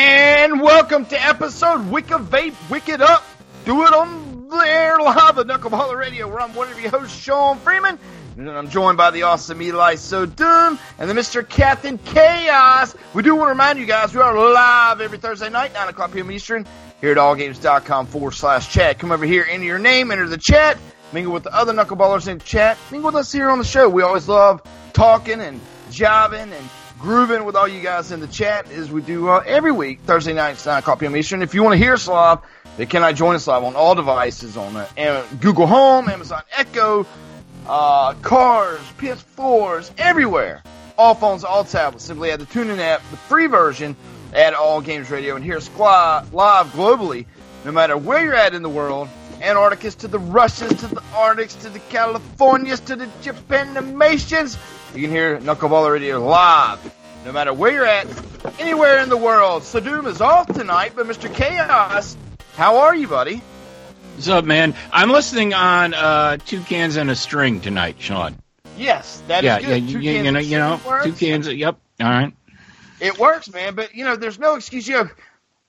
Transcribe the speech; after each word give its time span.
And 0.00 0.60
welcome 0.60 1.06
to 1.06 1.20
episode 1.20 1.90
Wick 1.90 2.12
of 2.12 2.30
Vape, 2.30 2.54
Wicked 2.70 3.02
Up. 3.02 3.24
Do 3.64 3.82
it 3.82 3.92
on 3.92 4.48
the 4.48 4.58
air 4.58 4.96
live, 5.00 5.38
at 5.38 5.48
Knuckleballer 5.48 5.98
Radio, 5.98 6.28
where 6.28 6.40
I'm 6.40 6.54
one 6.54 6.70
of 6.70 6.80
your 6.80 6.92
hosts, 6.92 7.18
Sean 7.18 7.58
Freeman. 7.58 7.98
And 8.36 8.48
I'm 8.48 8.70
joined 8.70 8.96
by 8.96 9.10
the 9.10 9.24
awesome 9.24 9.60
Eli 9.60 9.96
Sodom 9.96 10.78
and 11.00 11.10
the 11.10 11.14
Mr. 11.14 11.46
Captain 11.46 11.98
Chaos. 11.98 12.94
We 13.12 13.24
do 13.24 13.34
want 13.34 13.48
to 13.48 13.50
remind 13.50 13.80
you 13.80 13.86
guys 13.86 14.14
we 14.14 14.20
are 14.20 14.38
live 14.38 15.00
every 15.00 15.18
Thursday 15.18 15.50
night, 15.50 15.72
9 15.72 15.88
o'clock 15.88 16.12
p.m. 16.12 16.30
Eastern, 16.30 16.64
here 17.00 17.10
at 17.10 17.16
allgames.com 17.16 18.06
forward 18.06 18.34
slash 18.34 18.72
chat. 18.72 19.00
Come 19.00 19.10
over 19.10 19.26
here, 19.26 19.44
enter 19.50 19.66
your 19.66 19.80
name, 19.80 20.12
enter 20.12 20.28
the 20.28 20.38
chat, 20.38 20.78
mingle 21.12 21.32
with 21.32 21.42
the 21.42 21.52
other 21.52 21.72
Knuckleballers 21.72 22.28
in 22.28 22.38
the 22.38 22.44
chat, 22.44 22.78
mingle 22.92 23.08
with 23.08 23.16
us 23.16 23.32
here 23.32 23.50
on 23.50 23.58
the 23.58 23.64
show. 23.64 23.88
We 23.88 24.02
always 24.02 24.28
love 24.28 24.62
talking 24.92 25.40
and 25.40 25.60
jiving 25.90 26.52
and 26.52 26.68
grooving 26.98 27.44
with 27.44 27.54
all 27.54 27.68
you 27.68 27.80
guys 27.80 28.12
in 28.12 28.20
the 28.20 28.26
chat 28.26 28.70
as 28.72 28.90
we 28.90 29.00
do 29.00 29.28
uh, 29.28 29.42
every 29.46 29.72
week, 29.72 30.00
Thursday 30.00 30.32
nights, 30.32 30.66
9 30.66 30.80
o'clock 30.80 31.00
p.m. 31.00 31.16
Eastern. 31.16 31.42
If 31.42 31.54
you 31.54 31.62
want 31.62 31.74
to 31.74 31.78
hear 31.78 31.94
us 31.94 32.08
live, 32.08 32.40
then 32.76 32.88
can 32.88 33.02
I 33.02 33.12
join 33.12 33.36
us 33.36 33.46
live 33.46 33.62
on 33.62 33.76
all 33.76 33.94
devices 33.94 34.56
on 34.56 34.76
uh, 34.76 35.26
Google 35.40 35.66
Home, 35.66 36.08
Amazon 36.08 36.42
Echo, 36.56 37.06
uh, 37.66 38.14
cars, 38.14 38.80
PS4s, 38.98 39.92
everywhere. 39.98 40.62
All 40.96 41.14
phones, 41.14 41.44
all 41.44 41.62
tablets. 41.64 42.04
Simply 42.04 42.32
add 42.32 42.40
the 42.40 42.46
TuneIn 42.46 42.78
app, 42.78 43.08
the 43.10 43.16
free 43.16 43.46
version, 43.46 43.94
add 44.34 44.54
All 44.54 44.80
Games 44.80 45.10
Radio, 45.10 45.36
and 45.36 45.44
hear 45.44 45.58
us 45.58 45.70
live 45.78 46.66
globally, 46.72 47.26
no 47.64 47.70
matter 47.70 47.96
where 47.96 48.24
you're 48.24 48.34
at 48.34 48.54
in 48.54 48.62
the 48.62 48.68
world. 48.68 49.08
Antarcticus 49.40 49.96
to 49.96 50.08
the 50.08 50.18
Russians, 50.18 50.80
to 50.80 50.88
the 50.88 51.02
Arctics, 51.14 51.54
to 51.56 51.68
the 51.70 51.78
Californias, 51.78 52.84
to 52.86 52.96
the 52.96 53.06
Japanimations. 53.22 54.58
You 54.94 55.02
can 55.02 55.10
hear 55.10 55.38
Knuckleballer 55.38 55.92
Radio 55.92 56.24
live, 56.24 56.78
no 57.24 57.32
matter 57.32 57.52
where 57.52 57.72
you're 57.72 57.86
at, 57.86 58.06
anywhere 58.58 58.98
in 59.02 59.08
the 59.08 59.16
world. 59.16 59.62
Sadoom 59.62 60.06
is 60.06 60.20
off 60.20 60.52
tonight, 60.52 60.92
but 60.96 61.06
Mr. 61.06 61.32
Chaos, 61.32 62.16
how 62.54 62.78
are 62.78 62.94
you, 62.94 63.06
buddy? 63.08 63.42
What's 64.14 64.28
up, 64.28 64.44
man? 64.44 64.74
I'm 64.92 65.10
listening 65.10 65.54
on 65.54 65.94
uh, 65.94 66.38
two 66.38 66.60
cans 66.62 66.96
and 66.96 67.08
a 67.10 67.14
string 67.14 67.60
tonight, 67.60 67.96
Sean. 68.00 68.36
Yes, 68.76 69.22
that 69.28 69.44
is 69.44 69.44
yeah, 69.44 69.60
good. 69.60 69.68
yeah, 69.68 69.92
Two 69.92 70.00
you, 70.00 70.12
cans 70.12 70.24
you 70.26 70.32
know, 70.32 70.40
you 70.40 70.58
know, 70.58 71.00
two 71.04 71.12
cans. 71.12 71.48
Yep. 71.48 71.78
All 72.00 72.06
right. 72.08 72.32
It 73.00 73.18
works, 73.18 73.52
man. 73.52 73.74
But 73.74 73.94
you 73.94 74.04
know, 74.04 74.16
there's 74.16 74.38
no 74.38 74.56
excuse. 74.56 74.88
You 74.88 75.04
know, 75.04 75.10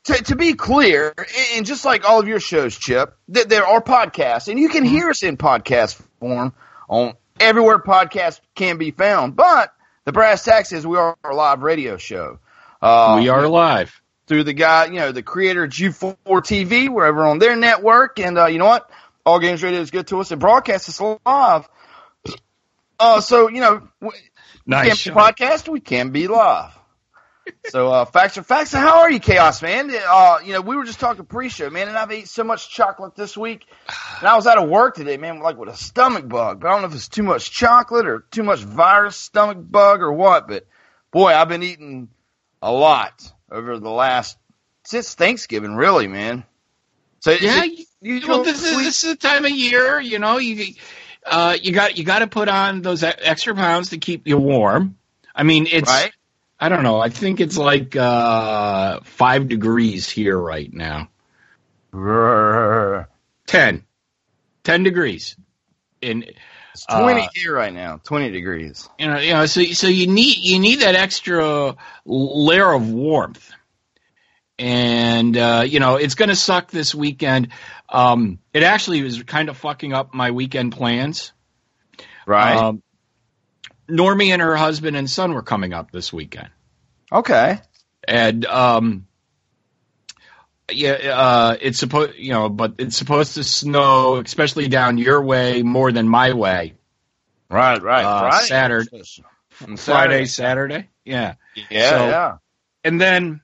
to, 0.10 0.24
to 0.26 0.36
be 0.36 0.54
clear, 0.54 1.14
and 1.56 1.66
just 1.66 1.86
like 1.86 2.08
all 2.08 2.20
of 2.20 2.28
your 2.28 2.40
shows, 2.40 2.78
Chip, 2.78 3.18
that 3.30 3.50
there 3.50 3.66
are 3.66 3.82
podcasts, 3.82 4.48
and 4.48 4.60
you 4.60 4.70
can 4.70 4.84
Mm-hmm. 4.84 4.94
hear 4.96 5.10
us 5.10 5.24
in 5.24 5.38
podcast 5.38 6.02
form 6.20 6.54
on 6.88 7.16
everywhere 7.40 7.80
podcasts 7.80 8.40
can 8.56 8.78
be 8.78 8.92
found. 8.92 9.36
But 9.36 9.74
the 10.06 10.12
brass 10.12 10.44
tacks 10.44 10.72
is 10.74 10.86
we 10.86 10.98
are 10.98 11.16
a 11.24 11.34
live 11.34 11.62
radio 11.62 11.98
show. 11.98 12.40
Uh, 12.82 13.18
we 13.20 13.30
are 13.30 13.48
live. 13.48 14.02
through 14.28 14.44
the 14.44 14.54
guy, 14.54 14.86
you 14.86 14.94
know, 14.94 15.12
the 15.12 15.24
creator 15.24 15.64
of 15.64 15.72
G4 15.72 16.16
TV, 16.26 16.90
wherever 16.90 17.26
on 17.26 17.40
their 17.40 17.56
network. 17.56 18.20
And 18.20 18.38
uh, 18.38 18.46
you 18.48 18.58
know 18.60 18.66
what? 18.68 18.90
All 19.26 19.40
Games 19.40 19.62
Radio 19.64 19.80
is 19.82 19.92
good 19.92 20.08
to 20.08 20.20
us. 20.22 20.32
It 20.32 20.40
broadcasts 20.40 20.90
us 20.90 21.18
live. 21.26 21.68
Uh, 23.00 23.22
so 23.22 23.50
you 23.50 23.62
know, 23.62 23.88
we 24.02 24.10
Nice. 24.66 25.04
can 25.04 25.14
be 25.14 25.20
podcast, 25.20 25.68
we 25.70 25.80
can 25.80 26.12
be 26.12 26.28
live. 26.28 26.78
so 27.70 27.92
uh, 27.92 28.06
facts 28.06 28.38
are 28.38 28.44
facts. 28.44 28.72
How 28.72 29.00
are 29.02 29.12
you, 29.12 29.20
Chaos 29.20 29.62
Man? 29.62 29.92
Uh, 29.92 30.40
you 30.44 30.54
know, 30.54 30.62
we 30.62 30.76
were 30.76 30.84
just 30.86 31.00
talking 31.00 31.26
pre-show, 31.26 31.70
man, 31.70 31.88
and 31.88 31.98
I've 31.98 32.12
ate 32.12 32.28
so 32.28 32.44
much 32.44 32.70
chocolate 32.70 33.16
this 33.16 33.38
week, 33.38 33.66
and 34.20 34.28
I 34.28 34.36
was 34.36 34.48
out 34.48 34.58
of 34.58 34.70
work 34.70 34.96
today, 34.96 35.18
man, 35.18 35.40
like 35.40 35.58
with 35.58 35.70
a 35.70 35.76
stomach 35.78 36.28
bug. 36.28 36.60
But 36.62 36.68
I 36.68 36.72
don't 36.72 36.82
know 36.82 36.88
if 36.88 36.96
it's 36.96 37.08
too 37.10 37.24
much 37.24 37.52
chocolate 37.52 38.08
or 38.08 38.26
too 38.32 38.44
much 38.44 38.60
virus 38.60 39.16
stomach 39.18 39.58
bug 39.60 40.02
or 40.02 40.12
what. 40.14 40.48
But 40.48 40.68
boy, 41.12 41.34
I've 41.34 41.50
been 41.50 41.64
eating 41.64 42.10
a 42.62 42.72
lot 42.72 43.32
over 43.52 43.80
the 43.80 43.90
last 43.90 44.38
since 44.84 45.14
Thanksgiving, 45.16 45.76
really, 45.76 46.08
man. 46.08 46.44
So 47.20 47.32
Yeah. 47.32 47.64
it- 47.66 47.88
You, 48.02 48.22
well, 48.28 48.44
this 48.44 48.64
is 48.64 48.78
this 48.78 49.04
is 49.04 49.10
the 49.10 49.16
time 49.18 49.44
of 49.44 49.52
year. 49.52 50.00
You 50.00 50.20
know, 50.20 50.38
you 50.38 50.74
uh, 51.26 51.58
you 51.62 51.74
got 51.74 51.98
you 51.98 52.06
got 52.06 52.20
to 52.20 52.28
put 52.28 52.48
on 52.48 52.82
those 52.82 53.04
extra 53.04 53.54
pounds 53.54 53.90
to 53.90 53.98
keep 53.98 54.26
you 54.26 54.38
warm. 54.38 54.96
I 55.36 55.44
mean, 55.44 55.68
it's 55.70 55.90
right? 55.90 56.12
I 56.60 56.70
don't 56.70 56.84
know. 56.84 57.00
I 57.00 57.10
think 57.10 57.40
it's 57.40 57.58
like 57.58 57.96
uh, 57.96 59.00
five 59.04 59.48
degrees 59.48 60.10
here 60.10 60.38
right 60.38 60.72
now. 60.74 61.10
Ten. 63.48 63.84
Ten 64.64 64.84
degrees. 64.84 65.38
In 66.02 66.26
It's 66.74 66.86
twenty 66.86 67.22
Uh, 67.22 67.28
here 67.34 67.56
right 67.56 67.74
now, 67.74 68.00
twenty 68.04 68.30
degrees. 68.32 68.90
you 69.00 69.08
know, 69.08 69.20
you 69.20 69.34
know, 69.34 69.46
so 69.46 69.64
so 69.64 69.88
you 69.88 70.08
need 70.08 70.38
you 70.38 70.60
need 70.60 70.82
that 70.82 70.96
extra 70.96 71.76
layer 72.06 72.72
of 72.72 72.90
warmth, 72.90 73.52
and 74.58 75.36
uh, 75.36 75.64
you 75.68 75.80
know 75.80 75.96
it's 75.96 76.16
going 76.16 76.30
to 76.30 76.36
suck 76.36 76.72
this 76.72 76.94
weekend. 76.94 77.50
Um, 77.90 78.40
it 78.54 78.64
actually 78.64 79.02
was 79.02 79.24
kind 79.24 79.50
of 79.50 79.58
fucking 79.58 79.94
up 79.94 80.14
my 80.14 80.32
weekend 80.32 80.74
plans. 80.74 81.34
Right. 82.26 82.56
Um, 82.56 82.84
Normie 83.90 84.30
and 84.32 84.42
her 84.42 84.56
husband 84.56 84.96
and 84.96 85.10
son 85.10 85.34
were 85.34 85.42
coming 85.42 85.74
up 85.74 85.92
this 85.92 86.14
weekend, 86.14 86.50
okay. 87.12 87.60
and 88.08 88.46
um, 88.46 89.08
yeah, 90.72 90.92
uh, 90.92 91.58
it's 91.60 91.80
supposed 91.80 92.18
you 92.18 92.32
know, 92.32 92.50
but 92.50 92.76
it's 92.78 92.98
supposed 92.98 93.36
to 93.36 93.44
snow, 93.44 94.18
especially 94.18 94.68
down 94.68 94.98
your 94.98 95.22
way, 95.22 95.64
more 95.64 95.92
than 95.92 96.08
my 96.08 96.34
way. 96.34 96.76
Right, 97.50 97.82
right. 97.82 98.06
Uh, 98.06 98.20
Friday. 98.30 98.46
Saturday. 98.46 99.04
On 99.68 99.76
Friday, 99.76 100.26
Saturday, 100.26 100.88
yeah. 101.04 101.34
Yeah, 101.70 101.90
So- 101.90 102.08
yeah. 102.08 102.38
and 102.84 103.02
then 103.02 103.42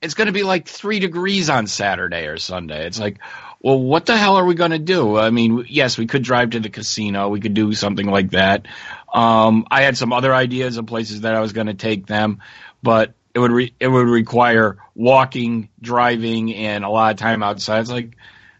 it's 0.00 0.14
going 0.14 0.26
to 0.26 0.32
be 0.32 0.42
like 0.42 0.68
three 0.68 1.00
degrees 1.00 1.50
on 1.50 1.66
Saturday 1.66 2.26
or 2.26 2.38
Sunday. 2.38 2.86
It's 2.86 2.98
like, 3.00 3.18
well, 3.60 3.80
what 3.80 4.06
the 4.06 4.16
hell 4.16 4.36
are 4.36 4.44
we 4.44 4.54
going 4.54 4.70
to 4.70 4.78
do? 4.78 5.16
I 5.16 5.30
mean, 5.30 5.64
yes, 5.68 5.98
we 5.98 6.06
could 6.06 6.22
drive 6.22 6.50
to 6.50 6.60
the 6.60 6.70
casino. 6.70 7.28
We 7.28 7.40
could 7.40 7.54
do 7.54 7.72
something 7.72 8.06
like 8.06 8.30
that. 8.30 8.66
Um, 9.12 9.66
I 9.70 9.82
had 9.82 9.96
some 9.96 10.12
other 10.12 10.34
ideas 10.34 10.76
of 10.76 10.86
places 10.86 11.22
that 11.22 11.34
I 11.34 11.40
was 11.40 11.52
going 11.52 11.68
to 11.68 11.74
take 11.74 12.06
them, 12.06 12.40
but 12.82 13.14
it 13.34 13.38
would 13.38 13.52
re- 13.52 13.74
it 13.80 13.88
would 13.88 14.08
require 14.08 14.78
walking, 14.94 15.68
driving, 15.80 16.54
and 16.54 16.84
a 16.84 16.88
lot 16.88 17.12
of 17.12 17.18
time 17.18 17.42
outside. 17.42 17.80
It's 17.80 17.90
like 17.90 18.16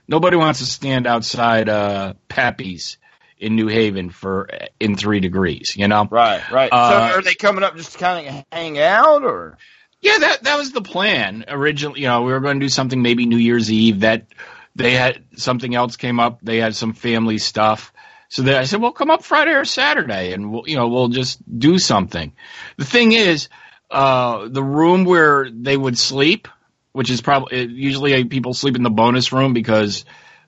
nobody 0.09 0.37
wants 0.37 0.61
to 0.61 0.67
stand 0.67 1.07
outside 1.07 1.69
uh, 1.69 2.15
Pepe's 2.29 2.97
in 3.39 3.55
New 3.55 3.69
Haven 3.69 4.11
for 4.11 4.49
in 4.81 4.97
three 4.97 5.21
degrees. 5.21 5.75
You 5.77 5.89
know, 5.89 6.07
Right, 6.11 6.43
right. 6.51 6.71
Uh, 6.73 7.11
so 7.11 7.19
are 7.19 7.23
they 7.23 7.35
coming 7.35 7.65
up 7.65 7.77
just 7.77 7.93
to 7.93 7.99
kind 7.99 8.29
of 8.29 8.45
hang 8.51 8.79
out 8.79 9.23
or? 9.25 9.59
Yeah, 10.01 10.19
that 10.19 10.43
that 10.45 10.59
was 10.59 10.73
the 10.73 10.83
plan 10.83 11.45
originally. 11.49 12.03
You 12.03 12.09
know, 12.09 12.23
we 12.23 12.33
were 12.33 12.41
going 12.41 12.61
to 12.61 12.65
do 12.65 12.71
something 12.71 13.01
maybe 13.01 13.27
New 13.27 13.39
Year's 13.39 13.71
Eve. 13.71 14.01
That 14.01 14.27
they 14.77 14.93
had 14.93 15.25
something 15.37 15.75
else 15.75 15.97
came 15.97 16.21
up. 16.21 16.41
They 16.43 16.59
had 16.59 16.77
some 16.77 16.93
family 16.93 17.39
stuff. 17.39 17.93
So 18.29 18.43
then 18.43 18.57
I 18.57 18.65
said, 18.65 18.81
"Well, 18.81 18.93
come 18.93 19.11
up 19.11 19.25
Friday 19.25 19.53
or 19.53 19.65
Saturday, 19.65 20.33
and 20.33 20.53
we'll 20.53 20.69
you 20.69 20.77
know 20.77 20.89
we'll 20.89 21.09
just 21.09 21.41
do 21.59 21.79
something." 21.79 22.33
The 22.77 22.85
thing 22.85 23.13
is, 23.13 23.49
uh, 23.91 24.49
the 24.49 24.63
room 24.63 25.05
where 25.05 25.49
they 25.51 25.77
would 25.77 25.99
sleep, 25.99 26.49
which 26.93 27.11
is 27.11 27.21
probably 27.23 27.67
usually 27.67 28.25
people 28.25 28.53
sleep 28.53 28.77
in 28.77 28.83
the 28.83 28.91
bonus 28.91 29.33
room 29.33 29.55
because 29.55 30.05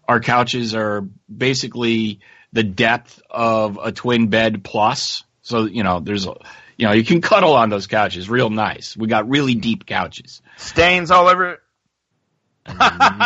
our 0.06 0.20
couches 0.20 0.74
are 0.74 1.06
basically 1.34 2.20
the 2.52 2.64
depth 2.64 3.22
of 3.30 3.78
a 3.82 3.92
twin 3.92 4.28
bed 4.28 4.62
plus. 4.62 5.24
So 5.42 5.64
you 5.64 5.84
know, 5.84 6.00
there's 6.00 6.26
a 6.26 6.34
you 6.76 6.86
know 6.86 6.92
you 6.92 7.04
can 7.04 7.22
cuddle 7.22 7.54
on 7.54 7.70
those 7.70 7.86
couches, 7.86 8.28
real 8.28 8.50
nice. 8.50 8.94
We 8.96 9.06
got 9.06 9.28
really 9.28 9.54
deep 9.54 9.86
couches. 9.86 10.42
Stains 10.56 11.10
all 11.10 11.28
over? 11.28 11.60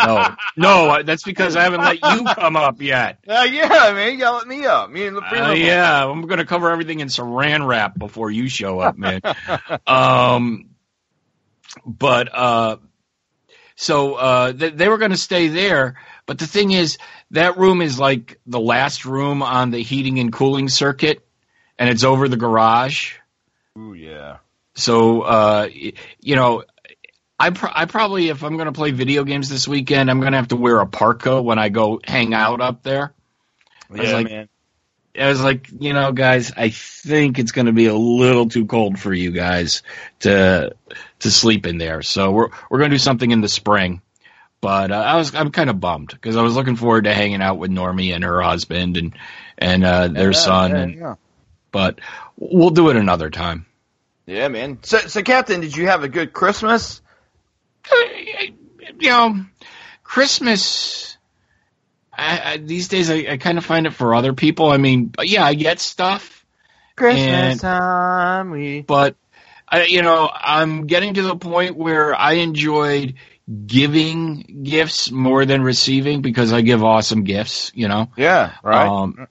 No, 0.03 0.35
no, 0.57 1.03
that's 1.03 1.23
because 1.23 1.55
I 1.55 1.63
haven't 1.63 1.81
let 1.81 2.03
you 2.03 2.25
come 2.35 2.55
up 2.55 2.81
yet. 2.81 3.19
Uh, 3.27 3.47
yeah, 3.49 3.91
man, 3.93 4.13
you 4.13 4.19
gotta 4.19 4.37
let 4.37 4.47
me 4.47 4.65
up. 4.65 4.89
Me 4.89 5.07
and 5.07 5.17
the 5.17 5.21
Uh, 5.21 5.53
yeah, 5.53 6.05
I'm 6.05 6.21
gonna 6.27 6.45
cover 6.45 6.71
everything 6.71 6.99
in 6.99 7.07
saran 7.07 7.67
wrap 7.67 7.97
before 7.97 8.31
you 8.31 8.49
show 8.49 8.79
up, 8.79 8.97
man. 8.97 9.21
um, 9.87 10.69
but 11.85 12.29
uh, 12.33 12.77
so 13.75 14.15
uh, 14.15 14.51
they, 14.51 14.69
they 14.69 14.87
were 14.87 14.97
gonna 14.97 15.17
stay 15.17 15.47
there, 15.47 15.95
But 16.25 16.39
the 16.39 16.47
thing 16.47 16.71
is, 16.71 16.97
that 17.31 17.57
room 17.57 17.81
is 17.81 17.99
like 17.99 18.39
the 18.45 18.59
last 18.59 19.05
room 19.05 19.41
on 19.41 19.71
the 19.71 19.81
heating 19.81 20.19
and 20.19 20.31
cooling 20.31 20.69
circuit, 20.69 21.25
and 21.77 21.89
it's 21.89 22.03
over 22.03 22.27
the 22.27 22.37
garage. 22.37 23.13
Ooh, 23.77 23.93
yeah. 23.93 24.37
So, 24.75 25.21
uh, 25.21 25.69
you 26.19 26.35
know, 26.35 26.63
I, 27.43 27.49
pr- 27.49 27.67
I 27.73 27.85
probably, 27.85 28.29
if 28.29 28.43
I'm 28.43 28.55
going 28.55 28.67
to 28.67 28.71
play 28.71 28.91
video 28.91 29.23
games 29.23 29.49
this 29.49 29.67
weekend, 29.67 30.09
I'm 30.09 30.19
going 30.19 30.31
to 30.33 30.37
have 30.37 30.49
to 30.49 30.55
wear 30.55 30.79
a 30.79 30.87
parka 30.87 31.41
when 31.41 31.59
I 31.59 31.69
go 31.69 31.99
hang 32.03 32.33
out 32.33 32.61
up 32.61 32.83
there. 32.83 33.13
was 33.89 33.99
Yeah, 34.01 34.13
like- 34.15 34.27
man. 34.29 34.49
I 35.19 35.27
was 35.27 35.43
like, 35.43 35.67
you 35.79 35.93
know, 35.93 36.11
guys, 36.11 36.51
I 36.57 36.69
think 36.69 37.37
it's 37.37 37.51
going 37.51 37.67
to 37.67 37.71
be 37.71 37.85
a 37.85 37.93
little 37.93 38.49
too 38.49 38.65
cold 38.65 38.97
for 38.97 39.13
you 39.13 39.29
guys 39.29 39.83
to 40.21 40.73
to 41.19 41.29
sleep 41.31 41.67
in 41.67 41.77
there. 41.77 42.01
So 42.01 42.31
we're 42.31 42.49
we're 42.67 42.79
going 42.79 42.89
to 42.89 42.95
do 42.95 42.99
something 42.99 43.29
in 43.29 43.39
the 43.41 43.47
spring. 43.47 44.01
But 44.59 44.91
uh, 44.91 44.95
I 44.95 45.17
was 45.17 45.35
I'm 45.35 45.51
kind 45.51 45.69
of 45.69 45.79
bummed 45.79 46.09
because 46.09 46.35
I 46.35 46.41
was 46.41 46.55
looking 46.55 46.77
forward 46.77 47.03
to 47.03 47.13
hanging 47.13 47.43
out 47.43 47.59
with 47.59 47.69
Normie 47.69 48.15
and 48.15 48.23
her 48.23 48.41
husband 48.41 48.97
and 48.97 49.13
and 49.55 49.83
uh, 49.85 50.07
their 50.07 50.31
Yeah, 50.31 50.37
son. 50.39 50.71
yeah, 50.71 50.77
and 50.77 50.95
yeah. 50.95 51.15
but 51.71 51.99
we'll 52.35 52.71
do 52.71 52.89
it 52.89 52.95
another 52.95 53.29
time. 53.29 53.67
Yeah, 54.25 54.47
man. 54.47 54.79
So, 54.81 54.97
so, 54.97 55.21
Captain, 55.21 55.61
did 55.61 55.77
you 55.77 55.89
have 55.89 56.01
a 56.03 56.09
good 56.09 56.33
Christmas? 56.33 57.02
You 58.99 59.09
know, 59.09 59.45
Christmas. 60.03 61.17
I, 62.15 62.53
I, 62.53 62.57
these 62.57 62.87
days, 62.89 63.09
I, 63.09 63.25
I 63.31 63.37
kind 63.37 63.57
of 63.57 63.65
find 63.65 63.87
it 63.87 63.91
for 63.93 64.13
other 64.13 64.33
people. 64.33 64.69
I 64.69 64.77
mean, 64.77 65.05
but 65.07 65.27
yeah, 65.27 65.43
I 65.43 65.55
get 65.55 65.79
stuff, 65.79 66.45
Christmas 66.95 67.23
And- 67.23 67.59
time, 67.59 68.51
we. 68.51 68.81
but 68.81 69.15
I, 69.67 69.85
you 69.85 70.03
know, 70.03 70.29
I'm 70.33 70.85
getting 70.85 71.15
to 71.15 71.23
the 71.23 71.35
point 71.35 71.75
where 71.75 72.13
I 72.13 72.33
enjoyed 72.33 73.15
giving 73.65 74.61
gifts 74.63 75.09
more 75.11 75.45
than 75.45 75.63
receiving 75.63 76.21
because 76.21 76.53
I 76.53 76.61
give 76.61 76.83
awesome 76.83 77.23
gifts. 77.23 77.71
You 77.73 77.87
know, 77.87 78.09
Yeah, 78.15 78.53
right. 78.63 78.87
Um, 78.87 79.27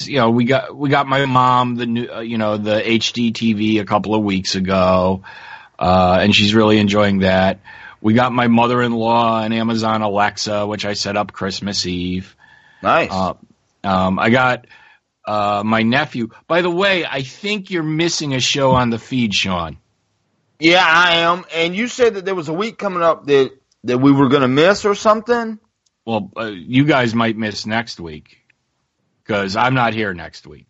you 0.00 0.16
know, 0.16 0.30
we 0.30 0.46
got 0.46 0.74
we 0.74 0.88
got 0.88 1.06
my 1.06 1.26
mom 1.26 1.74
the 1.76 1.84
new, 1.86 2.08
uh, 2.10 2.20
you 2.20 2.38
know, 2.38 2.56
the 2.56 2.80
HD 2.80 3.32
TV 3.32 3.78
a 3.80 3.84
couple 3.84 4.14
of 4.14 4.22
weeks 4.22 4.54
ago, 4.54 5.22
uh, 5.78 6.18
and 6.22 6.34
she's 6.34 6.54
really 6.54 6.78
enjoying 6.78 7.18
that. 7.18 7.60
We 8.02 8.14
got 8.14 8.32
my 8.32 8.48
mother-in-law 8.48 9.42
an 9.44 9.52
Amazon 9.52 10.02
Alexa, 10.02 10.66
which 10.66 10.84
I 10.84 10.94
set 10.94 11.16
up 11.16 11.32
Christmas 11.32 11.86
Eve. 11.86 12.36
nice. 12.82 13.10
Uh, 13.10 13.34
um, 13.84 14.18
I 14.18 14.30
got 14.30 14.66
uh, 15.26 15.62
my 15.64 15.82
nephew. 15.82 16.28
By 16.48 16.62
the 16.62 16.70
way, 16.70 17.04
I 17.06 17.22
think 17.22 17.70
you're 17.70 17.82
missing 17.82 18.34
a 18.34 18.40
show 18.40 18.72
on 18.72 18.90
the 18.90 18.98
feed, 18.98 19.32
Sean. 19.34 19.78
yeah, 20.58 20.84
I 20.84 21.18
am. 21.18 21.44
And 21.54 21.74
you 21.76 21.86
said 21.88 22.14
that 22.14 22.24
there 22.24 22.34
was 22.34 22.48
a 22.48 22.52
week 22.52 22.76
coming 22.76 23.02
up 23.02 23.26
that 23.26 23.52
that 23.84 23.98
we 23.98 24.12
were 24.12 24.28
going 24.28 24.42
to 24.42 24.48
miss 24.48 24.84
or 24.84 24.94
something. 24.94 25.58
Well, 26.04 26.30
uh, 26.36 26.46
you 26.46 26.84
guys 26.84 27.14
might 27.14 27.36
miss 27.36 27.66
next 27.66 28.00
week 28.00 28.38
because 29.22 29.56
I'm 29.56 29.74
not 29.74 29.94
here 29.94 30.12
next 30.14 30.46
week. 30.46 30.68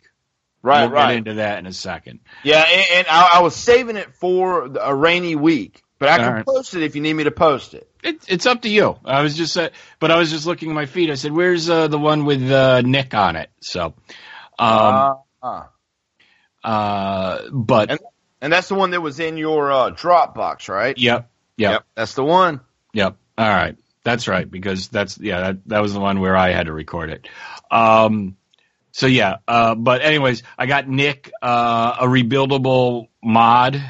Right, 0.63 0.83
we'll 0.83 0.93
right. 0.93 1.09
get 1.09 1.17
into 1.17 1.35
that 1.35 1.59
in 1.59 1.67
a 1.67 1.73
second. 1.73 2.21
Yeah, 2.45 2.63
and, 2.63 2.87
and 2.93 3.07
I, 3.09 3.31
I 3.35 3.41
was 3.41 3.57
saving 3.57 3.97
it 3.97 4.15
for 4.15 4.67
a 4.67 4.95
rainy 4.95 5.35
week, 5.35 5.82
but 6.03 6.09
I 6.09 6.19
can 6.19 6.33
right. 6.33 6.45
post 6.45 6.75
it 6.75 6.83
if 6.83 6.97
you 6.97 7.01
need 7.01 7.15
me 7.15 7.23
to 7.23 7.31
post 7.31 7.75
it. 7.75 7.89
It, 8.03 8.25
it's 8.27 8.45
up 8.45 8.63
to 8.63 8.69
you. 8.69 8.99
I 9.05 9.23
was 9.23 9.37
just, 9.37 9.57
uh, 9.57 9.71
but 10.01 10.11
I 10.11 10.19
was 10.19 10.33
just 10.33 10.47
looking 10.47 10.71
at 10.71 10.75
my 10.75 10.87
feed. 10.87 11.13
I 11.13 11.15
said, 11.15 11.31
"Where's 11.31 11.71
uh, 11.71 11.87
the 11.87 11.97
one 11.97 12.25
with 12.25 12.51
uh, 12.51 12.81
Nick 12.81 13.15
on 13.15 13.37
it?" 13.37 13.51
So, 13.61 13.95
um, 14.59 15.19
uh, 15.41 15.63
uh, 16.65 17.43
but 17.53 17.93
And- 17.93 18.01
and 18.41 18.53
that's 18.53 18.67
the 18.67 18.75
one 18.75 18.91
that 18.91 19.01
was 19.01 19.21
in 19.21 19.37
your 19.37 19.71
uh, 19.71 19.91
Dropbox, 19.91 20.69
right? 20.69 20.99
yep, 20.99 21.31
yep, 21.57 21.85
that's 21.95 22.15
the 22.15 22.25
one. 22.25 22.63
yep. 22.93 23.17
All 23.39 23.49
right, 23.49 23.77
that's 24.03 24.27
right 24.27 24.51
because 24.51 24.89
that's 24.89 25.19
yeah, 25.19 25.41
that 25.41 25.69
that 25.69 25.83
was 25.83 25.95
the 25.95 26.01
one 26.01 26.19
where 26.19 26.37
I 26.37 26.51
had 26.51 26.67
to 26.67 26.73
record 26.73 27.11
it. 27.11 27.29
Um, 27.71 28.37
so 28.91 29.07
yeah, 29.07 29.37
uh, 29.47 29.77
but 29.77 30.03
anyways, 30.03 30.43
I 30.59 30.67
got 30.67 30.89
Nick 30.89 31.31
uh, 31.41 31.95
a 32.01 32.07
rebuildable 32.07 33.07
mod 33.23 33.81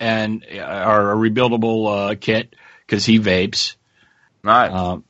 and 0.00 0.44
uh, 0.44 0.84
or 0.86 1.12
a 1.12 1.16
rebuildable 1.16 2.10
uh, 2.10 2.14
kit 2.20 2.54
because 2.86 3.04
he 3.04 3.18
vapes. 3.18 3.76
Nice. 4.42 4.72
Um, 4.72 5.04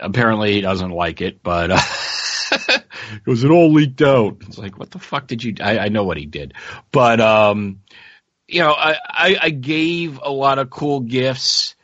apparently 0.00 0.54
he 0.54 0.60
doesn't 0.60 0.90
like 0.90 1.20
it, 1.20 1.42
but 1.42 1.70
uh, 1.70 1.80
it 2.52 3.26
was 3.26 3.44
it 3.44 3.50
all 3.50 3.72
leaked 3.72 4.02
out. 4.02 4.38
It's 4.42 4.58
like, 4.58 4.78
what 4.78 4.90
the 4.90 4.98
fuck 4.98 5.26
did 5.26 5.42
you? 5.42 5.54
I, 5.60 5.78
I 5.78 5.88
know 5.88 6.04
what 6.04 6.16
he 6.16 6.26
did, 6.26 6.54
but 6.90 7.20
um, 7.20 7.80
you 8.48 8.60
know, 8.60 8.72
I, 8.72 8.96
I, 9.08 9.36
I 9.42 9.50
gave 9.50 10.20
a 10.22 10.30
lot 10.30 10.58
of 10.58 10.70
cool 10.70 11.00
gifts. 11.00 11.74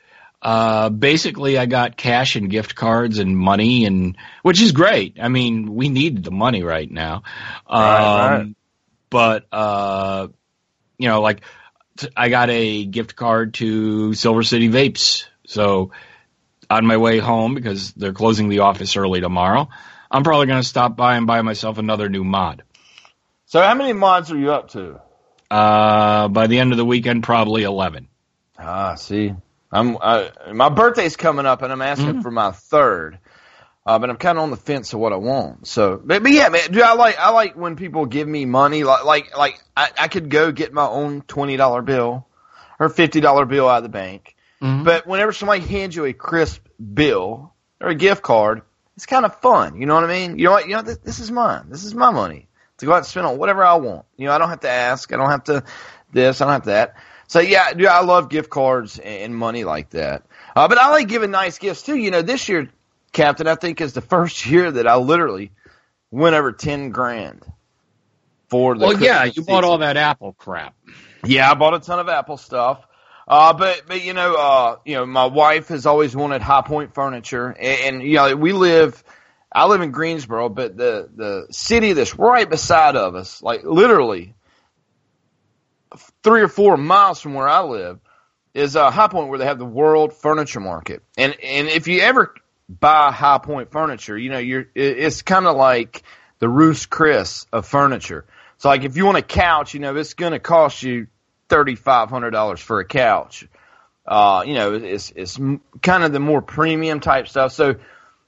Uh, 0.41 0.89
basically, 0.89 1.59
I 1.59 1.67
got 1.67 1.97
cash 1.97 2.37
and 2.37 2.49
gift 2.49 2.75
cards 2.77 3.19
and 3.19 3.37
money, 3.37 3.87
and 3.87 4.17
which 4.43 4.61
is 4.61 4.73
great. 4.73 5.19
I 5.21 5.29
mean, 5.29 5.75
we 5.75 5.89
need 5.89 6.23
the 6.23 6.31
money 6.31 6.63
right 6.63 6.91
now. 6.91 7.23
Um, 7.67 7.83
Right, 7.83 8.39
right. 8.39 8.55
But 9.11 9.47
uh, 9.51 10.29
you 10.99 11.09
know, 11.09 11.23
like 11.23 11.41
I 12.17 12.29
got 12.29 12.51
a 12.51 12.85
gift 12.85 13.17
card 13.17 13.55
to 13.55 14.15
Silver 14.15 14.43
City 14.43 14.69
Vapes, 14.69 15.25
so 15.47 15.93
on 16.71 16.87
my 16.87 16.97
way 16.97 17.19
home 17.19 17.55
because 17.55 17.93
they're 17.93 18.13
closing 18.13 18.49
the 18.49 18.61
office 18.61 18.97
early 18.97 19.21
tomorrow. 19.21 19.69
I'm 20.11 20.23
probably 20.23 20.47
going 20.47 20.61
to 20.63 20.69
stop 20.69 20.97
by 20.97 21.17
and 21.17 21.27
buy 21.27 21.43
myself 21.43 21.79
another 21.79 22.09
new 22.09 22.25
mod. 22.25 22.63
so 23.47 23.63
how 23.63 23.75
many 23.75 23.93
mods 23.93 24.31
are 24.31 24.39
you 24.39 24.53
up 24.53 24.71
to? 24.71 25.01
Uh, 25.51 26.29
by 26.29 26.47
the 26.47 26.59
end 26.59 26.73
of 26.73 26.79
the 26.79 26.85
weekend, 26.85 27.23
probably 27.23 27.63
11. 27.63 28.09
Ah, 28.59 28.95
see, 28.97 29.35
I'm 29.73 29.97
I, 29.99 30.31
my 30.53 30.69
birthday's 30.69 31.17
coming 31.17 31.47
up, 31.47 31.63
and 31.63 31.73
I'm 31.73 31.81
asking 31.83 32.17
Mhm. 32.17 32.23
for 32.23 32.31
my 32.31 32.51
third. 32.51 33.19
Uh, 33.89 33.99
but 33.99 34.11
I'm 34.11 34.19
kind 34.19 34.37
of 34.37 34.45
on 34.45 34.51
the 34.51 34.59
fence 34.59 34.93
of 34.93 35.01
what 35.01 35.15
I 35.15 35.17
want. 35.17 35.67
So, 35.67 35.99
but, 36.05 36.23
but 36.23 36.31
yeah, 36.31 36.51
man, 36.51 36.71
do 36.71 36.83
I 36.83 36.93
like 36.93 37.19
I 37.19 37.31
like 37.31 37.57
when 37.57 37.75
people 37.75 38.05
give 38.05 38.29
me 38.29 38.45
money, 38.45 38.85
like 38.85 39.07
like 39.07 39.35
like 39.35 39.59
I, 39.75 39.91
I 39.99 40.09
could 40.09 40.29
go 40.29 40.53
get 40.53 40.75
my 40.75 40.87
own 40.87 41.23
twenty 41.23 41.57
dollar 41.57 41.81
bill 41.81 42.27
or 42.79 42.91
fifty 42.91 43.21
dollar 43.21 43.47
bill 43.47 43.67
out 43.67 43.79
of 43.79 43.85
the 43.85 43.89
bank. 43.89 44.37
Mhm. 44.61 44.85
But 44.85 45.07
whenever 45.07 45.33
somebody 45.33 45.63
hands 45.63 45.97
you 45.97 46.05
a 46.05 46.13
crisp 46.13 46.67
bill 46.79 47.55
or 47.81 47.89
a 47.89 47.95
gift 47.95 48.23
card, 48.23 48.61
it's 48.95 49.07
kind 49.07 49.25
of 49.25 49.41
fun. 49.41 49.81
You 49.81 49.87
know 49.87 49.95
what 49.95 50.05
I 50.05 50.09
mean? 50.09 50.39
You 50.39 50.45
know 50.45 50.51
what? 50.51 50.69
You 50.69 50.77
know 50.77 50.83
this, 50.83 50.99
this 50.99 51.19
is 51.19 51.31
mine. 51.31 51.71
This 51.71 51.85
is 51.85 51.95
my 51.95 52.11
money 52.11 52.47
to 52.77 52.85
go 52.85 52.93
out 52.93 52.99
and 52.99 53.07
spend 53.07 53.27
on 53.27 53.39
whatever 53.39 53.65
I 53.65 53.77
want. 53.77 54.05
You 54.19 54.27
know, 54.27 54.33
I 54.35 54.39
don't 54.39 54.51
have 54.51 54.61
to 54.61 54.71
ask. 54.71 55.11
I 55.15 55.17
don't 55.17 55.31
have 55.31 55.45
to 55.45 55.65
this. 56.13 56.43
I 56.43 56.45
don't 56.45 56.53
have 56.53 56.65
that. 56.67 56.97
So 57.27 57.41
yeah, 57.41 57.73
dude, 57.73 57.87
I 57.87 58.03
love 58.03 58.29
gift 58.29 58.51
cards 58.51 58.99
and 58.99 59.35
money 59.35 59.65
like 59.65 59.91
that. 59.91 60.25
Uh, 60.55 60.69
but 60.69 60.77
I 60.77 60.91
like 60.91 61.09
giving 61.09 61.31
nice 61.31 61.59
gifts 61.59 61.85
too. 61.85 61.97
You 61.97 62.11
know, 62.11 62.21
this 62.21 62.51
year, 62.51 62.69
Captain, 63.13 63.47
I 63.47 63.55
think 63.55 63.81
is 63.81 63.93
the 63.93 64.01
first 64.01 64.47
year 64.51 64.71
that 64.71 64.87
I 64.87 64.97
literally 64.97 65.53
went 66.11 66.35
over 66.35 66.53
ten 66.53 66.91
grand 66.91 67.45
for 68.49 68.77
the. 68.77 68.87
Well, 68.87 69.01
yeah, 69.01 69.23
Christmas 69.23 69.37
you 69.37 69.43
bought 69.45 69.65
all 69.65 69.79
that 69.79 69.97
Apple 69.97 70.33
crap. 70.33 70.75
Yeah, 71.25 71.51
I 71.51 71.55
bought 71.55 71.75
a 71.75 71.81
ton 71.81 71.99
of 71.99 72.09
Apple 72.09 72.37
stuff. 72.37 72.85
Uh, 73.29 73.53
but, 73.53 73.83
but, 73.87 74.03
you 74.03 74.15
know, 74.15 74.35
uh, 74.35 74.77
you 74.87 74.95
know, 74.95 75.05
my 75.05 75.27
wife 75.27 75.69
has 75.69 75.85
always 75.85 76.17
wanted 76.17 76.41
High 76.41 76.63
Point 76.63 76.95
furniture 76.95 77.49
and, 77.49 77.97
and, 77.97 78.03
you 78.03 78.15
know, 78.15 78.35
we 78.35 78.53
live, 78.53 79.05
I 79.53 79.67
live 79.67 79.83
in 79.83 79.91
Greensboro, 79.91 80.49
but 80.49 80.79
the, 80.79 81.11
the 81.15 81.47
city 81.51 81.93
that's 81.93 82.19
right 82.19 82.49
beside 82.49 82.97
of 82.97 83.15
us, 83.15 83.43
like 83.43 83.65
literally 83.65 84.35
three 86.23 86.41
or 86.41 86.49
four 86.49 86.79
miles 86.79 87.21
from 87.21 87.35
where 87.35 87.49
I 87.49 87.61
live 87.61 88.01
is 88.55 88.77
uh, 88.77 88.91
High 88.91 89.09
Point 89.09 89.29
where 89.29 89.39
they 89.39 89.45
have 89.45 89.59
the 89.59 89.67
World 89.67 90.15
Furniture 90.15 90.61
Market. 90.61 91.03
And, 91.19 91.37
and 91.43 91.69
if 91.69 91.87
you 91.87 92.01
ever 92.01 92.35
buy 92.69 93.13
High 93.13 93.39
Point 93.39 93.71
furniture, 93.71 94.17
you 94.17 94.31
know, 94.31 94.39
you're, 94.39 94.67
it's 94.75 95.23
kind 95.23 95.47
of 95.47 95.57
like 95.57 96.03
the 96.39 96.49
Rolls 96.49 96.87
Royce 96.99 97.47
of 97.53 97.67
furniture. 97.67 98.25
So 98.59 98.69
like 98.69 98.85
if 98.85 98.97
you 98.97 99.07
want 99.07 99.19
a 99.19 99.23
couch, 99.23 99.75
you 99.75 99.81
know, 99.81 99.97
it's 99.97 100.15
going 100.15 100.33
to 100.33 100.39
cost 100.39 100.83
you 100.83 101.07
thirty 101.49 101.77
five 101.77 102.11
hundred 102.11 102.31
dollars 102.31 102.61
for 102.61 102.81
a 102.81 102.85
couch. 102.85 103.47
Uh, 104.07 104.43
you 104.47 104.55
know, 104.55 104.75
it's 104.75 105.13
it's 105.15 105.39
kind 105.83 106.05
of 106.05 106.13
the 106.13 106.21
more 106.21 106.43
premium 106.43 107.01
type 107.01 107.29
stuff. 107.29 107.53
So 107.53 107.77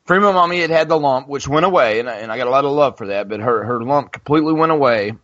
for 0.05 0.21
mommy, 0.21 0.61
had 0.61 0.71
had 0.71 0.89
the 0.89 0.99
lump, 0.99 1.29
which 1.29 1.47
went 1.47 1.65
away, 1.65 2.01
and 2.01 2.09
I, 2.09 2.17
and 2.17 2.33
I 2.33 2.37
got 2.37 2.47
a 2.47 2.51
lot 2.51 2.65
of 2.65 2.73
love 2.73 2.99
for 2.99 3.09
that. 3.09 3.29
But 3.29 3.41
her 3.41 3.65
her 3.65 3.83
lump 3.83 4.13
completely 4.13 4.53
went 4.53 4.73
away. 4.73 5.15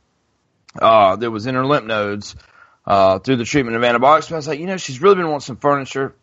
Uh, 0.81 1.17
that 1.17 1.31
was 1.31 1.47
in 1.47 1.55
her 1.55 1.65
lymph 1.65 1.87
nodes 1.87 2.37
uh, 2.87 3.19
through 3.19 3.37
the 3.37 3.45
treatment 3.45 3.77
of 3.77 3.85
antibiotics. 3.85 4.29
But 4.29 4.35
I 4.35 4.39
was 4.39 4.49
like, 4.49 4.61
you 4.61 4.67
know, 4.67 4.77
she's 4.77 5.01
really 5.01 5.15
been 5.15 5.27
wanting 5.27 5.41
some 5.41 5.57
furniture. 5.57 6.15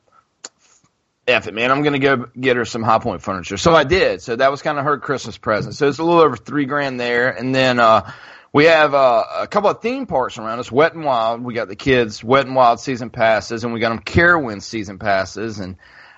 F 1.28 1.48
it, 1.48 1.54
man. 1.54 1.72
I'm 1.72 1.84
going 1.84 1.94
to 1.94 2.00
go 2.00 2.26
get 2.38 2.58
her 2.58 2.66
some 2.66 2.84
high 2.84 3.00
point 3.00 3.22
furniture. 3.22 3.58
So 3.58 3.74
I 3.74 3.86
did. 3.86 4.22
So 4.22 4.36
that 4.36 4.52
was 4.52 4.62
kind 4.62 4.78
of 4.78 4.84
her 4.84 4.98
Christmas 4.98 5.38
present. 5.38 5.76
So 5.76 5.88
it's 5.88 6.00
a 6.00 6.04
little 6.04 6.22
over 6.22 6.36
three 6.36 6.66
grand 6.66 7.00
there. 7.00 7.30
And 7.30 7.56
then, 7.56 7.80
uh, 7.80 8.12
we 8.52 8.66
have, 8.66 8.94
uh, 8.94 9.24
a 9.40 9.48
couple 9.48 9.70
of 9.70 9.82
theme 9.82 10.06
parks 10.06 10.38
around 10.38 10.60
us. 10.60 10.72
Wet 10.72 10.94
and 10.94 11.06
Wild. 11.06 11.42
We 11.42 11.54
got 11.54 11.70
the 11.70 11.76
kids 11.76 12.24
Wet 12.24 12.46
and 12.46 12.56
Wild 12.56 12.80
season 12.80 13.10
passes 13.10 13.64
and 13.64 13.74
we 13.74 13.80
got 13.80 13.90
them 13.90 14.00
Carowinds 14.00 14.64
season 14.64 15.00
passes 15.00 15.60
and 15.60 15.78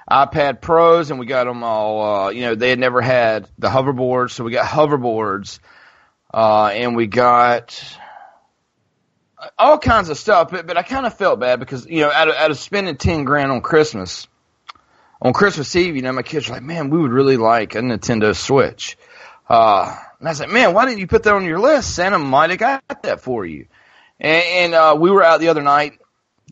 iPad 0.10 0.60
Pros 0.60 1.12
and 1.12 1.20
we 1.20 1.28
got 1.28 1.46
them 1.46 1.64
all, 1.64 2.26
uh, 2.26 2.30
you 2.30 2.42
know, 2.42 2.56
they 2.56 2.70
had 2.72 2.80
never 2.80 3.02
had 3.02 3.48
the 3.60 3.70
hoverboards. 3.70 4.32
So 4.32 4.44
we 4.44 4.52
got 4.52 4.66
hoverboards. 4.66 5.60
Uh, 6.34 6.68
and 6.74 6.96
we 6.96 7.08
got, 7.08 7.82
all 9.58 9.78
kinds 9.78 10.10
of 10.10 10.18
stuff, 10.18 10.50
but, 10.52 10.68
but 10.68 10.78
I 10.78 10.84
kind 10.84 11.06
of 11.06 11.14
felt 11.18 11.40
bad 11.40 11.60
because, 11.60 11.86
you 11.86 12.02
know, 12.02 12.12
out 12.12 12.28
of, 12.28 12.36
out 12.36 12.52
of 12.52 12.58
spending 12.58 12.98
10 12.98 13.24
grand 13.24 13.52
on 13.52 13.62
Christmas, 13.62 14.28
on 15.26 15.34
Christmas 15.34 15.76
Eve, 15.76 15.96
you 15.96 16.04
know, 16.04 16.12
my 16.12 16.22
kids 16.22 16.48
were 16.48 16.54
like, 16.54 16.64
man, 16.64 16.92
we 16.92 17.00
would 17.00 17.12
really 17.12 17.36
like 17.36 17.74
a 17.74 17.80
Nintendo 17.80 18.36
Switch. 18.36 18.96
Uh, 19.50 19.98
and 20.20 20.30
I 20.30 20.34
like, 20.34 20.52
man, 20.52 20.76
why 20.76 20.86
didn't 20.86 21.00
you 21.00 21.08
put 21.08 21.24
that 21.24 21.34
on 21.34 21.46
your 21.46 21.58
list? 21.58 21.96
Santa 21.96 22.20
might 22.20 22.52
have 22.52 22.60
got 22.60 23.02
that 23.02 23.22
for 23.22 23.44
you. 23.44 23.66
And, 24.20 24.44
and 24.44 24.74
uh, 24.76 24.96
we 25.00 25.10
were 25.10 25.24
out 25.24 25.40
the 25.40 25.48
other 25.48 25.64
night 25.64 25.94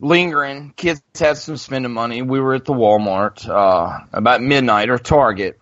lingering. 0.00 0.72
Kids 0.74 1.00
had 1.16 1.36
some 1.36 1.56
spending 1.56 1.92
money. 1.92 2.22
We 2.22 2.40
were 2.40 2.54
at 2.54 2.64
the 2.64 2.72
Walmart 2.72 3.48
uh, 3.48 4.06
about 4.12 4.42
midnight 4.42 4.90
or 4.90 4.98
Target. 4.98 5.60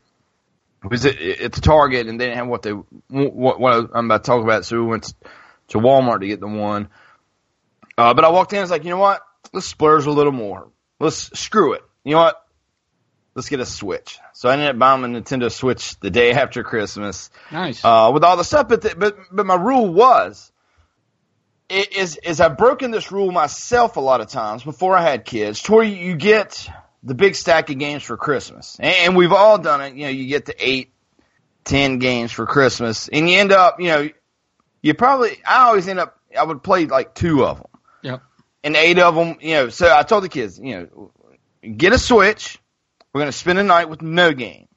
It 0.83 0.91
was 0.91 1.05
at, 1.05 1.21
at 1.21 1.53
the 1.53 1.61
Target, 1.61 2.07
and 2.07 2.19
they 2.19 2.25
didn't 2.25 2.39
have 2.39 2.49
what 2.49 2.63
they 2.63 2.71
what, 2.71 3.61
what 3.61 3.91
I'm 3.93 4.07
about 4.07 4.25
to 4.25 4.27
talk 4.27 4.43
about. 4.43 4.65
So 4.65 4.81
we 4.81 4.87
went 4.87 5.13
to 5.69 5.79
Walmart 5.79 6.21
to 6.21 6.27
get 6.29 6.41
the 6.41 6.49
one. 6.49 6.89
Uh, 7.99 8.15
but 8.15 8.25
I 8.25 8.31
walked 8.31 8.55
in. 8.55 8.59
I 8.61 8.63
was 8.63 8.71
like, 8.71 8.85
you 8.85 8.91
know 8.91 8.97
what? 8.97 9.21
Let's 9.53 9.67
splurge 9.67 10.07
a 10.07 10.11
little 10.11 10.33
more. 10.33 10.71
Let's 10.99 11.39
screw 11.39 11.75
it. 11.75 11.83
You 12.05 12.13
know 12.13 12.23
what? 12.23 12.42
Let's 13.35 13.49
get 13.49 13.61
a 13.61 13.67
Switch. 13.67 14.19
So 14.35 14.49
I 14.49 14.53
ended 14.55 14.69
up 14.69 14.79
buying 14.79 15.05
a 15.05 15.09
Nintendo 15.09 15.51
Switch 15.51 15.99
the 16.01 16.11
day 16.11 16.33
after 16.43 16.63
Christmas 16.63 17.31
Nice. 17.51 17.85
uh, 17.85 18.11
with 18.13 18.25
all 18.25 18.37
the 18.37 18.45
stuff. 18.45 18.69
But 18.69 18.83
the, 18.83 18.95
but 18.97 19.17
but 19.31 19.47
my 19.47 19.55
rule 19.57 19.93
was 19.93 20.53
is 21.71 22.17
is 22.17 22.41
I've 22.41 22.59
broken 22.59 22.91
this 22.91 23.11
rule 23.11 23.33
myself 23.33 23.97
a 23.97 24.01
lot 24.01 24.21
of 24.21 24.29
times 24.29 24.63
before 24.63 24.97
I 24.97 25.03
had 25.03 25.25
kids. 25.25 25.63
To 25.63 25.73
where 25.73 25.85
you 25.85 26.17
get 26.17 26.69
the 27.03 27.15
big 27.15 27.35
stack 27.35 27.71
of 27.71 27.79
games 27.79 28.03
for 28.03 28.17
Christmas, 28.17 28.77
and, 28.79 28.95
and 28.95 29.17
we've 29.17 29.33
all 29.33 29.59
done 29.59 29.81
it. 29.81 29.95
You 29.95 30.05
know, 30.05 30.11
you 30.11 30.27
get 30.27 30.45
the 30.45 30.55
eight, 30.59 30.93
ten 31.65 31.99
games 31.99 32.31
for 32.33 32.47
Christmas, 32.47 33.09
and 33.09 33.29
you 33.29 33.39
end 33.39 33.53
up, 33.53 33.81
you 33.81 33.89
know, 33.89 34.09
you 34.83 34.95
probably 34.95 35.41
I 35.47 35.69
always 35.69 35.89
end 35.89 35.99
up 35.99 36.19
I 36.39 36.45
would 36.45 36.63
play 36.63 36.87
like 36.87 37.15
two 37.15 37.45
of 37.45 37.59
them. 37.59 37.67
Yep. 38.03 38.23
And 38.65 38.77
eight 38.77 38.99
of 38.99 39.15
them, 39.15 39.39
you 39.41 39.55
know. 39.55 39.69
So 39.71 39.93
I 39.95 40.03
told 40.03 40.25
the 40.25 40.29
kids, 40.29 40.59
you 40.59 40.91
know, 40.93 41.11
get 41.77 41.93
a 41.93 41.99
Switch. 41.99 42.59
We're 43.13 43.21
gonna 43.21 43.33
spend 43.33 43.59
a 43.59 43.63
night 43.63 43.89
with 43.89 44.03
no 44.03 44.33
game. 44.33 44.69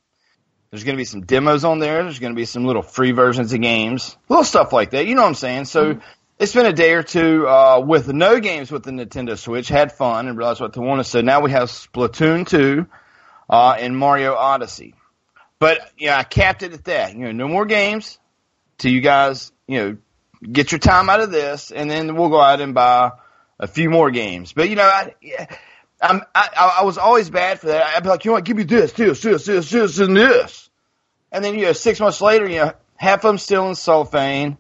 There's 0.76 0.84
going 0.84 0.96
to 0.96 1.00
be 1.00 1.06
some 1.06 1.22
demos 1.22 1.64
on 1.64 1.80
there. 1.80 2.04
There's 2.04 2.20
going 2.20 2.34
to 2.34 2.36
be 2.36 2.44
some 2.44 2.66
little 2.66 2.82
free 2.82 3.14
versions 3.14 3.54
of 3.54 3.62
games, 3.62 4.18
little 4.28 4.44
stuff 4.44 4.74
like 4.74 4.92
that. 4.92 5.08
You 5.08 5.16
know 5.16 5.22
what 5.22 5.30
I'm 5.30 5.36
saying? 5.36 5.66
So 5.66 6.02
it's 6.38 6.54
been 6.54 6.66
a 6.66 6.74
day 6.74 6.94
or 6.96 7.02
two 7.02 7.48
uh, 7.48 7.80
with 7.80 8.10
no 8.10 8.42
games 8.42 8.72
with 8.72 8.84
the 8.84 8.92
Nintendo 8.92 9.38
Switch, 9.38 9.70
had 9.70 9.94
fun, 9.94 10.28
and 10.28 10.38
realized 10.38 10.60
what 10.60 10.74
they 10.74 10.82
wanted. 10.82 11.06
So 11.06 11.22
now 11.22 11.40
we 11.40 11.52
have 11.52 11.70
Splatoon 11.70 12.46
2 12.46 12.86
uh, 13.50 13.78
and 13.80 13.98
Mario 13.98 14.34
Odyssey. 14.34 14.96
But 15.60 15.80
yeah, 15.98 16.18
I 16.18 16.24
capped 16.24 16.62
it 16.62 16.74
at 16.74 16.84
that. 16.86 17.14
You 17.14 17.20
know, 17.20 17.32
no 17.32 17.48
more 17.48 17.66
games 17.66 18.20
till 18.78 18.92
you 18.92 19.00
guys, 19.00 19.54
you 19.68 19.78
know, 19.78 19.98
get 20.52 20.74
your 20.74 20.80
time 20.80 21.10
out 21.10 21.22
of 21.22 21.32
this, 21.32 21.72
and 21.72 21.90
then 21.90 22.16
we'll 22.16 22.28
go 22.28 22.42
out 22.42 22.60
and 22.60 22.74
buy 22.74 23.14
a 23.58 23.68
few 23.68 23.90
more 23.90 24.12
games. 24.12 24.52
But 24.52 24.70
you 24.70 24.76
know, 24.76 24.84
I. 24.84 25.16
Yeah, 25.22 25.46
I'm, 26.02 26.22
I, 26.34 26.78
I 26.80 26.84
was 26.84 26.98
always 26.98 27.30
bad 27.30 27.60
for 27.60 27.68
that. 27.68 27.96
I'd 27.96 28.04
be 28.04 28.10
like, 28.10 28.26
you 28.26 28.30
know 28.30 28.36
what, 28.36 28.46
give 28.46 28.58
me 28.58 28.64
this, 28.64 28.92
this, 28.94 29.22
this, 29.22 29.46
this, 29.46 29.70
this, 29.70 30.00
and 30.00 30.16
this. 30.16 30.70
And 31.32 31.44
then, 31.44 31.56
you 31.56 31.66
know, 31.66 31.74
six 31.74 32.00
months 32.00 32.22
later, 32.22 32.48
you 32.50 32.58
know, 32.58 32.74
half 32.96 33.20
of 33.20 33.30
them 33.30 33.38
still 33.38 33.68
in 33.70 33.76
cellophane. 33.76 34.58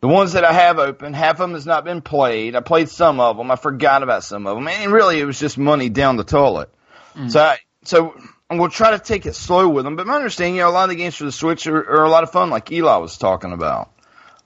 The 0.00 0.08
ones 0.08 0.32
that 0.32 0.44
I 0.44 0.52
have 0.52 0.78
open, 0.78 1.14
half 1.14 1.36
of 1.36 1.38
them 1.38 1.52
has 1.52 1.64
not 1.64 1.84
been 1.84 2.02
played. 2.02 2.56
I 2.56 2.60
played 2.60 2.90
some 2.90 3.20
of 3.20 3.38
them. 3.38 3.50
I 3.50 3.56
forgot 3.56 4.02
about 4.02 4.22
some 4.22 4.46
of 4.46 4.56
them. 4.56 4.68
And 4.68 4.92
really, 4.92 5.18
it 5.18 5.24
was 5.24 5.38
just 5.38 5.56
money 5.56 5.88
down 5.88 6.16
the 6.16 6.24
toilet. 6.24 6.68
So, 7.28 7.40
I, 7.40 7.58
so 7.84 8.14
I'm 8.50 8.58
going 8.58 8.70
to 8.70 8.76
try 8.76 8.90
to 8.90 8.98
take 8.98 9.24
it 9.24 9.34
slow 9.34 9.68
with 9.68 9.84
them. 9.84 9.96
But 9.96 10.06
my 10.06 10.16
understanding, 10.16 10.56
you 10.56 10.60
know, 10.62 10.68
a 10.68 10.72
lot 10.72 10.84
of 10.84 10.90
the 10.90 10.96
games 10.96 11.14
for 11.14 11.24
the 11.24 11.32
Switch 11.32 11.66
are, 11.66 11.76
are 11.76 12.04
a 12.04 12.10
lot 12.10 12.22
of 12.22 12.32
fun, 12.32 12.50
like 12.50 12.70
Eli 12.70 12.96
was 12.98 13.16
talking 13.16 13.52
about, 13.52 13.92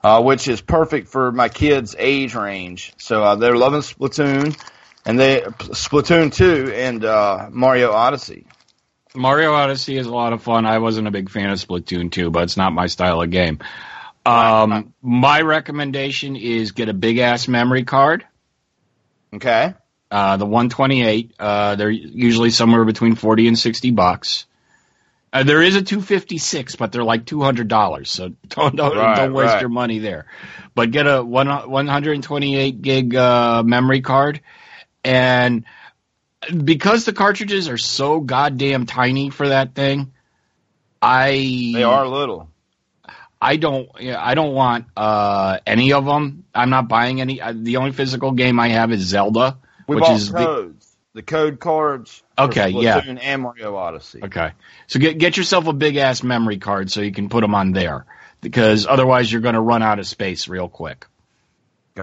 uh, 0.04 0.22
which 0.22 0.46
is 0.46 0.60
perfect 0.60 1.08
for 1.08 1.32
my 1.32 1.48
kids' 1.48 1.96
age 1.98 2.36
range. 2.36 2.92
So 2.98 3.24
uh, 3.24 3.34
they're 3.34 3.56
loving 3.56 3.80
Splatoon, 3.80 4.56
and 5.08 5.18
they 5.18 5.40
Splatoon 5.40 6.32
2 6.32 6.72
and 6.74 7.04
uh, 7.04 7.48
Mario 7.50 7.92
Odyssey. 7.92 8.46
Mario 9.14 9.52
Odyssey 9.54 9.96
is 9.96 10.06
a 10.06 10.12
lot 10.12 10.34
of 10.34 10.42
fun. 10.42 10.66
I 10.66 10.78
wasn't 10.78 11.08
a 11.08 11.10
big 11.10 11.30
fan 11.30 11.48
of 11.48 11.58
Splatoon 11.58 12.12
2, 12.12 12.30
but 12.30 12.42
it's 12.44 12.58
not 12.58 12.74
my 12.74 12.86
style 12.86 13.22
of 13.22 13.30
game. 13.30 13.58
Um, 14.26 14.92
My 15.00 15.40
recommendation 15.40 16.36
is 16.36 16.72
get 16.72 16.90
a 16.90 16.92
big 16.92 17.16
ass 17.18 17.48
memory 17.48 17.84
card. 17.84 18.26
Okay. 19.34 19.74
Uh, 20.10 20.36
the 20.36 20.44
128, 20.44 21.34
uh, 21.38 21.76
they're 21.76 21.90
usually 21.90 22.50
somewhere 22.50 22.84
between 22.84 23.14
40 23.14 23.48
and 23.48 23.58
60 23.58 23.90
bucks. 23.92 24.44
Uh, 25.32 25.42
there 25.42 25.62
is 25.62 25.76
a 25.76 25.82
256, 25.82 26.76
but 26.76 26.92
they're 26.92 27.02
like 27.04 27.24
$200. 27.24 28.06
So 28.06 28.28
don't, 28.48 28.76
don't, 28.76 28.96
Right, 28.96 29.16
don't 29.16 29.32
waste 29.32 29.54
right. 29.54 29.60
your 29.62 29.70
money 29.70 30.00
there. 30.00 30.26
But 30.74 30.90
get 30.90 31.06
a 31.06 31.22
one, 31.24 31.48
128 31.48 32.82
gig, 32.82 33.14
uh, 33.14 33.62
memory 33.62 34.02
card. 34.02 34.42
And 35.08 35.64
because 36.64 37.06
the 37.06 37.14
cartridges 37.14 37.68
are 37.68 37.78
so 37.78 38.20
goddamn 38.20 38.84
tiny 38.84 39.30
for 39.30 39.48
that 39.48 39.74
thing, 39.74 40.12
I, 41.00 41.72
They 41.74 41.82
are 41.82 42.06
little. 42.06 42.50
I 43.40 43.56
don't. 43.56 43.88
I 43.98 44.34
don't 44.34 44.52
want 44.52 44.86
uh, 44.96 45.60
any 45.64 45.92
of 45.94 46.04
them. 46.04 46.44
I'm 46.54 46.70
not 46.70 46.88
buying 46.88 47.20
any. 47.20 47.40
uh, 47.40 47.54
The 47.56 47.76
only 47.78 47.92
physical 47.92 48.32
game 48.32 48.60
I 48.60 48.68
have 48.70 48.92
is 48.92 49.00
Zelda, 49.02 49.58
We 49.86 49.96
which 49.96 50.10
is 50.10 50.30
the, 50.30 50.38
codes. 50.44 50.96
The, 51.14 51.22
code 51.22 51.60
cards. 51.60 52.22
Okay, 52.36 52.70
yeah. 52.70 52.98
And 52.98 53.42
Mario 53.42 53.76
Odyssey. 53.76 54.20
okay. 54.24 54.52
So 54.88 54.98
get 54.98 55.18
get 55.18 55.36
yourself 55.36 55.68
a 55.68 55.72
big 55.72 55.96
ass 55.96 56.22
memory 56.22 56.58
card 56.58 56.90
so 56.90 57.00
you 57.00 57.12
can 57.12 57.28
put 57.28 57.40
them 57.40 57.54
on 57.54 57.72
there, 57.72 58.04
because 58.40 58.86
otherwise 58.86 59.30
you're 59.32 59.40
going 59.40 59.54
to 59.54 59.60
run 59.60 59.82
out 59.82 60.00
of 60.00 60.06
space 60.06 60.48
real 60.48 60.68
quick. 60.68 61.06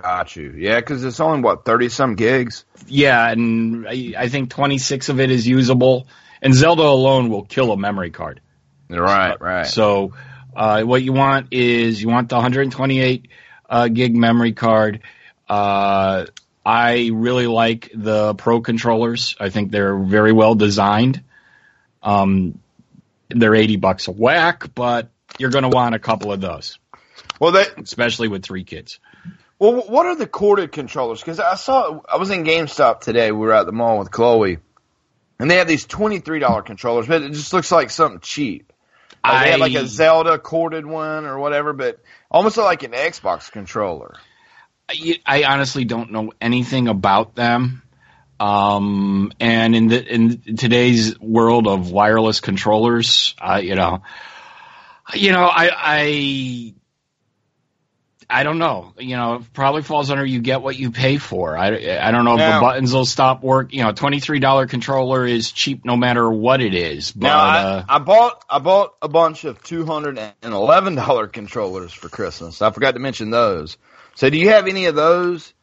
Got 0.02 0.36
you. 0.36 0.54
Yeah, 0.58 0.80
because 0.80 1.04
it's 1.04 1.20
only, 1.20 1.42
what, 1.42 1.64
30 1.64 1.90
some 1.90 2.16
gigs? 2.16 2.66
Yeah, 2.88 3.30
and 3.30 3.88
I, 3.88 4.14
I 4.18 4.30
think 4.30 4.50
26 4.50 5.10
of 5.10 5.20
it 5.20 5.32
is 5.32 5.48
usable, 5.48 6.08
and 6.42 6.54
Zelda 6.54 6.84
alone 6.84 7.30
will 7.30 7.44
kill 7.44 7.72
a 7.72 7.78
memory 7.78 8.12
card. 8.12 8.42
Right, 8.90 9.40
right. 9.40 9.68
So, 9.68 10.14
uh, 10.56 10.82
what 10.84 11.02
you 11.02 11.14
want 11.14 11.48
is 11.52 12.02
you 12.02 12.10
want 12.10 12.30
the 12.30 12.36
128 12.36 13.28
uh, 13.70 13.88
gig 13.88 14.16
memory 14.16 14.54
card. 14.54 15.02
Uh, 15.48 16.26
I 16.66 17.10
really 17.14 17.48
like 17.48 17.92
the 17.94 18.34
Pro 18.36 18.62
controllers. 18.62 19.36
I 19.40 19.50
think 19.50 19.72
they're 19.72 19.98
very 19.98 20.34
well 20.34 20.56
designed. 20.56 21.24
Um, 22.04 22.60
they're 23.30 23.56
80 23.56 23.78
bucks 23.78 24.08
a 24.08 24.12
whack, 24.12 24.74
but 24.76 25.10
you're 25.40 25.52
going 25.52 25.64
to 25.64 25.70
want 25.70 25.96
a 25.96 26.00
couple 26.00 26.32
of 26.32 26.42
those, 26.42 26.80
well, 27.40 27.52
they, 27.52 27.66
especially 27.78 28.28
with 28.28 28.44
three 28.44 28.64
kids. 28.64 29.00
Well, 29.60 29.84
what 29.88 30.06
are 30.06 30.16
the 30.16 30.28
corded 30.28 30.72
controllers? 30.72 31.22
Because 31.22 31.40
I 31.40 31.56
saw, 31.56 32.02
I 32.12 32.18
was 32.18 32.30
in 32.30 32.44
GameStop 32.44 33.02
today. 33.02 33.32
We 33.32 33.40
were 33.40 33.54
at 33.54 33.66
the 33.66 33.72
mall 33.72 34.00
with 34.00 34.12
Chloe, 34.12 34.60
and 35.40 35.50
they 35.50 35.58
have 35.58 35.68
these 35.68 35.86
$23 35.86 36.66
controllers, 36.66 37.08
but 37.08 37.22
it 37.22 37.32
just 37.32 37.54
looks 37.54 37.72
like 37.72 37.90
something 37.90 38.20
cheap. 38.20 38.72
Like 39.24 39.46
they 39.46 39.52
have 39.52 39.60
like 39.60 39.74
a 39.74 39.88
Zelda 39.88 40.38
corded 40.38 40.86
one 40.86 41.26
or 41.26 41.40
whatever, 41.40 41.74
but 41.74 42.00
almost 42.30 42.58
like 42.58 42.84
an 42.84 42.92
Xbox 42.92 43.52
controller. 43.52 44.16
I, 44.88 45.20
I 45.26 45.44
honestly 45.46 45.86
don't 45.86 46.12
know 46.12 46.32
anything 46.40 46.88
about 46.88 47.36
them. 47.36 47.82
Um, 48.40 49.32
and 49.40 49.76
in 49.76 49.88
the 49.88 50.14
in 50.14 50.58
today's 50.58 51.20
world 51.20 51.68
of 51.68 51.92
wireless 51.92 52.42
controllers, 52.42 53.34
uh, 53.40 53.62
you 53.64 53.76
know, 53.76 54.04
you 55.14 55.32
know, 55.32 55.46
I 55.46 55.72
I 55.74 56.74
I 58.30 58.44
don't 58.44 58.58
know. 58.58 58.94
You 58.98 59.16
know, 59.18 59.36
it 59.36 59.54
probably 59.54 59.82
falls 59.82 60.10
under 60.10 60.26
you 60.26 60.40
get 60.42 60.62
what 60.62 60.78
you 60.78 60.92
pay 60.92 61.18
for. 61.18 61.58
I, 61.58 61.68
I 62.00 62.12
don't 62.12 62.26
know 62.26 62.34
if 62.34 62.40
the 62.56 62.60
buttons 62.62 62.94
will 62.94 63.06
stop 63.06 63.44
work. 63.44 63.74
You 63.74 63.84
know, 63.84 63.92
twenty 63.92 64.20
three 64.20 64.40
dollar 64.40 64.66
controller 64.68 65.26
is 65.26 65.52
cheap 65.52 65.86
no 65.86 65.96
matter 65.96 66.30
what 66.30 66.62
it 66.62 66.74
is. 66.74 67.12
But 67.12 67.28
Now 67.28 67.40
I, 67.40 67.58
uh, 67.60 67.86
I 67.90 68.00
bought 68.00 68.44
I 68.50 68.60
bought 68.60 68.96
a 69.02 69.08
bunch 69.08 69.44
of 69.46 69.62
two 69.64 69.86
hundred 69.86 70.18
and 70.18 70.34
eleven 70.54 70.96
dollar 70.96 71.28
controllers 71.40 71.94
for 71.94 72.10
Christmas. 72.10 72.62
I 72.62 72.72
forgot 72.72 72.94
to 72.96 73.00
mention 73.00 73.30
those. 73.30 73.78
So 74.16 74.30
do 74.30 74.38
you 74.38 74.50
have 74.50 74.68
any 74.68 74.86
of 74.86 74.96
those? 74.96 75.54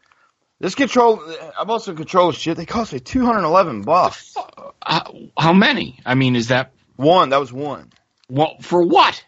This 0.61 0.77
control 0.77 1.21
I 1.59 1.65
bought 1.65 1.83
some 1.83 1.97
controllers 1.97 2.37
shit. 2.37 2.57
They 2.57 2.67
cost 2.67 2.93
me 2.93 3.01
two 3.01 3.27
hundred 3.27 3.45
eleven 3.45 3.83
bucks. 3.83 4.37
how, 4.81 5.15
how 5.37 5.53
many? 5.53 5.99
I 6.07 6.15
mean, 6.15 6.37
is 6.37 6.49
that 6.49 6.73
One 6.97 7.31
that 7.31 7.41
was 7.41 7.53
one 7.53 7.91
well 8.29 8.57
for 8.61 8.83
what? 8.87 9.25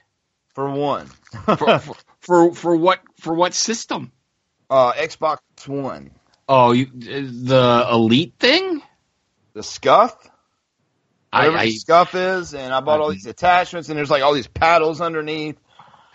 for 0.55 0.71
one. 0.71 1.09
For, 1.47 1.57
for, 1.57 1.95
for 2.21 2.55
for 2.55 2.77
what 2.77 3.01
for 3.25 3.35
what 3.35 3.55
system? 3.55 4.13
uh, 4.71 4.93
Xbox 4.93 5.39
One, 5.67 6.11
Oh, 6.49 6.73
you, 6.73 6.87
the 6.87 7.87
Elite 7.91 8.35
thing? 8.39 8.83
the 9.55 9.63
SCUF. 9.63 10.15
Whatever 11.33 11.57
I 11.57 11.65
the 11.67 11.71
SCUF 11.73 12.15
is, 12.15 12.55
and 12.55 12.73
I 12.73 12.81
bought 12.81 13.01
all 13.01 13.11
these 13.11 13.27
attachments, 13.27 13.89
and 13.89 13.99
there's 13.99 14.11
like 14.11 14.23
all 14.23 14.35
these 14.35 14.47
paddles 14.47 15.01
underneath. 15.01 15.57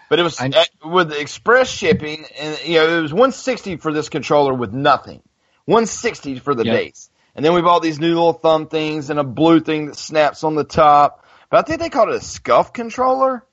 But 0.10 0.20
it 0.20 0.24
was 0.24 0.40
I- 0.40 0.48
uh, 0.50 0.90
with 0.90 1.12
express 1.14 1.70
shipping, 1.70 2.26
and 2.40 2.58
you 2.66 2.76
know 2.80 2.98
it 3.00 3.02
was 3.02 3.14
160 3.14 3.78
for 3.78 3.92
this 3.94 4.10
controller 4.10 4.54
with 4.54 4.72
nothing, 4.74 5.22
160 5.66 6.40
for 6.40 6.56
the 6.56 6.64
Yep. 6.66 6.76
base, 6.76 7.10
and 7.36 7.44
then 7.46 7.54
we 7.54 7.62
bought 7.62 7.82
these 7.84 8.00
new 8.00 8.10
little 8.10 8.34
thumb 8.34 8.68
things 8.68 9.10
and 9.10 9.20
a 9.20 9.24
blue 9.24 9.60
thing 9.60 9.88
that 9.88 9.96
snaps 9.96 10.44
on 10.44 10.56
the 10.56 10.64
top. 10.64 11.26
But 11.50 11.60
I 11.60 11.62
think 11.64 11.80
they 11.82 11.90
called 11.90 12.10
it 12.10 12.16
a 12.16 12.22
SCUF 12.22 12.74
controller. 12.74 13.46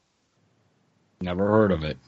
never 1.21 1.47
heard 1.47 1.73
of 1.73 1.83
it. 1.85 1.99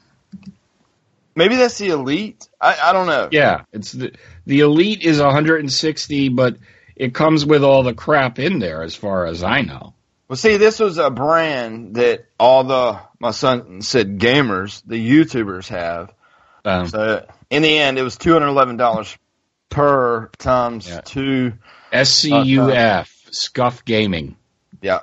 Maybe 1.35 1.55
that's 1.55 1.77
the 1.77 1.87
Elite. 1.89 2.47
I, 2.59 2.77
I 2.81 2.93
don't 2.93 3.07
know. 3.07 3.29
Yeah, 3.31 3.63
it's 3.71 3.91
the 3.91 4.13
the 4.45 4.59
Elite 4.61 5.03
is 5.03 5.19
160, 5.21 6.29
but 6.29 6.57
it 6.95 7.13
comes 7.13 7.45
with 7.45 7.63
all 7.63 7.83
the 7.83 7.93
crap 7.93 8.39
in 8.39 8.59
there, 8.59 8.83
as 8.83 8.95
far 8.95 9.25
as 9.25 9.43
I 9.43 9.61
know. 9.61 9.93
Well, 10.27 10.35
see, 10.37 10.57
this 10.57 10.79
was 10.79 10.97
a 10.97 11.09
brand 11.09 11.95
that 11.95 12.25
all 12.39 12.63
the 12.63 12.99
my 13.19 13.31
son 13.31 13.81
said 13.81 14.19
gamers, 14.19 14.81
the 14.85 14.95
YouTubers 14.95 15.67
have. 15.69 16.13
Um, 16.65 16.87
So 16.87 17.25
in 17.49 17.61
the 17.61 17.79
end, 17.79 17.97
it 17.97 18.03
was 18.03 18.17
two 18.17 18.33
hundred 18.33 18.47
eleven 18.49 18.77
dollars 18.77 19.17
per 19.69 20.27
times 20.37 20.87
Yeah. 20.89 21.01
two. 21.01 21.53
SCUF, 21.93 23.27
Scuff 23.31 23.83
Gaming. 23.85 24.35
Yeah, 24.81 24.99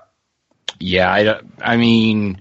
Yeah, 0.79 1.11
I, 1.13 1.41
I 1.73 1.77
mean, 1.77 2.41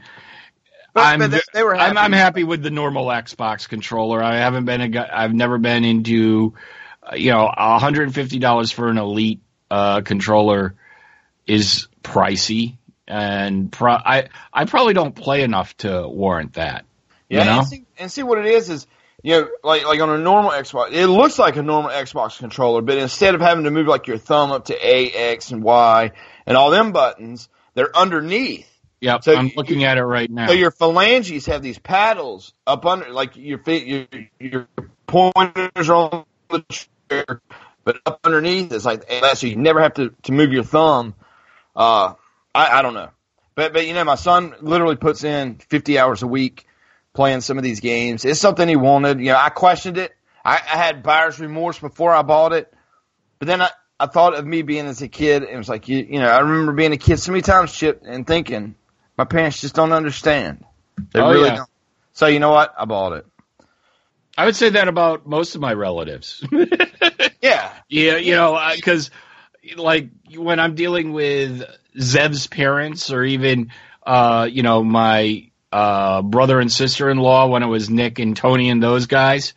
but, 0.96 1.04
I'm, 1.04 1.20
but 1.20 1.44
they, 1.54 1.62
were 1.62 1.76
happy. 1.76 1.90
I'm 1.90 1.98
I'm 1.98 2.14
happy 2.14 2.46
with 2.46 2.64
the 2.64 2.72
normal 2.72 3.08
Xbox 3.08 3.68
controller. 3.68 4.24
I 4.24 4.38
haven't 4.38 4.64
been 4.64 4.96
a 4.96 5.10
I've 5.14 5.34
never 5.34 5.58
been 5.58 5.84
into, 5.84 6.54
uh, 7.04 7.16
you 7.16 7.32
know, 7.32 7.44
150 7.44 8.40
dollars 8.40 8.72
for 8.72 8.88
an 8.88 8.98
Elite 8.98 9.42
uh, 9.70 10.00
controller 10.02 10.76
is 11.46 11.90
pricey, 12.02 12.78
and 13.10 13.70
pro- 13.70 13.92
I 13.92 14.30
I 14.54 14.64
probably 14.64 14.94
don't 14.94 15.14
play 15.14 15.44
enough 15.44 15.76
to 15.78 16.08
warrant 16.08 16.54
that. 16.54 16.86
Yeah, 17.28 17.40
you 17.40 17.46
know? 17.46 17.60
and, 17.60 17.68
see, 17.68 17.86
and 18.00 18.10
see 18.10 18.24
what 18.24 18.38
it 18.38 18.46
is 18.46 18.70
is 18.70 18.88
you 19.22 19.34
know 19.34 19.50
like 19.66 19.86
like 19.86 20.00
on 20.00 20.10
a 20.10 20.18
normal 20.18 20.52
Xbox, 20.52 20.94
it 20.94 21.08
looks 21.08 21.38
like 21.38 21.58
a 21.58 21.62
normal 21.62 21.92
Xbox 21.92 22.40
controller, 22.40 22.82
but 22.82 22.98
instead 22.98 23.36
of 23.36 23.42
having 23.42 23.66
to 23.66 23.72
move 23.72 23.88
like 23.88 24.08
your 24.08 24.18
thumb 24.18 24.54
up 24.54 24.68
to 24.68 24.74
A, 24.74 25.12
X, 25.12 25.52
and 25.52 25.62
Y, 25.62 26.14
and 26.46 26.56
all 26.56 26.72
them 26.72 26.94
buttons, 26.94 27.50
they're 27.74 27.94
underneath. 27.94 28.70
Yep, 29.06 29.24
So 29.24 29.36
I'm 29.36 29.48
you- 29.48 29.54
looking 29.56 29.84
at 29.84 29.98
it 29.98 30.04
right 30.04 30.30
now. 30.30 30.48
So 30.48 30.54
your 30.54 30.72
phalanges 30.72 31.46
have 31.46 31.62
these 31.62 31.78
paddles 31.78 32.54
up 32.66 32.86
under, 32.86 33.10
like 33.10 33.36
your 33.36 33.60
feet, 33.60 33.86
your 33.88 34.08
your 34.40 34.68
pointers 35.06 35.90
are 35.90 36.10
on 36.12 36.26
the 36.50 36.64
chair, 37.10 37.42
but 37.84 37.98
up 38.06 38.20
underneath 38.24 38.72
is 38.72 38.84
like 38.84 39.08
that, 39.08 39.38
so 39.38 39.46
you 39.48 39.58
never 39.58 39.80
have 39.82 39.94
to 39.96 40.14
to 40.24 40.32
move 40.32 40.52
your 40.52 40.64
thumb. 40.64 41.14
Uh, 41.76 42.16
I 42.56 42.80
I 42.80 42.82
don't 42.82 42.96
know, 42.96 43.10
but 43.54 43.74
but 43.74 43.86
you 43.86 43.94
know 43.94 44.04
my 44.04 44.16
son 44.16 44.56
literally 44.62 44.96
puts 44.96 45.24
in 45.24 45.56
fifty 45.70 46.00
hours 46.00 46.24
a 46.24 46.28
week 46.28 46.66
playing 47.14 47.42
some 47.42 47.60
of 47.60 47.64
these 47.64 47.80
games. 47.80 48.26
It's 48.26 48.40
something 48.40 48.68
he 48.68 48.76
wanted. 48.76 49.20
You 49.20 49.28
know, 49.34 49.38
I 49.38 49.50
questioned 49.50 49.98
it. 50.00 50.14
I, 50.44 50.56
I 50.56 50.78
had 50.78 51.04
buyer's 51.04 51.40
remorse 51.40 51.78
before 51.80 52.12
I 52.12 52.24
bought 52.24 52.54
it, 52.54 52.74
but 53.38 53.48
then 53.48 53.62
I. 53.62 53.70
I 53.98 54.08
thought 54.08 54.38
of 54.38 54.46
me 54.46 54.62
being 54.62 54.88
as 54.88 55.02
a 55.02 55.08
kid. 55.08 55.44
And 55.44 55.54
it 55.54 55.58
was 55.58 55.70
like 55.70 55.88
you, 55.88 56.00
you 56.00 56.20
know. 56.20 56.28
I 56.28 56.40
remember 56.40 56.74
being 56.74 56.92
a 56.92 56.98
kid 56.98 57.16
so 57.18 57.32
many 57.32 57.42
times, 57.42 57.72
Chip, 57.72 58.02
and 58.06 58.28
thinking, 58.28 58.76
my 59.18 59.26
parents 59.26 59.62
just 59.62 59.76
don't 59.76 59.92
understand. 59.94 60.64
They 61.12 61.22
Oh, 61.22 61.32
really 61.32 61.50
yeah. 61.50 61.56
don't. 61.58 61.70
So 62.14 62.28
you 62.28 62.40
know 62.40 62.52
what? 62.52 62.74
I 62.78 62.86
bought 62.86 63.14
it. 63.14 63.26
I 64.38 64.46
would 64.46 64.56
say 64.56 64.70
that 64.70 64.88
about 64.88 65.26
most 65.26 65.56
of 65.56 65.62
my 65.62 65.74
relatives. 65.74 66.44
Yeah. 67.42 67.72
Yeah, 67.90 68.18
you 68.18 68.34
know, 68.34 68.60
because 68.76 69.12
like 69.78 70.10
when 70.36 70.60
I'm 70.60 70.74
dealing 70.74 71.14
with 71.14 71.64
Zev's 72.00 72.48
parents, 72.48 73.12
or 73.12 73.24
even 73.24 73.72
uh, 74.04 74.48
you 74.52 74.64
know 74.64 74.84
my 74.84 75.52
uh, 75.72 76.24
brother 76.24 76.60
and 76.60 76.72
sister 76.72 77.10
in 77.10 77.18
law, 77.18 77.48
when 77.48 77.62
it 77.62 77.68
was 77.68 77.90
Nick 77.90 78.18
and 78.18 78.36
Tony 78.36 78.70
and 78.72 78.82
those 78.82 79.06
guys, 79.06 79.54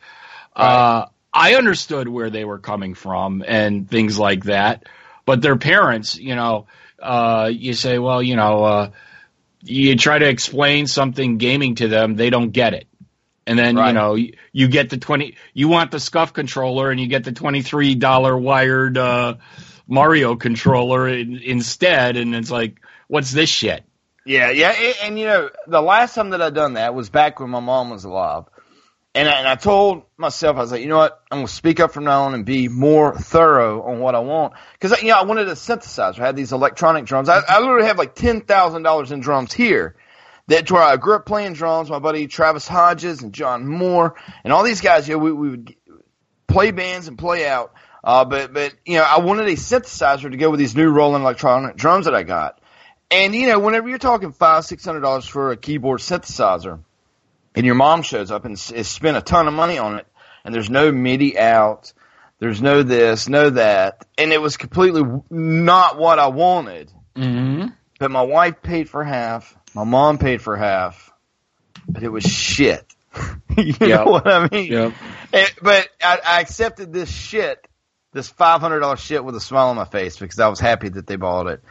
uh, 0.54 1.06
I 1.32 1.54
understood 1.54 2.08
where 2.08 2.28
they 2.28 2.44
were 2.44 2.58
coming 2.58 2.92
from 2.94 3.42
and 3.46 3.88
things 3.88 4.18
like 4.18 4.44
that. 4.44 4.84
But 5.24 5.40
their 5.40 5.56
parents, 5.56 6.16
you 6.18 6.34
know, 6.36 6.66
uh, 6.98 7.50
you 7.52 7.72
say, 7.72 7.98
well, 7.98 8.22
you 8.22 8.36
know, 8.36 8.64
uh, 8.64 8.90
you 9.62 9.96
try 9.96 10.18
to 10.18 10.28
explain 10.28 10.86
something 10.86 11.38
gaming 11.38 11.76
to 11.76 11.88
them, 11.88 12.14
they 12.14 12.30
don't 12.30 12.50
get 12.50 12.74
it. 12.74 12.86
And 13.46 13.58
then, 13.58 13.78
you 13.78 13.92
know, 13.94 14.14
you, 14.14 14.34
you 14.52 14.68
get 14.68 14.90
the 14.90 14.98
20, 14.98 15.34
you 15.54 15.68
want 15.68 15.90
the 15.90 16.00
SCUF 16.00 16.34
controller 16.34 16.90
and 16.90 17.00
you 17.00 17.06
get 17.06 17.24
the 17.24 17.32
$23 17.32 18.40
wired, 18.40 18.98
uh, 18.98 19.36
Mario 19.86 20.36
controller 20.36 21.08
in, 21.08 21.38
instead. 21.38 22.18
And 22.18 22.34
it's 22.34 22.50
like, 22.50 22.78
what's 23.06 23.32
this 23.32 23.48
shit? 23.48 23.84
Yeah, 24.26 24.50
yeah, 24.50 24.72
and, 24.72 24.96
and 25.02 25.18
you 25.18 25.24
know, 25.24 25.48
the 25.66 25.80
last 25.80 26.14
time 26.14 26.30
that 26.30 26.42
I 26.42 26.50
done 26.50 26.74
that 26.74 26.94
was 26.94 27.08
back 27.08 27.40
when 27.40 27.48
my 27.48 27.60
mom 27.60 27.88
was 27.88 28.04
alive, 28.04 28.44
and 29.18 29.28
I, 29.28 29.38
and 29.40 29.48
I 29.48 29.56
told 29.56 30.04
myself, 30.16 30.56
I 30.56 30.60
was 30.60 30.70
like, 30.70 30.80
you 30.80 30.88
know 30.88 30.98
what, 30.98 31.20
I'm 31.30 31.38
gonna 31.38 31.48
speak 31.48 31.80
up 31.80 31.92
from 31.92 32.04
now 32.04 32.22
on 32.22 32.34
and 32.34 32.44
be 32.44 32.68
more 32.68 33.16
thorough 33.16 33.82
on 33.82 33.98
what 33.98 34.14
I 34.14 34.20
want, 34.20 34.52
because 34.78 35.02
you 35.02 35.08
know, 35.08 35.16
I 35.16 35.24
wanted 35.24 35.48
a 35.48 35.52
synthesizer. 35.52 36.20
I 36.20 36.26
had 36.26 36.36
these 36.36 36.52
electronic 36.52 37.04
drums. 37.04 37.28
I, 37.28 37.40
I 37.48 37.58
literally 37.58 37.86
have 37.88 37.98
like 37.98 38.14
ten 38.14 38.42
thousand 38.42 38.84
dollars 38.84 39.10
in 39.10 39.18
drums 39.18 39.52
here. 39.52 39.96
That's 40.46 40.70
where 40.70 40.82
I 40.82 40.96
grew 40.96 41.14
up 41.14 41.26
playing 41.26 41.54
drums. 41.54 41.90
My 41.90 41.98
buddy 41.98 42.28
Travis 42.28 42.68
Hodges 42.68 43.22
and 43.22 43.32
John 43.32 43.66
Moore 43.66 44.14
and 44.44 44.52
all 44.52 44.62
these 44.62 44.80
guys. 44.80 45.08
You 45.08 45.14
know, 45.14 45.18
we, 45.18 45.32
we 45.32 45.50
would 45.50 45.74
play 46.46 46.70
bands 46.70 47.08
and 47.08 47.18
play 47.18 47.46
out. 47.46 47.74
Uh, 48.04 48.24
but 48.24 48.54
but 48.54 48.72
you 48.86 48.98
know, 48.98 49.04
I 49.04 49.18
wanted 49.18 49.48
a 49.48 49.52
synthesizer 49.52 50.30
to 50.30 50.36
go 50.36 50.50
with 50.50 50.60
these 50.60 50.76
new 50.76 50.88
Roland 50.90 51.24
electronic 51.24 51.76
drums 51.76 52.04
that 52.04 52.14
I 52.14 52.22
got. 52.22 52.60
And 53.10 53.34
you 53.34 53.48
know, 53.48 53.58
whenever 53.58 53.88
you're 53.88 53.98
talking 53.98 54.32
five, 54.32 54.64
six 54.64 54.84
hundred 54.84 55.00
dollars 55.00 55.26
for 55.26 55.50
a 55.50 55.56
keyboard 55.56 56.00
synthesizer, 56.00 56.84
and 57.54 57.64
your 57.66 57.74
mom 57.74 58.02
shows 58.02 58.30
up 58.30 58.44
and 58.44 58.54
s- 58.54 58.70
has 58.70 58.88
spent 58.88 59.16
a 59.16 59.20
ton 59.22 59.48
of 59.48 59.54
money 59.54 59.78
on 59.78 59.98
it, 59.98 60.06
and 60.44 60.54
there's 60.54 60.70
no 60.70 60.90
MIDI 60.92 61.38
out, 61.38 61.92
there's 62.38 62.62
no 62.62 62.82
this, 62.82 63.28
no 63.28 63.50
that, 63.50 64.06
and 64.16 64.32
it 64.32 64.40
was 64.40 64.56
completely 64.56 65.02
w- 65.02 65.22
not 65.30 65.98
what 65.98 66.18
I 66.18 66.28
wanted. 66.28 66.92
Mm-hmm. 67.16 67.68
But 67.98 68.10
my 68.12 68.22
wife 68.22 68.62
paid 68.62 68.88
for 68.88 69.02
half, 69.02 69.56
my 69.74 69.84
mom 69.84 70.18
paid 70.18 70.40
for 70.40 70.56
half, 70.56 71.12
but 71.88 72.02
it 72.02 72.08
was 72.10 72.24
shit. 72.24 72.84
you 73.56 73.74
Yep. 73.80 73.80
know 73.80 74.04
what 74.04 74.28
I 74.28 74.48
mean? 74.52 74.70
Yep. 74.72 74.92
And- 75.32 75.54
but 75.62 75.88
I, 76.02 76.20
I 76.24 76.40
accepted 76.40 76.92
this 76.92 77.10
shit, 77.10 77.66
this 78.12 78.28
five 78.28 78.60
hundred 78.60 78.80
dollar 78.80 78.96
shit 78.96 79.24
with 79.24 79.34
a 79.34 79.40
smile 79.40 79.68
on 79.68 79.76
my 79.76 79.84
face 79.84 80.16
because 80.16 80.38
I 80.38 80.48
was 80.48 80.60
happy 80.60 80.88
that 80.90 81.06
they 81.06 81.16
bought 81.16 81.48
it. 81.48 81.62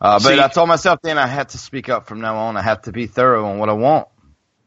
Uh, 0.00 0.14
but 0.18 0.34
See- 0.34 0.40
I 0.40 0.48
told 0.48 0.68
myself 0.68 0.98
then 1.02 1.18
I 1.18 1.26
had 1.26 1.50
to 1.50 1.58
speak 1.58 1.88
up 1.88 2.06
from 2.06 2.20
now 2.20 2.36
on. 2.36 2.56
I 2.56 2.62
have 2.62 2.82
to 2.82 2.92
be 2.92 3.06
thorough 3.06 3.46
on 3.46 3.58
what 3.58 3.68
I 3.68 3.74
want. 3.74 4.08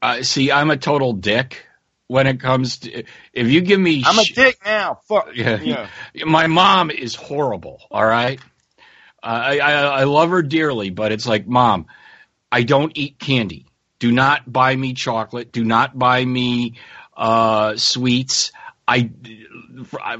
Uh, 0.01 0.23
see, 0.23 0.51
I'm 0.51 0.71
a 0.71 0.77
total 0.77 1.13
dick 1.13 1.65
when 2.07 2.25
it 2.25 2.39
comes 2.39 2.79
to, 2.79 3.03
if 3.33 3.47
you 3.47 3.62
give 3.62 3.79
me, 3.79 4.03
I'm 4.05 4.17
a 4.19 4.23
dick 4.23 4.59
now. 4.65 4.99
Fuck. 5.07 5.29
Yeah. 5.35 5.59
Yeah. 6.13 6.25
My 6.25 6.47
mom 6.47 6.89
is 6.91 7.15
horrible. 7.15 7.81
All 7.91 8.05
right. 8.05 8.39
Uh, 9.21 9.25
I, 9.25 9.57
I 9.59 9.71
I 9.71 10.03
love 10.05 10.29
her 10.29 10.41
dearly, 10.41 10.89
but 10.89 11.12
it's 11.12 11.27
like, 11.27 11.45
mom, 11.45 11.88
I 12.51 12.63
don't 12.63 12.91
eat 12.97 13.19
candy. 13.19 13.65
Do 13.99 14.12
not 14.12 14.51
buy 14.51 14.75
me 14.75 14.93
chocolate. 14.93 15.51
Do 15.51 15.63
not 15.65 15.97
buy 15.97 16.23
me 16.23 16.75
uh, 17.15 17.75
sweets. 17.75 18.53
I 18.88 19.12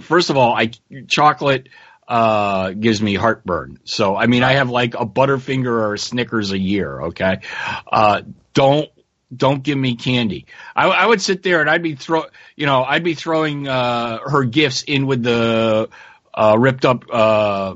first 0.02 0.30
of 0.30 0.38
all, 0.38 0.54
I 0.54 0.72
chocolate 1.08 1.70
uh, 2.08 2.72
gives 2.72 3.02
me 3.02 3.16
heartburn. 3.16 3.80
So 3.86 4.16
I 4.16 4.28
mean, 4.28 4.44
I 4.44 4.54
have 4.54 4.70
like 4.70 4.96
a 4.96 5.06
Butterfinger 5.06 5.66
or 5.66 5.94
a 5.94 5.98
Snickers 5.98 6.52
a 6.52 6.60
year. 6.60 7.02
Okay, 7.04 7.40
uh, 7.92 8.22
don't 8.54 8.90
don't 9.36 9.62
give 9.62 9.78
me 9.78 9.96
candy. 9.96 10.46
I, 10.76 10.88
I 10.88 11.06
would 11.06 11.22
sit 11.22 11.44
there 11.44 11.62
and 11.62 11.70
I'd 11.70 11.84
be 11.84 11.96
throw, 11.96 12.26
you 12.56 12.66
know, 12.66 12.84
I'd 12.84 13.04
be 13.04 13.14
throwing 13.14 13.68
uh, 13.68 14.20
her 14.28 14.44
gifts 14.44 14.84
in 14.84 15.06
with 15.06 15.22
the 15.24 15.90
uh, 16.34 16.56
ripped 16.58 16.86
up 16.86 17.06
uh, 17.12 17.76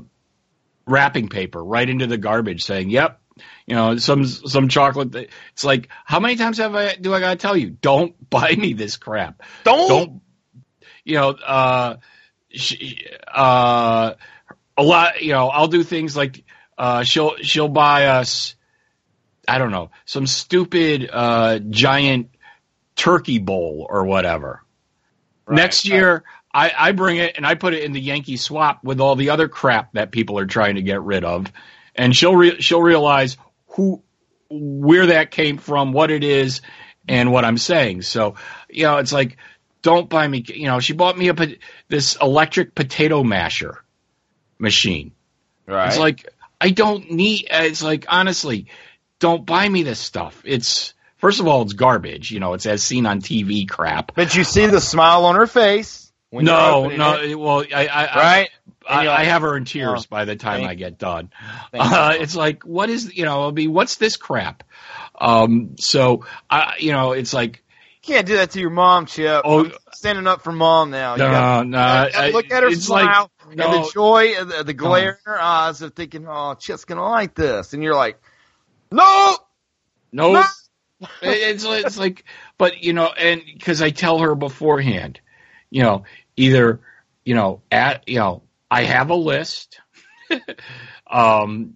wrapping 0.86 1.28
paper 1.28 1.62
right 1.62 1.88
into 1.88 2.06
the 2.06 2.18
garbage, 2.18 2.64
saying, 2.64 2.90
"Yep, 2.90 3.20
you 3.66 3.74
know, 3.74 3.96
some 3.98 4.24
some 4.24 4.68
chocolate." 4.68 5.12
that- 5.12 5.28
It's 5.52 5.64
like, 5.64 5.88
how 6.04 6.20
many 6.20 6.36
times 6.36 6.58
have 6.58 6.74
I 6.74 6.94
do 6.94 7.14
I 7.14 7.20
gotta 7.20 7.36
tell 7.36 7.56
you? 7.56 7.70
Don't 7.70 8.14
buy 8.30 8.52
me 8.56 8.72
this 8.72 8.96
crap. 8.96 9.42
Don't. 9.64 9.88
Don't. 9.88 10.20
You 11.04 11.16
know, 11.16 11.28
uh, 11.30 11.96
sh 12.50 12.94
uh, 13.32 14.14
a 14.76 14.82
lot. 14.82 15.22
You 15.22 15.32
know, 15.32 15.48
I'll 15.48 15.68
do 15.68 15.82
things 15.82 16.16
like 16.16 16.44
uh, 16.78 17.02
she'll 17.04 17.36
she'll 17.42 17.68
buy 17.68 18.06
us. 18.06 18.56
I 19.46 19.58
don't 19.58 19.70
know, 19.70 19.90
some 20.04 20.26
stupid 20.26 21.08
uh, 21.12 21.58
giant 21.58 22.30
turkey 22.96 23.38
bowl 23.38 23.86
or 23.88 24.04
whatever. 24.04 24.62
Next 25.48 25.86
year, 25.86 26.24
I, 26.52 26.72
I 26.76 26.92
bring 26.92 27.18
it 27.18 27.36
and 27.36 27.46
I 27.46 27.54
put 27.54 27.74
it 27.74 27.82
in 27.82 27.92
the 27.92 28.00
Yankee 28.00 28.36
swap 28.36 28.82
with 28.84 29.00
all 29.00 29.16
the 29.16 29.30
other 29.30 29.48
crap 29.48 29.92
that 29.92 30.10
people 30.10 30.38
are 30.38 30.46
trying 30.46 30.76
to 30.76 30.82
get 30.82 31.02
rid 31.02 31.24
of, 31.24 31.52
and 31.94 32.16
she'll 32.16 32.36
re- 32.36 32.60
she'll 32.60 32.82
realize 32.82 33.36
who 33.68 34.02
where 34.48 35.06
that 35.06 35.30
came 35.30 35.58
from, 35.58 35.92
what 35.92 36.10
it 36.10 36.22
is, 36.22 36.62
and 37.08 37.32
what 37.32 37.44
I'm 37.44 37.58
saying. 37.58 38.02
So, 38.02 38.36
you 38.70 38.84
know, 38.84 38.98
it's 38.98 39.12
like, 39.12 39.36
don't 39.82 40.08
buy 40.08 40.26
me. 40.26 40.44
You 40.46 40.66
know, 40.66 40.80
she 40.80 40.92
bought 40.92 41.18
me 41.18 41.28
a 41.28 41.34
this 41.88 42.16
electric 42.20 42.74
potato 42.74 43.22
masher 43.22 43.84
machine. 44.58 45.12
Right. 45.66 45.88
It's 45.88 45.98
like 45.98 46.32
I 46.60 46.70
don't 46.70 47.10
need. 47.10 47.48
It's 47.50 47.82
like 47.82 48.06
honestly, 48.08 48.66
don't 49.24 49.46
buy 49.46 49.66
me 49.66 49.82
this 49.84 49.98
stuff. 49.98 50.42
It's 50.44 50.92
first 51.16 51.40
of 51.40 51.46
all, 51.46 51.62
it's 51.62 51.72
garbage. 51.72 52.30
You 52.30 52.40
know, 52.40 52.52
it's 52.52 52.66
as 52.66 52.82
seen 52.82 53.06
on 53.06 53.22
TV 53.22 53.66
crap. 53.66 54.12
but 54.14 54.34
you 54.34 54.44
see 54.44 54.66
the 54.66 54.82
smile 54.82 55.24
on 55.24 55.36
her 55.36 55.46
face. 55.46 56.12
When 56.28 56.44
No, 56.44 56.88
no. 56.88 57.22
it, 57.22 57.34
Well, 57.38 57.64
I, 57.74 57.86
I, 57.86 58.04
I- 58.04 58.16
right. 58.16 58.50
I, 58.86 59.02
you're 59.04 59.12
I 59.12 59.24
have 59.24 59.40
her 59.40 59.56
in 59.56 59.64
tears 59.64 60.02
Oh, 60.04 60.06
by 60.10 60.26
the 60.26 60.36
time 60.36 60.58
thank- 60.58 60.68
I 60.70 60.74
get 60.74 60.98
done. 60.98 61.30
Uh, 61.72 62.16
it's 62.20 62.36
like, 62.36 62.64
what 62.64 62.90
is 62.90 63.16
you 63.16 63.24
know? 63.24 63.48
I 63.48 63.50
mean, 63.50 63.72
what's 63.72 63.96
this 63.96 64.18
crap? 64.18 64.62
Um, 65.18 65.76
so 65.78 66.26
I, 66.50 66.74
you 66.80 66.92
know, 66.92 67.12
it's 67.12 67.32
like, 67.32 67.64
You 68.02 68.14
can't 68.14 68.26
do 68.26 68.36
that 68.36 68.50
to 68.50 68.60
your 68.60 68.68
mom, 68.68 69.06
Chip. 69.06 69.40
Oh. 69.42 69.64
I'm 69.64 69.72
standing 69.94 70.26
up 70.26 70.42
for 70.42 70.52
mom 70.52 70.90
now. 70.90 71.12
You 71.14 71.18
no, 71.20 71.30
gotta- 71.30 71.64
no. 71.68 71.78
you 71.78 72.12
gotta 72.12 72.18
I- 72.26 72.30
look 72.30 72.50
at 72.50 72.62
her 72.62 72.72
smile. 72.72 73.30
like 73.40 73.48
and 73.52 73.56
No. 73.56 73.84
the 73.84 73.90
joy, 73.94 74.34
and 74.38 74.50
the, 74.50 74.64
the 74.64 74.74
glare 74.74 75.12
in 75.12 75.16
her 75.32 75.40
eyes 75.40 75.80
of 75.82 75.94
thinking, 75.94 76.26
"Oh, 76.28 76.54
Chip's 76.58 76.84
gonna 76.84 77.08
like 77.08 77.34
this," 77.34 77.72
and 77.72 77.82
you're 77.82 77.94
like, 77.94 78.18
"No, 78.94 79.36
No, 80.12 80.32
no." 80.32 80.44
it's 81.22 81.64
it's 81.64 81.98
like, 81.98 82.24
but 82.58 82.82
you 82.82 82.92
know, 82.92 83.08
and 83.08 83.42
because 83.52 83.82
I 83.82 83.90
tell 83.90 84.18
her 84.18 84.34
beforehand, 84.34 85.20
you 85.70 85.82
know, 85.82 86.04
either 86.36 86.80
you 87.24 87.34
know, 87.34 87.62
at 87.70 88.08
you 88.08 88.18
know, 88.18 88.42
I 88.70 88.84
have 88.84 89.10
a 89.10 89.14
list. 89.14 89.80
um, 91.10 91.74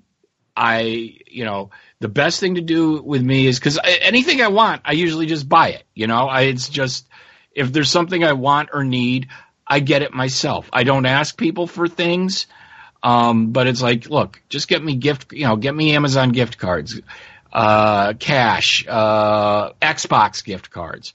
I 0.57 1.16
you 1.26 1.44
know, 1.44 1.70
the 2.00 2.09
best 2.09 2.40
thing 2.40 2.57
to 2.57 2.61
do 2.61 3.02
with 3.02 3.22
me 3.22 3.46
is 3.46 3.59
because 3.59 3.78
anything 3.85 4.40
I 4.42 4.48
want, 4.48 4.83
I 4.85 4.92
usually 4.92 5.26
just 5.26 5.48
buy 5.48 5.70
it. 5.70 5.85
You 5.94 6.07
know, 6.07 6.28
I 6.28 6.42
it's 6.42 6.68
just 6.68 7.09
if 7.52 7.72
there's 7.72 7.90
something 7.90 8.22
I 8.22 8.33
want 8.35 8.70
or 8.72 8.85
need, 8.85 9.28
I 9.66 9.81
get 9.81 10.02
it 10.02 10.12
myself. 10.12 10.68
I 10.72 10.85
don't 10.85 11.07
ask 11.07 11.37
people 11.37 11.66
for 11.66 11.88
things. 11.88 12.46
Um, 13.02 13.52
but 13.52 13.66
it's 13.66 13.82
like, 13.82 14.11
look, 14.11 14.40
just 14.48 14.68
get 14.68 14.82
me 14.82 14.96
gift, 14.96 15.32
you 15.32 15.46
know, 15.46 15.56
get 15.56 15.74
me 15.74 15.94
Amazon 15.94 16.30
gift 16.30 16.58
cards, 16.58 17.00
uh, 17.52 18.14
cash, 18.14 18.84
uh, 18.88 19.72
Xbox 19.74 20.44
gift 20.44 20.70
cards. 20.70 21.14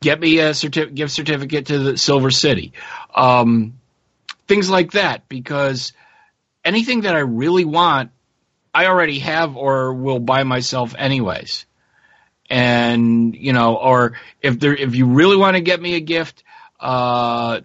Get 0.00 0.20
me 0.20 0.38
a 0.38 0.50
certi- 0.50 0.94
gift 0.94 1.12
certificate 1.12 1.66
to 1.66 1.78
the 1.78 1.98
Silver 1.98 2.30
City. 2.30 2.72
Um, 3.14 3.78
things 4.46 4.68
like 4.68 4.92
that 4.92 5.28
because 5.28 5.92
anything 6.64 7.02
that 7.02 7.14
I 7.14 7.20
really 7.20 7.64
want, 7.64 8.10
I 8.74 8.86
already 8.86 9.20
have 9.20 9.56
or 9.56 9.94
will 9.94 10.18
buy 10.18 10.44
myself 10.44 10.94
anyways. 10.98 11.64
And, 12.50 13.34
you 13.34 13.54
know, 13.54 13.76
or 13.76 14.12
if 14.42 14.60
there, 14.60 14.74
if 14.74 14.94
you 14.94 15.06
really 15.06 15.36
want 15.36 15.56
to 15.56 15.62
get 15.62 15.80
me 15.80 15.94
a 15.94 16.00
gift, 16.00 16.44
uh, 16.78 17.62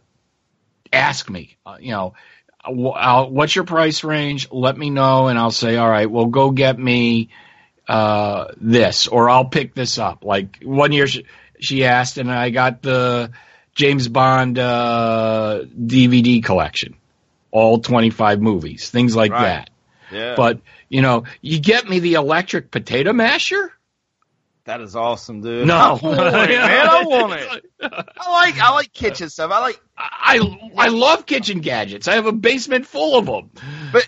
ask 0.91 1.29
me, 1.29 1.57
uh, 1.65 1.77
you 1.79 1.91
know, 1.91 2.13
I'll, 2.63 3.29
what's 3.29 3.55
your 3.55 3.65
price 3.65 4.03
range? 4.03 4.47
Let 4.51 4.77
me 4.77 4.89
know, 4.89 5.27
and 5.27 5.37
I'll 5.39 5.51
say, 5.51 5.77
all 5.77 5.89
right, 5.89 6.09
well, 6.09 6.27
go 6.27 6.51
get 6.51 6.77
me 6.77 7.29
uh, 7.87 8.47
this, 8.57 9.07
or 9.07 9.29
I'll 9.29 9.45
pick 9.45 9.73
this 9.73 9.97
up. 9.97 10.23
Like 10.23 10.59
one 10.63 10.91
year, 10.91 11.07
she, 11.07 11.25
she 11.59 11.85
asked, 11.85 12.17
and 12.17 12.31
I 12.31 12.49
got 12.51 12.81
the 12.81 13.31
James 13.75 14.07
Bond 14.07 14.59
uh, 14.59 15.61
DVD 15.79 16.43
collection, 16.43 16.95
all 17.51 17.79
twenty 17.79 18.09
five 18.09 18.41
movies, 18.41 18.89
things 18.89 19.15
like 19.15 19.31
Right. 19.31 19.41
that. 19.43 19.69
Yeah, 20.11 20.35
But 20.35 20.59
you 20.89 21.01
know, 21.01 21.23
you 21.41 21.59
get 21.59 21.87
me 21.87 21.99
the 21.99 22.15
electric 22.15 22.69
potato 22.69 23.13
masher? 23.13 23.71
That 24.65 24.81
is 24.81 24.95
awesome, 24.95 25.41
dude. 25.41 25.67
No, 25.67 25.75
I 25.75 25.91
want 25.93 26.03
it, 26.51 26.59
man. 26.59 26.87
I 26.87 27.03
want 27.05 27.33
it. 27.33 27.63
I 27.81 28.31
like 28.31 28.59
I 28.59 28.71
like 28.71 28.93
kitchen 28.93 29.29
stuff. 29.29 29.51
I 29.51 29.59
like, 29.59 29.81
I 29.97 30.39
I 30.77 30.87
love 30.89 31.25
kitchen 31.25 31.59
gadgets. 31.61 32.07
I 32.07 32.13
have 32.15 32.25
a 32.27 32.31
basement 32.31 32.85
full 32.85 33.17
of 33.17 33.25
them. 33.25 33.51
But- 33.91 34.07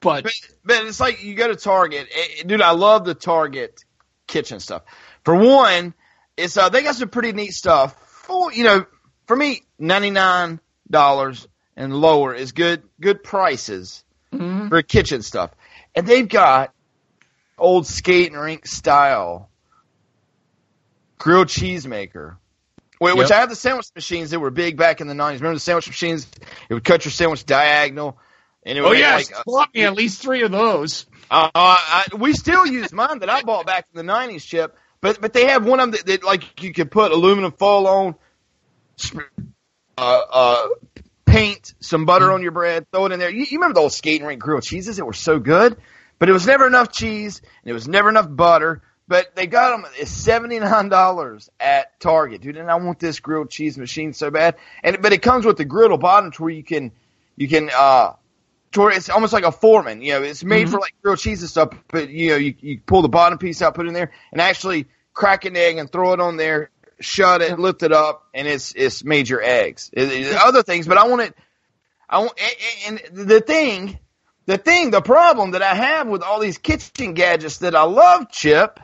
but 0.00 0.24
but, 0.24 0.32
but 0.64 0.84
it's 0.84 1.00
like 1.00 1.24
you 1.24 1.34
go 1.34 1.48
to 1.48 1.56
Target, 1.56 2.08
eh, 2.14 2.24
eh, 2.40 2.42
dude. 2.44 2.60
I 2.60 2.72
love 2.72 3.06
the 3.06 3.14
Target 3.14 3.82
kitchen 4.26 4.60
stuff. 4.60 4.82
For 5.24 5.34
one, 5.34 5.94
it's 6.36 6.58
uh 6.58 6.68
they 6.68 6.82
got 6.82 6.94
some 6.96 7.08
pretty 7.08 7.32
neat 7.32 7.52
stuff. 7.54 7.96
For 8.26 8.52
you 8.52 8.64
know, 8.64 8.84
for 9.26 9.34
me, 9.34 9.62
ninety 9.78 10.10
nine 10.10 10.60
dollars 10.90 11.48
and 11.74 11.94
lower 11.94 12.34
is 12.34 12.52
good 12.52 12.82
good 13.00 13.22
prices 13.24 14.04
Mhm. 14.30 14.68
for 14.68 14.82
kitchen 14.82 15.22
stuff, 15.22 15.52
and 15.94 16.06
they've 16.06 16.28
got 16.28 16.73
old 17.58 17.86
skating 17.86 18.34
rink 18.36 18.66
style 18.66 19.50
grilled 21.18 21.48
cheese 21.48 21.86
maker. 21.86 22.38
Which 22.98 23.14
which 23.14 23.30
Yep. 23.30 23.36
I 23.36 23.40
have 23.40 23.48
the 23.48 23.56
sandwich 23.56 23.86
machines 23.94 24.30
that 24.30 24.40
were 24.40 24.50
big 24.50 24.76
back 24.76 25.00
in 25.00 25.08
the 25.08 25.14
nineties. 25.14 25.40
Remember 25.40 25.56
the 25.56 25.60
sandwich 25.60 25.88
machines? 25.88 26.26
It 26.68 26.74
would 26.74 26.84
cut 26.84 27.04
your 27.04 27.12
sandwich 27.12 27.44
diagonal. 27.44 28.18
And 28.64 28.78
it 28.78 28.80
would 28.80 28.88
oh 28.88 28.92
yes, 28.92 29.30
like, 29.30 29.44
bought 29.44 29.74
me 29.74 29.82
at 29.84 29.94
least 29.94 30.22
three 30.22 30.42
of 30.42 30.50
those. 30.50 31.06
uh, 31.30 31.50
I, 31.54 32.06
we 32.16 32.32
still 32.32 32.66
use 32.66 32.92
mine 32.92 33.18
that 33.18 33.28
I 33.28 33.42
bought 33.42 33.66
back 33.66 33.86
in 33.94 34.06
the 34.06 34.10
'90s, 34.10 34.44
Chip. 34.44 34.76
But 35.00 35.20
but 35.20 35.32
they 35.34 35.46
have 35.46 35.66
one 35.66 35.80
of 35.80 35.90
them 35.90 35.90
that, 35.92 36.06
that 36.06 36.24
like 36.24 36.62
you 36.62 36.72
could 36.72 36.90
put 36.90 37.12
aluminum 37.12 37.52
foil 37.52 37.86
on, 37.86 38.14
uh, 39.98 40.20
uh, 40.30 40.68
paint 41.26 41.74
some 41.80 42.06
butter 42.06 42.32
on 42.32 42.42
your 42.42 42.52
bread, 42.52 42.86
throw 42.90 43.04
it 43.06 43.12
in 43.12 43.18
there. 43.18 43.28
You, 43.30 43.44
you 43.44 43.58
remember 43.58 43.74
the 43.74 43.80
old 43.80 43.92
skating 43.92 44.26
rink 44.26 44.40
grilled 44.40 44.62
cheeses 44.62 44.96
that 44.96 45.04
were 45.04 45.12
so 45.12 45.38
good, 45.38 45.76
but 46.24 46.30
it 46.30 46.32
was 46.32 46.46
never 46.46 46.66
enough 46.66 46.90
cheese 46.90 47.42
and 47.42 47.70
it 47.70 47.74
was 47.74 47.86
never 47.86 48.08
enough 48.08 48.26
butter. 48.34 48.80
But 49.06 49.36
they 49.36 49.46
got 49.46 49.76
them 49.76 49.84
at 50.00 50.08
seventy 50.08 50.58
nine 50.58 50.88
dollars 50.88 51.50
at 51.60 52.00
Target, 52.00 52.40
dude. 52.40 52.56
And 52.56 52.70
I 52.70 52.76
want 52.76 52.98
this 52.98 53.20
grilled 53.20 53.50
cheese 53.50 53.76
machine 53.76 54.14
so 54.14 54.30
bad. 54.30 54.56
And 54.82 55.02
but 55.02 55.12
it 55.12 55.20
comes 55.20 55.44
with 55.44 55.58
the 55.58 55.66
griddle 55.66 55.98
bottom 55.98 56.30
to 56.30 56.42
where 56.42 56.50
you 56.50 56.64
can 56.64 56.92
you 57.36 57.46
can 57.46 57.68
uh 57.76 58.14
it's 58.74 59.10
almost 59.10 59.34
like 59.34 59.44
a 59.44 59.52
foreman. 59.52 60.00
You 60.00 60.14
know, 60.14 60.22
it's 60.22 60.42
made 60.42 60.70
for 60.70 60.80
like 60.80 60.94
grilled 61.02 61.18
cheese 61.18 61.42
and 61.42 61.50
stuff, 61.50 61.74
but 61.88 62.08
you 62.08 62.30
know, 62.30 62.36
you, 62.36 62.54
you 62.58 62.80
pull 62.80 63.02
the 63.02 63.10
bottom 63.10 63.36
piece 63.36 63.60
out, 63.60 63.74
put 63.74 63.84
it 63.84 63.88
in 63.88 63.94
there, 63.94 64.10
and 64.32 64.40
actually 64.40 64.86
crack 65.12 65.44
an 65.44 65.58
egg 65.58 65.76
and 65.76 65.92
throw 65.92 66.14
it 66.14 66.20
on 66.20 66.38
there, 66.38 66.70
shut 67.00 67.42
it, 67.42 67.58
lift 67.58 67.82
it 67.82 67.92
up, 67.92 68.28
and 68.32 68.48
it's 68.48 68.72
it's 68.74 69.04
made 69.04 69.28
your 69.28 69.42
eggs. 69.42 69.90
It- 69.92 70.10
it- 70.10 70.36
other 70.36 70.62
things, 70.62 70.88
but 70.88 70.96
I 70.96 71.06
want 71.06 71.20
it. 71.20 71.34
I 72.08 72.20
want, 72.20 72.32
and 72.86 73.02
and 73.12 73.28
the 73.28 73.42
thing, 73.42 73.98
the 74.46 74.58
thing, 74.58 74.90
the 74.90 75.00
problem 75.00 75.52
that 75.52 75.62
I 75.62 75.74
have 75.74 76.06
with 76.08 76.22
all 76.22 76.40
these 76.40 76.58
kitchen 76.58 77.14
gadgets 77.14 77.58
that 77.58 77.74
I 77.74 77.84
love, 77.84 78.30
Chip, 78.30 78.78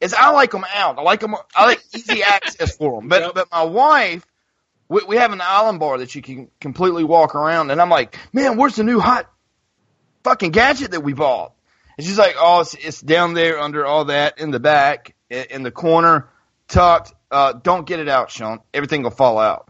is 0.00 0.14
I 0.14 0.30
like 0.30 0.50
them 0.50 0.64
out. 0.74 0.98
I 0.98 1.02
like 1.02 1.20
them. 1.20 1.34
I 1.54 1.64
like 1.66 1.82
easy 1.94 2.22
access 2.26 2.76
for 2.76 3.00
them. 3.00 3.08
But 3.08 3.22
Yep. 3.22 3.34
but 3.34 3.50
my 3.50 3.62
wife, 3.64 4.26
we, 4.88 5.02
we 5.06 5.16
have 5.16 5.32
an 5.32 5.40
island 5.42 5.80
bar 5.80 5.98
that 5.98 6.14
you 6.14 6.22
can 6.22 6.50
completely 6.60 7.04
walk 7.04 7.34
around, 7.34 7.70
and 7.70 7.80
I'm 7.80 7.90
like, 7.90 8.16
man, 8.32 8.56
where's 8.56 8.76
the 8.76 8.84
new 8.84 9.00
hot 9.00 9.30
fucking 10.24 10.50
gadget 10.52 10.92
that 10.92 11.00
we 11.02 11.14
bought? 11.14 11.52
And 11.96 12.06
she's 12.06 12.18
like, 12.18 12.36
oh, 12.38 12.60
it's, 12.60 12.74
it's 12.74 13.00
down 13.00 13.34
there 13.34 13.58
under 13.58 13.84
all 13.84 14.04
that 14.06 14.38
in 14.38 14.50
the 14.50 14.60
back, 14.60 15.14
in, 15.30 15.44
in 15.50 15.62
the 15.62 15.70
corner, 15.72 16.28
tucked. 16.68 17.12
Uh, 17.30 17.52
don't 17.54 17.86
get 17.86 17.98
it 18.00 18.08
out, 18.08 18.30
Sean. 18.30 18.60
Everything 18.72 19.02
will 19.02 19.10
fall 19.10 19.38
out. 19.38 19.68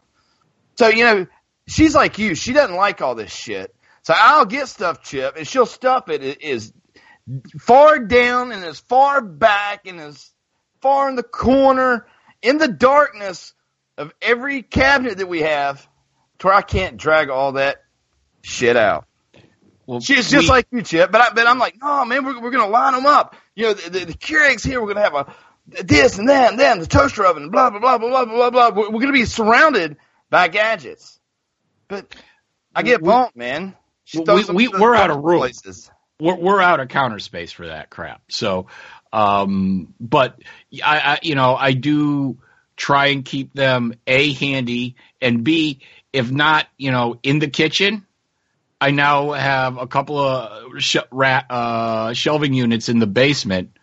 So 0.77 0.88
you 0.88 1.05
know, 1.05 1.27
she's 1.66 1.94
like 1.94 2.18
you. 2.18 2.35
She 2.35 2.53
doesn't 2.53 2.77
like 2.77 3.01
all 3.01 3.14
this 3.14 3.33
shit. 3.33 3.74
So 4.09 4.14
I'll 4.16 4.47
get 4.47 4.68
stuff, 4.68 5.03
Chip, 5.03 5.37
and 5.37 5.47
she'll 5.47 5.66
stuff 5.66 6.09
it 6.09 6.23
is 6.40 6.73
far 7.61 7.99
down 7.99 8.53
and 8.53 8.64
as 8.64 8.81
far 8.81 9.21
back 9.21 9.87
and 9.87 10.01
as 10.01 10.31
far 10.81 11.11
in 11.11 11.14
the 11.14 11.23
corner 11.23 12.07
in 12.40 12.57
the 12.57 12.68
darkness 12.68 13.53
of 13.99 14.14
every 14.23 14.62
cabinet 14.62 15.18
that 15.18 15.27
we 15.29 15.42
have, 15.42 15.87
to 16.38 16.47
where 16.47 16.57
I 16.57 16.62
can't 16.62 16.97
drag 16.97 17.29
all 17.29 17.53
that 17.53 17.83
shit 18.40 18.79
out. 18.79 19.07
Well, 19.87 20.01
She's 20.01 20.31
just 20.31 20.44
we- 20.44 20.49
like 20.49 20.68
you, 20.71 20.81
Chip. 20.81 21.12
But 21.12 21.21
I, 21.21 21.31
but 21.35 21.47
I'm 21.47 21.59
like, 21.59 21.77
no, 21.79 22.03
man, 22.07 22.25
we're, 22.25 22.40
we're 22.40 22.51
gonna 22.51 22.66
line 22.73 22.94
them 22.94 23.05
up. 23.05 23.37
You 23.55 23.64
know, 23.64 23.75
the, 23.75 23.90
the, 23.90 24.05
the 24.07 24.14
Keurigs 24.14 24.66
here, 24.66 24.81
we're 24.81 24.94
gonna 24.94 25.05
have 25.05 25.16
a 25.16 25.35
this 25.85 26.16
and 26.16 26.31
that 26.31 26.53
and 26.53 26.59
then 26.59 26.79
the 26.79 26.87
toaster 26.87 27.27
oven, 27.27 27.51
blah 27.51 27.68
blah 27.68 27.79
blah 27.79 27.99
blah 27.99 28.25
blah 28.25 28.25
blah 28.25 28.49
blah. 28.49 28.71
We're, 28.71 28.88
we're 28.90 29.01
gonna 29.01 29.12
be 29.12 29.27
surrounded 29.27 29.99
by 30.31 30.49
gadgets. 30.49 31.21
But 31.88 32.14
I 32.75 32.83
get 32.83 33.03
We- 33.03 33.09
bumped, 33.09 33.37
man. 33.37 33.75
She 34.09 34.21
we, 34.21 34.42
we 34.47 34.68
we're 34.68 34.94
out 34.94 35.11
of 35.11 35.23
room. 35.23 35.40
Places. 35.40 35.90
we're 36.18 36.37
we're 36.37 36.62
out 36.62 36.81
of 36.81 36.88
counter 36.88 37.18
space 37.18 37.53
for 37.53 37.66
that 37.66 37.90
crap. 37.90 38.23
So, 38.31 38.68
um, 39.12 39.92
but 40.01 40.40
I, 40.83 40.99
I 40.99 41.18
you 41.21 41.35
know 41.35 41.55
I 41.55 41.73
do 41.73 42.38
try 42.75 43.09
and 43.09 43.23
keep 43.23 43.53
them 43.53 43.92
a 44.07 44.33
handy 44.33 44.97
and 45.21 45.44
b 45.44 45.81
if 46.11 46.31
not 46.31 46.68
you 46.79 46.90
know 46.90 47.18
in 47.23 47.38
the 47.38 47.49
kitchen. 47.49 48.07
I 48.81 48.92
now 48.92 49.33
have 49.33 49.77
a 49.77 49.87
couple 49.87 50.18
of 50.18 50.81
sh- 50.83 50.97
ra- 51.11 51.44
uh, 51.51 52.14
shelving 52.14 52.55
units 52.55 52.88
in 52.88 53.01
the 53.01 53.07
basement, 53.07 53.77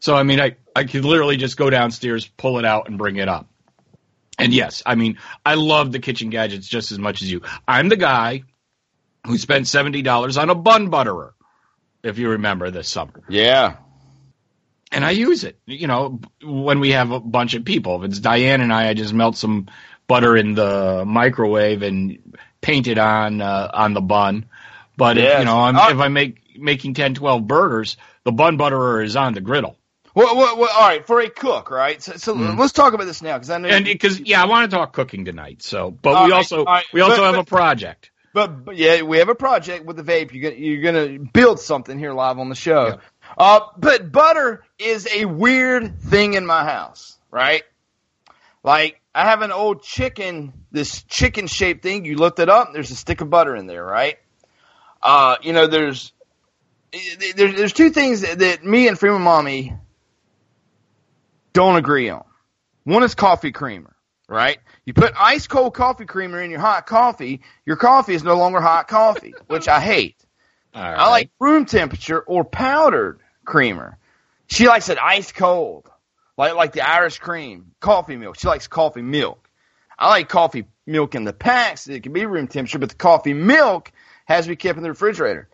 so 0.00 0.16
I 0.16 0.24
mean 0.24 0.40
I 0.40 0.56
I 0.74 0.82
could 0.82 1.04
literally 1.04 1.36
just 1.36 1.56
go 1.56 1.70
downstairs, 1.70 2.26
pull 2.26 2.58
it 2.58 2.64
out, 2.64 2.88
and 2.88 2.98
bring 2.98 3.18
it 3.18 3.28
up. 3.28 3.46
And 4.36 4.52
yes, 4.52 4.82
I 4.84 4.96
mean 4.96 5.18
I 5.46 5.54
love 5.54 5.92
the 5.92 6.00
kitchen 6.00 6.28
gadgets 6.28 6.66
just 6.66 6.90
as 6.90 6.98
much 6.98 7.22
as 7.22 7.30
you. 7.30 7.42
I'm 7.68 7.88
the 7.88 7.96
guy 7.96 8.42
who 9.26 9.38
spent 9.38 9.66
seventy 9.68 10.02
dollars 10.02 10.36
on 10.38 10.50
a 10.50 10.54
bun 10.54 10.88
butterer, 10.90 11.34
if 12.02 12.18
you 12.18 12.30
remember 12.30 12.70
this 12.70 12.88
summer. 12.88 13.22
Yeah. 13.28 13.76
And 14.92 15.04
I 15.04 15.12
use 15.12 15.44
it, 15.44 15.56
you 15.66 15.86
know, 15.86 16.20
when 16.42 16.80
we 16.80 16.90
have 16.92 17.12
a 17.12 17.20
bunch 17.20 17.54
of 17.54 17.64
people. 17.64 18.02
If 18.02 18.10
it's 18.10 18.18
Diane 18.18 18.60
and 18.60 18.72
I, 18.72 18.88
I 18.88 18.94
just 18.94 19.12
melt 19.14 19.36
some 19.36 19.68
butter 20.08 20.36
in 20.36 20.54
the 20.54 21.04
microwave 21.06 21.82
and 21.82 22.34
paint 22.60 22.88
it 22.88 22.98
on 22.98 23.40
uh, 23.40 23.70
on 23.72 23.94
the 23.94 24.00
bun. 24.00 24.46
But 24.96 25.16
if, 25.16 25.38
you 25.38 25.44
know, 25.44 25.60
I'm, 25.60 25.76
Uh, 25.76 25.90
if 25.90 25.98
I'm 25.98 26.12
make, 26.12 26.58
making 26.58 26.94
10, 26.94 27.14
12 27.14 27.46
burgers, 27.46 27.96
the 28.24 28.32
bun 28.32 28.56
butterer 28.56 29.00
is 29.02 29.14
on 29.16 29.32
the 29.32 29.40
griddle. 29.40 29.76
Well, 30.12 30.36
well, 30.36 30.58
well, 30.58 30.68
all 30.74 30.88
right, 30.88 31.06
for 31.06 31.20
a 31.20 31.30
cook, 31.30 31.70
right? 31.70 32.02
So, 32.02 32.14
so 32.16 32.34
Mhm. 32.34 32.58
let's 32.58 32.72
talk 32.72 32.92
about 32.92 33.06
this 33.06 33.22
now, 33.22 33.34
because 33.38 33.48
I 33.50 33.58
know. 33.58 33.68
And 33.68 33.84
because 33.84 34.18
yeah, 34.18 34.42
I 34.42 34.46
want 34.46 34.68
to 34.68 34.76
talk 34.76 34.92
cooking 34.92 35.24
tonight. 35.24 35.62
So, 35.62 35.92
but 35.92 36.14
All 36.16 36.24
we 36.26 36.32
right, 36.32 36.36
also 36.38 36.64
right. 36.64 36.84
we 36.92 37.00
also 37.00 37.18
But- 37.18 37.24
have 37.26 37.34
but- 37.36 37.40
a 37.42 37.44
project. 37.44 38.10
But, 38.32 38.64
but 38.64 38.76
yeah, 38.76 39.02
we 39.02 39.18
have 39.18 39.28
a 39.28 39.34
project 39.34 39.84
with 39.84 39.96
the 39.96 40.04
vape. 40.04 40.32
You're 40.32 40.50
gonna, 40.50 40.62
you're 40.62 40.82
gonna 40.82 41.18
build 41.18 41.58
something 41.58 41.98
here 41.98 42.12
live 42.12 42.38
on 42.38 42.48
the 42.48 42.54
show. 42.54 42.86
Yeah. 42.86 42.96
Uh, 43.36 43.60
but 43.76 44.12
butter 44.12 44.64
is 44.78 45.08
a 45.12 45.24
weird 45.24 46.00
thing 46.00 46.34
in 46.34 46.46
my 46.46 46.64
house, 46.64 47.18
right? 47.30 47.64
Like 48.62 49.00
I 49.14 49.28
have 49.28 49.42
an 49.42 49.52
old 49.52 49.82
chicken, 49.82 50.52
this 50.70 51.02
chicken 51.04 51.46
shaped 51.46 51.82
thing. 51.82 52.04
You 52.04 52.16
lift 52.16 52.38
it 52.38 52.48
up. 52.48 52.72
There's 52.72 52.90
a 52.90 52.96
stick 52.96 53.20
of 53.20 53.30
butter 53.30 53.56
in 53.56 53.66
there, 53.66 53.84
right? 53.84 54.18
Uh, 55.02 55.36
you 55.42 55.52
know, 55.52 55.66
there's 55.66 56.12
there's 56.92 57.56
there's 57.56 57.72
two 57.72 57.90
things 57.90 58.20
that, 58.20 58.38
that 58.38 58.64
me 58.64 58.88
and 58.88 58.98
Freeman 58.98 59.22
Mommy 59.22 59.74
don't 61.52 61.76
agree 61.76 62.10
on. 62.10 62.24
One 62.84 63.02
is 63.02 63.14
coffee 63.14 63.52
creamer, 63.52 63.94
right? 64.28 64.58
You 64.90 64.94
put 64.94 65.14
ice 65.16 65.46
cold 65.46 65.72
coffee 65.72 66.04
creamer 66.04 66.42
in 66.42 66.50
your 66.50 66.58
hot 66.58 66.84
coffee, 66.84 67.42
your 67.64 67.76
coffee 67.76 68.12
is 68.12 68.24
no 68.24 68.36
longer 68.36 68.60
hot 68.60 68.88
coffee, 68.88 69.34
which 69.46 69.68
I 69.68 69.80
hate. 69.80 70.16
All 70.74 70.82
I 70.82 71.08
like 71.10 71.30
room 71.38 71.64
temperature 71.64 72.20
or 72.20 72.42
powdered 72.42 73.20
creamer. 73.44 73.98
She 74.48 74.66
likes 74.66 74.88
it 74.88 74.98
ice 75.00 75.30
cold, 75.30 75.88
like 76.36 76.56
like 76.56 76.72
the 76.72 76.80
Irish 76.80 77.20
cream, 77.20 77.70
coffee 77.78 78.16
milk. 78.16 78.36
She 78.36 78.48
likes 78.48 78.66
coffee 78.66 79.00
milk. 79.00 79.48
I 79.96 80.08
like 80.08 80.28
coffee 80.28 80.64
milk 80.86 81.14
in 81.14 81.22
the 81.22 81.32
packs. 81.32 81.86
It 81.86 82.02
can 82.02 82.12
be 82.12 82.26
room 82.26 82.48
temperature, 82.48 82.80
but 82.80 82.88
the 82.88 82.96
coffee 82.96 83.32
milk 83.32 83.92
has 84.24 84.46
to 84.46 84.48
be 84.48 84.56
kept 84.56 84.76
in 84.76 84.82
the 84.82 84.88
refrigerator, 84.88 85.48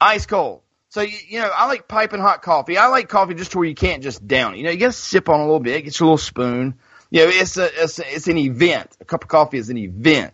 ice 0.00 0.26
cold. 0.26 0.62
So 0.88 1.02
you, 1.02 1.16
you 1.28 1.38
know, 1.38 1.50
I 1.54 1.68
like 1.68 1.86
piping 1.86 2.18
hot 2.18 2.42
coffee. 2.42 2.76
I 2.76 2.88
like 2.88 3.08
coffee 3.08 3.34
just 3.34 3.52
to 3.52 3.58
where 3.58 3.68
you 3.68 3.76
can't 3.76 4.02
just 4.02 4.26
down 4.26 4.54
it. 4.54 4.56
You 4.56 4.64
know, 4.64 4.70
you 4.70 4.78
got 4.78 4.86
to 4.86 4.92
sip 4.92 5.28
on 5.28 5.38
a 5.38 5.44
little 5.44 5.60
bit, 5.60 5.84
get 5.84 6.00
your 6.00 6.08
little 6.08 6.18
spoon. 6.18 6.74
You 7.10 7.24
know, 7.24 7.30
it's 7.32 7.56
a 7.56 7.82
it's 7.82 7.98
a, 7.98 8.14
it's 8.14 8.28
an 8.28 8.38
event. 8.38 8.96
A 9.00 9.04
cup 9.04 9.24
of 9.24 9.28
coffee 9.28 9.58
is 9.58 9.68
an 9.68 9.76
event. 9.76 10.32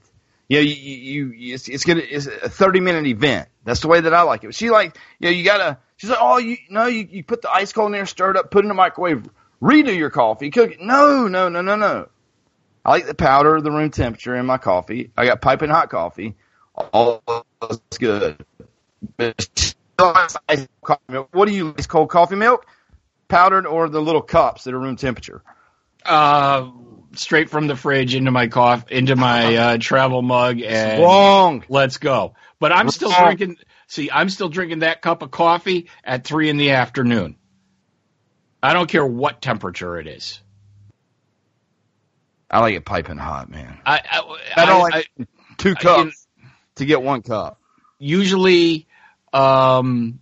You 0.48 0.58
know, 0.58 0.62
you, 0.62 0.74
you, 0.74 1.32
you 1.32 1.54
it's, 1.54 1.68
it's 1.68 1.84
gonna 1.84 2.02
it's 2.04 2.26
a 2.26 2.48
thirty 2.48 2.80
minute 2.80 3.06
event. 3.06 3.48
That's 3.64 3.80
the 3.80 3.88
way 3.88 4.00
that 4.00 4.14
I 4.14 4.22
like 4.22 4.44
it. 4.44 4.54
She 4.54 4.70
like, 4.70 4.96
you 5.18 5.28
know, 5.28 5.36
you 5.36 5.44
gotta. 5.44 5.78
She's 5.96 6.10
like, 6.10 6.18
oh, 6.20 6.36
you 6.36 6.58
no, 6.68 6.86
you, 6.86 7.08
you 7.10 7.24
put 7.24 7.42
the 7.42 7.50
ice 7.50 7.72
cold 7.72 7.86
in 7.86 7.92
there, 7.92 8.06
stir 8.06 8.32
it 8.32 8.36
up, 8.36 8.50
put 8.50 8.60
it 8.60 8.66
in 8.66 8.68
the 8.68 8.74
microwave, 8.74 9.28
redo 9.62 9.96
your 9.96 10.10
coffee, 10.10 10.50
cook 10.50 10.72
it. 10.72 10.80
No, 10.80 11.26
no, 11.26 11.48
no, 11.48 11.62
no, 11.62 11.76
no. 11.76 12.08
I 12.84 12.90
like 12.90 13.06
the 13.06 13.14
powder, 13.14 13.60
the 13.60 13.70
room 13.70 13.90
temperature 13.90 14.36
in 14.36 14.46
my 14.46 14.58
coffee. 14.58 15.10
I 15.16 15.26
got 15.26 15.40
piping 15.40 15.70
hot 15.70 15.90
coffee. 15.90 16.36
All 16.92 17.22
that's 17.60 17.98
good. 17.98 18.44
What 19.16 19.36
do 21.46 21.52
you 21.52 21.68
like? 21.68 21.88
Cold 21.88 22.10
coffee 22.10 22.36
milk, 22.36 22.66
powdered, 23.28 23.66
or 23.66 23.88
the 23.88 24.02
little 24.02 24.22
cups 24.22 24.64
that 24.64 24.74
are 24.74 24.78
room 24.78 24.96
temperature? 24.96 25.42
Uh, 26.08 26.70
straight 27.14 27.50
from 27.50 27.66
the 27.66 27.76
fridge 27.76 28.14
into 28.14 28.30
my 28.30 28.48
coffee, 28.48 28.94
into 28.96 29.16
my 29.16 29.56
uh, 29.56 29.78
travel 29.78 30.22
mug, 30.22 30.60
and 30.62 31.02
Wrong. 31.02 31.64
let's 31.68 31.98
go. 31.98 32.34
But 32.58 32.72
I'm 32.72 32.88
still 32.90 33.10
Wrong. 33.10 33.24
drinking. 33.36 33.56
See, 33.88 34.10
I'm 34.10 34.28
still 34.30 34.48
drinking 34.48 34.80
that 34.80 35.02
cup 35.02 35.22
of 35.22 35.30
coffee 35.30 35.88
at 36.04 36.24
three 36.24 36.48
in 36.48 36.56
the 36.56 36.70
afternoon. 36.72 37.36
I 38.62 38.72
don't 38.72 38.88
care 38.88 39.06
what 39.06 39.40
temperature 39.42 39.98
it 39.98 40.06
is. 40.06 40.40
I 42.50 42.60
like 42.60 42.74
it 42.74 42.84
piping 42.84 43.18
hot, 43.18 43.50
man. 43.50 43.78
I 43.84 44.00
I, 44.10 44.62
I 44.62 44.66
don't 44.66 44.80
like 44.80 45.10
I- 45.20 45.26
two 45.58 45.72
I- 45.76 45.82
cups 45.82 46.26
to 46.76 46.84
get 46.84 47.02
one 47.02 47.22
cup. 47.22 47.60
usually 47.98 48.86
um 49.32 50.20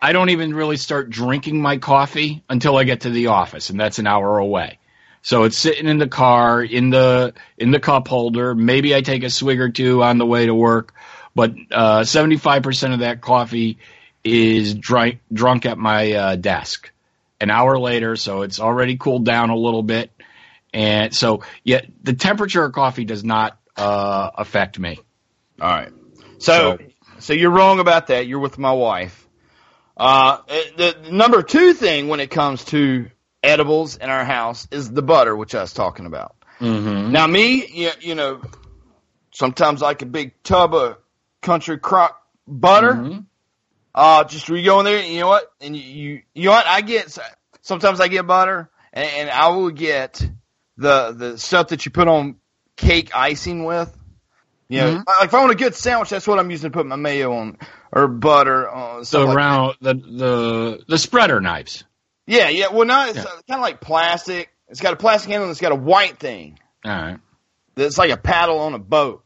I 0.00 0.12
don't 0.12 0.30
even 0.30 0.54
really 0.54 0.76
start 0.76 1.10
drinking 1.10 1.60
my 1.60 1.78
coffee 1.78 2.44
until 2.48 2.76
I 2.76 2.84
get 2.84 3.02
to 3.02 3.10
the 3.10 3.28
office 3.28 3.70
and 3.70 3.80
that's 3.80 3.98
an 3.98 4.06
hour 4.06 4.38
away. 4.38 4.78
So 5.22 5.44
it's 5.44 5.56
sitting 5.56 5.88
in 5.88 5.98
the 5.98 6.06
car 6.06 6.62
in 6.62 6.90
the 6.90 7.34
in 7.58 7.72
the 7.72 7.80
cup 7.80 8.06
holder. 8.06 8.54
Maybe 8.54 8.94
I 8.94 9.00
take 9.00 9.24
a 9.24 9.30
swig 9.30 9.60
or 9.60 9.70
two 9.70 10.02
on 10.02 10.18
the 10.18 10.26
way 10.26 10.46
to 10.46 10.54
work, 10.54 10.94
but 11.34 11.52
uh 11.72 12.00
75% 12.00 12.94
of 12.94 13.00
that 13.00 13.20
coffee 13.20 13.78
is 14.26 14.74
drunk 14.74 15.20
drunk 15.32 15.66
at 15.66 15.78
my 15.78 16.12
uh, 16.12 16.36
desk. 16.36 16.90
An 17.38 17.50
hour 17.50 17.78
later, 17.78 18.16
so 18.16 18.42
it's 18.42 18.60
already 18.60 18.96
cooled 18.96 19.26
down 19.26 19.50
a 19.50 19.56
little 19.56 19.82
bit. 19.82 20.10
And 20.72 21.14
so, 21.14 21.42
yeah, 21.64 21.82
the 22.02 22.14
temperature 22.14 22.64
of 22.64 22.72
coffee 22.72 23.04
does 23.04 23.22
not 23.22 23.58
uh, 23.76 24.30
affect 24.34 24.78
me. 24.78 24.98
All 25.60 25.68
right. 25.68 25.92
So, 26.38 26.78
so 27.18 27.34
you're 27.34 27.50
wrong 27.50 27.78
about 27.78 28.06
that. 28.06 28.26
You're 28.26 28.38
with 28.38 28.56
my 28.56 28.72
wife. 28.72 29.25
Uh, 29.96 30.38
the, 30.76 30.96
the 31.04 31.10
number 31.12 31.42
two 31.42 31.72
thing 31.72 32.08
when 32.08 32.20
it 32.20 32.30
comes 32.30 32.64
to 32.66 33.10
edibles 33.42 33.96
in 33.96 34.10
our 34.10 34.24
house 34.24 34.68
is 34.70 34.90
the 34.90 35.02
butter, 35.02 35.34
which 35.36 35.54
I 35.54 35.62
was 35.62 35.72
talking 35.72 36.06
about. 36.06 36.36
Mm-hmm. 36.60 37.12
Now, 37.12 37.26
me, 37.26 37.66
you, 37.66 37.90
you 38.00 38.14
know, 38.14 38.42
sometimes 39.32 39.80
like 39.80 40.02
a 40.02 40.06
big 40.06 40.42
tub 40.42 40.74
of 40.74 40.98
country 41.42 41.78
crock 41.78 42.20
butter. 42.46 42.94
Mhm. 42.94 43.26
Uh, 43.94 44.24
just 44.24 44.50
we 44.50 44.62
go 44.62 44.78
in 44.80 44.84
there, 44.84 45.02
you 45.02 45.20
know 45.20 45.28
what? 45.28 45.50
And 45.60 45.74
you, 45.74 45.82
you, 45.82 46.22
you 46.34 46.44
know 46.46 46.50
what? 46.50 46.66
I 46.66 46.82
get, 46.82 47.16
sometimes 47.62 47.98
I 48.00 48.08
get 48.08 48.26
butter 48.26 48.68
and, 48.92 49.08
and 49.08 49.30
I 49.30 49.48
will 49.48 49.70
get 49.70 50.22
the, 50.76 51.12
the 51.12 51.38
stuff 51.38 51.68
that 51.68 51.86
you 51.86 51.90
put 51.92 52.06
on 52.06 52.36
cake 52.76 53.12
icing 53.14 53.64
with. 53.64 53.96
You 54.68 54.80
know, 54.80 54.86
Mhm. 54.96 55.06
like 55.06 55.24
if 55.28 55.34
I 55.34 55.40
want 55.40 55.52
a 55.52 55.54
good 55.54 55.74
sandwich, 55.74 56.10
that's 56.10 56.26
what 56.26 56.38
I'm 56.38 56.50
using 56.50 56.70
to 56.70 56.76
put 56.76 56.84
my 56.86 56.96
mayo 56.96 57.32
on 57.34 57.56
or 57.96 58.08
butter 58.08 58.68
on. 58.68 59.02
the 59.10 59.20
like 59.24 59.36
round 59.36 59.76
the 59.80 59.94
the 59.94 60.84
the 60.86 60.98
spreader 60.98 61.40
knives. 61.40 61.84
Yeah, 62.26 62.48
yeah. 62.48 62.68
Well, 62.72 62.86
not, 62.86 63.08
it's 63.10 63.18
Yeah. 63.18 63.24
kind 63.24 63.40
of 63.50 63.60
like 63.60 63.80
plastic. 63.80 64.50
It's 64.68 64.80
got 64.80 64.92
a 64.92 64.96
plastic 64.96 65.30
handle 65.30 65.44
and 65.48 65.52
it's 65.52 65.60
got 65.60 65.72
a 65.72 65.76
white 65.76 66.18
thing. 66.18 66.58
All 66.84 66.90
right. 66.90 67.18
That's 67.76 67.98
like 67.98 68.10
a 68.10 68.16
paddle 68.16 68.58
on 68.58 68.74
a 68.74 68.78
boat, 68.80 69.22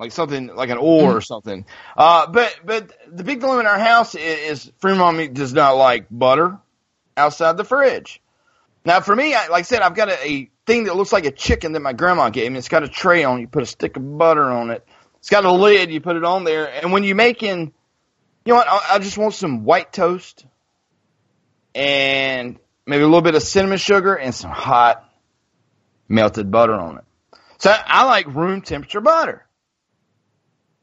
like 0.00 0.10
something 0.10 0.48
like 0.48 0.70
an 0.70 0.78
oar 0.78 1.16
or 1.16 1.20
something. 1.20 1.64
Uh, 1.96 2.26
but 2.26 2.58
but 2.64 2.90
the 3.10 3.22
big 3.24 3.40
dilemma 3.40 3.60
in 3.60 3.66
our 3.66 3.78
house 3.78 4.14
is, 4.14 4.64
is 4.66 4.72
Free 4.78 4.96
Mommy 4.96 5.28
does 5.28 5.52
not 5.52 5.72
like 5.76 6.06
butter 6.10 6.58
outside 7.16 7.56
the 7.56 7.64
fridge. 7.64 8.20
Now 8.84 9.00
for 9.00 9.14
me, 9.14 9.34
I, 9.34 9.46
like 9.48 9.60
I 9.60 9.62
said, 9.62 9.82
I've 9.82 9.94
got 9.94 10.08
a, 10.08 10.26
a 10.28 10.50
thing 10.66 10.84
that 10.84 10.96
looks 10.96 11.12
like 11.12 11.24
a 11.26 11.30
chicken 11.30 11.72
that 11.72 11.80
my 11.80 11.92
grandma 11.92 12.30
gave 12.30 12.50
me. 12.50 12.58
It's 12.58 12.68
got 12.68 12.82
a 12.82 12.88
tray 12.88 13.22
on. 13.24 13.38
it. 13.38 13.40
You 13.42 13.48
put 13.48 13.62
a 13.62 13.66
stick 13.66 13.96
of 13.96 14.18
butter 14.18 14.44
on 14.44 14.70
it. 14.70 14.84
It's 15.18 15.30
got 15.30 15.44
a 15.44 15.52
lid. 15.52 15.90
You 15.90 16.00
put 16.00 16.16
it 16.16 16.24
on 16.24 16.44
there, 16.44 16.66
and 16.70 16.92
when 16.92 17.04
you're 17.04 17.16
making, 17.16 17.72
you 18.44 18.52
know 18.52 18.58
what? 18.58 18.68
I, 18.68 18.94
I 18.94 18.98
just 18.98 19.18
want 19.18 19.34
some 19.34 19.64
white 19.64 19.92
toast 19.92 20.44
and 21.74 22.58
maybe 22.86 23.02
a 23.02 23.06
little 23.06 23.22
bit 23.22 23.34
of 23.34 23.42
cinnamon 23.42 23.78
sugar 23.78 24.14
and 24.14 24.34
some 24.34 24.50
hot 24.50 25.04
melted 26.08 26.50
butter 26.50 26.74
on 26.74 26.98
it. 26.98 27.04
So 27.58 27.74
I 27.74 28.04
like 28.04 28.26
room 28.34 28.60
temperature 28.62 29.00
butter. 29.00 29.46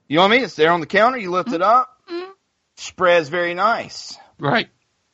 You 0.08 0.18
know 0.18 0.24
what 0.24 0.32
I 0.32 0.36
mean? 0.36 0.44
It's 0.44 0.56
there 0.56 0.72
on 0.72 0.80
the 0.80 0.88
counter. 0.88 1.18
You 1.18 1.32
lift 1.32 1.54
it 1.54 1.62
up. 1.62 1.98
Mm-hmm. 2.10 2.32
Spreads 2.76 3.30
very 3.30 3.54
nice. 3.54 4.18
Right. 4.40 4.70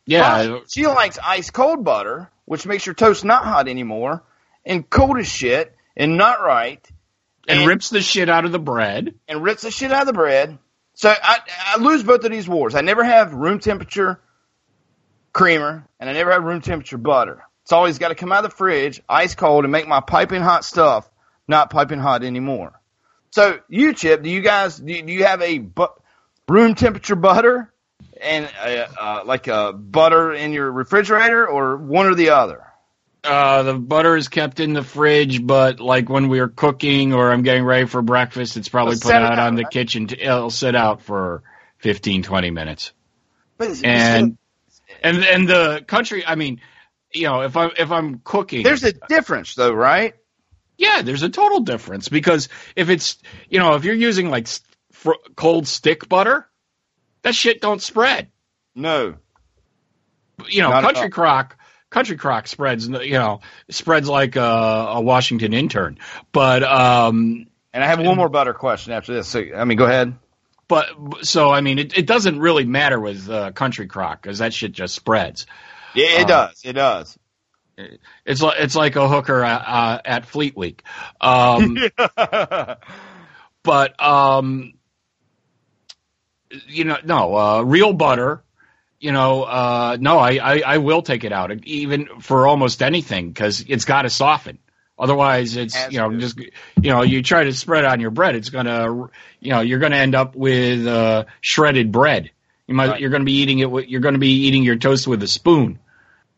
Yeah. 0.05 0.47
But 0.47 0.71
she 0.71 0.87
likes 0.87 1.19
ice 1.23 1.49
cold 1.51 1.83
butter, 1.83 2.31
which 2.45 2.65
makes 2.65 2.85
your 2.85 2.95
toast 2.95 3.25
not 3.25 3.43
hot 3.43 3.67
anymore 3.67 4.23
and 4.65 4.89
cold 4.89 5.19
as 5.19 5.27
shit 5.27 5.75
and 5.95 6.17
not 6.17 6.41
right 6.41 6.85
and, 7.47 7.59
and- 7.59 7.67
rips 7.67 7.89
the 7.89 8.01
shit 8.01 8.29
out 8.29 8.45
of 8.45 8.51
the 8.51 8.59
bread. 8.59 9.13
and 9.27 9.43
rips 9.43 9.63
the 9.63 9.71
shit 9.71 9.91
out 9.91 10.01
of 10.01 10.07
the 10.07 10.13
bread. 10.13 10.57
So 10.97 11.11
I, 11.11 11.39
I 11.75 11.79
lose 11.79 12.03
both 12.03 12.25
of 12.25 12.31
these 12.31 12.49
wars. 12.49 12.75
I 12.75 12.81
never 12.81 13.05
have 13.05 13.33
room 13.33 13.59
temperature 13.59 14.21
creamer 15.33 15.87
and 15.99 16.09
I 16.09 16.13
never 16.13 16.31
have 16.31 16.43
room 16.43 16.61
temperature 16.61 16.97
butter. 16.97 17.43
It's 17.63 17.73
always 17.73 17.99
got 17.99 18.09
to 18.09 18.15
come 18.15 18.31
out 18.33 18.45
of 18.45 18.51
the 18.51 18.57
fridge, 18.57 19.01
ice 19.09 19.35
cold, 19.35 19.65
and 19.65 19.71
make 19.71 19.87
my 19.87 20.01
piping 20.01 20.41
hot 20.41 20.65
stuff 20.65 21.09
not 21.47 21.69
piping 21.69 21.99
hot 21.99 22.23
anymore. 22.23 22.81
So 23.31 23.59
you, 23.69 23.93
Chip, 23.93 24.23
do 24.23 24.29
you 24.31 24.41
guys 24.41 24.77
do 24.77 24.93
you, 24.93 25.03
do 25.03 25.13
you 25.13 25.25
have 25.25 25.41
a 25.41 25.59
bu- 25.59 25.87
room 26.49 26.75
temperature 26.75 27.15
butter 27.15 27.73
and 28.21 28.49
uh 28.63 28.87
uh, 28.99 29.23
like 29.25 29.47
a 29.47 29.73
butter 29.73 30.33
in 30.33 30.53
your 30.53 30.71
refrigerator, 30.71 31.47
or 31.47 31.77
one 31.77 32.07
or 32.07 32.15
the 32.15 32.31
other? 32.31 32.65
Uh, 33.27 33.63
the 33.63 33.73
butter 33.73 34.15
is 34.15 34.29
kept 34.29 34.59
in 34.59 34.73
the 34.73 34.83
fridge, 34.83 35.45
but 35.45 35.79
like 35.81 36.07
when 36.09 36.29
we 36.29 36.39
are 36.39 36.47
cooking 36.47 37.13
or 37.13 37.31
I'm 37.31 37.41
getting 37.43 37.63
ready 37.65 37.85
for 37.85 38.01
breakfast, 38.01 38.55
it's 38.55 38.69
probably 38.69 38.93
It'll 38.93 39.09
put 39.09 39.15
out 39.15 39.33
out, 39.33 39.39
on 39.39 39.55
the 39.55 39.63
right? 39.63 39.71
kitchen. 39.71 40.07
T- 40.07 40.21
it'll 40.21 40.49
sit 40.49 40.75
out 40.75 41.01
for 41.01 41.43
15, 41.79 42.23
20 42.23 42.51
minutes. 42.51 42.93
But 43.57 43.71
it's- 43.71 43.83
And 43.83 44.37
and 45.03 45.23
and 45.25 45.47
the 45.49 45.83
country, 45.85 46.25
I 46.25 46.35
mean, 46.35 46.61
you 47.13 47.23
know, 47.23 47.41
if 47.41 47.57
I'm 47.57 47.71
if 47.77 47.91
I'm 47.91 48.21
cooking, 48.23 48.63
there's 48.63 48.83
a 48.83 48.93
difference, 48.93 49.55
though, 49.55 49.73
right? 49.73 50.13
Yeah, 50.77 51.01
there's 51.01 51.23
a 51.23 51.29
total 51.29 51.61
difference 51.61 52.07
because 52.07 52.49
if 52.75 52.89
it's 52.89 53.17
you 53.49 53.59
know 53.59 53.75
if 53.75 53.83
you're 53.83 53.95
using 53.95 54.29
like 54.29 54.47
fr- 54.91 55.11
cold 55.35 55.67
stick 55.67 56.07
butter, 56.07 56.47
that 57.23 57.35
shit 57.35 57.59
don't 57.61 57.81
spread. 57.81 58.29
No, 58.75 59.15
You 60.47 60.61
know, 60.61 60.69
Not 60.69 60.83
country 60.83 61.09
crock, 61.09 61.56
country 61.89 62.17
crock 62.17 62.47
spreads. 62.47 62.87
You 62.87 63.11
know, 63.11 63.41
spreads 63.69 64.07
like 64.09 64.35
a, 64.35 64.41
a 64.41 65.01
Washington 65.01 65.53
intern. 65.53 65.97
But 66.31 66.63
um, 66.63 67.47
and 67.73 67.83
I 67.83 67.87
have 67.87 67.99
one 67.99 68.17
more 68.17 68.29
butter 68.29 68.53
question 68.53 68.93
after 68.93 69.13
this. 69.13 69.27
So, 69.27 69.43
I 69.55 69.65
mean, 69.65 69.77
go 69.77 69.85
ahead. 69.85 70.15
but 70.67 70.87
so 71.23 71.49
I 71.51 71.61
mean, 71.61 71.79
it, 71.79 71.97
it 71.97 72.05
doesn't 72.05 72.39
really 72.39 72.65
matter 72.65 72.99
with 72.99 73.29
uh, 73.29 73.51
country 73.51 73.87
crock 73.87 74.21
because 74.21 74.39
that 74.39 74.53
shit 74.53 74.71
just 74.71 74.95
spreads. 74.95 75.45
Yeah, 75.95 76.19
it 76.21 76.25
Uh, 76.25 76.27
does. 76.47 76.61
It 76.63 76.73
does. 76.73 77.17
It's 78.25 78.41
like 78.41 78.59
it's 78.59 78.75
like 78.75 78.95
a 78.95 79.07
hooker 79.07 79.43
uh, 79.45 79.49
uh, 79.57 79.99
at 80.03 80.25
Fleet 80.25 80.57
Week. 80.57 80.81
Um, 81.21 81.77
but 83.63 84.01
um 84.01 84.73
you 86.67 86.85
know 86.85 86.97
no 87.03 87.35
uh 87.35 87.61
real 87.61 87.93
butter 87.93 88.43
you 88.99 89.11
know 89.11 89.43
uh 89.43 89.97
no 89.99 90.17
i 90.17 90.31
i, 90.41 90.61
I 90.65 90.77
will 90.79 91.01
take 91.01 91.23
it 91.23 91.31
out 91.31 91.51
even 91.65 92.07
for 92.21 92.47
almost 92.47 92.81
anything 92.81 93.27
because 93.29 93.63
it's 93.67 93.85
got 93.85 94.03
to 94.03 94.09
soften 94.09 94.57
Otherwise, 94.99 95.55
it's 95.57 95.91
you 95.91 95.99
know 95.99 96.11
just 96.17 96.39
you 96.39 96.89
know 96.89 97.03
you 97.03 97.21
try 97.21 97.43
to 97.43 97.53
spread 97.53 97.85
on 97.85 97.99
your 97.99 98.09
bread, 98.09 98.33
it's 98.35 98.49
gonna 98.49 98.91
you 99.39 99.51
know 99.51 99.59
you're 99.59 99.77
gonna 99.77 99.95
end 99.97 100.15
up 100.15 100.35
with 100.35 100.87
uh, 100.87 101.25
shredded 101.39 101.91
bread. 101.91 102.31
You 102.65 102.73
might 102.73 102.89
Right. 102.89 102.99
you're 102.99 103.11
gonna 103.11 103.23
be 103.23 103.33
eating 103.33 103.59
it. 103.59 103.69
With, 103.69 103.87
you're 103.87 104.01
gonna 104.01 104.17
be 104.17 104.47
eating 104.47 104.63
your 104.63 104.75
toast 104.75 105.07
with 105.07 105.21
a 105.21 105.27
spoon. 105.27 105.77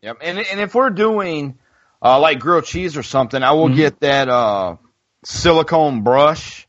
Yep. 0.02 0.18
And 0.22 0.38
and 0.38 0.60
if 0.60 0.74
we're 0.74 0.90
doing 0.90 1.58
uh, 2.02 2.20
like 2.20 2.38
grilled 2.38 2.66
cheese 2.66 2.98
or 2.98 3.02
something, 3.02 3.42
I 3.42 3.52
will 3.52 3.70
Mhm. 3.70 3.76
get 3.76 4.00
that 4.00 4.28
uh, 4.28 4.76
silicone 5.24 6.02
brush. 6.02 6.68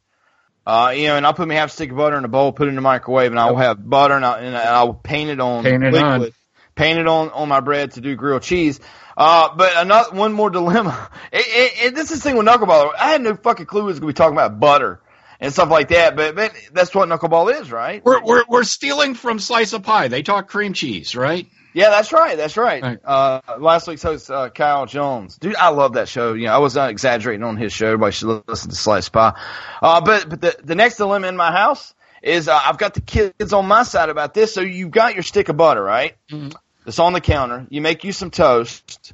Uh, 0.71 0.91
you 0.91 1.07
know, 1.07 1.17
and 1.17 1.25
I'll 1.25 1.33
put 1.33 1.49
my 1.49 1.55
half 1.55 1.69
stick 1.69 1.91
of 1.91 1.97
butter 1.97 2.17
in 2.17 2.23
a 2.23 2.29
bowl, 2.29 2.53
put 2.53 2.67
it 2.67 2.69
in 2.69 2.75
the 2.75 2.81
microwave, 2.81 3.29
and 3.31 3.37
I'll 3.37 3.57
have 3.57 3.77
butter, 3.89 4.13
and, 4.13 4.25
I, 4.25 4.39
and 4.39 4.55
I'll 4.55 4.93
paint 4.93 5.29
it 5.29 5.41
on 5.41 5.65
Paint 5.65 5.83
it 5.83 5.91
liquid, 5.91 6.21
on. 6.21 6.31
paint 6.75 6.97
it 6.97 7.07
on 7.07 7.29
on 7.31 7.49
my 7.49 7.59
bread 7.59 7.91
to 7.91 8.01
do 8.01 8.15
grilled 8.15 8.43
cheese. 8.43 8.79
Uh, 9.17 9.53
but 9.53 9.73
another 9.75 10.15
one 10.15 10.31
more 10.31 10.49
dilemma. 10.49 11.09
It, 11.33 11.45
it, 11.45 11.85
it, 11.87 11.95
this 11.95 12.11
is 12.11 12.21
the 12.21 12.29
thing 12.29 12.37
with 12.37 12.47
knuckleball. 12.47 12.91
I 12.97 13.11
had 13.11 13.21
no 13.21 13.35
fucking 13.35 13.65
clue 13.65 13.81
it 13.81 13.85
was 13.85 13.99
going 13.99 14.13
to 14.13 14.13
be 14.13 14.17
talking 14.17 14.37
about 14.37 14.61
butter 14.61 15.01
and 15.41 15.51
stuff 15.51 15.69
like 15.69 15.89
that. 15.89 16.15
But 16.15 16.35
but 16.35 16.53
that's 16.71 16.95
what 16.95 17.09
knuckleball 17.09 17.59
is, 17.59 17.69
right? 17.69 18.01
We're 18.05 18.23
we're 18.23 18.45
we're 18.47 18.63
stealing 18.63 19.13
from 19.15 19.39
slice 19.39 19.73
of 19.73 19.83
pie. 19.83 20.07
They 20.07 20.23
talk 20.23 20.47
cream 20.47 20.71
cheese, 20.71 21.17
right? 21.17 21.47
Yeah, 21.73 21.89
that's 21.89 22.11
right. 22.11 22.35
That's 22.37 22.57
right. 22.57 22.83
Right. 22.83 22.99
Uh, 23.03 23.41
last 23.59 23.87
week's 23.87 24.03
host, 24.03 24.29
uh, 24.29 24.49
Kyle 24.49 24.85
Jones. 24.85 25.37
Dude, 25.37 25.55
I 25.55 25.69
love 25.69 25.93
that 25.93 26.09
show. 26.09 26.33
You 26.33 26.47
know, 26.47 26.53
I 26.53 26.57
was 26.57 26.75
not 26.75 26.89
exaggerating 26.89 27.43
on 27.43 27.55
his 27.57 27.71
show. 27.71 27.87
Everybody 27.87 28.11
should 28.11 28.43
listen 28.47 28.69
to 28.71 28.75
Slice 28.75 29.07
Pie. 29.09 29.39
Uh, 29.81 30.01
but, 30.01 30.29
but 30.29 30.41
the, 30.41 30.55
the 30.63 30.75
next 30.75 30.97
dilemma 30.97 31.27
in 31.27 31.37
my 31.37 31.51
house 31.51 31.93
is, 32.21 32.47
uh, 32.47 32.59
I've 32.63 32.77
got 32.77 32.93
the 32.93 33.01
kids 33.01 33.53
on 33.53 33.67
my 33.67 33.83
side 33.83 34.09
about 34.09 34.33
this. 34.33 34.53
So 34.53 34.61
you've 34.61 34.91
got 34.91 35.13
your 35.13 35.23
stick 35.23 35.47
of 35.49 35.57
butter, 35.57 35.81
right? 35.83 36.15
Mhm. 36.29 36.53
It's 36.85 36.99
on 36.99 37.13
the 37.13 37.21
counter. 37.21 37.67
You 37.69 37.81
make 37.81 38.03
you 38.03 38.11
some 38.11 38.31
toast. 38.31 39.13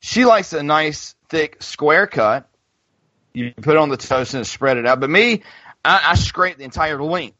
She 0.00 0.24
likes 0.24 0.52
a 0.52 0.62
nice, 0.62 1.14
thick, 1.28 1.62
square 1.62 2.06
cut. 2.06 2.48
You 3.32 3.52
put 3.54 3.74
it 3.74 3.78
on 3.78 3.88
the 3.88 3.96
toast 3.96 4.34
and 4.34 4.46
spread 4.46 4.76
it 4.76 4.86
out. 4.86 5.00
But 5.00 5.10
me, 5.10 5.42
I, 5.84 6.00
I 6.10 6.14
scrape 6.16 6.58
the 6.58 6.64
entire 6.64 7.02
length. 7.02 7.36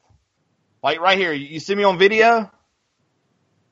Like 0.83 1.01
right 1.01 1.19
here. 1.19 1.33
You 1.33 1.61
see 1.61 1.75
me 1.75 1.85
on 1.85 1.99
video? 1.99 2.51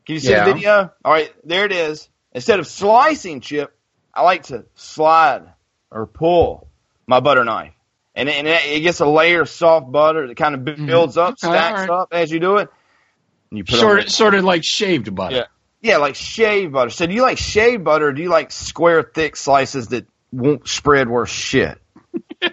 Can 0.08 0.14
you 0.14 0.20
see 0.20 0.30
Yeah. 0.30 0.46
the 0.46 0.54
video? 0.54 0.90
All 1.04 1.12
right, 1.12 1.30
there 1.44 1.66
it 1.66 1.72
is. 1.72 2.08
Instead 2.32 2.60
of 2.60 2.66
slicing 2.66 3.42
chip, 3.42 3.76
I 4.14 4.22
like 4.22 4.44
to 4.44 4.64
slide 4.74 5.42
or 5.90 6.06
pull 6.06 6.66
my 7.06 7.20
butter 7.20 7.44
knife. 7.44 7.74
And, 8.14 8.26
it- 8.30 8.36
and 8.36 8.48
it 8.48 8.62
it 8.64 8.80
gets 8.80 9.00
a 9.00 9.06
layer 9.06 9.42
of 9.42 9.50
soft 9.50 9.92
butter 9.92 10.26
that 10.26 10.36
kind 10.38 10.54
of 10.54 10.64
builds 10.64 11.18
up, 11.18 11.34
Mm-hmm. 11.36 11.46
Okay, 11.46 11.58
stacks 11.58 11.88
all 11.90 12.00
up 12.00 12.08
as 12.12 12.30
you 12.32 12.40
do 12.40 12.56
it. 12.56 12.70
And 13.50 13.58
you 13.58 13.64
put 13.64 13.74
it 13.74 13.80
Sort 13.80 14.00
the- 14.00 14.06
of, 14.06 14.10
sort 14.12 14.34
of 14.34 14.44
like 14.44 14.64
shaved 14.64 15.14
butter. 15.14 15.36
Yeah. 15.36 15.44
Yeah, 15.82 15.96
like 15.98 16.14
shaved 16.14 16.72
butter. 16.72 16.88
So 16.88 17.04
do 17.06 17.12
you 17.12 17.20
like 17.20 17.36
shaved 17.36 17.84
butter 17.84 18.06
or 18.08 18.12
do 18.14 18.22
you 18.22 18.30
like 18.30 18.50
square, 18.50 19.02
thick 19.02 19.36
slices 19.36 19.88
that 19.88 20.06
won't 20.32 20.66
spread 20.66 21.10
worth 21.10 21.28
shit? 21.28 21.78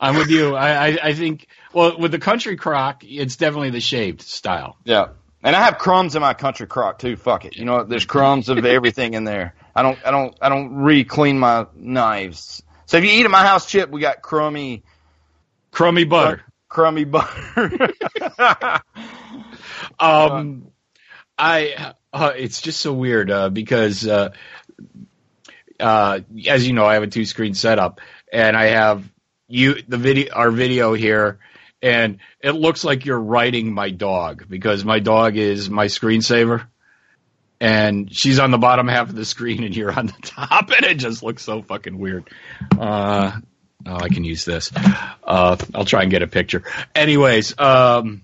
I'm 0.00 0.16
with 0.16 0.28
you. 0.28 0.54
I, 0.54 0.88
I 0.88 0.98
I 1.02 1.14
think 1.14 1.46
well 1.72 1.98
with 1.98 2.12
the 2.12 2.18
country 2.18 2.56
crock, 2.56 3.02
it's 3.04 3.36
definitely 3.36 3.70
the 3.70 3.80
shaved 3.80 4.20
style. 4.20 4.76
Yeah. 4.84 5.08
And 5.44 5.54
I 5.54 5.62
have 5.62 5.78
crumbs 5.78 6.16
in 6.16 6.22
my 6.22 6.34
country 6.34 6.66
crock 6.66 6.98
too. 6.98 7.16
Fuck 7.16 7.44
it. 7.44 7.56
You 7.56 7.64
know, 7.64 7.76
what? 7.76 7.88
there's 7.88 8.06
crumbs 8.06 8.48
of 8.48 8.64
everything 8.64 9.14
in 9.14 9.24
there. 9.24 9.54
I 9.76 9.82
don't, 9.82 9.98
I 10.04 10.10
don't, 10.10 10.36
I 10.40 10.48
don't 10.48 10.74
re-clean 10.74 11.38
my 11.38 11.66
knives. 11.76 12.62
So 12.86 12.96
if 12.96 13.04
you 13.04 13.10
eat 13.10 13.24
at 13.24 13.30
my 13.30 13.44
house, 13.46 13.66
Chip, 13.66 13.90
we 13.90 14.00
got 14.00 14.22
crummy, 14.22 14.82
Crummy 15.70 16.04
butter. 16.04 16.42
crummy 16.68 17.04
butter. 17.04 17.90
Um, 19.98 20.68
I 21.38 21.94
uh, 22.12 22.32
it's 22.36 22.60
just 22.60 22.80
so 22.80 22.92
weird 22.92 23.30
uh, 23.30 23.48
because 23.48 24.06
uh, 24.06 24.30
uh, 25.80 26.20
as 26.46 26.66
you 26.66 26.72
know, 26.72 26.86
I 26.86 26.94
have 26.94 27.02
a 27.02 27.08
two 27.08 27.24
screen 27.24 27.54
setup, 27.54 28.00
and 28.32 28.56
I 28.56 28.66
have 28.66 29.04
you 29.48 29.82
the 29.86 29.98
video 29.98 30.32
our 30.32 30.50
video 30.50 30.94
here, 30.94 31.38
and 31.84 32.18
it 32.40 32.52
looks 32.52 32.82
like 32.82 33.04
you're 33.04 33.20
writing 33.20 33.72
my 33.74 33.90
dog 33.90 34.46
because 34.48 34.86
my 34.86 35.00
dog 35.00 35.36
is 35.36 35.68
my 35.68 35.86
screensaver. 35.86 36.66
And 37.60 38.12
she's 38.12 38.38
on 38.38 38.50
the 38.50 38.58
bottom 38.58 38.88
half 38.88 39.10
of 39.10 39.14
the 39.14 39.24
screen, 39.24 39.62
and 39.64 39.76
you're 39.76 39.92
on 39.92 40.06
the 40.06 40.12
top, 40.22 40.70
and 40.70 40.84
it 40.84 40.94
just 40.96 41.22
looks 41.22 41.42
so 41.42 41.62
fucking 41.62 41.98
weird. 41.98 42.28
Uh, 42.78 43.32
oh, 43.86 43.94
I 43.94 44.08
can 44.08 44.24
use 44.24 44.44
this. 44.44 44.72
Uh, 45.22 45.56
I'll 45.74 45.84
try 45.84 46.02
and 46.02 46.10
get 46.10 46.22
a 46.22 46.26
picture. 46.26 46.64
Anyways, 46.94 47.58
um, 47.58 48.22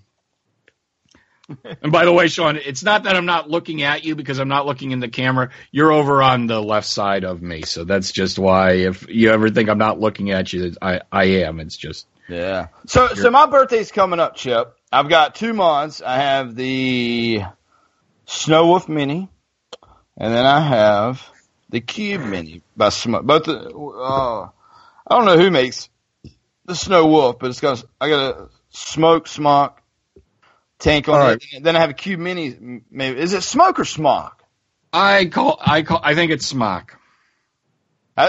and 1.82 1.92
by 1.92 2.04
the 2.04 2.12
way, 2.12 2.28
Sean, 2.28 2.56
it's 2.56 2.82
not 2.82 3.04
that 3.04 3.14
I'm 3.14 3.26
not 3.26 3.48
looking 3.48 3.82
at 3.82 4.04
you 4.04 4.14
because 4.14 4.38
I'm 4.38 4.48
not 4.48 4.66
looking 4.66 4.90
in 4.90 5.00
the 5.00 5.08
camera. 5.08 5.50
You're 5.70 5.92
over 5.92 6.22
on 6.22 6.46
the 6.46 6.60
left 6.60 6.88
side 6.88 7.24
of 7.24 7.40
me, 7.40 7.62
so 7.62 7.84
that's 7.84 8.10
just 8.12 8.38
why. 8.38 8.72
If 8.72 9.08
you 9.08 9.30
ever 9.30 9.50
think 9.50 9.68
I'm 9.68 9.78
not 9.78 10.00
looking 10.00 10.30
at 10.30 10.52
you, 10.52 10.74
I 10.80 11.02
I 11.12 11.24
am. 11.24 11.60
It's 11.60 11.76
just 11.76 12.06
yeah. 12.30 12.68
So, 12.86 13.08
so 13.14 13.30
my 13.30 13.46
birthday's 13.46 13.92
coming 13.92 14.20
up, 14.20 14.36
Chip. 14.36 14.76
I've 14.92 15.08
got 15.08 15.34
two 15.34 15.52
mods. 15.52 16.02
I 16.02 16.16
have 16.16 16.54
the 16.54 17.42
Snow 18.26 18.66
Wolf 18.66 18.88
Mini, 18.88 19.28
and 20.16 20.34
then 20.34 20.46
I 20.46 20.60
have 20.60 21.26
the 21.68 21.80
Cube 21.80 22.22
Mini 22.22 22.62
by 22.76 22.88
Smoke. 22.88 23.24
Both, 23.24 23.44
the, 23.44 23.70
uh, 23.70 24.48
I 25.06 25.16
don't 25.16 25.26
know 25.26 25.38
who 25.38 25.50
makes 25.50 25.88
the 26.64 26.74
Snow 26.74 27.06
Wolf, 27.06 27.38
but 27.38 27.50
it's 27.50 27.60
got 27.60 27.82
I 28.00 28.08
got 28.08 28.36
a 28.36 28.48
Smoke 28.70 29.26
Smock 29.26 29.82
tank 30.78 31.08
on 31.08 31.20
All 31.20 31.28
it. 31.30 31.44
Then 31.60 31.76
I 31.76 31.80
have 31.80 31.90
a 31.90 31.94
Cube 31.94 32.20
Mini. 32.20 32.82
Maybe 32.90 33.20
is 33.20 33.32
it 33.32 33.42
Smoke 33.42 33.78
or 33.78 33.84
Smock? 33.84 34.42
I 34.92 35.26
call 35.26 35.58
I 35.60 35.82
call 35.82 36.00
I 36.02 36.14
think 36.14 36.32
it's 36.32 36.46
smock. 36.46 36.98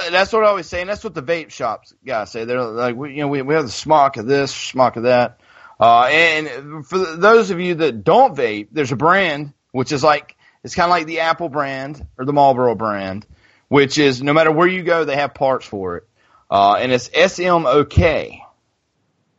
That's 0.10 0.32
what 0.32 0.44
I 0.44 0.48
always 0.48 0.68
say, 0.68 0.82
and 0.82 0.90
that's 0.90 1.04
what 1.04 1.14
the 1.14 1.24
vape 1.24 1.50
shops 1.50 1.94
guys 2.06 2.32
say. 2.32 2.46
They're 2.46 2.62
like, 2.62 2.96
we, 2.96 3.14
you 3.14 3.22
know, 3.22 3.28
we, 3.28 3.42
we 3.42 3.56
have 3.56 3.66
the 3.66 3.72
smock 3.72 4.18
of 4.18 4.26
this, 4.26 4.54
smock 4.54 4.96
of 4.96 5.04
that. 5.04 5.40
Uh, 5.80 6.04
and 6.04 6.86
for 6.86 7.00
those 7.00 7.50
of 7.50 7.60
you 7.60 7.76
that 7.76 8.04
don't 8.04 8.36
vape, 8.36 8.68
there's 8.72 8.92
a 8.92 8.96
brand 8.96 9.54
which 9.72 9.92
is 9.92 10.04
like 10.04 10.36
it's 10.64 10.76
kind 10.76 10.86
of 10.86 10.92
like 10.92 11.08
the 11.08 11.22
Apple 11.22 11.50
brand 11.50 12.06
or 12.18 12.26
the 12.26 12.34
Marlboro 12.34 12.76
brand, 12.76 13.26
which 13.68 13.98
is 13.98 14.22
no 14.22 14.34
matter 14.34 14.52
where 14.52 14.68
you 14.68 14.84
go, 14.84 15.06
they 15.06 15.16
have 15.16 15.34
parts 15.34 15.66
for 15.66 15.98
it, 15.98 16.04
uh, 16.52 16.76
and 16.76 16.92
it's 16.92 17.10
SMOK. 17.10 18.42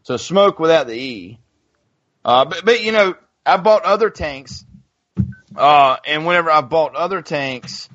So 0.03 0.17
smoke 0.17 0.59
without 0.59 0.89
the 0.89 0.95
E. 0.95 1.39
Uh, 2.25 2.45
but 2.47 2.65
but 2.65 2.83
you 2.83 2.91
know, 2.93 3.15
I 3.47 3.57
bought 3.57 3.85
other 3.85 4.11
tanks, 4.11 4.65
uh, 5.55 5.97
and 6.07 6.27
whenever 6.27 6.51
I 6.51 6.61
bought 6.61 6.97
other 6.97 7.23
tanks, 7.23 7.89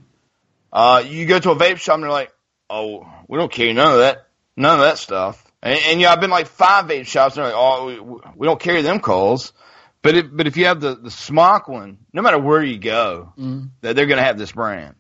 uh, 0.72 1.04
you 1.06 1.26
go 1.26 1.40
to 1.40 1.52
a 1.52 1.56
vape 1.56 1.78
shop 1.78 1.96
and 1.96 2.04
they're 2.04 2.10
like, 2.10 2.32
"Oh, 2.70 3.08
we 3.28 3.38
don't 3.38 3.52
carry 3.52 3.74
none 3.74 3.94
of 3.94 4.00
that, 4.00 4.28
none 4.56 4.80
of 4.80 4.86
that 4.86 4.98
stuff." 4.98 5.44
And, 5.62 5.80
and 5.86 6.02
yeah, 6.02 6.12
I've 6.12 6.22
been 6.22 6.30
like 6.30 6.48
five 6.48 6.86
vape 6.86 7.08
shops 7.08 7.36
and 7.36 7.46
they're 7.46 7.54
like, 7.54 7.60
"Oh, 7.60 7.86
we, 7.86 8.22
we 8.36 8.48
don't 8.48 8.60
carry 8.60 8.82
them 8.82 9.00
calls." 9.00 9.54
But 10.02 10.16
if, 10.16 10.26
but 10.32 10.48
if 10.48 10.58
you 10.58 10.66
have 10.66 10.80
the 10.80 10.96
the 10.96 11.12
smock 11.12 11.68
one, 11.68 11.98
no 12.14 12.22
matter 12.22 12.40
where 12.40 12.64
you 12.64 12.78
go, 12.78 13.34
that 13.82 13.96
they're 13.96 14.06
gonna 14.06 14.22
have 14.24 14.38
this 14.38 14.52
brand. 14.52 14.96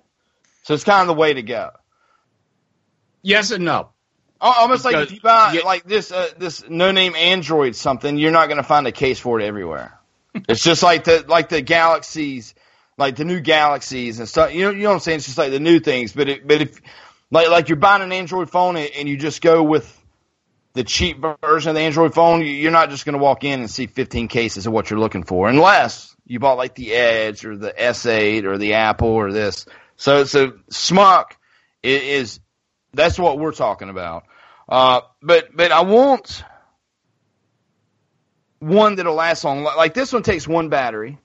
So 0.63 0.73
it's 0.73 0.83
kind 0.83 1.01
of 1.01 1.07
the 1.07 1.19
way 1.19 1.33
to 1.33 1.43
go. 1.43 1.71
Yes 3.21 3.51
and 3.51 3.63
no. 3.63 3.89
Al- 4.41 4.53
Almost 4.53 4.85
like 4.85 4.95
if 4.95 5.11
you 5.11 5.21
buy 5.21 5.53
yeah. 5.53 5.61
like 5.61 5.83
this 5.85 6.11
uh, 6.11 6.29
this 6.37 6.63
no 6.69 6.91
name 6.91 7.15
Android 7.15 7.75
something, 7.75 8.17
you're 8.17 8.31
not 8.31 8.47
going 8.47 8.57
to 8.57 8.63
find 8.63 8.85
a 8.87 8.91
case 8.91 9.19
for 9.19 9.39
it 9.39 9.45
everywhere. 9.45 9.99
it's 10.47 10.63
just 10.63 10.83
like 10.83 11.05
the 11.05 11.25
like 11.27 11.49
the 11.49 11.61
galaxies, 11.61 12.53
like 12.97 13.15
the 13.15 13.25
new 13.25 13.39
galaxies 13.39 14.19
and 14.19 14.27
stuff. 14.27 14.53
You 14.53 14.65
know, 14.65 14.71
you 14.71 14.83
know 14.83 14.89
what 14.89 14.95
I'm 14.95 14.99
saying? 14.99 15.17
It's 15.17 15.25
just 15.25 15.37
like 15.37 15.51
the 15.51 15.59
new 15.59 15.79
things. 15.79 16.11
But 16.13 16.29
it, 16.29 16.47
but 16.47 16.61
if 16.61 16.81
like 17.31 17.49
like 17.49 17.69
you're 17.69 17.75
buying 17.77 18.01
an 18.01 18.11
Android 18.11 18.49
phone 18.49 18.77
and, 18.77 19.07
you 19.09 19.17
just 19.17 19.41
go 19.41 19.63
with 19.63 19.93
the 20.73 20.83
cheap 20.83 21.23
version 21.41 21.69
of 21.69 21.75
the 21.75 21.81
Android 21.81 22.13
phone, 22.13 22.41
you- 22.41 22.47
you're 22.47 22.71
not 22.71 22.89
just 22.89 23.03
going 23.05 23.17
to 23.17 23.23
walk 23.23 23.43
in 23.43 23.59
and 23.61 23.69
see 23.69 23.87
15 23.87 24.27
cases 24.27 24.67
of 24.67 24.73
what 24.73 24.89
you're 24.89 24.99
looking 24.99 25.23
for, 25.23 25.49
unless 25.49 26.15
you 26.25 26.39
bought 26.39 26.57
like 26.57 26.75
the 26.75 26.93
Edge 26.93 27.45
or 27.45 27.57
the 27.57 27.71
S8 27.73 28.43
or 28.43 28.57
the 28.57 28.73
Apple 28.75 29.09
or 29.09 29.31
this. 29.31 29.65
So 29.95 30.23
so 30.25 30.53
Smock 30.69 31.35
is 31.83 32.39
that's 32.93 33.17
what 33.17 33.39
we're 33.39 33.51
talking 33.53 33.89
about. 33.89 34.25
Uh, 34.69 35.01
but 35.21 35.55
but 35.55 35.71
I 35.71 35.81
want 35.81 36.43
one 38.59 38.95
that'll 38.95 39.13
last 39.15 39.43
long. 39.43 39.63
Like 39.63 39.93
this 39.93 40.13
one 40.13 40.23
takes 40.23 40.47
one 40.47 40.69
battery. 40.69 41.17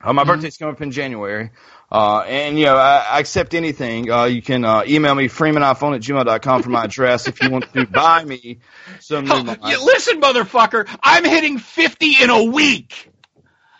Uh, 0.00 0.12
my 0.12 0.24
birthday's 0.24 0.56
coming 0.56 0.74
up 0.74 0.82
in 0.82 0.90
January. 0.90 1.50
Uh, 1.92 2.20
and 2.20 2.58
you 2.58 2.64
know, 2.64 2.76
I, 2.76 3.04
I 3.10 3.20
accept 3.20 3.52
anything. 3.54 4.10
Uh, 4.10 4.24
you 4.24 4.40
can, 4.40 4.64
uh, 4.64 4.82
email 4.86 5.14
me 5.14 5.28
freemaniphone 5.28 5.94
at 5.94 6.00
gmail.com 6.00 6.62
for 6.62 6.70
my 6.70 6.84
address 6.84 7.28
if 7.28 7.42
you 7.42 7.50
want 7.50 7.70
to 7.74 7.86
buy 7.86 8.24
me 8.24 8.60
some 9.00 9.26
new 9.26 9.32
Oh, 9.32 9.42
mics. 9.42 9.70
yeah, 9.70 9.76
listen, 9.76 10.20
motherfucker, 10.20 10.88
I'm 11.02 11.24
hitting 11.24 11.58
50 11.58 12.22
in 12.22 12.30
a 12.30 12.44
week. 12.44 13.10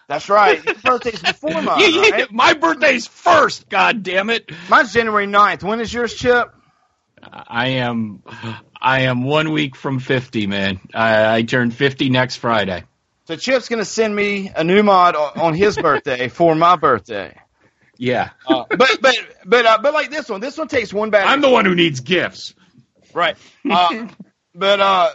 That's 0.08 0.28
right. 0.28 0.62
Your 0.62 0.74
birthday's 0.74 1.22
before 1.22 1.62
mine, 1.62 1.80
Yeah, 1.80 1.86
yeah, 1.86 2.10
right? 2.10 2.32
My 2.32 2.52
birthday's 2.52 3.06
first. 3.06 3.70
God 3.70 4.02
damn 4.02 4.28
it! 4.28 4.50
Mine's 4.68 4.92
January 4.92 5.26
9th. 5.26 5.62
When 5.62 5.80
is 5.80 5.92
yours, 5.94 6.12
Chip? 6.14 6.52
I 7.22 7.68
am, 7.68 8.22
I 8.78 9.02
am 9.02 9.22
one 9.24 9.52
week 9.52 9.74
from 9.76 10.00
50, 10.00 10.46
man. 10.48 10.80
I, 10.92 11.36
I 11.36 11.42
turn 11.44 11.70
50 11.70 12.10
next 12.10 12.36
Friday. 12.36 12.84
So 13.26 13.36
Chip's 13.36 13.68
going 13.68 13.78
to 13.78 13.84
send 13.86 14.14
me 14.14 14.50
a 14.54 14.64
new 14.64 14.82
mod 14.82 15.14
on, 15.14 15.40
on 15.40 15.54
his 15.54 15.78
birthday 15.78 16.28
for 16.28 16.54
my 16.54 16.76
birthday. 16.76 17.38
Yeah, 18.03 18.30
Uh, 18.48 18.64
but 18.68 18.98
but 19.00 19.14
but 19.44 19.64
uh, 19.64 19.78
but 19.80 19.94
like 19.94 20.11
this 20.11 20.28
one, 20.28 20.40
this 20.40 20.59
one 20.59 20.66
takes 20.66 20.92
one 20.92 21.11
battery. 21.11 21.30
I'm 21.30 21.40
the 21.40 21.48
one 21.48 21.64
who 21.64 21.76
needs 21.76 22.00
gifts. 22.00 22.53
Right. 23.14 23.36
Uh, 23.70 24.09
but 24.57 24.80
uh, 24.80 25.11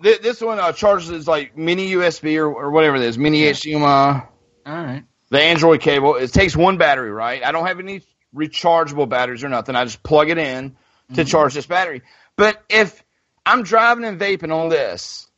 th- 0.00 0.20
this 0.20 0.40
one 0.40 0.60
uh, 0.60 0.70
charges 0.70 1.26
like 1.26 1.56
mini 1.56 1.90
USB 1.90 2.36
or, 2.36 2.46
or 2.46 2.70
whatever 2.70 2.94
it 2.94 3.02
is, 3.02 3.18
mini 3.18 3.42
HDMI. 3.42 4.24
All 4.66 4.72
right. 4.72 5.02
The 5.30 5.42
Android 5.42 5.80
cable. 5.80 6.14
It 6.14 6.32
takes 6.32 6.56
one 6.56 6.76
battery, 6.76 7.10
right? 7.10 7.42
I 7.44 7.50
don't 7.50 7.66
have 7.66 7.80
any 7.80 8.02
rechargeable 8.32 9.08
batteries 9.08 9.42
or 9.42 9.48
nothing. 9.48 9.74
I 9.74 9.84
just 9.84 10.00
plug 10.04 10.30
it 10.30 10.38
in 10.38 10.76
to 11.14 11.24
charge 11.24 11.54
this 11.54 11.66
battery. 11.66 12.02
But 12.36 12.62
if 12.68 13.02
I'm 13.44 13.64
driving 13.64 14.04
and 14.04 14.20
vaping 14.20 14.54
on 14.54 14.68
this, 14.68 15.28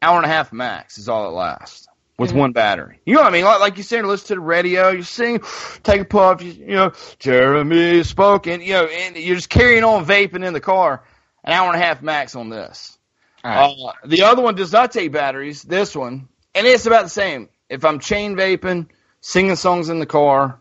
hour 0.00 0.16
and 0.16 0.26
a 0.26 0.28
half 0.28 0.52
max 0.52 0.96
is 0.98 1.08
all 1.08 1.28
it 1.28 1.32
lasts 1.32 1.87
with 2.18 2.32
one 2.32 2.52
battery. 2.52 2.98
You 3.06 3.14
know 3.14 3.20
what 3.20 3.28
I 3.28 3.32
mean? 3.32 3.44
Like, 3.44 3.60
like 3.60 3.76
you 3.76 3.84
said, 3.84 4.04
listen 4.04 4.28
to 4.28 4.34
the 4.34 4.40
radio, 4.40 4.90
you 4.90 5.02
sing, 5.04 5.40
take 5.84 6.00
a 6.00 6.04
puff, 6.04 6.42
you, 6.42 6.52
you 6.52 6.74
know, 6.74 6.92
Jeremy 7.18 8.02
spoken, 8.02 8.60
you 8.60 8.72
know, 8.72 8.86
and 8.86 9.16
you're 9.16 9.36
just 9.36 9.48
carrying 9.48 9.84
on 9.84 10.04
vaping 10.04 10.44
in 10.44 10.52
the 10.52 10.60
car, 10.60 11.04
an 11.44 11.52
hour 11.52 11.72
and 11.72 11.80
a 11.80 11.84
half 11.84 12.02
max 12.02 12.34
on 12.34 12.50
this. 12.50 12.98
Right. 13.44 13.70
Uh, 13.70 13.92
the 14.04 14.22
other 14.22 14.42
one 14.42 14.56
does 14.56 14.72
not 14.72 14.90
take 14.90 15.12
batteries. 15.12 15.62
This 15.62 15.94
one, 15.94 16.28
and 16.54 16.66
it's 16.66 16.86
about 16.86 17.04
the 17.04 17.10
same. 17.10 17.48
If 17.68 17.84
I'm 17.84 18.00
chain 18.00 18.34
vaping, 18.34 18.88
singing 19.20 19.54
songs 19.54 19.88
in 19.88 20.00
the 20.00 20.06
car, 20.06 20.58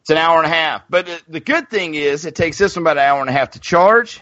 it's 0.00 0.10
an 0.10 0.16
hour 0.16 0.38
and 0.38 0.46
a 0.46 0.54
half. 0.54 0.82
But 0.90 1.06
the, 1.06 1.22
the 1.28 1.40
good 1.40 1.70
thing 1.70 1.94
is, 1.94 2.24
it 2.26 2.34
takes 2.34 2.58
this 2.58 2.74
one 2.74 2.82
about 2.82 2.96
an 2.96 3.04
hour 3.04 3.20
and 3.20 3.30
a 3.30 3.32
half 3.32 3.50
to 3.50 3.60
charge, 3.60 4.20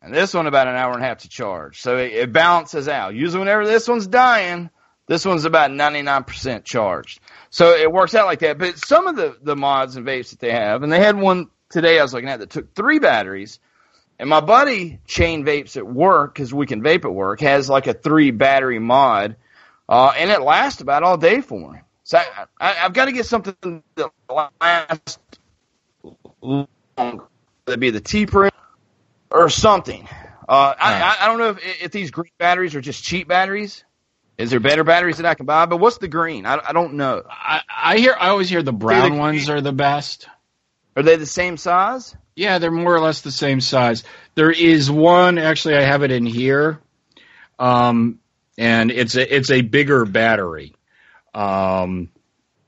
and 0.00 0.14
this 0.14 0.32
one 0.32 0.46
about 0.46 0.68
an 0.68 0.76
hour 0.76 0.92
and 0.92 1.02
a 1.02 1.06
half 1.06 1.18
to 1.18 1.28
charge. 1.28 1.80
So 1.80 1.96
it, 1.98 2.12
it 2.12 2.32
balances 2.32 2.86
out. 2.86 3.14
Usually, 3.14 3.40
whenever 3.40 3.66
this 3.66 3.88
one's 3.88 4.06
dying, 4.06 4.70
this 5.12 5.26
one's 5.26 5.44
about 5.44 5.70
99% 5.70 6.64
charged. 6.64 7.20
So 7.50 7.74
it 7.74 7.92
works 7.92 8.14
out 8.14 8.24
like 8.24 8.38
that. 8.38 8.56
But 8.56 8.78
some 8.78 9.06
of 9.06 9.14
the, 9.14 9.36
the 9.42 9.54
mods 9.54 9.96
and 9.96 10.06
vapes 10.06 10.30
that 10.30 10.38
they 10.38 10.50
have, 10.50 10.82
and 10.82 10.90
they 10.90 11.00
had 11.00 11.18
one 11.18 11.50
today 11.68 11.98
I 11.98 12.02
was 12.02 12.14
looking 12.14 12.30
at 12.30 12.40
that 12.40 12.48
took 12.48 12.74
three 12.74 12.98
batteries. 12.98 13.60
And 14.18 14.30
my 14.30 14.40
buddy 14.40 15.00
Chain 15.06 15.44
Vapes 15.44 15.76
at 15.76 15.86
work, 15.86 16.34
because 16.34 16.54
we 16.54 16.66
can 16.66 16.80
vape 16.82 17.04
at 17.04 17.12
work, 17.12 17.40
has 17.40 17.68
like 17.68 17.86
a 17.88 17.92
three 17.92 18.30
battery 18.30 18.78
mod, 18.78 19.36
uh, 19.86 20.12
and 20.16 20.30
it 20.30 20.40
lasts 20.40 20.80
about 20.80 21.02
all 21.02 21.18
day 21.18 21.42
for 21.42 21.74
him. 21.74 21.82
So 22.04 22.18
I, 22.18 22.46
I, 22.58 22.76
I've 22.84 22.94
got 22.94 23.04
to 23.06 23.12
get 23.12 23.26
something 23.26 23.82
that 23.96 24.10
lasts 24.30 25.18
long. 26.40 26.68
That'd 27.66 27.80
be 27.80 27.90
the 27.90 28.00
T 28.00 28.24
Priv 28.24 28.50
or 29.30 29.50
something. 29.50 30.08
Uh, 30.48 30.74
I, 30.78 30.94
I, 31.02 31.16
I 31.20 31.26
don't 31.26 31.38
know 31.38 31.50
if, 31.50 31.82
if 31.82 31.90
these 31.92 32.10
green 32.10 32.32
batteries 32.38 32.74
are 32.74 32.80
just 32.80 33.04
cheap 33.04 33.28
batteries. 33.28 33.84
Is 34.38 34.50
there 34.50 34.60
better 34.60 34.84
batteries 34.84 35.18
that 35.18 35.26
I 35.26 35.34
can 35.34 35.46
buy? 35.46 35.66
But 35.66 35.76
what's 35.78 35.98
the 35.98 36.08
green? 36.08 36.46
I, 36.46 36.58
I 36.68 36.72
don't 36.72 36.94
know. 36.94 37.22
I, 37.28 37.60
I 37.68 37.98
hear. 37.98 38.16
I 38.18 38.28
always 38.28 38.48
hear 38.48 38.62
the 38.62 38.72
brown 38.72 39.12
the- 39.12 39.18
ones 39.18 39.48
are 39.48 39.60
the 39.60 39.72
best. 39.72 40.28
Are 40.96 41.02
they 41.02 41.16
the 41.16 41.26
same 41.26 41.56
size? 41.56 42.16
Yeah, 42.34 42.58
they're 42.58 42.70
more 42.70 42.94
or 42.94 43.00
less 43.00 43.20
the 43.20 43.30
same 43.30 43.60
size. 43.60 44.04
There 44.34 44.50
is 44.50 44.90
one 44.90 45.38
actually. 45.38 45.76
I 45.76 45.82
have 45.82 46.02
it 46.02 46.10
in 46.10 46.24
here, 46.24 46.80
um, 47.58 48.20
and 48.56 48.90
it's 48.90 49.16
a 49.16 49.36
it's 49.36 49.50
a 49.50 49.60
bigger 49.60 50.04
battery. 50.06 50.74
Um, 51.34 52.10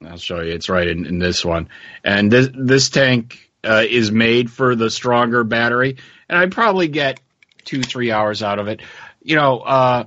I'll 0.07 0.19
show 0.19 0.41
you. 0.41 0.53
It's 0.53 0.69
right 0.69 0.87
in, 0.87 1.07
in 1.07 1.19
this 1.19 1.45
one, 1.45 1.69
and 2.03 2.31
this 2.31 2.49
this 2.55 2.91
tank 2.91 3.51
uh, 3.63 3.85
is 3.89 4.13
made 4.13 4.51
for 4.51 4.75
the 4.75 4.91
stronger 4.91 5.45
battery, 5.45 5.97
and 6.29 6.39
I'd 6.39 6.53
probably 6.53 6.89
get 6.89 7.21
two 7.65 7.83
three 7.83 8.11
hours 8.11 8.43
out 8.43 8.59
of 8.59 8.69
it. 8.69 8.81
You 9.23 9.37
know, 9.37 9.61
uh, 9.61 10.05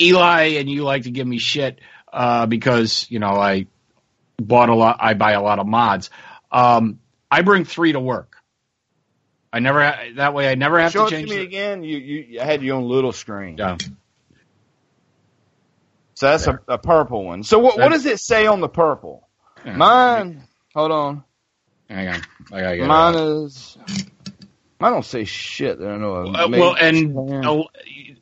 Eli 0.00 0.42
and 0.58 0.68
you 0.70 0.84
like 0.84 1.04
to 1.04 1.10
give 1.10 1.26
me 1.26 1.38
shit 1.38 1.80
uh, 2.12 2.46
because 2.46 3.06
you 3.10 3.18
know 3.18 3.30
I 3.30 3.66
bought 4.38 4.68
a 4.68 4.74
lot. 4.74 4.98
I 5.00 5.14
buy 5.14 5.32
a 5.32 5.42
lot 5.42 5.58
of 5.58 5.66
mods. 5.66 6.10
Um, 6.52 7.00
I 7.30 7.42
bring 7.42 7.64
three 7.64 7.92
to 7.92 8.00
work. 8.00 8.36
I 9.52 9.60
never 9.60 9.82
ha- 9.82 9.98
that 10.16 10.34
way. 10.34 10.48
I 10.50 10.54
never 10.54 10.78
have 10.78 10.92
Show 10.92 11.00
to 11.00 11.06
it 11.06 11.10
to 11.10 11.16
change. 11.16 11.30
me 11.30 11.36
the- 11.36 11.42
again. 11.42 11.82
You, 11.82 11.96
you 11.98 12.40
I 12.40 12.44
had 12.44 12.62
your 12.62 12.76
own 12.76 12.88
little 12.88 13.12
screen. 13.12 13.56
Yeah. 13.58 13.76
So 16.14 16.26
that's 16.30 16.46
a, 16.46 16.60
a 16.68 16.78
purple 16.78 17.24
one. 17.24 17.42
So 17.42 17.58
what 17.58 17.78
what 17.78 17.90
does 17.90 18.06
it 18.06 18.18
say 18.20 18.46
on 18.46 18.60
the 18.60 18.68
purple? 18.68 19.28
Yeah. 19.64 19.76
Mine. 19.76 20.42
Hold 20.74 20.92
on. 20.92 21.24
Hang 21.88 22.08
on. 22.08 22.22
I 22.52 22.60
gotta 22.60 22.76
get 22.76 22.86
Mine 22.86 23.14
is. 23.14 23.76
Mine 24.80 24.92
don't 24.92 25.04
say 25.04 25.24
shit. 25.24 25.78
that 25.78 25.88
I 25.88 25.96
know 25.96 26.12
of. 26.12 26.34
Uh, 26.34 26.48
well, 26.50 26.76
and 26.78 27.16
uh, 27.46 27.62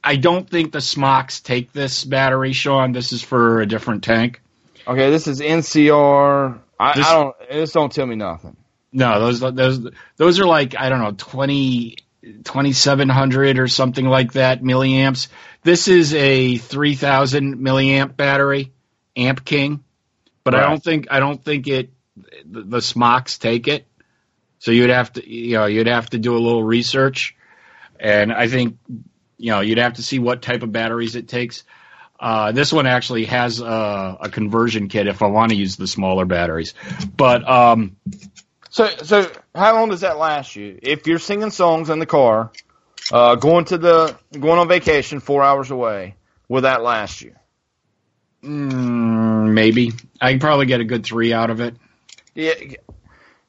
I 0.06 0.16
don't 0.16 0.48
think 0.48 0.70
the 0.72 0.82
smocks 0.82 1.40
take 1.40 1.72
this 1.72 2.04
battery, 2.04 2.52
Sean. 2.52 2.92
This 2.92 3.12
is 3.12 3.22
for 3.22 3.60
a 3.60 3.66
different 3.66 4.04
tank. 4.04 4.42
okay, 4.86 5.10
this 5.10 5.26
is 5.26 5.40
NCR. 5.40 6.60
I, 6.78 6.92
This- 6.96 7.06
I 7.06 7.14
don't. 7.14 7.36
This 7.50 7.72
don't 7.72 7.90
tell 7.90 8.06
me 8.06 8.14
nothing. 8.16 8.56
No, 8.92 9.18
those 9.18 9.40
those 9.40 9.88
those 10.16 10.38
are 10.38 10.46
like 10.46 10.76
I 10.78 10.88
don't 10.88 11.00
know 11.00 11.14
20, 11.16 11.96
2700 12.44 13.58
or 13.58 13.66
something 13.66 14.04
like 14.04 14.34
that 14.34 14.62
milliamps. 14.62 15.28
This 15.62 15.88
is 15.88 16.14
a 16.14 16.58
three 16.58 16.94
thousand 16.94 17.56
milliamp 17.56 18.16
battery, 18.16 18.72
Amp 19.16 19.44
King, 19.44 19.82
but 20.44 20.54
I 20.54 20.60
don't 20.60 20.82
think 20.82 21.08
I 21.10 21.18
don't 21.18 21.42
think 21.42 21.66
it 21.66 21.90
the, 22.44 22.62
the 22.62 22.82
smocks 22.82 23.38
take 23.38 23.66
it. 23.66 23.86
So 24.58 24.70
you'd 24.70 24.90
have 24.90 25.12
to 25.14 25.28
you 25.28 25.56
know 25.56 25.66
you'd 25.66 25.88
have 25.88 26.10
to 26.10 26.18
do 26.18 26.36
a 26.36 26.38
little 26.38 26.62
research, 26.62 27.34
and 27.98 28.32
I 28.32 28.48
think 28.48 28.78
you 29.38 29.50
know 29.50 29.60
you'd 29.60 29.78
have 29.78 29.94
to 29.94 30.02
see 30.02 30.18
what 30.18 30.42
type 30.42 30.62
of 30.62 30.72
batteries 30.72 31.16
it 31.16 31.28
takes. 31.28 31.64
Uh, 32.18 32.52
this 32.52 32.72
one 32.72 32.86
actually 32.86 33.24
has 33.24 33.60
a, 33.60 34.16
a 34.20 34.28
conversion 34.30 34.88
kit 34.88 35.06
if 35.08 35.20
I 35.22 35.26
want 35.26 35.50
to 35.50 35.56
use 35.56 35.76
the 35.76 35.86
smaller 35.86 36.24
batteries, 36.24 36.74
but 37.16 37.46
um, 37.48 37.96
So 38.70 38.88
so 38.88 39.30
how 39.54 39.74
long 39.74 39.90
does 39.90 40.00
that 40.00 40.18
last 40.18 40.56
you? 40.56 40.78
If 40.82 41.06
you're 41.06 41.18
singing 41.18 41.50
songs 41.50 41.90
in 41.90 41.98
the 41.98 42.06
car, 42.06 42.50
uh, 43.12 43.36
going 43.36 43.66
to 43.66 43.78
the 43.78 44.16
going 44.32 44.58
on 44.58 44.68
vacation 44.68 45.20
four 45.20 45.42
hours 45.42 45.70
away, 45.70 46.16
will 46.48 46.62
that 46.62 46.82
last 46.82 47.20
you? 47.22 47.34
Mm, 48.42 49.52
maybe. 49.52 49.92
I 50.20 50.30
can 50.32 50.40
probably 50.40 50.66
get 50.66 50.80
a 50.80 50.84
good 50.84 51.04
three 51.04 51.32
out 51.32 51.50
of 51.50 51.60
it. 51.60 51.76
Yeah, 52.34 52.54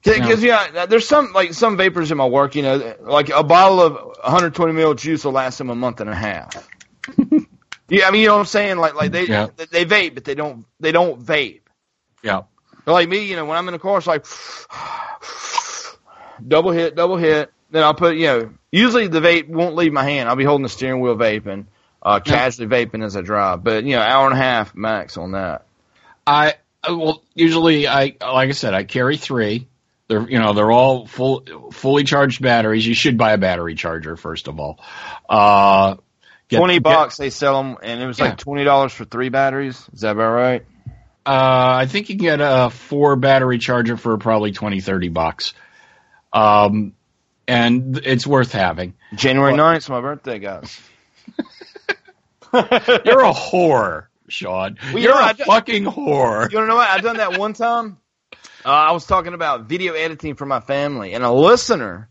because 0.06 0.44
yeah, 0.44 0.86
there's 0.86 1.08
some 1.08 1.34
like 1.34 1.54
some 1.54 1.78
vapors 1.78 2.12
in 2.12 2.18
my 2.18 2.26
work. 2.28 2.56
You 2.56 2.62
know, 2.64 2.96
like 3.02 3.30
a 3.30 3.44
bottle 3.44 3.82
of 3.82 3.94
120 3.94 4.74
ml 4.74 4.96
juice 4.96 5.26
will 5.26 5.32
last 5.32 5.58
them 5.58 5.70
a 5.70 5.76
month 5.76 6.00
and 6.02 6.10
a 6.10 6.16
half. 6.16 6.70
yeah, 7.90 8.08
I 8.08 8.12
mean, 8.12 8.22
you 8.22 8.28
know 8.28 8.34
what 8.36 8.40
I'm 8.42 8.46
saying? 8.46 8.78
Like 8.78 8.96
like 8.96 9.12
they 9.12 9.26
Yeah. 9.26 9.48
they 9.72 9.86
vape, 9.86 10.14
but 10.14 10.24
they 10.24 10.36
don't 10.36 10.66
they 10.80 10.92
don't 10.92 11.22
vape. 11.22 11.62
Yeah. 12.24 12.44
They're 12.86 12.94
like 12.94 13.10
me, 13.10 13.26
you 13.26 13.36
know, 13.36 13.46
when 13.46 13.58
I'm 13.58 13.68
in 13.68 13.74
the 13.74 13.80
car, 13.80 13.98
it's 13.98 14.08
like 14.08 14.26
double 16.48 16.72
hit, 16.72 16.96
double 16.96 17.18
hit. 17.18 17.52
Then 17.72 17.84
I'll 17.84 17.94
put, 17.96 18.16
you 18.16 18.28
know, 18.28 18.54
usually 18.72 19.08
the 19.08 19.20
vape 19.20 19.50
won't 19.50 19.76
leave 19.76 19.92
my 19.92 20.04
hand. 20.04 20.30
I'll 20.30 20.36
be 20.36 20.44
holding 20.44 20.64
the 20.64 20.70
steering 20.70 21.02
wheel 21.02 21.16
vaping, 21.16 21.66
uh, 22.02 22.20
casually 22.20 22.68
vaping 22.68 23.04
as 23.04 23.18
I 23.18 23.22
drive. 23.22 23.64
But 23.64 23.84
you 23.86 23.96
know, 23.96 24.02
hour 24.02 24.26
and 24.28 24.36
a 24.36 24.42
half 24.42 24.76
max 24.76 25.18
on 25.18 25.32
that. 25.32 25.66
I 26.28 26.54
uh, 26.88 26.96
well 26.96 27.24
usually 27.34 27.88
I 27.88 28.16
like 28.22 28.50
I 28.50 28.52
said 28.52 28.74
I 28.74 28.84
carry 28.84 29.18
three. 29.18 29.68
They're 30.08 30.30
you 30.30 30.40
know 30.40 30.54
they're 30.54 30.72
all 30.72 31.08
full 31.08 31.44
fully 31.72 32.04
charged 32.04 32.42
batteries. 32.42 32.86
You 32.86 32.94
should 32.94 33.18
buy 33.18 33.34
a 33.34 33.38
battery 33.38 33.76
charger 33.76 34.16
first 34.16 34.48
of 34.48 34.60
all. 34.60 34.80
Uh, 35.28 35.96
get- 36.48 36.58
Twenty 36.58 36.76
get- 36.76 36.84
bucks 36.84 37.18
they 37.18 37.30
sell 37.32 37.62
them, 37.64 37.78
and 37.82 38.02
it 38.02 38.06
was 38.06 38.20
Yeah. 38.20 38.26
like 38.26 38.38
twenty 38.38 38.64
dollars 38.64 38.94
for 38.94 39.06
three 39.06 39.30
batteries. 39.30 39.84
Is 39.94 40.02
that 40.02 40.12
about 40.12 40.32
right? 40.34 40.66
Uh, 41.26 41.78
I 41.82 41.86
think 41.88 42.10
you 42.10 42.18
can 42.18 42.24
get 42.26 42.40
a 42.40 42.70
four 42.70 43.16
battery 43.16 43.58
charger 43.58 43.98
for 43.98 44.16
probably 44.20 44.52
20, 44.52 44.80
30 44.80 45.10
bucks. 45.10 45.56
Um, 46.32 46.94
and 47.48 47.98
it's 48.06 48.28
worth 48.28 48.52
having. 48.52 48.94
January 49.16 49.54
9th 49.54 49.78
is 49.78 49.90
my 49.90 50.02
birthday, 50.02 50.38
guys. 50.38 50.80
You're 52.54 53.22
a 53.26 53.34
whore, 53.34 54.06
Sean. 54.30 54.78
Well, 54.84 54.94
you 54.94 55.00
You're 55.06 55.14
know, 55.16 55.20
a 55.20 55.24
I 55.24 55.34
fucking 55.34 55.86
whore. 55.86 56.52
You 56.52 56.66
know 56.66 56.76
what? 56.76 56.90
I've 56.90 57.02
done 57.02 57.18
that 57.18 57.40
one 57.40 57.54
time. 57.54 57.98
Uh, 58.66 58.70
I 58.70 58.92
was 58.94 59.06
talking 59.06 59.34
about 59.36 59.66
video 59.68 59.94
editing 59.94 60.34
for 60.36 60.48
my 60.48 60.60
family, 60.60 61.14
and 61.14 61.24
a 61.24 61.32
listener 61.32 62.10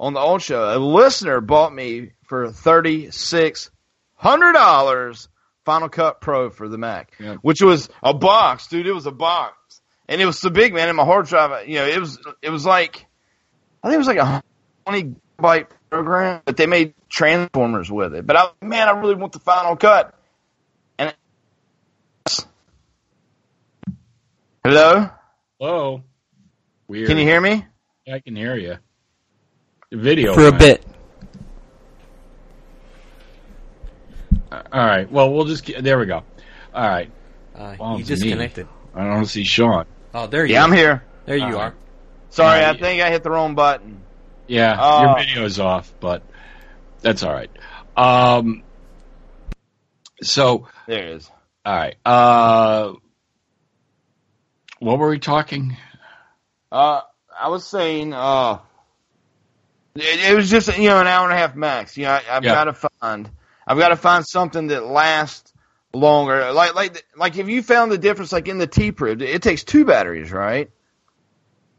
on 0.00 0.14
the 0.14 0.20
old 0.20 0.42
show, 0.42 0.76
a 0.76 0.78
listener 0.78 1.40
bought 1.40 1.72
me 1.72 2.10
for 2.24 2.50
thirty 2.50 3.12
six 3.12 3.70
hundred 4.14 4.54
dollars 4.54 5.28
Final 5.64 5.88
Cut 5.88 6.20
Pro 6.20 6.50
for 6.50 6.68
the 6.68 6.76
Mac, 6.76 7.12
Yeah. 7.20 7.36
which 7.36 7.62
was 7.62 7.88
a 8.02 8.12
box, 8.12 8.66
dude. 8.66 8.88
It 8.88 8.92
was 8.92 9.06
a 9.06 9.12
box, 9.12 9.80
and 10.08 10.20
it 10.20 10.26
was 10.26 10.40
so 10.40 10.50
big, 10.50 10.74
man. 10.74 10.88
And 10.88 10.96
my 10.96 11.04
hard 11.04 11.26
drive, 11.26 11.68
you 11.68 11.76
know, 11.76 11.86
it 11.86 12.00
was 12.00 12.18
it 12.42 12.50
was 12.50 12.66
like 12.66 13.06
I 13.84 13.88
think 13.88 13.94
it 13.94 13.98
was 13.98 14.08
like 14.08 14.18
a 14.18 14.42
twenty 14.84 15.14
byte 15.38 15.68
program, 15.88 16.42
but 16.44 16.56
they 16.56 16.66
made 16.66 16.94
transformers 17.08 17.92
with 17.92 18.14
it. 18.16 18.26
But 18.26 18.36
I, 18.36 18.48
man, 18.60 18.88
I 18.88 18.92
really 18.92 19.14
want 19.14 19.32
the 19.34 19.38
Final 19.38 19.76
Cut. 19.76 20.18
And 20.98 21.14
hello, 24.64 25.10
Whoa. 25.62 26.02
Weird. 26.88 27.06
can 27.06 27.18
you 27.18 27.22
hear 27.22 27.40
me? 27.40 27.64
I 28.12 28.18
can 28.18 28.34
hear 28.34 28.56
you. 28.56 28.78
Video. 29.92 30.34
for 30.34 30.48
a 30.48 30.52
bit. 30.52 30.84
All 34.50 34.60
right. 34.72 35.08
Well, 35.08 35.32
we'll 35.32 35.44
just. 35.44 35.70
There 35.80 36.00
we 36.00 36.06
go. 36.06 36.24
All 36.74 36.88
right. 36.88 37.12
Uh, 37.54 37.76
Well, 37.78 37.96
you 37.96 38.04
to 38.04 38.10
me. 38.10 38.16
disconnected. 38.16 38.66
I 38.92 39.04
don't 39.04 39.24
see 39.26 39.44
Sean. 39.44 39.84
Oh, 40.12 40.26
there 40.26 40.44
you 40.44 40.48
go. 40.48 40.54
Yeah, 40.54 40.60
are. 40.62 40.64
I'm 40.64 40.72
here. 40.72 41.04
There 41.26 41.36
you 41.36 41.44
Uh, 41.56 41.58
are. 41.58 41.74
Sorry, 42.30 42.64
Uh, 42.64 42.72
I 42.72 42.76
think 42.76 43.00
I 43.00 43.10
hit 43.10 43.22
the 43.22 43.30
wrong 43.30 43.54
button. 43.54 44.02
Yeah, 44.48 44.76
Oh. 44.80 45.02
your 45.02 45.16
video's 45.18 45.60
off, 45.60 45.94
but 46.00 46.24
That's 47.02 47.22
all 47.22 47.32
right. 47.32 47.50
Um, 47.96 48.64
so, 50.22 50.66
There 50.88 50.98
it 51.04 51.10
is. 51.16 51.30
all 51.64 51.76
right. 51.76 51.94
Uh, 52.04 52.94
what 54.82 54.98
were 54.98 55.10
we 55.10 55.18
talking? 55.18 55.76
Uh, 56.70 57.02
I 57.38 57.48
was 57.48 57.66
saying, 57.66 58.12
uh, 58.12 58.58
it, 59.94 60.30
it 60.30 60.34
was 60.34 60.50
just 60.50 60.76
you 60.76 60.88
know 60.88 61.00
an 61.00 61.06
hour 61.06 61.24
and 61.24 61.32
a 61.32 61.36
half 61.36 61.54
max. 61.54 61.96
You 61.96 62.04
know, 62.04 62.10
I, 62.12 62.22
I've 62.30 62.42
Yeah. 62.44 62.52
got 62.52 62.64
to 62.64 62.88
find, 63.00 63.30
I've 63.66 63.78
got 63.78 63.88
to 63.88 63.96
find 63.96 64.26
something 64.26 64.68
that 64.68 64.84
lasts 64.84 65.52
longer. 65.94 66.52
Like 66.52 66.74
like 66.74 67.04
like 67.16 67.36
if 67.38 67.48
you 67.48 67.62
found 67.62 67.92
the 67.92 67.98
difference, 67.98 68.32
like 68.32 68.48
in 68.48 68.58
the 68.58 68.66
T 68.66 68.92
Priv, 68.92 69.22
it 69.22 69.42
takes 69.42 69.64
two 69.64 69.84
batteries, 69.84 70.32
right? 70.32 70.70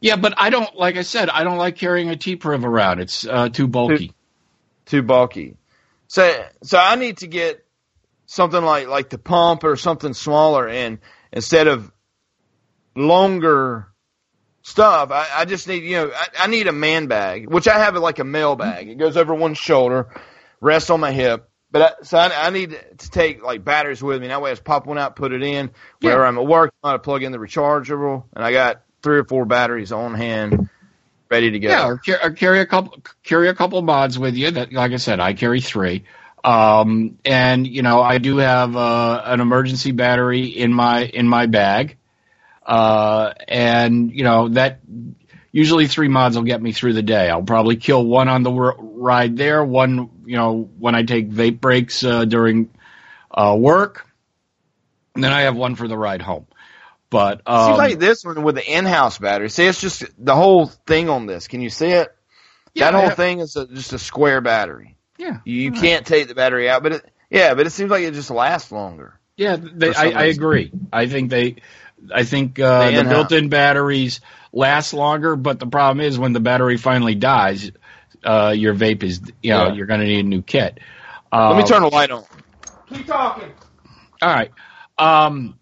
Yeah, 0.04 0.18
but 0.18 0.34
I 0.36 0.50
don't, 0.50 0.76
like 0.76 0.98
I 0.98 1.04
said, 1.04 1.30
I 1.30 1.46
don't 1.46 1.58
like 1.58 1.78
carrying 1.78 2.10
a 2.10 2.18
T-Priv 2.18 2.66
around. 2.66 3.00
It's 3.00 3.26
uh, 3.26 3.48
too 3.48 3.70
bulky. 3.70 4.12
Too 4.86 5.02
bulky. 5.02 5.56
So 6.08 6.46
so 6.62 6.78
I 6.78 6.96
need 6.96 7.20
to 7.20 7.28
get 7.28 7.66
something 8.26 8.62
like 8.62 8.90
like 8.90 9.10
the 9.10 9.18
pump 9.18 9.64
or 9.64 9.78
something 9.78 10.14
smaller, 10.14 10.68
and 10.68 11.00
instead 11.32 11.68
of 11.68 11.90
longer 12.96 13.88
stuff, 14.62 15.12
I, 15.12 15.28
I 15.36 15.46
just 15.46 15.68
need 15.68 15.84
you 15.84 15.98
know 15.98 16.12
I, 16.14 16.28
I 16.40 16.48
need 16.48 16.68
a 16.68 16.72
man 16.72 17.08
bag, 17.08 17.50
which 17.50 17.68
I 17.68 17.80
have 17.80 17.96
like 17.96 18.20
a 18.20 18.24
mail 18.24 18.56
bag. 18.56 18.90
It 18.90 18.98
goes 18.98 19.18
over 19.18 19.34
one 19.34 19.54
shoulder, 19.54 20.10
rests 20.62 20.90
on 20.90 21.00
my 21.00 21.12
hip. 21.12 21.50
But 21.72 21.82
I, 21.82 22.04
so 22.04 22.20
I, 22.20 22.48
I 22.48 22.50
need 22.52 22.80
to 23.00 23.10
take 23.10 23.44
like 23.44 23.66
batteries 23.66 24.04
with 24.04 24.22
me. 24.22 24.28
That 24.28 24.42
way, 24.42 24.52
I 24.52 24.54
just 24.54 24.64
pop 24.64 24.86
one 24.86 25.00
out, 25.00 25.16
put 25.16 25.34
it 25.34 25.42
in. 25.42 25.72
Yeah. 26.02 26.18
I'm 26.18 26.38
at 26.38 26.46
work, 26.46 26.72
I 26.84 26.90
gotta 26.90 27.00
plug 27.00 27.24
in 27.24 27.32
the 27.32 27.40
rechargeable, 27.40 28.26
and 28.36 28.46
I 28.46 28.52
got 28.52 28.84
three 29.02 29.18
or 29.18 29.24
four 29.24 29.46
batteries 29.46 29.92
on 29.92 30.14
hand, 30.14 30.70
ready 31.30 31.52
to 31.52 31.60
go. 31.60 31.70
Yeah, 31.70 31.88
or, 31.88 31.98
car- 31.98 32.20
or 32.24 32.32
carry 32.32 32.60
a 32.60 32.66
couple 32.66 33.00
carry 33.24 33.50
a 33.50 33.56
couple 33.56 33.82
mods 33.82 34.20
with 34.20 34.36
you. 34.36 34.52
That, 34.52 34.72
like 34.72 34.92
I 34.92 34.98
said, 34.98 35.20
I 35.20 35.34
carry 35.34 35.62
three. 35.62 36.06
Um, 36.44 37.18
and 37.24 37.66
you 37.66 37.82
know, 37.82 38.02
I 38.02 38.18
do 38.18 38.38
have 38.38 38.76
uh, 38.76 39.22
an 39.26 39.40
emergency 39.40 39.92
battery 39.92 40.46
in 40.46 40.74
my 40.74 41.06
in 41.06 41.28
my 41.28 41.46
bag. 41.46 41.98
Uh, 42.66 43.34
and 43.48 44.12
you 44.12 44.24
know 44.24 44.50
that 44.50 44.80
usually 45.52 45.88
three 45.88 46.08
mods 46.08 46.36
will 46.36 46.44
get 46.44 46.62
me 46.62 46.72
through 46.72 46.94
the 46.94 47.02
day. 47.04 47.30
I'll 47.30 47.44
probably 47.44 47.76
kill 47.76 48.06
one 48.06 48.30
on 48.30 48.44
the 48.44 48.52
r- 48.52 48.76
ride 48.80 49.36
there, 49.38 49.64
one 49.64 50.10
you 50.26 50.38
know 50.38 50.70
when 50.80 50.96
I 50.96 51.04
take 51.04 51.30
vape 51.30 51.60
breaks 51.60 52.04
uh, 52.04 52.26
during 52.26 52.70
uh, 53.32 53.56
work, 53.60 54.08
and 55.16 55.24
then 55.24 55.34
I 55.34 55.42
have 55.42 55.56
one 55.56 55.76
for 55.76 55.88
the 55.88 55.98
ride 55.98 56.22
home. 56.22 56.48
But 57.10 57.42
um, 57.46 57.66
Seems 57.68 57.78
like 57.78 58.00
this 58.00 58.24
one 58.26 58.42
with 58.44 58.56
the 58.56 58.66
in-house 58.66 59.20
battery. 59.20 59.50
See, 59.50 59.66
it's 59.66 59.80
just 59.80 60.04
the 60.18 60.36
whole 60.36 60.66
thing 60.66 61.10
on 61.10 61.28
this. 61.28 61.48
Can 61.48 61.62
you 61.62 61.70
see 61.70 61.90
it? 61.90 62.16
yeah, 62.74 62.90
that 62.90 62.98
whole 63.00 63.10
I- 63.12 63.14
thing 63.16 63.40
is 63.40 63.56
a, 63.56 63.68
just 63.68 63.94
a 63.94 64.00
square 64.00 64.42
battery. 64.42 64.96
yeah, 65.20 65.38
You, 65.46 65.62
you 65.62 65.72
can't 65.74 66.08
take 66.08 66.28
the 66.28 66.34
battery 66.34 66.68
out, 66.70 66.82
but 66.82 66.94
it, 66.94 67.06
yeah, 67.30 67.54
but 67.54 67.68
it 67.68 67.70
seems 67.70 67.92
like 67.92 68.04
it 68.04 68.16
just 68.16 68.32
lasts 68.32 68.72
longer. 68.72 69.20
Yeah, 69.38 69.58
they, 69.58 69.94
I, 69.94 70.10
I 70.12 70.24
agree. 70.26 70.72
I 70.92 71.08
think 71.08 71.30
they, 71.30 71.58
I 72.14 72.24
think 72.24 72.60
uh, 72.60 72.92
the 72.92 73.04
built-in 73.04 73.50
batteries 73.50 74.22
last 74.52 74.94
longer, 74.94 75.36
but 75.36 75.60
the 75.60 75.68
problem 75.68 76.06
is 76.06 76.18
when 76.18 76.34
the 76.34 76.40
battery 76.40 76.78
finally 76.78 77.16
dies, 77.16 77.72
uh, 78.24 78.54
your 78.56 78.74
vape 78.74 79.04
is, 79.04 79.22
you 79.42 79.52
know, 79.52 79.68
Yeah. 79.68 79.74
you're 79.74 79.86
going 79.86 80.00
to 80.00 80.06
need 80.06 80.26
a 80.26 80.28
new 80.28 80.42
kit. 80.42 80.80
Uh, 81.32 81.50
Let 81.50 81.58
me 81.58 81.64
turn 81.64 81.82
the 81.82 81.90
light 81.90 82.12
on. 82.12 82.24
Keep 82.90 83.08
talking. 83.08 83.50
All 84.22 84.34
right. 84.34 84.52
Um, 84.98 85.58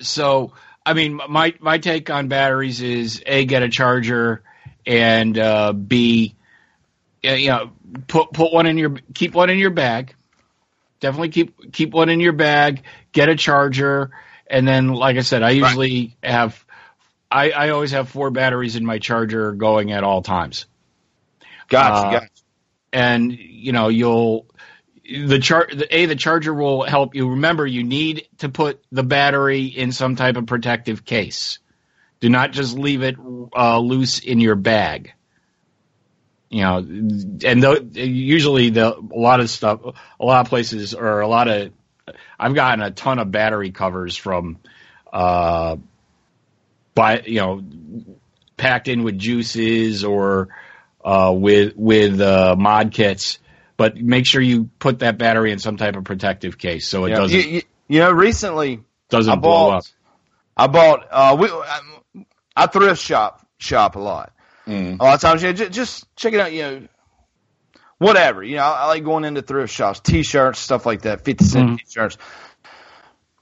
so, 0.00 0.52
I 0.84 0.94
mean, 0.94 1.20
my 1.28 1.54
my 1.60 1.78
take 1.78 2.10
on 2.10 2.28
batteries 2.28 2.82
is 2.82 3.22
a 3.24 3.44
get 3.44 3.62
a 3.62 3.68
charger, 3.68 4.42
and 4.86 5.38
uh, 5.38 5.72
b, 5.72 6.34
uh, 7.24 7.30
you 7.32 7.48
know, 7.50 7.70
put 8.08 8.32
put 8.32 8.52
one 8.52 8.66
in 8.66 8.78
your 8.78 8.96
keep 9.14 9.34
one 9.34 9.48
in 9.48 9.58
your 9.58 9.70
bag. 9.70 10.14
Definitely 11.00 11.30
keep 11.30 11.72
keep 11.72 11.92
one 11.92 12.08
in 12.08 12.20
your 12.20 12.32
bag. 12.32 12.82
Get 13.12 13.28
a 13.28 13.36
charger, 13.36 14.10
and 14.52 14.68
then, 14.68 14.88
like 14.88 15.16
I 15.16 15.22
said, 15.22 15.42
I 15.42 15.50
usually 15.50 16.16
have. 16.22 16.64
I, 17.30 17.50
I 17.50 17.70
always 17.70 17.92
have 17.92 18.10
four 18.10 18.30
batteries 18.30 18.76
in 18.76 18.84
my 18.86 18.98
charger 18.98 19.52
going 19.52 19.92
at 19.92 20.04
all 20.04 20.22
times 20.22 20.66
Gotcha, 21.68 22.06
Uh, 22.06 22.10
gotcha. 22.10 22.28
and 22.92 23.32
you 23.32 23.72
know 23.72 23.88
you'll 23.88 24.46
the 25.04 25.38
char 25.38 25.68
the, 25.72 25.86
a 25.96 26.06
the 26.06 26.16
charger 26.16 26.54
will 26.54 26.82
help 26.82 27.14
you 27.14 27.30
remember 27.30 27.66
you 27.66 27.84
need 27.84 28.28
to 28.38 28.48
put 28.50 28.82
the 28.92 29.02
battery 29.02 29.64
in 29.66 29.92
some 29.92 30.16
type 30.16 30.36
of 30.36 30.46
protective 30.46 31.04
case 31.04 31.58
do 32.20 32.28
not 32.28 32.52
just 32.52 32.76
leave 32.76 33.02
it 33.02 33.16
uh, 33.56 33.78
loose 33.78 34.20
in 34.20 34.40
your 34.40 34.56
bag 34.56 35.12
you 36.50 36.62
know 36.62 36.78
and 36.78 37.62
tho- 37.62 37.80
usually 37.92 38.70
the 38.70 38.94
a 38.96 39.18
lot 39.18 39.40
of 39.40 39.50
stuff 39.50 39.80
a 40.20 40.24
lot 40.24 40.40
of 40.40 40.48
places 40.48 40.94
or 40.94 41.20
a 41.20 41.28
lot 41.28 41.48
of 41.48 41.72
i've 42.42 42.54
gotten 42.54 42.82
a 42.82 42.90
ton 42.90 43.18
of 43.18 43.30
battery 43.30 43.70
covers 43.70 44.16
from 44.16 44.58
uh 45.12 45.76
by 46.94 47.20
you 47.22 47.40
know 47.40 47.62
packed 48.56 48.88
in 48.88 49.02
with 49.02 49.18
juices 49.18 50.04
or 50.04 50.48
uh, 51.04 51.32
with 51.34 51.72
with 51.76 52.20
uh, 52.20 52.54
mod 52.56 52.92
kits, 52.92 53.38
but 53.76 53.96
make 53.96 54.24
sure 54.24 54.40
you 54.40 54.70
put 54.78 55.00
that 55.00 55.18
battery 55.18 55.50
in 55.50 55.58
some 55.58 55.76
type 55.76 55.96
of 55.96 56.04
protective 56.04 56.56
case 56.58 56.86
so 56.86 57.04
it 57.06 57.10
Yeah. 57.10 57.16
doesn't 57.16 57.38
You, 57.50 57.62
you, 57.88 57.98
know, 58.00 58.12
recently 58.12 58.80
doesn't 59.08 59.32
I 59.32 59.36
blow 59.36 59.50
bought, 59.50 59.76
up. 59.78 59.84
I 60.56 60.66
bought. 60.68 61.08
Uh, 61.10 61.36
we, 61.40 61.48
I, 61.48 61.80
I 62.54 62.66
thrift 62.68 63.02
shop 63.02 63.44
shop 63.58 63.96
a 63.96 63.98
lot. 63.98 64.32
Mm. 64.66 65.00
A 65.00 65.02
lot 65.02 65.14
of 65.16 65.20
times, 65.20 65.42
you 65.42 65.48
know, 65.48 65.54
just, 65.54 65.72
just 65.72 66.16
check 66.16 66.32
it 66.34 66.40
out. 66.40 66.52
You 66.52 66.62
know, 66.62 66.88
whatever. 68.02 68.42
You 68.42 68.56
know, 68.56 68.62
I, 68.64 68.82
I 68.82 68.86
like 68.86 69.04
going 69.04 69.24
into 69.24 69.42
thrift 69.42 69.72
shops, 69.72 70.00
t-shirts, 70.00 70.58
stuff 70.58 70.84
like 70.86 71.02
that, 71.02 71.24
fifty 71.24 71.44
cent 71.44 71.70
Mhm. 71.70 71.78
t-shirts. 71.78 72.18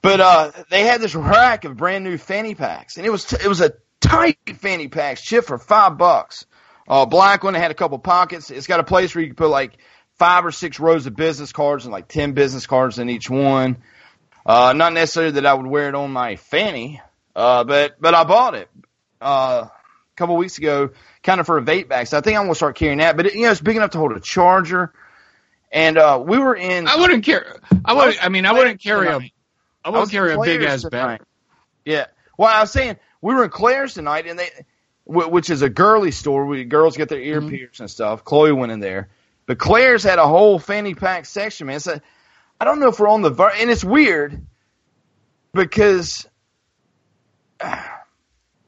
But 0.02 0.20
uh, 0.20 0.52
they 0.70 0.84
had 0.84 1.00
this 1.00 1.14
rack 1.14 1.64
of 1.64 1.76
brand 1.76 2.04
new 2.04 2.16
fanny 2.16 2.54
packs, 2.54 2.96
and 2.96 3.04
it 3.06 3.10
was 3.10 3.30
it 3.32 3.46
was 3.46 3.60
a 3.60 3.72
tight 4.00 4.38
fanny 4.58 4.88
pack, 4.88 5.18
shit 5.18 5.44
for 5.44 5.58
five 5.58 5.98
bucks. 5.98 6.46
Uh, 6.88 7.04
black 7.06 7.44
one, 7.44 7.54
it 7.54 7.58
had 7.60 7.70
a 7.70 7.74
couple 7.74 7.98
pockets. 7.98 8.50
It's 8.50 8.66
got 8.66 8.80
a 8.80 8.84
place 8.84 9.14
where 9.14 9.22
you 9.22 9.28
can 9.28 9.36
put 9.36 9.50
like 9.50 9.76
five 10.18 10.44
or 10.46 10.50
six 10.52 10.80
rows 10.80 11.06
of 11.06 11.14
business 11.16 11.52
cards 11.52 11.84
and 11.84 11.92
like 11.92 12.08
ten 12.08 12.32
business 12.32 12.66
cards 12.66 12.98
in 12.98 13.10
each 13.10 13.28
one. 13.28 13.78
Uh, 14.46 14.72
not 14.74 14.92
necessarily 14.94 15.32
that 15.32 15.44
I 15.46 15.52
would 15.54 15.66
wear 15.66 15.88
it 15.88 15.94
on 15.94 16.10
my 16.12 16.36
fanny, 16.36 17.00
uh, 17.36 17.64
but 17.64 18.00
but 18.00 18.14
I 18.14 18.24
bought 18.24 18.54
it 18.54 18.70
uh, 19.20 19.66
a 19.68 19.70
couple 20.16 20.36
weeks 20.38 20.56
ago, 20.56 20.90
kind 21.22 21.40
of 21.40 21.46
for 21.46 21.58
a 21.58 21.62
vape 21.62 21.88
bag. 21.88 22.06
So 22.06 22.18
I 22.18 22.20
think 22.20 22.36
I'm 22.38 22.44
gonna 22.44 22.54
start 22.54 22.76
carrying 22.76 22.98
that. 22.98 23.16
But 23.16 23.26
it, 23.26 23.34
you 23.34 23.42
know, 23.42 23.50
it's 23.50 23.60
big 23.60 23.76
enough 23.76 23.90
to 23.90 23.98
hold 23.98 24.12
a 24.12 24.20
charger. 24.20 24.92
And 25.72 25.98
uh, 25.98 26.22
we 26.24 26.38
were 26.38 26.56
in. 26.56 26.88
I 26.88 26.96
wouldn't 26.96 27.24
care. 27.24 27.60
I 27.84 27.94
would. 27.94 28.18
I 28.20 28.28
mean, 28.28 28.44
I 28.46 28.52
wouldn't 28.52 28.80
carry 28.82 29.06
a. 29.06 29.12
Tonight. 29.12 29.32
I 29.84 29.88
I 29.88 29.90
wouldn't 29.90 30.02
was 30.02 30.10
carry 30.10 30.34
a 30.34 30.40
big 30.40 30.62
ass 30.62 30.84
bag. 30.84 31.20
Yeah. 31.84 32.06
Well, 32.36 32.50
I 32.52 32.60
was 32.60 32.72
saying 32.72 32.96
we 33.20 33.34
were 33.34 33.44
in 33.44 33.50
Claire's 33.50 33.94
tonight, 33.94 34.26
and 34.26 34.38
they, 34.38 34.48
which 35.04 35.48
is 35.50 35.62
a 35.62 35.68
girly 35.70 36.10
store 36.10 36.44
where 36.46 36.62
girls 36.64 36.96
get 36.96 37.08
their 37.08 37.20
ear 37.20 37.40
Mhm. 37.40 37.50
pierced 37.50 37.80
and 37.80 37.90
stuff. 37.90 38.24
Chloe 38.24 38.52
went 38.52 38.72
in 38.72 38.80
there, 38.80 39.08
but 39.46 39.58
Claire's 39.58 40.02
had 40.02 40.18
a 40.18 40.26
whole 40.26 40.58
fanny 40.58 40.94
pack 40.94 41.24
section. 41.26 41.66
Man, 41.68 41.80
so 41.80 42.00
I 42.60 42.64
don't 42.64 42.80
know 42.80 42.88
if 42.88 42.98
we're 42.98 43.08
on 43.08 43.22
the 43.22 43.30
ver- 43.30 43.52
and 43.56 43.70
it's 43.70 43.84
weird 43.84 44.44
because 45.52 46.26
it- 47.60 47.78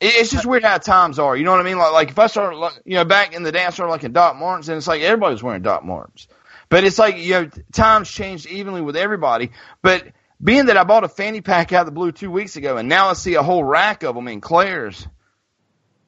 it's 0.04 0.30
just 0.30 0.44
weird 0.46 0.64
how 0.64 0.78
times 0.78 1.18
are. 1.18 1.36
You 1.36 1.44
know 1.44 1.52
what 1.52 1.60
I 1.60 1.64
mean? 1.64 1.78
Like, 1.78 1.92
like 1.92 2.10
if 2.10 2.18
I 2.18 2.26
started, 2.26 2.56
like, 2.56 2.74
you 2.84 2.94
know, 2.94 3.04
back 3.04 3.34
in 3.34 3.42
the 3.42 3.52
day, 3.52 3.64
I 3.64 3.70
started 3.70 3.90
like 3.92 4.04
in 4.04 4.12
Doc 4.12 4.36
Martens, 4.36 4.68
and 4.68 4.76
it's 4.78 4.86
like 4.86 5.00
everybody 5.02 5.32
was 5.32 5.42
wearing 5.42 5.62
Doc 5.62 5.84
Martens. 5.84 6.28
But 6.68 6.84
it's 6.84 6.98
like 6.98 7.18
you 7.18 7.30
know, 7.32 7.50
times 7.72 8.10
changed 8.10 8.46
evenly 8.46 8.80
with 8.80 8.96
everybody. 8.96 9.50
But 9.82 10.06
being 10.42 10.66
that 10.66 10.76
I 10.76 10.84
bought 10.84 11.04
a 11.04 11.08
fanny 11.08 11.40
pack 11.40 11.72
out 11.72 11.80
of 11.82 11.86
the 11.86 11.92
blue 11.92 12.12
two 12.12 12.30
weeks 12.30 12.56
ago, 12.56 12.76
and 12.76 12.88
now 12.88 13.08
I 13.08 13.12
see 13.12 13.34
a 13.34 13.42
whole 13.42 13.62
rack 13.62 14.02
of 14.02 14.14
them 14.14 14.26
in 14.28 14.40
Claire's, 14.40 15.06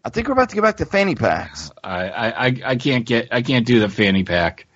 I 0.05 0.11
think 0.11 0.27
we're 0.27 0.33
about 0.33 0.51
to 0.51 0.57
go 0.57 0.63
back 0.63 0.79
to 0.79 0.87
fanny 0.87 1.15
packs. 1.15 1.71
I, 1.83 2.09
I, 2.11 2.47
I- 2.65 2.77
can't 2.77 3.07
get. 3.07 3.29
I 3.33 3.43
can't 3.43 3.67
do 3.67 3.81
the 3.81 3.89
fanny 3.89 4.25
pack. 4.25 4.67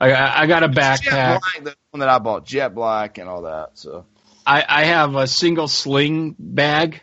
I, 0.00 0.12
I 0.12 0.40
I 0.42 0.46
got 0.46 0.64
a 0.64 0.68
Jet 0.68 0.76
backpack. 1.02 1.40
black, 1.40 1.64
the 1.64 1.76
one 1.90 2.00
that 2.00 2.08
I 2.08 2.18
bought, 2.18 2.44
jet 2.46 2.74
black 2.74 3.18
and 3.18 3.28
all 3.28 3.42
that. 3.42 3.70
So 3.74 4.06
I, 4.44 4.64
I 4.68 4.84
have 4.84 5.14
a 5.14 5.26
single 5.28 5.68
sling 5.68 6.34
bag. 6.38 7.02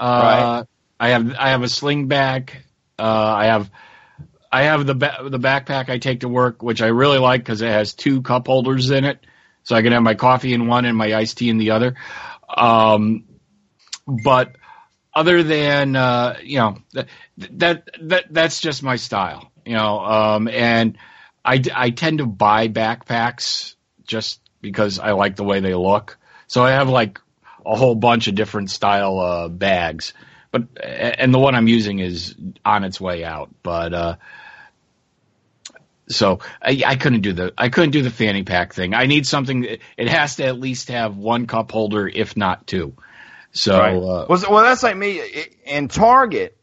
Uh, 0.00 0.64
I 1.00 1.08
have 1.10 1.34
I 1.38 1.50
have 1.50 1.62
a 1.62 1.68
sling 1.68 2.08
bag. 2.08 2.52
Uh, 2.98 3.02
I 3.02 3.46
have 3.46 3.70
I 4.50 4.64
have 4.64 4.86
the 4.86 4.94
ba- 4.94 5.28
the 5.28 5.38
backpack 5.38 5.88
I 5.88 5.98
take 5.98 6.20
to 6.20 6.28
work, 6.28 6.62
which 6.62 6.82
I 6.82 6.88
really 6.88 7.18
like 7.18 7.40
because 7.40 7.62
it 7.62 7.68
has 7.68 7.94
two 7.94 8.22
cup 8.22 8.46
holders 8.46 8.90
in 8.90 9.04
it, 9.04 9.18
so 9.62 9.76
I 9.76 9.82
can 9.82 9.92
have 9.92 10.02
my 10.02 10.14
coffee 10.14 10.54
in 10.54 10.66
one 10.66 10.84
and 10.84 10.96
my 10.96 11.14
iced 11.14 11.38
tea 11.38 11.48
in 11.50 11.58
the 11.58 11.72
other. 11.72 11.94
Um, 12.48 13.24
but 14.06 14.56
other 15.14 15.42
than 15.42 15.96
uh, 15.96 16.36
you 16.42 16.58
know 16.58 16.78
that, 16.92 17.08
that 17.36 17.88
that 18.02 18.24
that's 18.30 18.60
just 18.60 18.82
my 18.82 18.96
style, 18.96 19.50
you 19.64 19.74
know. 19.74 20.00
Um, 20.00 20.48
and 20.48 20.96
I 21.44 21.62
I 21.74 21.90
tend 21.90 22.18
to 22.18 22.26
buy 22.26 22.68
backpacks 22.68 23.74
just 24.06 24.40
because 24.60 24.98
I 24.98 25.12
like 25.12 25.36
the 25.36 25.44
way 25.44 25.60
they 25.60 25.74
look. 25.74 26.18
So 26.46 26.64
I 26.64 26.70
have 26.70 26.88
like 26.88 27.20
a 27.68 27.76
whole 27.76 27.94
bunch 27.94 28.26
of 28.28 28.34
different 28.34 28.70
style 28.70 29.18
uh, 29.20 29.48
bags, 29.48 30.14
but 30.50 30.62
and 30.82 31.32
the 31.32 31.38
one 31.38 31.54
I'm 31.54 31.68
using 31.68 31.98
is 31.98 32.34
on 32.64 32.82
its 32.84 33.00
way 33.00 33.22
out. 33.24 33.50
But 33.62 33.92
uh, 33.94 34.16
so 36.08 36.40
I, 36.62 36.82
I 36.86 36.96
couldn't 36.96 37.20
do 37.20 37.32
the 37.34 37.52
I 37.58 37.68
couldn't 37.68 37.90
do 37.90 38.02
the 38.02 38.10
fanny 38.10 38.42
pack 38.42 38.72
thing. 38.72 38.94
I 38.94 39.06
need 39.06 39.26
something. 39.26 39.64
It 39.64 40.08
has 40.08 40.36
to 40.36 40.44
at 40.46 40.58
least 40.58 40.88
have 40.88 41.16
one 41.16 41.46
cup 41.46 41.70
holder, 41.70 42.08
if 42.08 42.36
not 42.36 42.66
two. 42.66 42.94
So 43.52 43.76
uh, 43.76 44.26
well, 44.28 44.44
well, 44.50 44.64
that's 44.64 44.82
like 44.82 44.96
me. 44.96 45.18
It- 45.18 45.54
And 45.66 45.90
Target 45.90 46.56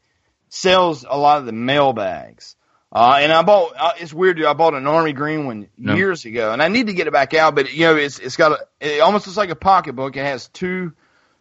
sells 0.50 1.06
a 1.08 1.18
lot 1.18 1.40
of 1.40 1.46
the 1.46 1.52
mail 1.52 1.94
bags. 1.94 2.56
Uh, 2.96 3.18
and 3.20 3.34
I 3.34 3.42
bought, 3.42 3.74
uh, 3.78 3.92
it's 4.00 4.14
weird, 4.14 4.38
dude. 4.38 4.46
I 4.46 4.54
bought 4.54 4.74
an 4.74 4.88
army 4.88 5.12
green 5.12 5.46
one 5.46 5.68
No. 5.78 5.96
years 5.96 6.24
ago 6.24 6.54
and 6.54 6.64
I 6.64 6.70
need 6.70 6.88
to 6.88 6.94
get 6.94 7.08
it 7.08 7.12
back 7.14 7.34
out, 7.34 7.54
but 7.54 7.74
you 7.74 7.82
know, 7.82 7.98
it's, 7.98 8.20
it's 8.20 8.38
got 8.38 8.54
a, 8.54 8.68
it 8.80 9.02
almost 9.02 9.28
looks 9.28 9.36
like 9.36 9.50
a 9.50 9.56
pocketbook. 9.56 10.16
It 10.16 10.24
has 10.24 10.48
two, 10.48 10.94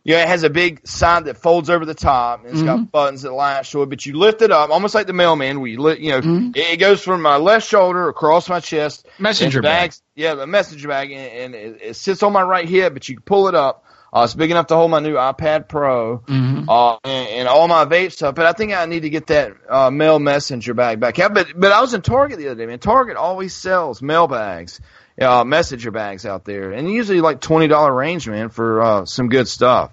yeah, 0.02 0.22
it 0.22 0.26
has 0.28 0.42
a 0.42 0.50
big 0.50 0.84
side 0.84 1.26
that 1.26 1.36
folds 1.36 1.70
over 1.70 1.84
the 1.86 1.94
top 1.94 2.40
and 2.40 2.48
it's 2.48 2.58
Mm-hmm. 2.58 2.66
got 2.66 2.90
buttons 2.90 3.22
that 3.22 3.32
latch 3.32 3.70
to 3.70 3.82
it, 3.82 3.88
but 3.88 4.04
you 4.04 4.18
lift 4.18 4.42
it 4.42 4.50
up 4.50 4.70
almost 4.70 4.96
like 4.96 5.06
the 5.06 5.12
mailman 5.12 5.60
where 5.60 5.70
you 5.70 5.80
lift, 5.80 6.00
you 6.00 6.10
know, 6.10 6.20
Mm-hmm. 6.22 6.50
it, 6.56 6.72
it 6.72 6.76
goes 6.80 7.02
from 7.04 7.22
my 7.22 7.36
left 7.36 7.68
shoulder 7.68 8.08
across 8.08 8.48
my 8.48 8.58
chest. 8.58 9.06
messenger 9.20 9.60
and 9.60 9.64
bag. 9.64 9.92
Yeah, 10.16 10.34
the 10.34 10.48
messenger 10.48 10.88
bag, 10.88 11.12
and, 11.12 11.20
and 11.20 11.54
it, 11.54 11.82
it 11.82 11.94
sits 11.94 12.24
on 12.24 12.32
my 12.32 12.42
right 12.42 12.68
hip, 12.68 12.94
but 12.94 13.08
you 13.08 13.20
pull 13.20 13.46
it 13.46 13.54
up. 13.54 13.84
Uh, 14.14 14.22
it's 14.22 14.34
big 14.34 14.50
enough 14.52 14.68
to 14.68 14.76
hold 14.76 14.90
my 14.92 15.00
new 15.00 15.14
iPad 15.14 15.66
Pro 15.68 16.18
Mhm. 16.18 16.66
uh, 16.68 16.98
and, 17.02 17.28
and 17.30 17.48
all 17.48 17.66
my 17.66 17.84
vape 17.84 18.12
stuff. 18.12 18.36
But 18.36 18.46
I 18.46 18.52
think 18.52 18.72
I 18.72 18.86
need 18.86 19.00
to 19.00 19.10
get 19.10 19.26
that 19.26 19.54
uh, 19.68 19.90
mail 19.90 20.20
messenger 20.20 20.72
bag 20.72 21.00
back 21.00 21.18
out. 21.18 21.34
But 21.34 21.48
but 21.56 21.72
I 21.72 21.80
was 21.80 21.94
in 21.94 22.02
Target 22.02 22.38
the 22.38 22.46
other 22.46 22.54
day, 22.54 22.66
man. 22.66 22.78
Target 22.78 23.16
always 23.16 23.52
sells 23.54 24.00
mail 24.02 24.28
bags, 24.28 24.80
uh, 25.20 25.42
messenger 25.42 25.90
bags 25.90 26.24
out 26.24 26.44
there, 26.44 26.70
and 26.70 26.88
usually 26.88 27.20
like 27.20 27.40
twenty 27.40 27.66
dollar 27.66 27.92
range, 27.92 28.28
man, 28.28 28.50
for 28.50 28.80
uh, 28.82 29.04
some 29.04 29.28
good 29.28 29.48
stuff. 29.48 29.90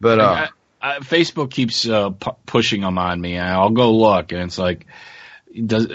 But 0.00 0.20
uh, 0.20 0.46
I, 0.80 0.96
I, 0.96 0.98
Facebook 1.00 1.50
keeps 1.50 1.88
uh, 1.88 2.10
pu- 2.10 2.36
pushing 2.46 2.82
them 2.82 2.98
on 2.98 3.20
me. 3.20 3.34
and 3.34 3.48
I'll 3.48 3.70
go 3.70 3.92
look, 3.92 4.30
and 4.30 4.42
it's 4.42 4.58
like, 4.58 4.86
does, 5.66 5.86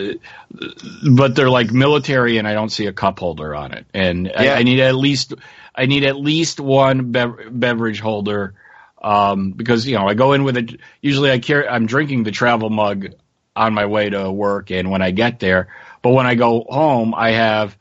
but 1.09 1.35
they're 1.35 1.49
like 1.49 1.71
military, 1.71 2.37
and 2.37 2.47
I 2.47 2.53
don't 2.53 2.69
see 2.69 2.87
a 2.87 2.93
cup 2.93 3.19
holder 3.19 3.55
on 3.55 3.73
it. 3.73 3.85
And 3.93 4.27
Yeah. 4.27 4.53
I, 4.53 4.59
I 4.59 4.63
need 4.63 4.79
at 4.79 4.95
least, 4.95 5.33
I 5.73 5.85
need 5.85 6.03
at 6.03 6.17
least 6.17 6.59
one 6.59 7.11
bev- 7.11 7.47
beverage 7.51 7.99
holder, 7.99 8.55
um, 9.01 9.51
because 9.51 9.87
you 9.87 9.97
know 9.97 10.07
I 10.07 10.13
go 10.13 10.33
in 10.33 10.43
with 10.43 10.57
it. 10.57 10.79
Usually, 11.01 11.31
I 11.31 11.39
carry, 11.39 11.67
I'm 11.67 11.85
drinking 11.85 12.23
the 12.23 12.31
travel 12.31 12.69
mug 12.69 13.07
on 13.55 13.73
my 13.73 13.85
way 13.85 14.09
to 14.09 14.31
work, 14.31 14.71
and 14.71 14.91
when 14.91 15.01
I 15.01 15.11
get 15.11 15.39
there, 15.39 15.69
but 16.01 16.11
when 16.11 16.25
I 16.25 16.35
go 16.35 16.65
home, 16.69 17.13
I 17.15 17.31
have 17.31 17.77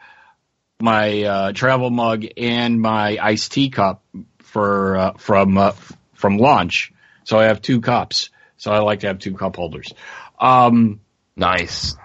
my 0.80 1.22
uh, 1.22 1.52
travel 1.52 1.90
mug 1.90 2.24
and 2.36 2.80
my 2.80 3.18
iced 3.20 3.52
tea 3.52 3.70
cup 3.70 4.04
for 4.38 4.96
uh, 4.96 5.12
from 5.14 5.58
uh, 5.58 5.72
from 6.14 6.38
lunch. 6.38 6.92
So 7.24 7.38
I 7.38 7.44
have 7.44 7.62
two 7.62 7.80
cups. 7.80 8.30
So 8.56 8.72
I 8.72 8.78
like 8.78 9.00
to 9.00 9.08
have 9.08 9.18
two 9.18 9.34
cup 9.34 9.56
holders. 9.56 9.92
Um, 10.38 11.00
nice. 11.36 11.96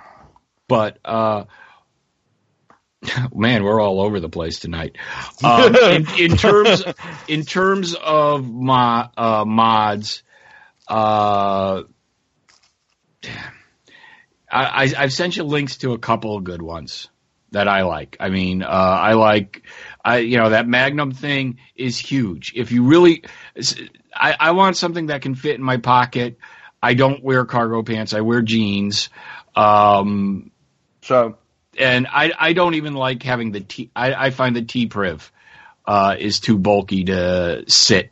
but 0.67 0.97
uh, 1.05 1.45
man, 3.34 3.63
we're 3.63 3.82
all 3.82 4.01
over 4.01 4.19
the 4.19 4.30
place 4.30 4.59
tonight. 4.59 4.97
Um, 5.41 5.73
in, 5.73 6.07
in 6.19 6.38
terms 6.38 6.84
in 7.30 7.43
terms 7.43 7.95
of 7.95 8.45
my 8.45 9.09
uh, 9.15 9.45
mods, 9.45 10.21
uh, 10.86 11.84
I, 13.23 14.65
I, 14.65 14.93
I've 14.97 15.13
sent 15.13 15.38
you 15.38 15.43
links 15.43 15.77
to 15.77 15.93
a 15.93 15.97
couple 15.97 16.36
of 16.36 16.43
good 16.43 16.61
ones 16.61 17.07
that 17.51 17.69
I 17.69 17.84
like. 17.84 18.17
I 18.19 18.30
mean, 18.30 18.63
uh, 18.63 18.67
I 18.67 19.13
like, 19.13 19.63
I 20.03 20.17
you 20.17 20.38
know 20.38 20.49
that 20.49 20.67
Magnum 20.67 21.13
thing 21.13 21.59
is 21.73 21.97
huge. 21.97 22.51
If 22.53 22.73
you 22.73 22.84
really, 22.84 23.23
I, 24.13 24.36
I 24.38 24.51
want 24.51 24.75
something 24.75 25.07
that 25.07 25.21
can 25.21 25.36
fit 25.36 25.55
in 25.55 25.63
my 25.63 25.77
pocket. 25.77 26.38
I 26.82 26.93
don't 26.93 27.23
wear 27.23 27.45
cargo 27.45 27.84
pants. 27.84 28.13
I 28.13 28.21
wear 28.21 28.41
jeans. 28.41 29.09
Um, 29.55 30.51
So 31.01 31.38
and 31.77 32.07
I, 32.07 32.32
I 32.38 32.53
don't 32.53 32.75
even 32.75 32.93
like 32.93 33.23
having 33.23 33.51
the 33.51 33.61
T. 33.61 33.89
I, 33.95 34.13
I 34.13 34.30
find 34.32 34.55
the 34.55 34.61
T 34.61 34.88
Priv 34.88 35.32
uh, 35.86 36.15
is 36.17 36.39
too 36.39 36.57
bulky 36.57 37.05
to 37.05 37.63
sit. 37.67 38.11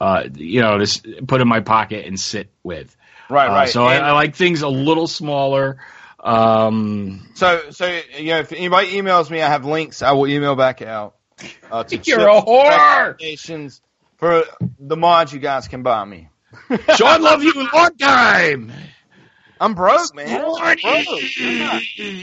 Uh, 0.00 0.24
you 0.34 0.60
know, 0.60 0.84
to 0.84 1.22
put 1.26 1.40
in 1.40 1.46
my 1.46 1.60
pocket 1.60 2.06
and 2.06 2.18
sit 2.18 2.50
with. 2.64 2.96
right, 3.30 3.48
Uh, 3.48 3.52
right. 3.54 3.68
so 3.68 3.84
I, 3.84 3.98
I 3.98 4.12
like 4.12 4.34
things 4.34 4.62
a 4.62 4.68
little 4.68 5.06
smaller. 5.06 5.78
Um, 6.18 7.30
So, 7.34 7.70
so 7.70 8.00
you 8.18 8.26
know, 8.26 8.38
if 8.40 8.52
anybody 8.52 8.92
emails 8.92 9.30
me, 9.30 9.40
I 9.40 9.48
have 9.48 9.64
links. 9.64 10.02
I 10.02 10.12
will 10.12 10.26
email 10.26 10.56
back 10.56 10.82
out. 10.82 11.16
Uh, 11.70 11.84
to 11.84 11.96
You're 12.04 12.28
a 12.28 12.42
whore! 12.42 13.16
for 14.16 14.44
the 14.78 14.96
mods 14.96 15.32
you 15.32 15.38
guys 15.38 15.68
can 15.68 15.82
buy 15.82 16.04
me. 16.04 16.28
Sean, 16.96 17.22
love 17.22 17.42
you 17.42 17.52
long 17.72 17.96
time. 17.98 18.72
I'm 19.60 19.74
broke, 19.74 20.14
man. 20.14 20.44
I'm 20.60 20.76
broke. 20.82 21.20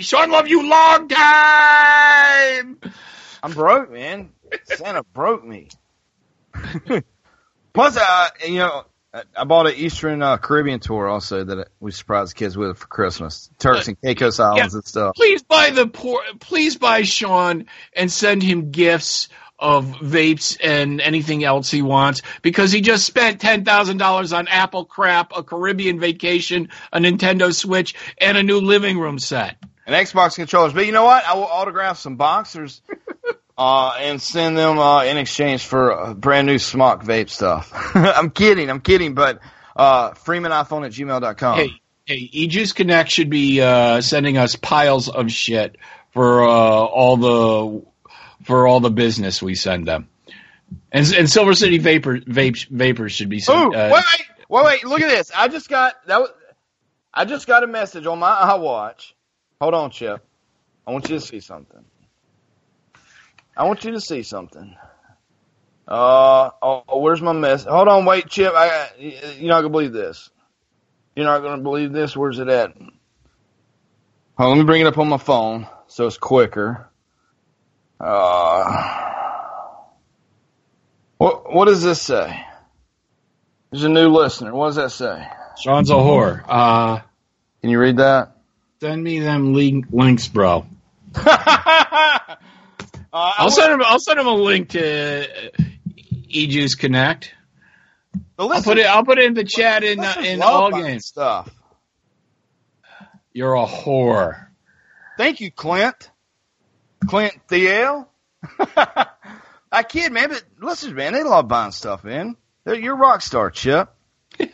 Sean, 0.01 0.31
love 0.31 0.47
you 0.47 0.69
long 0.69 1.07
time. 1.07 2.77
I'm 3.41 3.51
broke, 3.53 3.91
man. 3.91 4.31
Santa 4.65 5.03
broke 5.13 5.43
me. 5.45 5.69
Plus, 7.73 7.97
uh, 7.97 8.27
you 8.45 8.57
know, 8.59 8.85
I- 9.13 9.23
I 9.35 9.43
bought 9.45 9.67
an 9.67 9.73
Eastern 9.75 10.21
uh, 10.21 10.37
Caribbean 10.37 10.79
tour 10.79 11.07
also 11.07 11.43
that 11.43 11.69
we 11.79 11.91
surprised 11.91 12.31
the 12.31 12.35
kids 12.39 12.55
with 12.57 12.77
for 12.77 12.87
Christmas. 12.87 13.49
Turks 13.57 13.87
and 13.87 13.99
Caicos 14.01 14.39
Islands 14.39 14.75
and 14.75 14.85
stuff. 14.85 15.15
Please 15.15 15.41
buy 15.41 15.71
the 15.71 15.87
poor. 15.87 16.21
Please 16.39 16.77
buy 16.77 17.01
Sean 17.03 17.65
and 17.93 18.11
send 18.11 18.43
him 18.43 18.69
gifts 18.71 19.29
of 19.59 19.85
vapes 20.01 20.57
and 20.63 21.01
anything 21.01 21.43
else 21.43 21.69
he 21.69 21.81
wants 21.81 22.21
because 22.41 22.71
he 22.71 22.81
just 22.81 23.05
spent 23.05 23.41
ten 23.41 23.65
thousand 23.65 23.97
dollars 23.97 24.31
on 24.33 24.47
Apple 24.47 24.85
crap, 24.85 25.31
a 25.35 25.43
Caribbean 25.43 25.99
vacation, 25.99 26.69
a 26.93 26.99
Nintendo 26.99 27.53
Switch, 27.53 27.93
and 28.17 28.37
a 28.37 28.43
new 28.43 28.59
living 28.59 28.97
room 28.99 29.19
set. 29.19 29.57
and 29.85 29.95
Xbox 29.95 30.35
controllers. 30.35 30.73
But 30.73 30.85
you 30.85 30.91
know 30.91 31.03
what? 31.05 31.25
I 31.25 31.35
will 31.35 31.43
autograph 31.45 31.97
some 31.97 32.15
boxers 32.15 32.81
uh, 33.57 33.93
and 33.99 34.21
send 34.21 34.57
them 34.57 34.79
uh, 34.79 35.03
in 35.03 35.17
exchange 35.17 35.65
for 35.65 35.91
uh, 35.91 36.13
brand 36.13 36.47
new 36.47 36.59
smock 36.59 37.03
vape 37.03 37.29
stuff. 37.29 37.71
I'm 37.95 38.29
kidding. 38.29 38.69
I'm 38.69 38.79
kidding. 38.81 39.13
But 39.13 39.39
uh, 39.75 40.11
FreemanIPhone 40.11 40.85
at 40.85 40.91
gmail.com. 40.93 41.57
Hey, 41.57 41.71
hey, 42.05 42.29
eJuice 42.33 42.73
Connect 42.75 43.09
should 43.09 43.29
be 43.29 43.61
uh, 43.61 44.01
sending 44.01 44.37
us 44.37 44.55
piles 44.55 45.09
of 45.09 45.31
shit 45.31 45.75
for 46.11 46.43
uh, 46.43 46.47
all 46.49 47.17
the 47.17 47.88
for 48.49 48.65
all 48.65 48.79
the 48.79 48.89
business 48.89 49.43
we 49.43 49.53
send 49.53 49.87
them. 49.87 50.09
And, 50.91 51.05
and 51.13 51.29
Silver 51.29 51.53
City 51.53 51.77
Vapor 51.77 52.21
Vape 52.21 52.67
Vapors 52.69 53.11
should 53.11 53.29
be 53.29 53.37
Ooh, 53.37 53.41
sent. 53.41 53.69
wait, 53.69 53.77
uh, 53.77 53.91
wait, 53.93 54.03
wait, 54.49 54.65
wait! 54.65 54.85
Look 54.85 55.01
at 55.01 55.09
this. 55.09 55.31
I 55.35 55.49
just 55.49 55.69
got 55.69 55.93
that. 56.07 56.19
Was, 56.19 56.31
I 57.13 57.25
just 57.25 57.45
got 57.45 57.63
a 57.63 57.67
message 57.67 58.07
on 58.07 58.17
my 58.17 58.31
iWatch. 58.31 59.13
Hold 59.61 59.75
on, 59.75 59.91
Chip. 59.91 60.25
I 60.87 60.91
want 60.91 61.07
you 61.09 61.19
to 61.19 61.21
see 61.21 61.39
something. 61.41 61.85
I 63.55 63.65
want 63.65 63.83
you 63.83 63.91
to 63.91 64.01
see 64.01 64.23
something. 64.23 64.75
Uh 65.87 66.49
oh, 66.63 66.99
where's 66.99 67.21
my 67.21 67.33
mess? 67.33 67.65
Hold 67.65 67.87
on, 67.87 68.05
wait, 68.05 68.29
Chip. 68.29 68.53
I 68.55 68.89
you're 68.97 69.49
not 69.49 69.61
gonna 69.61 69.69
believe 69.69 69.93
this. 69.93 70.31
You're 71.15 71.27
not 71.27 71.43
gonna 71.43 71.61
believe 71.61 71.91
this. 71.91 72.17
Where's 72.17 72.39
it 72.39 72.49
at? 72.49 72.75
Hold 72.77 72.89
on, 74.39 74.49
let 74.49 74.57
me 74.57 74.63
bring 74.63 74.81
it 74.81 74.87
up 74.87 74.97
on 74.97 75.07
my 75.07 75.17
phone 75.17 75.67
so 75.85 76.07
it's 76.07 76.17
quicker. 76.17 76.88
Uh, 77.99 78.85
what 81.17 81.53
what 81.53 81.65
does 81.65 81.83
this 81.83 82.01
say? 82.01 82.45
There's 83.71 83.83
a 83.83 83.89
new 83.89 84.09
listener. 84.09 84.53
What 84.53 84.67
does 84.67 84.75
that 84.77 84.91
say? 84.91 85.27
Sean's 85.61 85.89
a 85.89 85.95
whore. 85.95 86.43
Uh, 86.47 87.01
Can 87.61 87.69
you 87.69 87.79
read 87.79 87.97
that? 87.97 88.35
send 88.81 89.03
me 89.03 89.19
them 89.19 89.53
link, 89.53 89.85
links, 89.91 90.27
bro. 90.27 90.65
uh, 91.15 92.35
I'll 93.11 93.51
send 93.51 93.73
him. 93.73 93.81
I'll 93.83 93.99
send 93.99 94.19
him 94.19 94.27
a 94.27 94.33
link 94.33 94.69
to 94.69 95.23
uh, 95.23 95.51
eJuice 96.29 96.77
Connect. 96.77 97.33
I'll 98.37 98.63
put 98.63 98.77
it. 98.77 98.85
I'll 98.85 99.03
put 99.03 99.17
it 99.17 99.25
in 99.25 99.33
the 99.33 99.43
chat 99.43 99.83
in 99.83 99.99
uh, 99.99 100.15
in 100.23 100.41
all 100.41 100.71
games. 100.71 101.07
stuff. 101.07 101.49
You're 103.33 103.55
a 103.55 103.65
whore. 103.65 104.47
Thank 105.17 105.41
you, 105.41 105.51
Clint. 105.51 106.09
Clint 107.07 107.33
Thiel. 107.47 108.09
I 109.71 109.83
kid, 109.83 110.11
man, 110.11 110.29
but 110.29 110.43
listen, 110.59 110.95
man, 110.95 111.13
they 111.13 111.23
love 111.23 111.47
buying 111.47 111.71
stuff. 111.71 112.01
They're, 112.03 112.35
you're 112.65 112.95
a 112.95 112.97
rock 112.97 113.21
star, 113.21 113.51
Chip. 113.51 113.89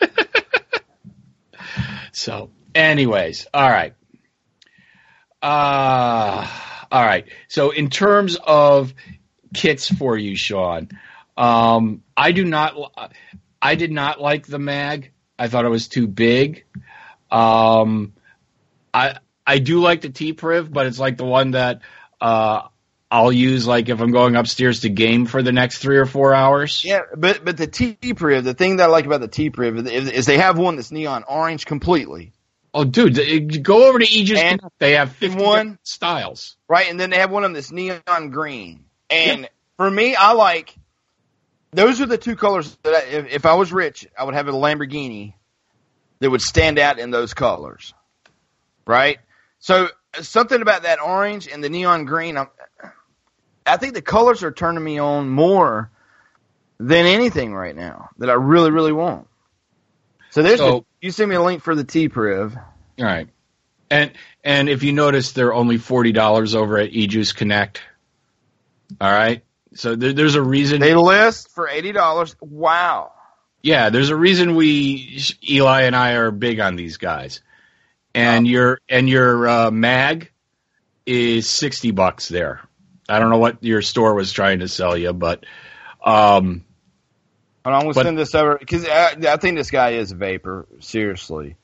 So, 2.15 2.49
anyways, 2.73 3.45
all 3.53 3.69
right. 3.69 3.93
Uh, 5.41 6.47
all 6.89 7.05
right. 7.05 7.27
So, 7.49 7.71
in 7.71 7.89
terms 7.89 8.37
of 8.41 8.93
kits 9.53 9.93
for 9.93 10.17
you, 10.17 10.37
Sean, 10.37 10.87
um, 11.35 12.03
I 12.15 12.31
do 12.31 12.45
not. 12.45 13.11
I 13.61 13.75
did 13.75 13.91
not 13.91 14.21
like 14.21 14.47
the 14.47 14.59
mag. 14.59 15.11
I 15.37 15.49
thought 15.49 15.65
it 15.65 15.69
was 15.69 15.89
too 15.89 16.07
big. 16.07 16.63
Um, 17.29 18.13
I 18.93 19.17
I 19.45 19.59
do 19.59 19.81
like 19.81 19.99
the 19.99 20.09
T 20.09 20.31
Priv, 20.31 20.71
but 20.71 20.85
it's 20.85 20.99
like 20.99 21.17
the 21.17 21.25
one 21.25 21.51
that 21.51 21.81
uh, 22.25 22.67
I'll 23.11 23.31
use 23.31 23.67
like 23.67 23.87
if 23.89 24.01
I'm 24.01 24.11
going 24.11 24.35
upstairs 24.35 24.79
to 24.81 24.89
game 24.89 25.25
for 25.27 25.43
the 25.43 25.51
next 25.51 25.77
three 25.77 25.97
or 25.97 26.05
four 26.05 26.33
hours. 26.33 26.83
Yeah, 26.83 27.01
but 27.15 27.45
but 27.45 27.55
the 27.57 27.67
T 27.67 27.95
Priv, 28.15 28.43
the 28.43 28.53
thing 28.55 28.77
that 28.77 28.85
I 28.85 28.87
like 28.87 29.05
about 29.05 29.21
the 29.21 29.27
T 29.27 29.49
Priv 29.51 29.77
is, 29.87 30.09
is 30.09 30.25
they 30.25 30.37
have 30.37 30.57
one 30.57 30.75
that's 30.75 30.91
neon 30.91 31.23
orange 31.27 31.65
completely, 31.65 32.33
Oh, 32.73 32.83
dude, 32.83 33.63
go 33.63 33.87
over 33.87 33.99
to 33.99 34.05
Aegis. 34.05 34.37
And- 34.39 34.59
Connect. 34.59 34.79
They 34.79 34.93
have 34.93 35.13
50 35.13 35.41
one- 35.41 35.79
styles. 35.83 36.57
right? 36.67 36.89
And 36.89 36.99
then 36.99 37.09
they 37.09 37.19
have 37.19 37.31
one 37.31 37.43
of 37.45 37.49
them 37.49 37.53
that's 37.53 37.71
neon 37.71 38.31
green. 38.31 38.83
And 39.09 39.47
for 39.77 39.89
me, 39.89 40.15
I 40.15 40.33
like 40.33 40.75
those 41.71 42.01
are 42.01 42.05
the 42.05 42.17
two 42.17 42.35
colors 42.35 42.75
that 42.83 42.93
I, 42.93 43.01
if, 43.07 43.25
if 43.31 43.45
I 43.45 43.53
was 43.53 43.71
rich, 43.71 44.07
I 44.17 44.23
would 44.25 44.33
have 44.33 44.47
a 44.47 44.51
Lamborghini 44.51 45.35
that 46.19 46.29
would 46.29 46.41
stand 46.41 46.79
out 46.79 46.99
in 46.99 47.11
those 47.11 47.33
colors, 47.33 47.93
right? 48.87 49.19
So 49.59 49.87
something 50.21 50.61
about 50.61 50.83
that 50.83 51.01
orange 51.01 51.47
and 51.47 51.63
the 51.63 51.69
neon 51.69 52.05
green, 52.05 52.37
I'm, 52.37 52.47
I 53.65 53.77
think 53.77 53.93
the 53.93 54.01
colors 54.01 54.43
are 54.43 54.51
turning 54.51 54.83
me 54.83 54.99
on 54.99 55.29
more 55.29 55.89
than 56.79 57.05
anything 57.05 57.53
right 57.53 57.75
now 57.75 58.09
that 58.17 58.29
I 58.29 58.33
really, 58.33 58.71
really 58.71 58.91
want. 58.93 59.27
So 60.31 60.43
there's 60.43 60.59
So- 60.59 60.71
the, 60.71 60.85
you 61.01 61.11
send 61.11 61.29
me 61.29 61.35
a 61.35 61.41
link 61.41 61.61
for 61.63 61.75
the 61.75 61.83
T 61.83 62.09
Priv. 62.09 62.55
All 62.55 63.05
right. 63.05 63.29
And 63.89 64.11
and 64.43 64.67
if 64.67 64.81
you 64.83 64.91
notice, 64.93 65.31
they're 65.33 65.53
only 65.53 65.77
forty 65.77 66.11
dollars 66.11 66.55
over 66.55 66.77
at 66.79 66.91
eJuice 66.91 67.35
Connect. 67.35 67.81
All 68.99 69.11
right. 69.11 69.43
So 69.75 69.95
there, 69.95 70.13
there's 70.13 70.33
a 70.35 70.41
reason. 70.41 70.79
They 70.81 70.95
list 70.95 71.51
for 71.51 71.67
eighty 71.69 71.91
dollars. 71.91 72.35
Wow. 72.41 73.11
yeah, 73.61 73.89
there's 73.91 74.09
a 74.09 74.15
reason 74.15 74.55
we 74.55 75.21
Eli 75.47 75.83
and 75.83 75.95
I 75.95 76.13
are 76.13 76.31
big 76.31 76.59
on 76.59 76.75
these 76.75 76.97
guys. 76.97 77.41
And 78.15 78.47
your 78.47 78.79
and 78.87 79.09
your 79.09 79.45
uh, 79.47 79.71
mag 79.71 80.31
is 81.05 81.49
sixty 81.49 81.91
bucks 81.91 82.29
there. 82.29 82.61
I 83.09 83.19
don't 83.19 83.29
know 83.29 83.37
what 83.37 83.61
your 83.61 83.81
store 83.81 84.15
was 84.15 84.31
trying 84.31 84.59
to 84.59 84.67
sell 84.69 84.97
you, 84.97 85.11
but 85.13 85.45
um, 86.03 86.63
I'm 87.65 87.81
gonna 87.81 87.93
But- 87.93 88.05
send 88.05 88.17
this 88.17 88.33
over 88.33 88.57
because 88.57 88.87
I, 88.87 89.15
I 89.27 89.35
think 89.37 89.57
this 89.57 89.69
guy 89.69 89.91
is 89.91 90.13
a 90.13 90.15
vapor. 90.15 90.65
Seriously. 90.79 91.57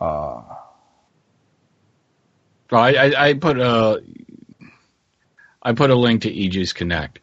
Uh, 0.00 0.40
I, 2.72 2.94
I, 2.96 3.28
I 3.28 3.34
put 3.34 3.58
a 3.58 4.02
I 5.62 5.72
put 5.74 5.90
a 5.90 5.94
link 5.94 6.22
to 6.22 6.32
eJuice 6.32 6.74
Connect 6.74 7.18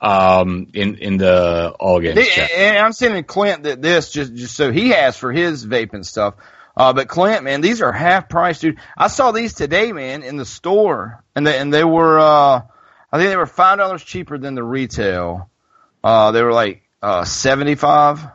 um, 0.00 0.68
in 0.72 0.96
in 0.96 1.18
the 1.18 1.74
all 1.78 2.00
games 2.00 2.14
they- 2.16 2.48
and 2.56 2.78
I'm 2.78 2.92
sending 2.92 3.22
Clint 3.24 3.64
that 3.64 3.82
this 3.82 4.10
just 4.10 4.34
just 4.34 4.56
so 4.56 4.72
he 4.72 4.88
has 4.90 5.16
for 5.16 5.30
his 5.30 5.66
vaping 5.66 6.04
stuff. 6.06 6.34
Uh, 6.76 6.92
but 6.92 7.08
Clint, 7.08 7.44
man, 7.44 7.60
these 7.60 7.82
are 7.82 7.92
half 7.92 8.28
price, 8.28 8.58
dude. 8.58 8.78
I 8.96 9.08
saw 9.08 9.30
these 9.30 9.54
today, 9.54 9.92
man, 9.92 10.22
in 10.22 10.36
the 10.36 10.44
store, 10.44 11.22
and 11.34 11.46
they 11.46 11.58
and 11.58 11.72
they 11.72 11.84
were, 11.84 12.18
uh, 12.18 12.62
I 13.12 13.18
think 13.18 13.30
they 13.30 13.36
were 13.36 13.46
five 13.46 13.78
dollars 13.78 14.02
cheaper 14.02 14.38
than 14.38 14.54
the 14.54 14.62
retail. 14.62 15.48
Uh, 16.02 16.32
they 16.32 16.42
were 16.42 16.52
like 16.52 16.82
uh, 17.00 17.24
seventy 17.24 17.76
five. 17.76 18.26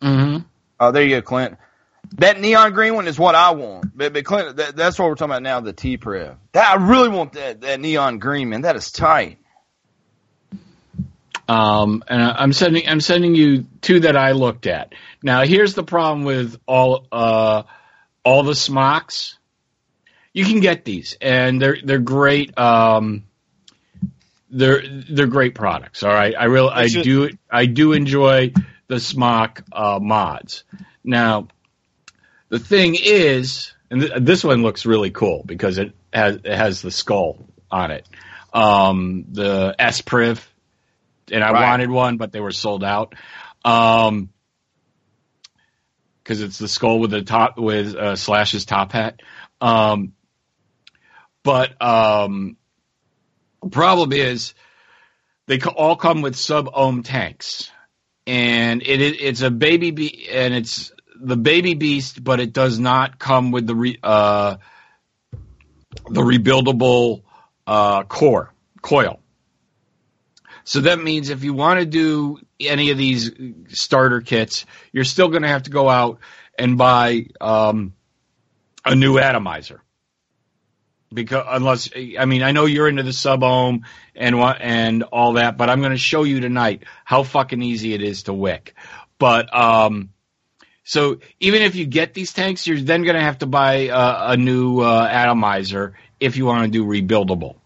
Mm-hmm. 0.00 0.38
Uh, 0.78 0.90
there 0.90 1.02
you 1.02 1.16
go, 1.16 1.22
Clint. 1.22 1.58
That 2.18 2.40
neon 2.40 2.72
green 2.72 2.94
one 2.94 3.08
is 3.08 3.18
what 3.18 3.34
I 3.34 3.52
want. 3.52 3.96
But, 3.96 4.12
but 4.12 4.24
Clint, 4.24 4.56
that, 4.56 4.76
that's 4.76 4.98
what 4.98 5.08
we're 5.08 5.14
talking 5.14 5.32
about 5.32 5.42
now, 5.42 5.60
the 5.60 5.72
T 5.72 5.96
Priv. 5.96 6.36
That 6.52 6.68
I 6.68 6.74
really 6.74 7.08
want 7.08 7.32
that, 7.32 7.62
that 7.62 7.80
neon 7.80 8.18
green, 8.18 8.50
man. 8.50 8.62
That 8.62 8.76
is 8.76 8.92
tight. 8.92 9.38
Um, 11.48 12.04
and 12.08 12.22
I'm 12.22 12.52
sending 12.52 12.88
I'm 12.88 13.00
sending 13.00 13.34
you 13.34 13.66
two 13.80 14.00
that 14.00 14.16
I 14.16 14.32
looked 14.32 14.66
at. 14.66 14.94
Now 15.22 15.42
here's 15.42 15.74
the 15.74 15.82
problem 15.82 16.24
with 16.24 16.58
all 16.66 17.06
uh, 17.10 17.64
all 18.24 18.42
the 18.42 18.54
smocks. 18.54 19.38
You 20.32 20.44
can 20.44 20.60
get 20.60 20.84
these, 20.84 21.16
and 21.20 21.60
they're 21.60 21.76
they're 21.84 21.98
great. 21.98 22.56
Um, 22.58 23.24
they're 24.50 24.82
they're 25.10 25.26
great 25.26 25.54
products. 25.54 26.02
All 26.02 26.12
right, 26.12 26.34
I 26.38 26.44
really 26.44 26.70
I 26.70 26.88
do 26.88 27.30
I 27.50 27.66
do 27.66 27.92
enjoy 27.92 28.52
the 28.86 29.00
smock 29.00 29.62
uh, 29.72 29.98
mods. 30.00 30.64
Now, 31.02 31.48
the 32.50 32.58
thing 32.58 32.96
is, 33.02 33.72
and 33.90 34.02
th- 34.02 34.12
this 34.20 34.44
one 34.44 34.62
looks 34.62 34.86
really 34.86 35.10
cool 35.10 35.42
because 35.44 35.78
it 35.78 35.94
has 36.12 36.36
it 36.36 36.54
has 36.54 36.82
the 36.82 36.90
skull 36.90 37.38
on 37.70 37.90
it. 37.90 38.06
Um, 38.52 39.24
the 39.32 39.74
S 39.78 40.02
Priv, 40.02 40.46
and 41.32 41.42
I 41.42 41.50
Right. 41.52 41.62
wanted 41.70 41.90
one, 41.90 42.16
but 42.18 42.30
they 42.32 42.40
were 42.40 42.52
sold 42.52 42.84
out. 42.84 43.14
Um, 43.64 44.30
because 46.22 46.40
it's 46.40 46.58
the 46.58 46.68
skull 46.68 47.00
with 47.00 47.10
the 47.10 47.22
top 47.22 47.58
with 47.58 47.96
uh, 47.96 48.14
Slash's 48.14 48.64
top 48.64 48.92
hat. 48.92 49.20
Um, 49.60 50.12
but 51.42 51.80
um, 51.82 52.56
the 53.62 53.70
problem 53.70 54.12
is 54.12 54.54
they 55.48 55.58
all 55.60 55.96
come 55.96 56.22
with 56.22 56.36
sub 56.36 56.68
ohm 56.72 57.02
tanks, 57.02 57.70
and 58.26 58.82
it, 58.82 59.00
it 59.00 59.20
it's 59.20 59.42
a 59.42 59.50
baby 59.50 59.90
be- 59.90 60.28
and 60.30 60.54
it's 60.54 60.92
the 61.16 61.36
baby 61.36 61.74
beast, 61.74 62.22
but 62.22 62.38
it 62.40 62.52
does 62.52 62.78
not 62.78 63.18
come 63.18 63.50
with 63.50 63.66
the 63.66 63.74
re- 63.74 63.98
uh, 64.02 64.56
the 66.08 66.20
rebuildable 66.20 67.22
uh, 67.66 68.04
core 68.04 68.52
coil. 68.80 69.21
So 70.64 70.82
that 70.82 71.00
means 71.00 71.30
if 71.30 71.44
you 71.44 71.54
want 71.54 71.80
to 71.80 71.86
do 71.86 72.38
any 72.60 72.90
of 72.90 72.98
these 72.98 73.32
starter 73.68 74.20
kits, 74.20 74.64
you're 74.92 75.04
still 75.04 75.28
going 75.28 75.42
to 75.42 75.48
have 75.48 75.64
to 75.64 75.70
go 75.70 75.88
out 75.88 76.18
and 76.58 76.78
buy 76.78 77.26
um, 77.40 77.94
a 78.84 78.94
new 78.94 79.18
atomizer. 79.18 79.82
Because 81.12 81.44
unless 81.48 81.90
I 82.18 82.24
mean 82.24 82.42
I 82.42 82.52
know 82.52 82.64
you're 82.64 82.88
into 82.88 83.02
the 83.02 83.12
sub 83.12 83.42
ohm 83.42 83.84
and 84.14 84.34
and 84.34 85.02
all 85.02 85.34
that, 85.34 85.58
but 85.58 85.68
I'm 85.68 85.80
going 85.80 85.92
to 85.92 85.98
show 85.98 86.22
you 86.22 86.40
tonight 86.40 86.84
how 87.04 87.22
fucking 87.22 87.60
easy 87.60 87.92
it 87.92 88.02
is 88.02 88.22
to 88.24 88.32
wick. 88.32 88.74
But 89.18 89.54
um, 89.54 90.10
so 90.84 91.18
even 91.38 91.62
if 91.62 91.74
you 91.74 91.84
get 91.84 92.14
these 92.14 92.32
tanks, 92.32 92.66
you're 92.66 92.80
then 92.80 93.02
going 93.02 93.14
to 93.14 93.22
have 93.22 93.38
to 93.38 93.46
buy 93.46 93.88
a, 93.88 94.32
a 94.32 94.36
new 94.38 94.80
uh, 94.80 95.06
atomizer 95.10 95.94
if 96.18 96.36
you 96.38 96.46
want 96.46 96.64
to 96.64 96.70
do 96.70 96.84
rebuildable. 96.86 97.56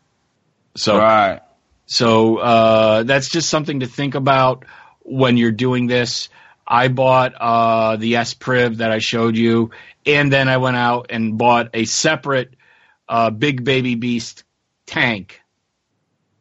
So 0.76 0.98
right. 0.98 1.40
So 1.86 2.38
uh, 2.38 3.02
that's 3.04 3.30
just 3.30 3.48
something 3.48 3.80
to 3.80 3.86
think 3.86 4.14
about 4.14 4.64
when 5.00 5.36
you're 5.36 5.52
doing 5.52 5.86
this. 5.86 6.28
I 6.66 6.88
bought 6.88 7.34
uh, 7.34 7.96
the 7.96 8.16
S 8.16 8.34
Priv 8.34 8.78
that 8.78 8.90
I 8.90 8.98
showed 8.98 9.36
you, 9.36 9.70
and 10.04 10.32
then 10.32 10.48
I 10.48 10.56
went 10.56 10.76
out 10.76 11.06
and 11.10 11.38
bought 11.38 11.70
a 11.74 11.84
separate 11.84 12.54
uh, 13.08 13.30
Big 13.30 13.64
Baby 13.64 13.94
Beast 13.94 14.42
tank, 14.84 15.40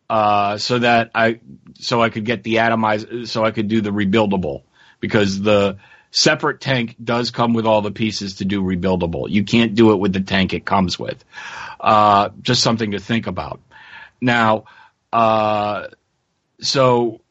uh, 0.10 0.58
so 0.58 0.80
that 0.80 1.12
I 1.14 1.40
so 1.76 2.02
I 2.02 2.10
could 2.10 2.26
get 2.26 2.44
the 2.44 2.60
atomizer, 2.60 3.28
so 3.28 3.46
I 3.46 3.52
could 3.52 3.68
do 3.68 3.82
the 3.82 3.92
rebuildable 3.92 4.64
because 5.00 5.40
the 5.40 5.78
separate 6.10 6.60
tank 6.60 6.96
does 7.04 7.30
come 7.30 7.54
with 7.54 7.68
all 7.68 7.82
the 7.82 7.92
pieces 7.92 8.36
to 8.36 8.46
do 8.46 8.64
rebuildable. 8.64 9.30
You 9.30 9.44
can't 9.44 9.76
do 9.76 9.92
it 9.92 9.98
with 9.98 10.14
the 10.14 10.22
tank 10.22 10.54
it 10.54 10.66
comes 10.66 10.98
with. 10.98 11.24
Uh, 11.80 12.30
just 12.42 12.64
something 12.64 12.92
to 12.92 13.00
think 13.00 13.28
about. 13.28 13.60
Now, 14.22 14.64
uh, 15.16 15.88
so 16.60 17.22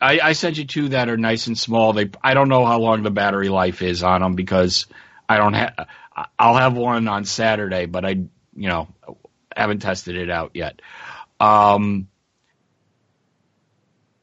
I, 0.00 0.18
I 0.20 0.32
sent 0.32 0.58
you 0.58 0.64
two 0.64 0.88
that 0.88 1.08
are 1.08 1.16
nice 1.16 1.46
and 1.46 1.56
small. 1.56 1.92
They 1.92 2.10
I 2.20 2.34
don't 2.34 2.48
know 2.48 2.66
how 2.66 2.80
long 2.80 3.04
the 3.04 3.12
battery 3.12 3.48
life 3.48 3.80
is 3.80 4.02
on 4.02 4.22
them 4.22 4.34
because 4.34 4.86
I 5.28 5.36
don't 5.36 5.52
have. 5.52 5.86
I'll 6.36 6.56
have 6.56 6.76
one 6.76 7.06
on 7.06 7.24
Saturday, 7.24 7.86
but 7.86 8.04
I 8.04 8.10
you 8.10 8.28
know 8.68 8.88
haven't 9.54 9.82
tested 9.82 10.16
it 10.16 10.30
out 10.30 10.50
yet. 10.54 10.82
Um, 11.38 12.08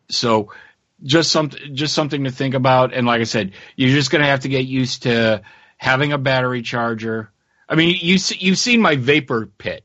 so 0.09 0.51
just 1.01 1.31
something 1.31 1.73
just 1.73 1.93
something 1.93 2.25
to 2.25 2.31
think 2.31 2.53
about. 2.53 2.93
And 2.93 3.07
like 3.07 3.21
I 3.21 3.25
said, 3.25 3.53
you're 3.77 3.95
just 3.95 4.11
going 4.11 4.23
to 4.23 4.27
have 4.27 4.41
to 4.41 4.49
get 4.49 4.65
used 4.65 5.03
to 5.03 5.41
having 5.77 6.11
a 6.11 6.17
battery 6.17 6.63
charger. 6.63 7.31
I 7.69 7.75
mean, 7.75 7.95
you 7.97 8.17
you've 8.39 8.57
seen 8.57 8.81
my 8.81 8.97
vapor 8.97 9.45
pit 9.57 9.84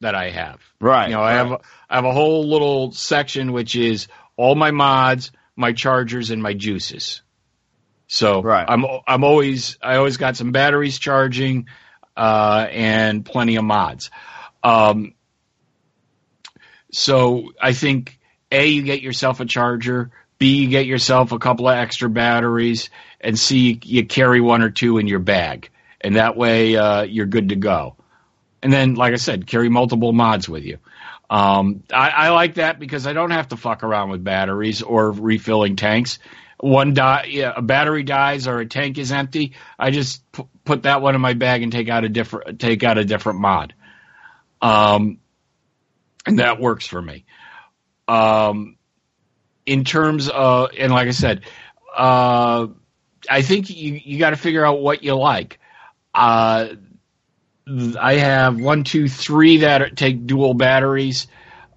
that 0.00 0.14
I 0.14 0.30
have. 0.30 0.60
Right. 0.80 1.08
You 1.08 1.14
know, 1.16 1.22
I 1.22 1.32
have 1.34 1.52
I 1.88 1.94
have 1.96 2.04
a 2.04 2.12
whole 2.12 2.48
little 2.48 2.92
section 2.92 3.52
which 3.52 3.76
is 3.76 4.08
all 4.36 4.54
my 4.54 4.70
mods, 4.70 5.30
my 5.56 5.72
chargers, 5.72 6.30
and 6.30 6.42
my 6.42 6.54
juices. 6.54 7.22
So 8.06 8.42
Right. 8.42 8.64
I'm 8.68 8.84
I'm 9.06 9.24
always 9.24 9.78
I 9.82 9.96
always 9.96 10.16
got 10.16 10.36
some 10.36 10.52
batteries 10.52 10.98
charging, 10.98 11.66
uh, 12.16 12.66
and 12.70 13.24
plenty 13.24 13.56
of 13.56 13.64
mods. 13.64 14.10
Um, 14.62 15.14
so 16.92 17.52
I 17.60 17.72
think 17.72 18.18
a 18.50 18.66
you 18.66 18.82
get 18.82 19.00
yourself 19.00 19.40
a 19.40 19.44
charger, 19.44 20.10
b 20.38 20.62
you 20.62 20.68
get 20.68 20.86
yourself 20.86 21.32
a 21.32 21.38
couple 21.38 21.68
of 21.68 21.76
extra 21.76 22.10
batteries, 22.10 22.90
and 23.20 23.38
c 23.38 23.78
you 23.84 24.06
carry 24.06 24.40
one 24.40 24.62
or 24.62 24.70
two 24.70 24.98
in 24.98 25.06
your 25.06 25.20
bag, 25.20 25.70
and 26.00 26.16
that 26.16 26.36
way 26.36 26.76
uh, 26.76 27.02
you're 27.02 27.26
good 27.26 27.50
to 27.50 27.56
go. 27.56 27.96
And 28.62 28.72
then, 28.72 28.94
like 28.94 29.12
I 29.12 29.16
said, 29.16 29.46
carry 29.46 29.68
multiple 29.68 30.12
mods 30.12 30.48
with 30.48 30.64
you. 30.64 30.78
Um, 31.30 31.84
I, 31.92 32.10
I 32.10 32.28
like 32.30 32.54
that 32.54 32.78
because 32.78 33.06
I 33.06 33.12
don't 33.12 33.30
have 33.30 33.48
to 33.48 33.56
fuck 33.56 33.84
around 33.84 34.10
with 34.10 34.24
batteries 34.24 34.82
or 34.82 35.12
refilling 35.12 35.76
tanks. 35.76 36.18
One 36.58 36.92
die, 36.92 37.28
yeah, 37.30 37.52
a 37.56 37.62
battery 37.62 38.02
dies 38.02 38.46
or 38.46 38.58
a 38.58 38.66
tank 38.66 38.98
is 38.98 39.12
empty. 39.12 39.54
I 39.78 39.92
just 39.92 40.30
pu- 40.32 40.48
put 40.64 40.82
that 40.82 41.00
one 41.00 41.14
in 41.14 41.20
my 41.20 41.32
bag 41.32 41.62
and 41.62 41.72
take 41.72 41.88
out 41.88 42.04
a 42.04 42.08
different 42.08 42.58
take 42.58 42.82
out 42.82 42.98
a 42.98 43.04
different 43.04 43.38
mod. 43.38 43.74
Um, 44.60 45.18
and 46.26 46.38
that 46.38 46.60
works 46.60 46.86
for 46.86 47.00
me. 47.00 47.24
Um, 48.08 48.76
in 49.64 49.84
terms 49.84 50.28
of, 50.28 50.70
and 50.76 50.92
like 50.92 51.08
I 51.08 51.12
said, 51.12 51.44
uh, 51.96 52.66
I 53.28 53.42
think 53.42 53.70
you 53.70 54.00
you 54.04 54.18
got 54.18 54.30
to 54.30 54.36
figure 54.36 54.64
out 54.64 54.80
what 54.80 55.02
you 55.02 55.14
like. 55.14 55.60
Uh, 56.12 56.74
I 57.98 58.14
have 58.14 58.58
one, 58.60 58.84
two, 58.84 59.08
three 59.08 59.58
that 59.58 59.96
take 59.96 60.26
dual 60.26 60.54
batteries. 60.54 61.26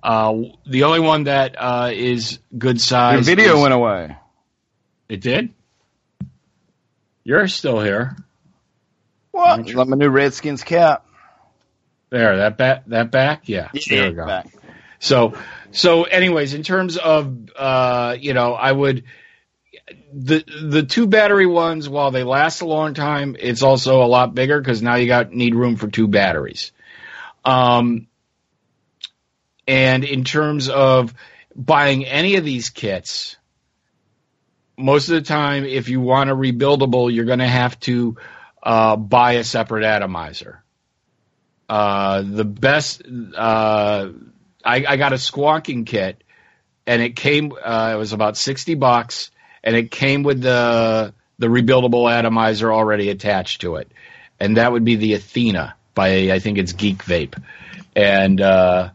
Uh, 0.02 0.42
the 0.66 0.84
only 0.84 1.00
one 1.00 1.26
that 1.26 1.56
uh, 1.58 1.92
is 1.94 2.40
good 2.58 2.82
size. 2.82 3.14
Your 3.28 3.36
video 3.36 3.56
is- 3.56 3.62
went 3.62 3.74
away. 3.74 4.18
It 5.10 5.22
did. 5.22 5.54
You're 7.24 7.48
still 7.48 7.80
here. 7.80 8.18
What? 9.32 9.74
Like 9.74 9.88
my 9.88 9.96
new 9.96 10.10
Redskins 10.10 10.64
cap. 10.64 11.06
There, 12.10 12.38
that 12.38 12.58
back, 12.58 12.84
that 12.88 13.10
back, 13.10 13.50
yeah. 13.50 13.70
there 13.90 14.10
we 14.10 14.16
go. 14.16 14.28
Back. 14.28 14.48
So, 15.00 15.34
so, 15.72 16.04
anyways, 16.04 16.54
in 16.54 16.62
terms 16.62 16.98
of, 16.98 17.36
uh, 17.56 18.16
you 18.20 18.36
know, 18.36 18.54
I 18.54 18.72
would 18.72 19.06
the 20.14 20.44
the 20.64 20.84
two 20.84 21.08
battery 21.08 21.46
ones, 21.48 21.90
while 21.90 22.12
they 22.12 22.24
last 22.24 22.62
a 22.62 22.66
long 22.66 22.94
time, 22.94 23.36
it's 23.40 23.64
also 23.64 24.04
a 24.04 24.06
lot 24.06 24.36
bigger 24.36 24.60
because 24.62 24.82
now 24.82 24.96
you 24.96 25.08
got 25.08 25.32
need 25.32 25.56
room 25.56 25.76
for 25.76 25.88
two 25.88 26.08
batteries. 26.08 26.72
Um, 27.44 28.08
and 29.68 30.04
in 30.04 30.24
terms 30.24 30.70
of 30.70 31.14
buying 31.56 32.06
any 32.06 32.36
of 32.36 32.46
these 32.46 32.70
kits, 32.70 33.38
most 34.78 35.10
of 35.10 35.16
the 35.16 35.22
time, 35.22 35.66
if 35.66 35.90
you 35.90 36.02
want 36.02 36.30
a 36.30 36.36
rebuildable, 36.36 37.14
you're 37.14 37.26
going 37.26 37.40
to 37.40 37.48
have 37.48 37.80
to 37.82 38.18
uh, 38.62 38.96
buy 38.96 39.34
a 39.34 39.44
separate 39.44 39.84
atomizer. 39.84 40.64
Uh, 41.70 42.24
the 42.26 42.46
best, 42.46 43.02
uh, 43.36 44.10
I, 44.64 44.86
I 44.86 44.98
got 44.98 45.14
a 45.14 45.18
squonking 45.18 45.86
kit, 45.86 46.24
and 46.86 47.02
it 47.02 47.16
came. 47.16 47.54
Uh, 47.54 47.92
it 47.96 47.98
was 47.98 48.14
about 48.14 48.38
sixty 48.38 48.76
bucks, 48.76 49.32
and 49.64 49.76
it 49.76 49.92
came 49.92 50.24
with 50.24 50.42
the 50.42 51.14
the 51.40 51.48
rebuildable 51.48 52.12
atomizer 52.12 52.72
already 52.72 53.10
attached 53.10 53.62
to 53.62 53.76
it, 53.78 53.92
and 54.40 54.58
that 54.58 54.72
would 54.72 54.86
be 54.86 54.96
the 54.96 55.14
Athena 55.14 55.76
by 55.96 56.32
I 56.32 56.40
think 56.40 56.58
it's 56.58 56.74
Geek 56.74 57.04
Vape, 57.04 57.42
and 57.96 58.40
uh, 58.42 58.90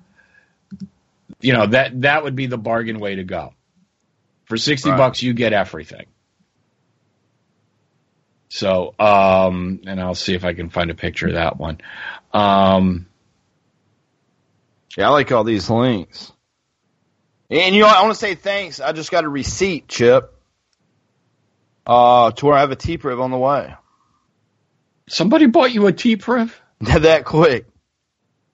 you 1.41 1.53
know 1.53 1.67
that 1.67 2.01
that 2.03 2.23
would 2.25 2.37
be 2.37 2.47
the 2.47 2.59
bargain 2.59 2.99
way 3.01 3.17
to 3.17 3.25
go. 3.25 3.55
For 4.47 4.57
sixty 4.57 4.91
Right. 4.91 4.97
bucks, 4.97 5.23
you 5.23 5.35
get 5.35 5.53
everything. 5.53 6.07
So, 8.51 8.95
um, 8.99 9.81
and 9.87 10.01
I'll 10.01 10.15
see 10.15 10.35
if 10.35 10.43
I 10.45 10.55
can 10.55 10.71
find 10.71 10.91
a 10.91 10.95
picture 10.95 11.27
of 11.27 11.35
that 11.35 11.59
one. 11.59 11.79
Um, 12.33 13.07
Yeah, 14.97 15.09
I 15.09 15.11
like 15.11 15.31
all 15.33 15.45
these 15.45 15.69
links. 15.69 16.33
And 17.51 17.75
you 17.75 17.83
know, 17.83 17.89
I 17.89 18.01
want 18.03 18.15
to 18.15 18.19
say 18.19 18.35
thanks. 18.35 18.81
I 18.81 18.93
just 18.93 19.11
got 19.11 19.25
a 19.25 19.29
receipt, 19.29 19.87
Chip. 19.89 20.35
Uh, 21.89 22.31
to 22.33 22.45
where 22.45 22.55
I 22.55 22.61
have 22.61 22.71
a 22.71 22.77
T-Priv 22.77 23.19
on 23.19 23.31
the 23.31 23.39
way. 23.39 23.75
somebody 25.09 25.47
bought 25.47 25.73
you 25.73 25.87
a 25.87 25.93
T-Priv? 25.93 26.61
that 26.81 27.25
quick. 27.25 27.67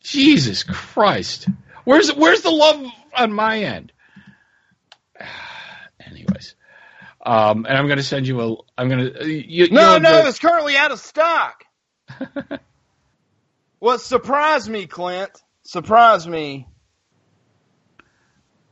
Jesus 0.01 0.63
Christ. 0.63 1.49
Where's 1.85 2.13
where's 2.13 2.43
the 2.43 2.51
love 2.51 2.87
on 3.17 3.33
my 3.33 3.59
end? 3.61 3.93
Anyways, 6.07 6.55
um, 7.25 7.67
and 7.67 7.77
I'm 7.77 7.87
going 7.87 7.99
to 7.99 8.05
send 8.05 8.29
you 8.29 8.41
a. 8.41 8.57
I'm 8.79 8.89
going 8.89 9.13
to. 9.13 9.27
You, 9.27 9.71
No, 9.71 9.99
no, 9.99 10.19
enjoy- 10.19 10.29
it's 10.29 10.39
currently 10.39 10.77
out 10.77 10.93
of 10.93 11.01
stock. 11.01 11.65
what 13.79 14.01
surprised 14.01 14.69
me, 14.69 14.87
Clint? 14.87 15.31
Surprised 15.65 16.29
me. 16.29 16.69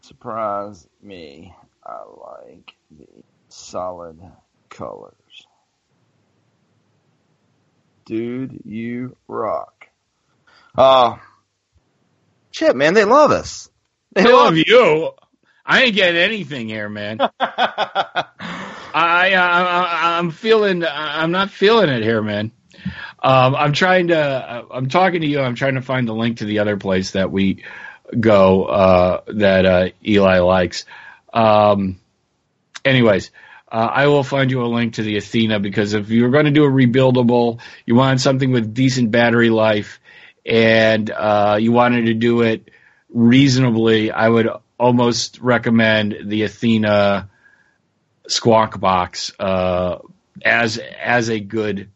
Surprise 0.02 0.86
me. 1.02 1.54
I 1.84 2.02
like 2.04 2.74
the 2.90 3.24
solid 3.48 4.20
colors. 4.72 5.46
Dude, 8.04 8.62
you 8.64 9.16
rock. 9.28 9.86
Uh, 10.76 11.16
shit, 12.50 12.74
man, 12.74 12.94
they 12.94 13.04
love 13.04 13.30
us. 13.30 13.70
They 14.14 14.22
I 14.22 14.32
love 14.32 14.56
you. 14.56 15.10
I 15.64 15.84
ain't 15.84 15.94
getting 15.94 16.20
anything 16.20 16.68
here, 16.68 16.88
man. 16.88 17.18
I, 17.40 19.34
I, 19.34 20.18
I'm 20.18 20.30
feeling. 20.30 20.84
I'm 20.84 21.30
not 21.30 21.50
feeling 21.50 21.88
it 21.88 22.02
here, 22.02 22.20
man. 22.20 22.50
Um, 23.22 23.54
I'm 23.54 23.72
trying 23.72 24.08
to. 24.08 24.66
I'm 24.70 24.88
talking 24.88 25.20
to 25.20 25.26
you. 25.26 25.40
I'm 25.40 25.54
trying 25.54 25.76
to 25.76 25.82
find 25.82 26.08
the 26.08 26.14
link 26.14 26.38
to 26.38 26.44
the 26.44 26.58
other 26.58 26.76
place 26.76 27.12
that 27.12 27.30
we 27.30 27.62
go 28.18 28.64
uh, 28.64 29.20
that 29.28 29.66
uh, 29.66 29.88
Eli 30.04 30.40
likes. 30.40 30.84
Um, 31.32 32.00
anyways, 32.84 33.30
uh, 33.72 33.88
I 33.90 34.06
will 34.08 34.22
find 34.22 34.50
you 34.50 34.62
a 34.62 34.68
link 34.68 34.94
to 34.94 35.02
the 35.02 35.16
Athena 35.16 35.58
because 35.58 35.94
if 35.94 36.10
you're 36.10 36.30
going 36.30 36.44
to 36.44 36.50
do 36.50 36.64
a 36.64 36.70
rebuildable, 36.70 37.60
you 37.86 37.94
want 37.94 38.20
something 38.20 38.52
with 38.52 38.74
decent 38.74 39.10
battery 39.10 39.48
life, 39.48 39.98
and 40.44 41.10
uh, 41.10 41.56
you 41.58 41.72
wanted 41.72 42.06
to 42.06 42.14
do 42.14 42.42
it 42.42 42.70
reasonably, 43.08 44.10
I 44.10 44.28
would 44.28 44.48
almost 44.78 45.40
recommend 45.40 46.16
the 46.26 46.42
Athena 46.42 47.30
Squonk 48.28 48.78
Box 48.78 49.32
uh, 49.40 49.98
as 50.44 50.78
as 50.78 51.30
a 51.30 51.40
good 51.40 51.88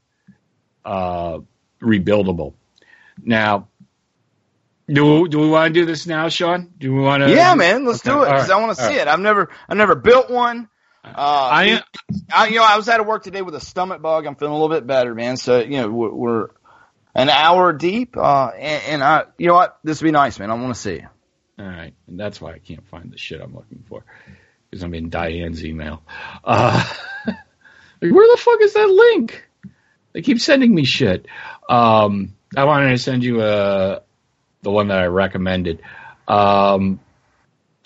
uh, 0.83 1.41
rebuildable. 1.83 2.55
Now, 3.23 3.69
do 4.89 5.29
do 5.29 5.41
we 5.41 5.49
want 5.49 5.75
to 5.75 5.81
do 5.81 5.85
this 5.85 6.07
now, 6.07 6.31
Sean? 6.31 6.73
Do 6.79 6.95
we 6.95 7.03
want 7.03 7.23
to? 7.23 7.31
Yeah, 7.31 7.55
man, 7.55 7.85
let's 7.85 8.01
Okay, 8.01 8.17
do 8.17 8.23
it 8.23 8.27
because 8.27 8.49
right, 8.49 8.57
I 8.57 8.61
want 8.63 8.79
to 8.79 8.83
see 8.83 8.95
it. 8.95 9.09
I've 9.09 9.21
never, 9.21 9.51
I've 9.69 9.77
never 9.77 9.95
built 9.95 10.31
one. 10.31 10.71
Uh, 11.07 11.13
I 11.17 11.83
I, 12.33 12.49
you 12.49 12.57
know, 12.57 12.65
I 12.65 12.77
was 12.77 12.89
out 12.89 13.01
of 13.01 13.07
work 13.07 13.23
today 13.23 13.43
with 13.43 13.55
a 13.55 13.61
stomach 13.61 14.03
bug. 14.03 14.27
I'm 14.27 14.35
feeling 14.35 14.53
a 14.53 14.59
little 14.59 14.75
bit 14.75 14.87
better, 14.87 15.15
man. 15.15 15.37
So, 15.37 15.61
you 15.61 15.83
know, 15.83 15.89
we're, 15.89 16.13
we're 16.13 16.49
an 17.15 17.31
hour 17.31 17.73
deep, 17.73 18.17
uh, 18.17 18.49
and, 18.49 18.83
and 18.87 19.05
I, 19.05 19.25
you 19.39 19.47
know 19.47 19.55
what, 19.55 19.79
this 19.85 20.01
would 20.01 20.07
be 20.07 20.13
nice, 20.13 20.39
man. 20.39 20.51
I 20.51 20.55
want 20.55 20.75
to 20.75 20.81
see. 20.81 21.03
All 21.59 21.65
right, 21.65 21.95
and 22.07 22.21
that's 22.21 22.41
why 22.41 22.53
I 22.53 22.59
can't 22.59 22.87
find 22.89 23.11
the 23.11 23.17
shit 23.17 23.41
I'm 23.41 23.55
looking 23.55 23.85
for 23.89 24.05
because 24.69 24.83
I'm 24.83 24.93
in 24.95 25.09
Diane's 25.09 25.65
email. 25.65 26.03
Uh, 26.45 26.85
like, 27.27 27.37
where 28.13 28.37
the 28.37 28.41
fuck 28.41 28.61
is 28.61 28.75
that 28.75 28.89
link? 28.89 29.49
They 30.13 30.23
keep 30.23 30.41
sending 30.41 30.75
me 30.75 30.85
shit. 30.85 31.27
Um, 31.69 32.35
I 32.55 32.65
wanted 32.65 32.91
to 32.91 32.99
send 32.99 33.25
you 33.25 33.41
uh, 33.41 34.01
the 34.63 34.71
one 34.71 34.89
that 34.89 34.99
I 34.99 35.07
recommended. 35.07 35.81
Um, 36.29 37.01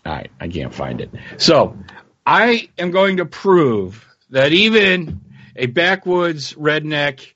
all 0.04 0.12
right, 0.12 0.30
I 0.40 0.48
can't 0.48 0.74
find 0.74 1.00
it. 1.00 1.10
So 1.36 1.76
I 2.24 2.68
am 2.78 2.90
going 2.90 3.18
to 3.18 3.26
prove 3.26 4.06
that 4.30 4.52
even 4.52 5.20
a 5.56 5.66
backwoods 5.66 6.54
redneck, 6.54 7.32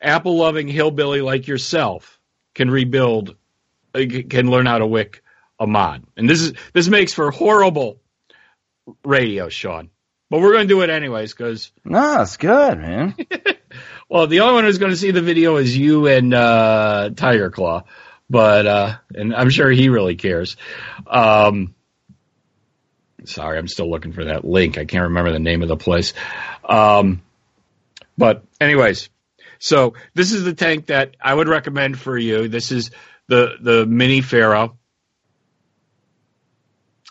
apple 0.00 0.36
loving 0.36 0.68
hillbilly 0.68 1.20
like 1.20 1.46
yourself 1.46 2.18
can 2.54 2.70
rebuild, 2.70 3.36
can 3.94 4.50
learn 4.50 4.66
how 4.66 4.78
to 4.78 4.86
wick 4.86 5.22
a 5.58 5.66
mod. 5.66 6.04
And 6.16 6.28
this 6.28 6.40
is 6.40 6.54
this 6.72 6.88
makes 6.88 7.12
for 7.12 7.30
horrible 7.30 8.00
radio, 9.04 9.48
Sean. 9.48 9.90
But 10.28 10.40
we're 10.40 10.52
going 10.52 10.66
to 10.68 10.74
do 10.74 10.80
it 10.80 10.90
anyways 10.90 11.32
because 11.32 11.72
No, 11.84 12.22
it's 12.22 12.36
good, 12.36 12.78
man. 12.78 13.14
well, 14.08 14.26
the 14.26 14.40
only 14.40 14.54
one 14.54 14.64
who's 14.64 14.78
going 14.78 14.92
to 14.92 14.96
see 14.96 15.12
the 15.12 15.22
video 15.22 15.56
is 15.56 15.76
you 15.76 16.08
and 16.08 16.34
uh, 16.34 17.10
Tiger 17.14 17.50
Claw, 17.50 17.84
but 18.28 18.66
uh, 18.66 18.96
and 19.14 19.34
I'm 19.34 19.50
sure 19.50 19.70
he 19.70 19.88
really 19.88 20.16
cares. 20.16 20.56
Um, 21.06 21.75
sorry, 23.26 23.58
I'm 23.58 23.68
still 23.68 23.90
looking 23.90 24.12
for 24.12 24.24
that 24.26 24.44
link. 24.44 24.78
I 24.78 24.84
can't 24.84 25.04
remember 25.04 25.32
the 25.32 25.38
name 25.38 25.62
of 25.62 25.68
the 25.68 25.76
place. 25.76 26.14
Um, 26.64 27.22
but 28.18 28.44
anyways, 28.60 29.10
so 29.58 29.94
this 30.14 30.32
is 30.32 30.44
the 30.44 30.54
tank 30.54 30.86
that 30.86 31.16
I 31.20 31.34
would 31.34 31.48
recommend 31.48 31.98
for 31.98 32.16
you. 32.16 32.48
This 32.48 32.72
is 32.72 32.90
the 33.28 33.56
the 33.60 33.86
mini 33.86 34.20
Pharaoh. 34.20 34.76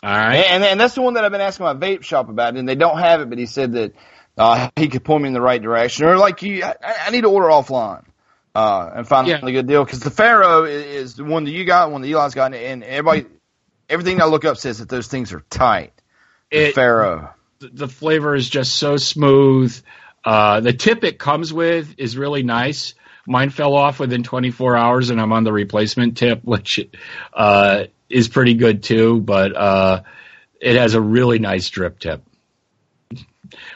All 0.02 0.10
right. 0.10 0.36
and, 0.36 0.62
and 0.62 0.78
that's 0.78 0.94
the 0.94 1.02
one 1.02 1.14
that 1.14 1.24
I've 1.24 1.32
been 1.32 1.40
asking 1.40 1.64
my 1.64 1.74
vape 1.74 2.02
shop 2.02 2.28
about, 2.28 2.56
and 2.56 2.68
they 2.68 2.74
don't 2.74 2.98
have 2.98 3.22
it, 3.22 3.30
but 3.30 3.38
he 3.38 3.46
said 3.46 3.72
that 3.72 3.92
uh, 4.36 4.68
he 4.76 4.88
could 4.88 5.04
point 5.04 5.22
me 5.22 5.28
in 5.28 5.34
the 5.34 5.40
right 5.40 5.60
direction, 5.60 6.04
or 6.06 6.16
like 6.16 6.42
you, 6.42 6.62
I, 6.62 6.74
I 7.06 7.10
need 7.10 7.22
to 7.22 7.30
order 7.30 7.48
offline. 7.48 8.04
Uh, 8.54 8.90
and 8.96 9.06
find 9.08 9.28
Yeah. 9.28 9.40
a 9.42 9.52
good 9.52 9.66
deal 9.66 9.84
because 9.84 10.00
the 10.00 10.10
Pharaoh 10.10 10.64
is, 10.64 10.84
is 10.86 11.14
the 11.16 11.24
one 11.24 11.44
that 11.44 11.50
you 11.50 11.66
got, 11.66 11.90
one 11.92 12.00
that 12.00 12.08
Eli's 12.08 12.32
got, 12.32 12.54
and 12.54 12.82
everybody, 12.82 13.26
everything 13.86 14.22
I 14.22 14.24
look 14.24 14.46
up 14.46 14.56
says 14.56 14.78
that 14.78 14.88
those 14.88 15.08
things 15.08 15.34
are 15.34 15.42
tight. 15.50 15.92
It- 16.50 16.74
Pharaoh. 16.74 17.30
the- 17.60 17.68
the 17.68 17.88
flavor 17.88 18.34
is 18.34 18.48
just 18.48 18.76
so 18.76 18.96
smooth. 18.96 19.76
Uh, 20.24 20.60
the 20.60 20.72
tip 20.72 21.04
it 21.04 21.18
comes 21.18 21.52
with 21.52 21.94
is 21.98 22.16
really 22.16 22.42
nice. 22.42 22.94
Mine 23.26 23.50
fell 23.50 23.74
off 23.74 23.98
within 23.98 24.22
24 24.22 24.76
hours, 24.76 25.10
and 25.10 25.20
I'm 25.20 25.32
on 25.32 25.44
the 25.44 25.52
replacement 25.52 26.16
tip, 26.16 26.40
which 26.44 26.80
uh, 27.32 27.84
is 28.08 28.28
pretty 28.28 28.54
good 28.54 28.82
too. 28.82 29.20
But 29.20 29.56
uh, 29.56 30.02
it 30.60 30.76
has 30.76 30.94
a 30.94 31.00
really 31.00 31.38
nice 31.38 31.68
drip 31.70 31.98
tip, 31.98 32.22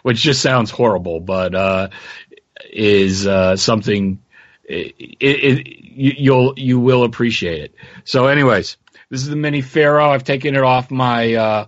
which 0.03 0.19
just 0.19 0.41
sounds 0.43 0.71
horrible, 0.71 1.21
but 1.21 1.55
uh, 1.55 1.89
is 2.71 3.27
uh, 3.27 3.57
something 3.57 4.21
it, 4.65 4.95
it, 5.19 5.67
you, 5.67 6.13
you'll 6.17 6.55
you 6.57 6.79
will 6.79 7.03
appreciate 7.05 7.63
it. 7.65 7.75
So, 8.05 8.27
anyways, 8.27 8.77
this 9.09 9.23
is 9.23 9.29
the 9.29 9.37
mini 9.37 9.63
Pharaoh. 9.63 10.11
I've 10.11 10.25
taken 10.25 10.55
it 10.55 10.63
off 10.63 10.91
my 10.91 11.35
uh, 11.35 11.67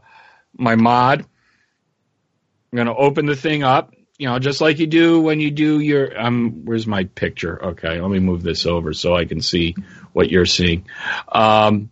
my 0.57 0.77
mod. 0.77 1.21
I'm 1.21 2.77
going 2.77 2.87
to 2.87 2.95
open 2.95 3.27
the 3.27 3.37
thing 3.37 3.63
up. 3.63 3.95
you 4.19 4.29
know, 4.29 4.39
just 4.39 4.61
like 4.61 4.79
you 4.79 4.87
do 4.87 5.21
when 5.21 5.41
you 5.41 5.51
do 5.51 5.81
your 5.81 6.19
um. 6.19 6.65
Where's 6.65 6.87
my 6.87 7.05
picture? 7.05 7.65
Okay, 7.71 8.01
let 8.01 8.11
me 8.11 8.21
move 8.21 8.43
this 8.43 8.67
over 8.67 8.93
so 8.93 9.17
I 9.17 9.25
can 9.25 9.41
see 9.41 9.75
what 10.13 10.31
you're 10.31 10.47
seeing. 10.47 10.87
Um, 11.29 11.91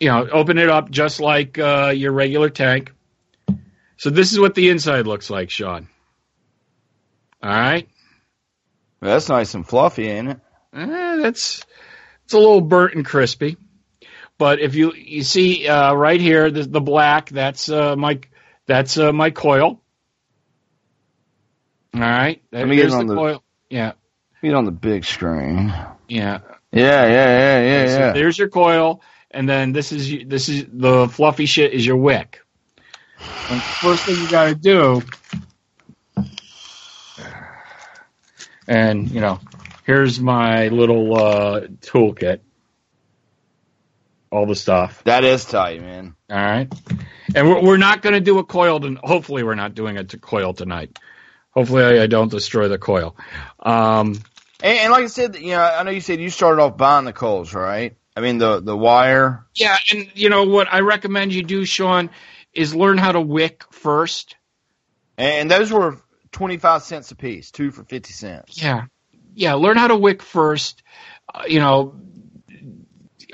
you 0.00 0.08
know, 0.08 0.26
open 0.28 0.58
it 0.58 0.68
up 0.68 0.90
just 0.90 1.20
like 1.20 1.58
uh, 1.58 1.92
your 1.94 2.12
regular 2.12 2.50
tank. 2.50 2.92
So 3.96 4.10
this 4.10 4.32
is 4.32 4.40
what 4.40 4.54
the 4.54 4.70
inside 4.70 5.06
looks 5.06 5.30
like, 5.30 5.50
Sean. 5.50 5.88
All 7.42 7.50
right. 7.50 7.88
That's 9.00 9.28
nice 9.28 9.54
and 9.54 9.66
fluffy, 9.66 10.08
ain't 10.08 10.30
it? 10.30 10.40
Eh, 10.74 11.16
that's 11.16 11.64
it's 12.24 12.32
a 12.32 12.38
little 12.38 12.60
burnt 12.60 12.94
and 12.94 13.04
crispy. 13.04 13.56
But 14.38 14.60
if 14.60 14.74
you 14.74 14.92
you 14.94 15.22
see 15.22 15.66
uh, 15.68 15.94
right 15.94 16.20
here, 16.20 16.50
the, 16.50 16.64
the 16.64 16.80
black, 16.80 17.30
that's 17.30 17.68
uh, 17.68 17.96
my 17.96 18.20
that's 18.66 18.98
uh, 18.98 19.12
my 19.12 19.30
coil. 19.30 19.80
All 21.94 22.00
right, 22.00 22.42
Let 22.50 22.66
me 22.66 22.74
get 22.76 22.90
on 22.90 23.06
the 23.06 23.14
coil. 23.14 23.44
Yeah, 23.70 23.92
Get 24.42 24.54
on 24.54 24.64
the 24.64 24.72
big 24.72 25.04
screen. 25.04 25.72
yeah. 26.08 26.40
Yeah, 26.72 27.06
yeah, 27.06 27.06
yeah, 27.06 27.60
yeah, 27.62 27.86
So 27.86 27.98
yeah. 28.00 28.12
there's 28.12 28.36
your 28.36 28.48
coil, 28.48 29.00
and 29.30 29.48
then 29.48 29.72
this 29.72 29.92
is 29.92 30.26
this 30.26 30.48
is 30.48 30.64
the 30.72 31.06
fluffy 31.08 31.46
shit 31.46 31.72
is 31.72 31.86
your 31.86 31.96
wick. 31.96 32.40
And 33.48 33.64
first 33.80 34.04
thing 34.04 34.18
you 34.18 34.26
got 34.28 34.46
to 34.46 34.54
do, 34.56 35.02
and 38.66 39.08
you 39.08 39.20
know, 39.20 39.38
here's 39.84 40.18
my 40.18 40.66
little 40.68 41.14
uh, 41.16 41.60
toolkit, 41.80 42.40
all 44.34 44.46
the 44.46 44.56
stuff. 44.56 45.02
That 45.04 45.24
is 45.24 45.44
tight, 45.44 45.80
man. 45.80 46.14
All 46.28 46.36
right, 46.36 46.72
and 47.34 47.48
we're, 47.48 47.62
we're 47.62 47.76
not 47.76 48.02
going 48.02 48.14
to 48.14 48.20
do 48.20 48.38
a 48.38 48.44
coil. 48.44 48.80
To, 48.80 48.98
hopefully, 49.02 49.42
we're 49.42 49.54
not 49.54 49.74
doing 49.74 49.96
a 49.96 50.04
t- 50.04 50.18
coil 50.18 50.52
tonight. 50.52 50.98
Hopefully, 51.50 51.84
I, 51.84 52.02
I 52.02 52.06
don't 52.06 52.30
destroy 52.30 52.68
the 52.68 52.78
coil. 52.78 53.16
Um, 53.60 54.20
And, 54.62 54.78
and 54.78 54.92
like 54.92 55.04
I 55.04 55.08
said, 55.08 55.36
you 55.36 55.50
know, 55.50 55.62
I 55.62 55.82
know 55.82 55.90
you 55.90 56.00
said 56.00 56.20
you 56.20 56.30
started 56.30 56.62
off 56.62 56.76
buying 56.76 57.04
the 57.04 57.12
coals, 57.12 57.52
right? 57.52 57.96
I 58.16 58.20
mean 58.20 58.38
the 58.38 58.60
the 58.60 58.76
wire. 58.76 59.44
Yeah, 59.54 59.76
and 59.92 60.10
you 60.14 60.30
know 60.30 60.44
what 60.44 60.72
I 60.72 60.80
recommend 60.80 61.34
you 61.34 61.42
do, 61.42 61.64
Sean, 61.64 62.10
is 62.52 62.74
learn 62.74 62.96
how 62.96 63.12
to 63.12 63.20
wick 63.20 63.64
first. 63.72 64.36
And 65.18 65.50
those 65.50 65.70
were 65.70 65.98
twenty 66.30 66.56
five 66.56 66.82
cents 66.82 67.10
a 67.10 67.16
piece, 67.16 67.50
two 67.50 67.70
for 67.72 67.84
fifty 67.84 68.12
cents. 68.12 68.60
Yeah, 68.62 68.84
yeah. 69.34 69.54
Learn 69.54 69.76
how 69.76 69.88
to 69.88 69.96
wick 69.96 70.22
first. 70.22 70.82
Uh, 71.32 71.42
you 71.46 71.58
know, 71.58 71.96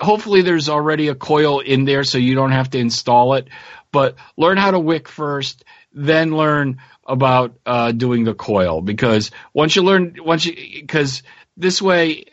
hopefully 0.00 0.42
there's 0.42 0.68
already 0.68 1.08
a 1.08 1.14
coil 1.14 1.60
in 1.60 1.84
there, 1.84 2.04
so 2.04 2.18
you 2.18 2.34
don't 2.34 2.52
have 2.52 2.70
to 2.70 2.78
install 2.78 3.34
it. 3.34 3.48
But 3.92 4.16
learn 4.36 4.56
how 4.56 4.70
to 4.70 4.78
wick 4.78 5.08
first, 5.08 5.64
then 5.92 6.36
learn 6.36 6.80
about 7.06 7.58
uh, 7.66 7.92
doing 7.92 8.24
the 8.24 8.34
coil 8.34 8.80
because 8.80 9.30
once 9.52 9.74
you 9.74 9.82
learn, 9.82 10.16
once 10.20 10.46
you 10.46 10.54
because 10.80 11.22
this 11.56 11.80
way. 11.80 12.24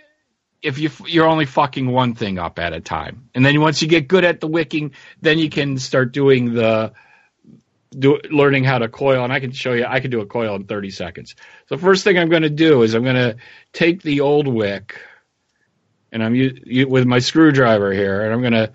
If 0.59 0.79
you 0.79 0.89
you're 1.05 1.27
only 1.27 1.45
fucking 1.45 1.85
one 1.85 2.15
thing 2.15 2.39
up 2.39 2.57
at 2.57 2.73
a 2.73 2.81
time, 2.81 3.29
and 3.35 3.45
then 3.45 3.61
once 3.61 3.83
you 3.83 3.87
get 3.87 4.07
good 4.07 4.25
at 4.25 4.39
the 4.39 4.47
wicking, 4.47 4.93
then 5.21 5.37
you 5.37 5.51
can 5.51 5.77
start 5.77 6.11
doing 6.11 6.55
the 6.55 6.93
do, 7.97 8.19
learning 8.29 8.63
how 8.63 8.79
to 8.79 8.89
coil, 8.89 9.23
and 9.23 9.31
I 9.31 9.39
can 9.39 9.51
show 9.51 9.73
you. 9.73 9.85
I 9.87 9.99
can 9.99 10.11
do 10.11 10.21
a 10.21 10.25
coil 10.25 10.55
in 10.55 10.65
30 10.65 10.89
seconds. 10.89 11.35
So 11.67 11.77
first 11.77 12.03
thing 12.03 12.17
I'm 12.17 12.29
going 12.29 12.43
to 12.43 12.49
do 12.49 12.83
is 12.83 12.93
I'm 12.93 13.03
going 13.03 13.15
to 13.15 13.37
take 13.73 14.01
the 14.01 14.21
old 14.21 14.47
wick, 14.47 14.99
and 16.11 16.23
I'm 16.23 16.33
with 16.89 17.05
my 17.05 17.19
screwdriver 17.19 17.91
here, 17.91 18.23
and 18.23 18.33
I'm 18.33 18.41
going 18.41 18.53
to 18.53 18.71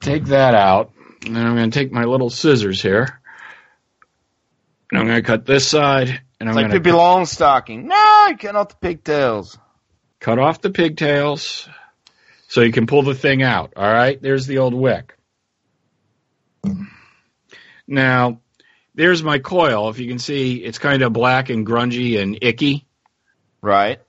take 0.00 0.26
that 0.26 0.54
out, 0.54 0.92
and 1.24 1.36
I'm 1.36 1.56
going 1.56 1.70
to 1.70 1.78
take 1.78 1.92
my 1.92 2.04
little 2.04 2.30
scissors 2.30 2.82
here, 2.82 3.20
and 4.90 5.00
I'm 5.00 5.06
going 5.06 5.22
to 5.22 5.26
cut 5.26 5.46
this 5.46 5.68
side, 5.68 6.20
and 6.40 6.48
I'm 6.48 6.56
It's 6.56 6.56
like 6.56 6.70
going 6.70 6.82
Pippi 6.82 6.90
to 6.90 6.96
Longstocking. 6.96 7.84
No, 7.84 8.26
you 8.28 8.36
cut 8.36 8.56
off 8.56 8.68
the 8.68 8.76
pigtails. 8.76 9.58
cut 10.20 10.38
off 10.38 10.60
the 10.60 10.70
pigtails, 10.70 11.68
so 12.48 12.60
you 12.62 12.72
can 12.72 12.86
pull 12.86 13.02
the 13.02 13.14
thing 13.14 13.42
out. 13.42 13.74
All 13.76 13.90
right, 13.90 14.20
there's 14.20 14.46
the 14.46 14.58
old 14.58 14.74
wick. 14.74 15.16
Now, 17.86 18.40
there's 18.94 19.22
my 19.22 19.38
coil. 19.38 19.88
If 19.88 19.98
you 19.98 20.08
can 20.08 20.18
see, 20.18 20.56
it's 20.56 20.78
kind 20.78 21.02
of 21.02 21.12
black 21.12 21.48
and 21.50 21.66
grungy 21.66 22.20
and 22.20 22.38
icky. 22.42 22.86
Right. 23.60 24.00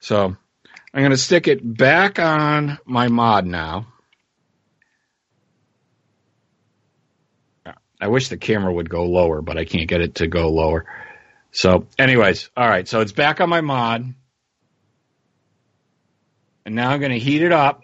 So 0.00 0.36
I'm 0.92 1.00
going 1.02 1.10
to 1.10 1.16
stick 1.16 1.48
it 1.48 1.60
back 1.62 2.18
on 2.18 2.78
my 2.86 3.08
mod 3.08 3.46
now. 3.46 3.86
I 8.00 8.08
wish 8.08 8.28
the 8.28 8.36
camera 8.36 8.72
would 8.72 8.88
go 8.88 9.04
lower, 9.04 9.42
but 9.42 9.58
I 9.58 9.64
can't 9.64 9.88
get 9.88 10.00
it 10.00 10.16
to 10.16 10.28
go 10.28 10.50
lower. 10.50 10.86
So, 11.50 11.86
anyways, 11.98 12.48
all 12.56 12.68
right. 12.68 12.86
So 12.86 13.00
it's 13.00 13.12
back 13.12 13.40
on 13.40 13.48
my 13.48 13.60
mod. 13.60 14.14
And 16.64 16.74
now 16.74 16.90
I'm 16.90 17.00
going 17.00 17.12
to 17.12 17.18
heat 17.18 17.42
it 17.42 17.52
up. 17.52 17.82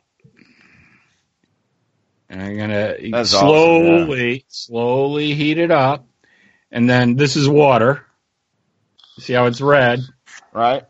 And 2.29 2.41
I'm 2.41 2.57
going 2.57 2.71
to 2.71 3.11
That's 3.11 3.35
awesome, 3.35 3.49
yeah. 3.49 4.05
slowly, 4.07 4.45
slowly 4.49 5.35
heat 5.35 5.59
it 5.59 5.71
up. 5.71 6.07
And 6.71 6.89
then 6.89 7.17
this 7.17 7.37
is 7.37 7.49
water. 7.49 8.07
See 9.19 9.33
how 9.33 9.47
it's 9.47 9.61
red? 9.61 10.01
Right. 10.53 10.83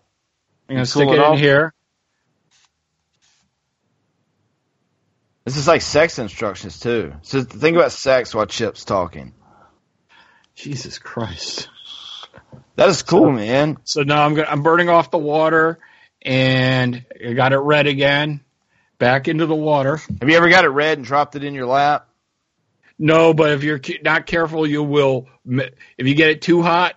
I'm 0.69 0.77
going 0.77 0.85
to 0.85 0.91
stick 0.91 1.09
it 1.09 1.19
it 1.19 1.33
in 1.33 1.39
here. 1.39 1.75
This 5.45 5.57
is 5.59 5.68
like 5.68 5.82
sex 5.82 6.18
instructions 6.18 6.80
too. 6.80 7.12
So 7.22 7.42
think 7.42 7.76
about 7.76 7.92
sex 7.92 8.34
while 8.34 8.47
Chip's 8.47 8.84
talking. 8.84 9.34
Jesus 10.55 10.99
Christ. 10.99 11.68
That 12.76 12.88
is 12.88 13.03
cool, 13.03 13.30
man. 13.30 13.78
So 13.84 14.03
now 14.03 14.24
I'm 14.24 14.38
I'm 14.38 14.62
burning 14.62 14.88
off 14.88 15.11
the 15.11 15.18
water 15.18 15.78
and 16.22 17.05
I 17.24 17.34
got 17.34 17.53
it 17.53 17.59
red 17.59 17.86
again. 17.86 18.40
Back 18.99 19.28
into 19.28 19.47
the 19.47 19.55
water. 19.55 19.97
Have 19.97 20.30
you 20.30 20.36
ever 20.36 20.49
got 20.49 20.64
it 20.64 20.68
red 20.68 20.99
and 20.99 21.07
dropped 21.07 21.36
it 21.36 21.45
in 21.45 21.53
your 21.53 21.66
lap? 21.66 22.09
No, 22.99 23.34
but 23.34 23.51
if 23.51 23.64
you're 23.64 23.80
not 24.03 24.24
careful, 24.24 24.66
you 24.66 24.82
will. 24.82 25.26
If 25.47 26.07
you 26.07 26.14
get 26.14 26.30
it 26.30 26.42
too 26.42 26.62
hot, 26.62 26.95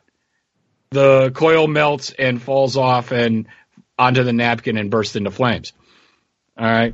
the 0.91 1.31
coil 1.31 1.67
melts 1.67 2.11
and 2.11 2.41
falls 2.41 2.77
off 2.77 3.11
and 3.11 3.47
onto 3.97 4.23
the 4.23 4.31
napkin 4.31 4.77
and 4.77 4.91
bursts 4.91 5.15
into 5.15 5.31
flames. 5.31 5.73
All 6.57 6.65
right. 6.65 6.93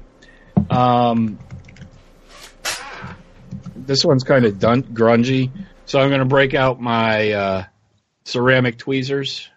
Um, 0.69 1.39
this 3.75 4.03
one's 4.05 4.23
kind 4.23 4.45
of 4.45 4.59
dun- 4.59 4.83
grungy, 4.83 5.51
so 5.85 5.99
I'm 5.99 6.09
going 6.09 6.19
to 6.19 6.25
break 6.25 6.53
out 6.53 6.79
my 6.79 7.31
uh, 7.31 7.63
ceramic 8.25 8.77
tweezers. 8.77 9.49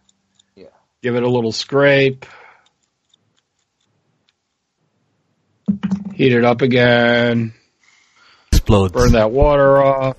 Yeah. 0.54 0.66
Give 1.02 1.16
it 1.16 1.22
a 1.22 1.28
little 1.28 1.52
scrape. 1.52 2.26
Heat 6.14 6.32
it 6.32 6.44
up 6.44 6.62
again. 6.62 7.52
Explodes. 8.52 8.92
Burn 8.92 9.12
that 9.12 9.30
water 9.30 9.82
off. 9.82 10.16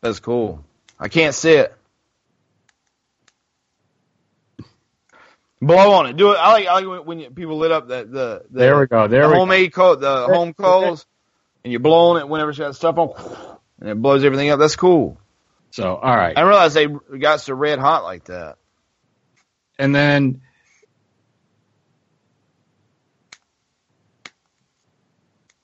That's 0.00 0.18
cool. 0.18 0.64
I 0.98 1.08
can't 1.08 1.34
see 1.34 1.52
it. 1.52 1.74
Blow 5.62 5.92
on 5.92 6.06
it. 6.06 6.16
Do 6.16 6.32
it. 6.32 6.36
I 6.36 6.52
like. 6.52 6.66
I 6.66 6.80
like 6.80 7.06
when, 7.06 7.18
you, 7.18 7.30
people 7.30 7.58
lit 7.58 7.70
up 7.70 7.88
that 7.88 8.10
the, 8.10 8.44
the 8.50 8.58
There 8.58 8.80
we 8.80 8.86
go. 8.86 9.08
There 9.08 9.22
the 9.22 9.28
we 9.28 9.34
go. 9.34 9.38
homemade 9.40 9.72
coal, 9.74 9.96
the 9.96 10.24
home 10.26 10.54
coals, 10.54 11.04
and 11.64 11.70
you're 11.72 11.80
blowing 11.80 12.20
it 12.22 12.28
whenever 12.28 12.50
it's 12.50 12.58
got 12.58 12.74
stuff 12.74 12.96
on, 12.96 13.58
and 13.78 13.90
it 13.90 14.00
blows 14.00 14.24
everything 14.24 14.48
up. 14.50 14.58
That's 14.58 14.76
cool. 14.76 15.18
So, 15.72 15.96
all 15.96 16.16
right. 16.16 16.36
I 16.36 16.42
realize 16.42 16.74
they 16.74 16.86
got 16.86 17.40
so 17.42 17.54
red 17.54 17.78
hot 17.78 18.04
like 18.04 18.24
that. 18.24 18.56
and 19.78 19.94
then 19.94 20.40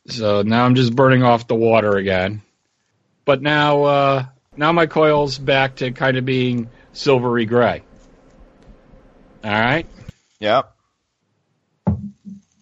so 0.09 0.43
now 0.43 0.65
I'm 0.65 0.75
just 0.75 0.95
burning 0.95 1.23
off 1.23 1.49
the 1.49 1.55
water 1.57 1.97
again. 1.97 2.43
But 3.25 3.43
now 3.43 3.83
uh 3.85 4.25
now 4.57 4.73
my 4.73 4.87
coil's 4.87 5.39
back 5.39 5.77
to 5.77 5.91
kind 5.93 6.17
of 6.17 6.25
being 6.25 6.69
silvery 6.93 7.47
gray. 7.47 7.83
All 9.47 9.53
right? 9.53 9.87
Yep. 10.41 10.73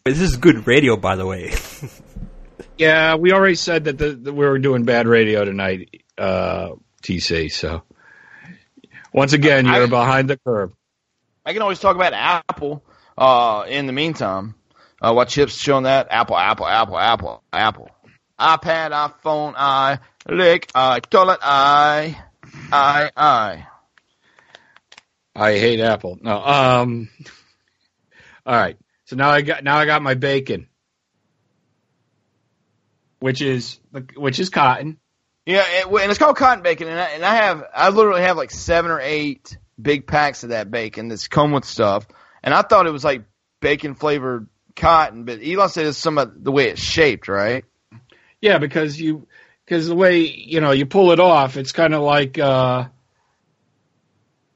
This 0.05 0.21
is 0.21 0.37
good 0.37 0.67
radio, 0.67 0.97
by 0.97 1.17
the 1.17 1.27
way. 1.27 1.55
Yeah, 2.77 3.15
we 3.15 3.33
already 3.33 3.55
said 3.55 3.85
that, 3.85 3.99
the, 3.99 4.13
that 4.13 4.33
we 4.33 4.45
were 4.45 4.59
doing 4.59 4.85
bad 4.85 5.07
radio 5.07 5.45
tonight, 5.45 6.03
uh 6.19 6.71
TC, 7.05 7.53
so 7.53 7.83
once 9.13 9.33
again, 9.33 9.65
you're 9.67 9.85
I- 9.85 9.87
behind 9.87 10.29
the 10.29 10.37
curve. 10.39 10.73
I 11.47 11.53
can 11.53 11.63
always 11.63 11.79
talk 11.79 11.95
about 11.95 12.13
Apple. 12.15 12.83
Uh, 13.17 13.65
in 13.69 13.87
the 13.87 13.93
meantime, 13.93 14.57
uh, 15.01 15.13
what 15.13 15.29
Chip's 15.29 15.55
showing 15.55 15.85
that 15.85 16.09
Apple, 16.11 16.37
Apple, 16.37 16.67
Apple, 16.67 16.99
Apple, 16.99 17.43
Apple, 17.53 17.91
iPad, 18.41 18.91
iPhone, 18.91 19.55
i, 19.57 20.01
lick, 20.29 20.69
i, 20.75 20.99
toilet, 20.99 21.39
i, 21.43 22.17
i, 22.73 23.11
i. 23.17 23.67
I 25.35 25.59
hate 25.59 25.81
Apple. 25.81 26.19
No. 26.21 26.37
Um. 26.43 27.09
All 28.47 28.55
right. 28.55 28.77
So 29.07 29.17
now 29.17 29.31
I 29.31 29.43
got 29.43 29.65
now 29.65 29.77
I 29.77 29.87
got 29.87 30.03
my 30.03 30.15
bacon, 30.15 30.69
which 33.19 33.43
is 33.43 33.79
which 34.17 34.39
is 34.39 34.51
cotton. 34.51 34.99
Yeah, 35.47 35.65
it, 35.67 35.87
and 35.87 36.11
it's 36.11 36.19
called 36.19 36.37
cotton 36.37 36.63
bacon, 36.63 36.89
and 36.89 36.99
I, 36.99 37.05
and 37.11 37.25
I 37.25 37.35
have 37.35 37.65
I 37.75 37.91
literally 37.91 38.23
have 38.23 38.37
like 38.37 38.51
seven 38.51 38.91
or 38.91 39.01
eight 39.01 39.59
big 39.81 40.07
packs 40.07 40.43
of 40.43 40.51
that 40.51 40.71
bacon 40.71 41.09
that's 41.09 41.29
come 41.29 41.53
with 41.53 41.65
stuff, 41.65 42.07
and 42.43 42.55
I 42.55 42.63
thought 42.63 42.87
it 42.87 42.93
was 42.93 43.05
like 43.05 43.25
bacon 43.61 43.95
flavored 43.95 44.49
cotton, 44.75 45.25
but 45.25 45.41
Elon 45.45 45.69
said 45.69 45.87
it's 45.87 45.99
some 45.99 46.19
of 46.19 46.43
the 46.43 46.53
way 46.53 46.69
it's 46.69 46.83
shaped, 46.83 47.29
right? 47.29 47.65
Yeah, 48.41 48.59
because 48.59 48.99
you 48.99 49.27
because 49.65 49.87
the 49.87 49.95
way 49.95 50.21
you 50.21 50.61
know 50.61 50.71
you 50.71 50.87
pull 50.87 51.13
it 51.13 51.21
off, 51.21 51.57
it's 51.57 51.73
kind 51.73 51.95
of 51.95 52.03
like 52.03 52.39
uh, 52.39 52.89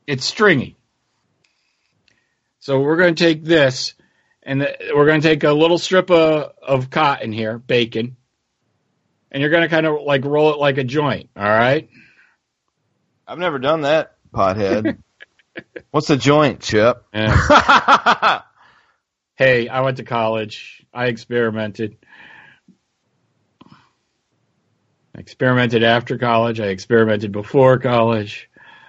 it's 0.08 0.24
stringy. 0.24 0.74
So 2.60 2.80
we're 2.80 2.96
going 2.96 3.14
to 3.14 3.24
take 3.24 3.44
this, 3.44 3.94
and 4.42 4.62
the, 4.62 4.74
we're 4.94 5.04
going 5.04 5.20
to 5.20 5.28
take 5.28 5.44
a 5.44 5.52
little 5.52 5.78
strip 5.78 6.10
of, 6.10 6.54
of 6.62 6.88
cotton 6.90 7.30
here, 7.30 7.58
bacon, 7.58 8.16
and 9.30 9.42
you're 9.42 9.50
going 9.50 9.62
to 9.62 9.68
kind 9.68 9.86
of 9.86 10.00
like 10.02 10.24
roll 10.24 10.54
it 10.54 10.58
like 10.58 10.78
a 10.78 10.84
joint. 10.84 11.28
All 11.36 11.44
right. 11.44 11.90
I've 13.26 13.38
never 13.38 13.58
done 13.58 13.82
that, 13.82 14.16
pothead. 14.32 14.96
What's 15.90 16.08
a 16.08 16.16
joint, 16.16 16.60
Chip? 16.60 17.04
Yeah. 17.12 18.40
hey, 19.34 19.68
I 19.68 19.82
went 19.82 19.98
to 19.98 20.04
college. 20.04 20.86
I 20.92 21.08
experimented. 21.08 21.98
I 25.14 25.18
experimented 25.20 25.82
after 25.82 26.16
college. 26.16 26.60
I 26.60 26.68
experimented 26.68 27.30
before 27.30 27.78
college. 27.78 28.47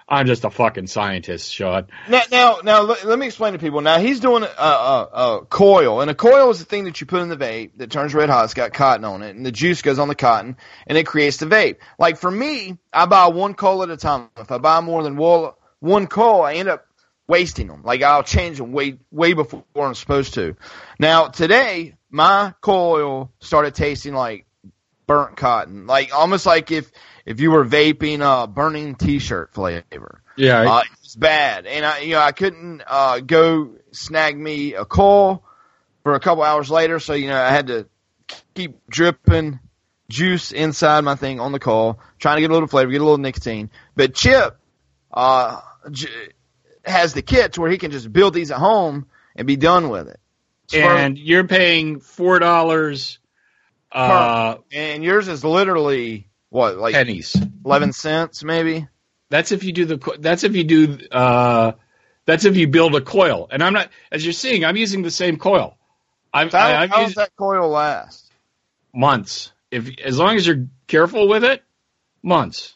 I'm 0.10 0.26
just 0.26 0.44
a 0.44 0.50
fucking 0.50 0.88
scientist, 0.88 1.54
Sean. 1.54 1.86
Now, 2.08 2.22
now, 2.32 2.58
now 2.64 2.82
let, 2.82 3.06
let 3.06 3.20
me 3.20 3.28
explain 3.28 3.54
to 3.54 3.60
people. 3.60 3.82
Now, 3.82 4.00
he's 4.00 4.20
doing 4.20 4.42
a, 4.42 4.48
a, 4.48 5.10
a 5.14 5.46
coil, 5.46 6.02
and 6.02 6.10
a 6.10 6.16
coil 6.16 6.50
is 6.50 6.58
the 6.58 6.66
thing 6.66 6.86
that 6.86 7.00
you 7.00 7.06
put 7.06 7.22
in 7.22 7.30
the 7.30 7.38
vape 7.38 7.78
that 7.78 7.92
turns 7.92 8.16
red 8.16 8.28
hot. 8.28 8.46
It's 8.46 8.56
got 8.56 8.74
cotton 8.74 9.06
on 9.06 9.22
it, 9.22 9.36
and 9.36 9.46
the 9.46 9.52
juice 9.52 9.84
goes 9.84 10.00
on 10.00 10.08
the 10.08 10.16
cotton, 10.16 10.58
and 10.88 10.98
it 10.98 11.06
creates 11.06 11.38
the 11.38 11.46
vape. 11.46 11.78
Like 12.00 12.18
for 12.18 12.32
me, 12.32 12.80
I 12.92 13.06
buy 13.06 13.28
one 13.28 13.54
coil 13.54 13.84
at 13.84 13.92
a 13.92 13.98
time. 13.98 14.30
If 14.38 14.52
I 14.52 14.58
buy 14.58 14.82
more 14.82 15.04
than 15.04 15.16
one, 15.16 15.52
one 15.80 16.08
coil, 16.08 16.42
I 16.42 16.56
end 16.56 16.70
up 16.70 16.88
wasting 17.28 17.68
them. 17.68 17.84
Like 17.84 18.02
I'll 18.02 18.24
change 18.24 18.58
them 18.58 18.74
way 18.74 18.98
way 19.12 19.34
before 19.34 19.64
I'm 19.78 19.94
supposed 19.94 20.34
to. 20.34 20.56
Now 20.98 21.28
today, 21.28 21.96
my 22.10 22.54
coil 22.62 23.32
started 23.40 23.76
tasting 23.76 24.14
like 24.16 24.48
burnt 25.06 25.38
cotton, 25.38 25.88
like 25.88 26.14
almost 26.14 26.46
like 26.46 26.72
if 26.72 26.92
if 27.30 27.40
you 27.40 27.52
were 27.52 27.64
vaping 27.64 28.22
a 28.22 28.48
burning 28.48 28.96
T-shirt 28.96 29.54
flavor. 29.54 30.24
Yeah. 30.36 30.62
Uh, 30.62 30.82
it's 31.04 31.16
bad, 31.16 31.68
and 31.68 31.86
I, 31.86 32.00
you 32.00 32.14
know, 32.14 32.20
I 32.22 32.32
couldn't 32.32 32.82
uh, 32.88 33.20
go 33.20 33.76
snag 33.92 34.36
me 34.36 34.74
a 34.74 34.84
coil 34.84 35.44
for 36.02 36.16
a 36.16 36.20
couple 36.20 36.44
hours 36.44 36.72
later, 36.72 37.00
so 37.00 37.14
you 37.14 37.28
know, 37.28 37.40
I 37.40 37.52
had 37.52 37.68
to 37.68 37.88
keep 38.56 38.88
dripping 38.90 39.60
juice 40.10 40.52
inside 40.52 41.02
my 41.02 41.16
thing 41.16 41.40
on 41.40 41.52
the 41.52 41.60
coil, 41.60 42.00
trying 42.18 42.38
to 42.38 42.42
get 42.42 42.50
a 42.50 42.54
little 42.54 42.68
flavor, 42.68 42.90
get 42.90 43.02
a 43.02 43.04
little 43.04 43.18
nicotine. 43.20 43.70
But 43.96 44.16
Chip 44.16 44.58
uh, 45.14 45.62
j- 45.92 46.30
has 46.84 47.14
the 47.14 47.22
kit 47.22 47.60
where 47.60 47.70
he 47.70 47.78
can 47.78 47.92
just 47.92 48.12
build 48.12 48.34
these 48.34 48.50
at 48.50 48.58
home 48.58 49.06
and 49.36 49.46
be 49.46 49.56
done 49.56 49.90
with 49.90 50.08
it. 50.08 50.20
and 50.74 51.18
you're 51.18 51.48
paying 51.48 52.00
four 52.00 52.40
dollars 52.40 53.20
uh, 53.92 54.56
and 54.72 55.04
yours 55.04 55.28
is 55.28 55.44
literally 55.44 56.29
what, 56.50 56.78
like 56.78 56.94
pennies. 56.94 57.36
eleven 57.66 57.94
cents, 57.94 58.44
maybe. 58.44 58.88
That's 59.30 59.52
if 59.52 59.64
you 59.64 59.72
do 59.72 59.86
the. 59.86 60.18
That's 60.20 60.44
if 60.44 60.56
you 60.56 60.64
do. 60.64 60.98
Uh, 61.12 61.74
that's 62.26 62.46
if 62.46 62.58
you 62.58 62.68
build 62.68 62.96
a 62.96 63.02
coil. 63.02 63.48
And 63.52 63.64
I'm 63.64 63.74
not. 63.74 63.90
As 64.12 64.26
you're 64.26 64.34
seeing, 64.34 64.66
I'm 64.66 64.78
using 64.78 65.02
the 65.02 65.12
same 65.12 65.38
coil. 65.38 65.78
I've, 66.34 66.52
how, 66.52 66.60
I, 66.60 66.84
I've 66.84 66.90
how 66.90 67.06
does 67.06 67.16
that 67.16 67.36
coil 67.36 67.70
last? 67.70 68.30
months. 68.94 69.52
If 69.72 70.00
as 70.00 70.18
long 70.18 70.36
as 70.36 70.48
you're 70.48 70.68
careful 70.88 71.28
with 71.28 71.44
it, 71.44 71.64
months. 72.24 72.76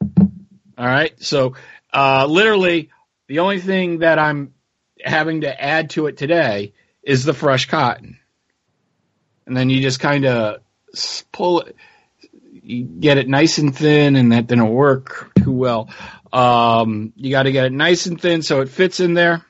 All 0.00 0.86
right. 0.86 1.12
So 1.22 1.54
uh, 1.92 2.26
literally, 2.26 2.90
the 3.28 3.40
only 3.40 3.60
thing 3.60 4.00
that 4.00 4.18
I'm 4.18 4.54
having 5.02 5.42
to 5.42 5.62
add 5.62 5.90
to 5.90 6.06
it 6.06 6.16
today 6.16 6.72
is 7.02 7.24
the 7.24 7.34
fresh 7.34 7.66
cotton, 7.66 8.18
and 9.46 9.56
then 9.56 9.70
you 9.70 9.80
just 9.80 10.00
kind 10.00 10.24
of 10.24 10.60
pull 11.32 11.60
it. 11.62 11.76
You 12.68 12.82
get 12.84 13.16
it 13.16 13.28
nice 13.28 13.58
and 13.58 13.74
thin, 13.76 14.16
and 14.16 14.32
that 14.32 14.48
didn't 14.48 14.68
work 14.70 15.30
too 15.38 15.52
well. 15.52 15.88
Um, 16.32 17.12
you 17.16 17.30
got 17.30 17.44
to 17.44 17.52
get 17.52 17.64
it 17.66 17.72
nice 17.72 18.06
and 18.06 18.20
thin 18.20 18.42
so 18.42 18.60
it 18.60 18.68
fits 18.68 18.98
in 19.00 19.14
there 19.14 19.44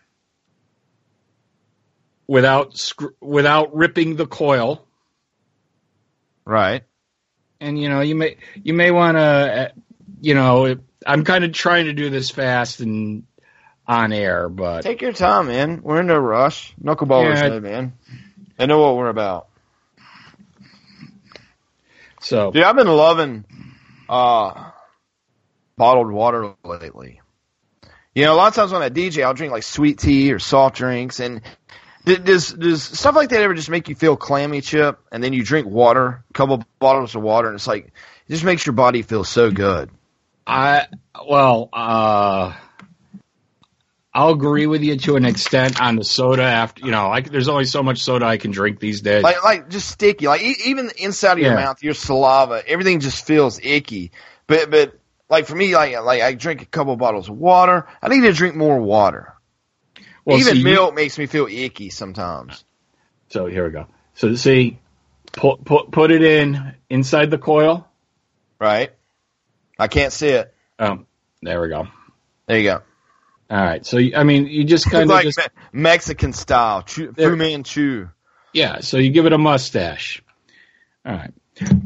without 2.27 2.93
without 3.21 3.75
ripping 3.75 4.17
the 4.17 4.27
coil 4.27 4.87
Right. 6.45 6.83
and 7.61 7.81
you 7.81 7.89
know 7.89 8.01
you 8.03 8.15
may 8.15 8.37
you 8.55 8.75
may 8.75 8.91
want 8.91 9.17
to 9.17 9.73
you 10.21 10.35
know 10.35 10.77
i'm 11.07 11.25
kind 11.25 11.45
of 11.45 11.53
trying 11.53 11.87
to 11.87 11.93
do 11.93 12.11
this 12.11 12.31
fast 12.31 12.81
and 12.81 13.25
on 13.89 14.13
air 14.13 14.49
but 14.49 14.83
Take 14.83 15.01
your 15.01 15.13
time, 15.13 15.47
man. 15.47 15.81
We're 15.83 16.01
in 16.01 16.07
no 16.09 16.19
rush. 16.19 16.75
Knuckleballers 16.83 17.37
Yeah. 17.37 17.59
man. 17.61 17.93
They 18.59 18.67
know 18.67 18.81
what 18.81 18.97
we're 18.97 19.09
about. 19.09 19.49
So 22.27 22.51
Dude, 22.51 22.65
I've 22.65 22.77
been 22.77 22.89
loving 22.89 23.45
uh 24.09 24.71
bottled 25.77 26.11
water 26.11 26.55
lately. 26.65 27.21
You 28.15 28.25
know, 28.25 28.35
a 28.35 28.37
lot 28.37 28.49
of 28.49 28.55
times 28.55 28.73
when 28.73 28.83
I 28.83 28.89
DJ, 28.89 29.25
I'll 29.25 29.35
drink 29.35 29.53
like 29.53 29.63
sweet 29.63 29.99
tea 29.99 30.33
or 30.33 30.39
soft 30.39 30.77
drinks, 30.77 31.21
and 31.21 31.43
does 32.05 32.53
does 32.53 32.83
stuff 32.83 33.15
like 33.15 33.29
that 33.29 33.43
ever 33.43 33.55
just 33.55 33.71
make 33.71 33.89
you 33.89 33.95
feel 33.95 34.17
clammy, 34.17 34.61
Chip? 34.61 34.99
And 35.13 35.23
then 35.23 35.33
you 35.33 35.45
drink 35.45 35.67
water, 35.67 36.25
a 36.29 36.33
couple 36.33 36.65
bottles 36.79 37.15
of 37.15 37.23
water, 37.23 37.49
and 37.49 37.57
it's 37.57 37.67
like 37.67 37.87
it 37.87 38.31
just 38.31 38.45
makes 38.45 38.67
your 38.67 38.73
body 38.73 39.03
feel 39.03 39.23
so 39.23 39.51
good. 39.51 39.91
i 40.47 40.87
well 41.29 41.69
uh 41.73 42.55
i'll 44.17 44.31
agree 44.31 44.67
with 44.67 44.83
you 44.83 44.97
to 44.97 45.15
an 45.17 45.25
extent 45.25 45.81
on 45.81 45.95
the 45.97 46.03
soda 46.05 46.43
after 46.43 46.85
you 46.85 46.91
know 46.91 47.09
like 47.09 47.31
there's 47.31 47.49
only 47.49 47.65
so 47.65 47.83
much 47.83 47.99
soda 48.01 48.25
i 48.25 48.37
can 48.37 48.51
drink 48.51 48.81
these 48.81 49.01
days 49.03 49.23
Like 49.23 49.45
like 49.45 49.69
just 49.69 49.89
sticky, 49.91 50.27
like 50.27 50.41
e- 50.43 50.57
even 50.67 50.87
the 50.87 51.05
inside 51.05 51.33
of 51.33 51.39
your 51.41 51.51
Yeah. 51.51 51.65
mouth, 51.65 51.83
your 51.83 51.95
saliva, 51.95 52.63
everything 52.67 53.01
just 53.01 53.27
feels 53.27 53.61
icky. 53.63 54.11
But 54.47 54.71
but 54.71 54.99
like 55.29 55.47
for 55.47 55.55
me, 55.55 55.75
like 55.75 56.01
like 56.03 56.23
I 56.23 56.33
drink 56.35 56.63
a 56.63 56.67
couple 56.67 56.97
bottles 56.97 57.29
of 57.29 57.37
water. 57.37 57.87
I 58.03 58.09
need 58.09 58.23
to 58.23 58.33
drink 58.33 58.55
more 58.57 58.81
water. 58.81 59.35
well, 60.25 60.39
even 60.39 60.55
see, 60.55 60.59
you- 60.61 60.65
milk 60.65 60.95
makes 60.95 61.19
me 61.19 61.27
feel 61.27 61.47
icky 61.47 61.91
sometimes. 61.91 62.65
so 63.29 63.47
here 63.47 63.65
we 63.67 63.71
go 63.71 63.87
so 64.15 64.35
see 64.35 64.79
put 65.33 65.65
put 65.65 65.91
put 65.91 66.11
it 66.11 66.23
in 66.23 66.75
inside 66.89 67.31
the 67.31 67.39
coil 67.39 67.87
Right? 68.59 68.93
I 69.79 69.89
can't 69.89 70.13
see 70.13 70.29
it. 70.29 70.55
um 70.79 71.07
there 71.43 71.61
we 71.61 71.69
go 71.69 71.87
There 72.47 72.59
you 72.59 72.65
go. 72.65 72.83
All 73.49 73.63
right 73.63 73.87
so 73.87 73.99
i 74.17 74.25
mean 74.25 74.47
you 74.47 74.65
just 74.65 74.91
kind 74.91 75.05
of 75.05 75.09
like 75.09 75.25
just 75.25 75.39
Me- 75.39 75.83
Mexican 75.83 76.33
style, 76.33 76.83
Fu 76.83 77.37
Manchu. 77.37 78.09
Yeah, 78.53 78.81
so 78.81 78.97
you 78.97 79.11
give 79.11 79.27
it 79.27 79.35
a 79.35 79.39
mustache. 79.39 80.23
All 81.05 81.13
right. 81.13 81.33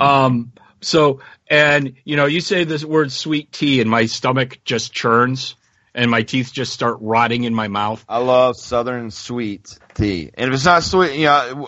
Um 0.00 0.52
so 0.80 1.20
and 1.48 1.94
you 2.04 2.16
know, 2.16 2.26
you 2.26 2.40
say 2.40 2.64
this 2.64 2.84
word 2.84 3.10
sweet 3.10 3.50
tea 3.50 3.80
and 3.80 3.90
my 3.90 4.06
stomach 4.06 4.60
just 4.64 4.92
churns 4.92 5.56
and 5.94 6.10
my 6.10 6.22
teeth 6.22 6.52
just 6.52 6.72
start 6.72 6.98
rotting 7.00 7.44
in 7.44 7.54
my 7.54 7.68
mouth. 7.68 8.04
I 8.08 8.18
love 8.18 8.56
Southern 8.56 9.10
sweet 9.10 9.76
tea, 9.94 10.30
and 10.34 10.48
if 10.48 10.54
it's 10.54 10.64
not 10.64 10.84
sweet, 10.84 11.14
you 11.16 11.26
know, 11.26 11.66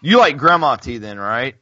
you 0.00 0.18
like 0.18 0.38
grandma 0.38 0.76
tea, 0.76 0.98
then, 0.98 1.18
right? 1.18 1.56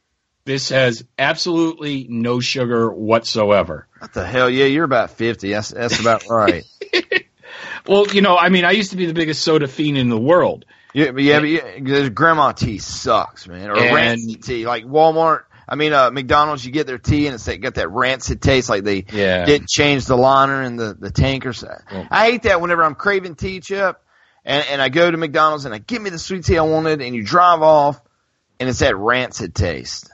This 0.45 0.69
has 0.69 1.05
absolutely 1.19 2.07
no 2.09 2.39
sugar 2.39 2.89
whatsoever. 2.89 3.89
What 3.99 4.13
the 4.13 4.25
hell? 4.25 4.49
Yeah, 4.49 4.67
you're 4.67 4.85
about 4.85 5.11
fifty. 5.11 5.51
That's 5.51 5.71
that's 5.71 5.99
about 5.99 6.29
right. 6.31 6.65
Well, 7.87 8.07
you 8.09 8.21
know, 8.21 8.37
I 8.37 8.49
mean, 8.49 8.65
I 8.65 8.73
used 8.73 8.91
to 8.91 8.97
be 8.97 9.07
the 9.07 9.15
biggest 9.15 9.43
soda 9.43 9.69
fiend 9.69 9.99
in 9.99 10.09
the 10.09 10.19
world. 10.19 10.65
Yeah, 10.93 11.11
but 11.11 11.23
yeah, 11.23 11.41
but 11.41 11.49
yeah, 11.49 12.09
grandma 12.09 12.53
tea 12.53 12.79
sucks, 12.79 13.47
man. 13.47 13.71
Or 13.71 13.77
And- 13.77 13.95
rancid 13.95 14.43
tea, 14.43 14.67
like 14.67 14.85
Walmart. 14.85 15.43
I 15.69 15.75
mean, 15.75 15.93
uh, 15.93 16.11
McDonald's, 16.13 16.65
you 16.65 16.71
get 16.71 16.87
their 16.87 16.97
tea 16.99 17.27
and 17.27 17.35
it's 17.35 17.49
got 17.59 17.75
that 17.75 17.91
rancid 17.91 18.41
taste, 18.41 18.69
like 18.69 18.85
they 18.85 19.05
Yeah. 19.13 19.45
didn't 19.45 19.69
change 19.69 20.07
the 20.07 20.17
liner 20.17 20.63
and 20.63 20.79
the 20.79 20.95
the 20.99 21.11
tank 21.11 21.45
or 21.45 21.53
so. 21.53 21.69
Well- 21.93 22.07
I 22.11 22.31
hate 22.31 22.43
that 22.45 22.61
whenever 22.61 22.85
I'm 22.85 22.95
craving 22.95 23.35
tea 23.35 23.61
chip, 23.61 23.99
and 24.45 24.65
and 24.71 24.81
I 24.81 24.89
go 24.89 25.11
to 25.11 25.17
McDonald's 25.17 25.65
and 25.65 25.75
I 25.75 25.79
give 25.79 26.01
me 26.01 26.11
the 26.11 26.19
sweet 26.21 26.45
tea 26.45 26.57
I 26.57 26.63
wanted, 26.63 27.03
and 27.03 27.15
you 27.15 27.25
drive 27.25 27.63
off, 27.63 28.01
and 28.61 28.69
it's 28.69 28.79
that 28.79 28.97
rancid 28.97 29.55
taste, 29.55 30.09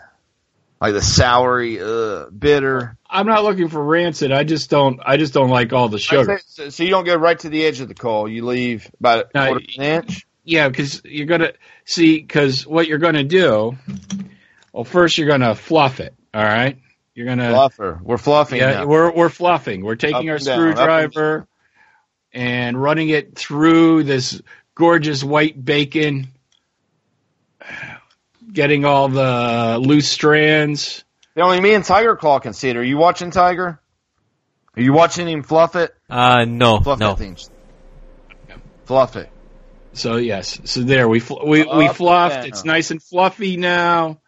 like 0.80 0.94
the 0.94 1.00
soury, 1.00 1.78
uh, 1.80 2.30
bitter. 2.30 2.96
I'm 3.12 3.26
not 3.26 3.44
looking 3.44 3.68
for 3.68 3.84
rancid. 3.84 4.32
I 4.32 4.42
just 4.42 4.70
don't 4.70 4.98
I 5.04 5.18
just 5.18 5.34
don't 5.34 5.50
like 5.50 5.72
all 5.72 5.88
the 5.88 5.98
sugar. 5.98 6.40
So, 6.46 6.70
so 6.70 6.82
you 6.82 6.90
don't 6.90 7.04
go 7.04 7.14
right 7.14 7.38
to 7.40 7.50
the 7.50 7.64
edge 7.64 7.80
of 7.80 7.88
the 7.88 7.94
coal. 7.94 8.28
You 8.28 8.46
leave 8.46 8.90
about 8.98 9.26
a 9.34 9.38
quarter 9.38 9.56
of 9.56 9.62
an 9.76 9.84
inch. 9.84 10.26
Yeah, 10.44 10.68
because 10.68 11.02
you're 11.04 11.26
gonna 11.26 11.52
see. 11.84 12.18
Because 12.18 12.66
what 12.66 12.88
you're 12.88 12.98
gonna 12.98 13.22
do, 13.22 13.76
well, 14.72 14.84
first 14.84 15.18
you're 15.18 15.28
gonna 15.28 15.54
fluff 15.54 16.00
it. 16.00 16.14
All 16.34 16.42
right, 16.42 16.78
you're 17.14 17.26
gonna 17.26 17.52
Fluffer. 17.52 18.00
We're 18.00 18.18
fluffing 18.18 18.58
yeah. 18.58 18.72
now. 18.72 18.86
We're 18.86 19.12
we're 19.12 19.28
fluffing. 19.28 19.84
We're 19.84 19.94
taking 19.94 20.30
our 20.30 20.38
down, 20.38 20.58
up 20.58 20.66
and 20.66 20.76
screwdriver 20.76 21.46
and 22.32 22.80
running 22.80 23.10
it 23.10 23.36
through 23.36 24.04
this 24.04 24.40
gorgeous 24.74 25.22
white 25.22 25.62
bacon, 25.62 26.28
getting 28.52 28.84
all 28.84 29.08
the 29.08 29.78
loose 29.80 30.08
strands, 30.08 31.04
The 31.34 31.42
only 31.42 31.60
me 31.60 31.74
and 31.74 31.84
Tiger 31.84 32.16
Claw 32.16 32.40
can 32.40 32.52
see 32.52 32.68
it. 32.68 32.76
Are 32.76 32.84
you 32.84 32.98
watching 32.98 33.30
Tiger? 33.30 33.80
Are 34.76 34.82
you 34.82 34.92
watching 34.92 35.28
him 35.28 35.42
fluff 35.42 35.76
it? 35.76 35.94
Uh, 36.08 36.44
no, 36.46 36.80
Fluff 36.80 36.98
no. 36.98 37.08
that 37.10 37.18
thing. 37.18 37.36
Fluff 38.84 39.16
it. 39.16 39.30
So 39.94 40.16
yes, 40.16 40.58
so 40.64 40.80
there 40.80 41.06
we 41.08 41.20
fl- 41.20 41.44
we 41.46 41.62
we 41.64 41.86
Up 41.88 41.96
fluffed. 41.96 42.36
and 42.36 42.46
It's 42.46 42.64
nice 42.64 42.90
and 42.90 43.02
fluffy 43.02 43.56
now, 43.58 44.20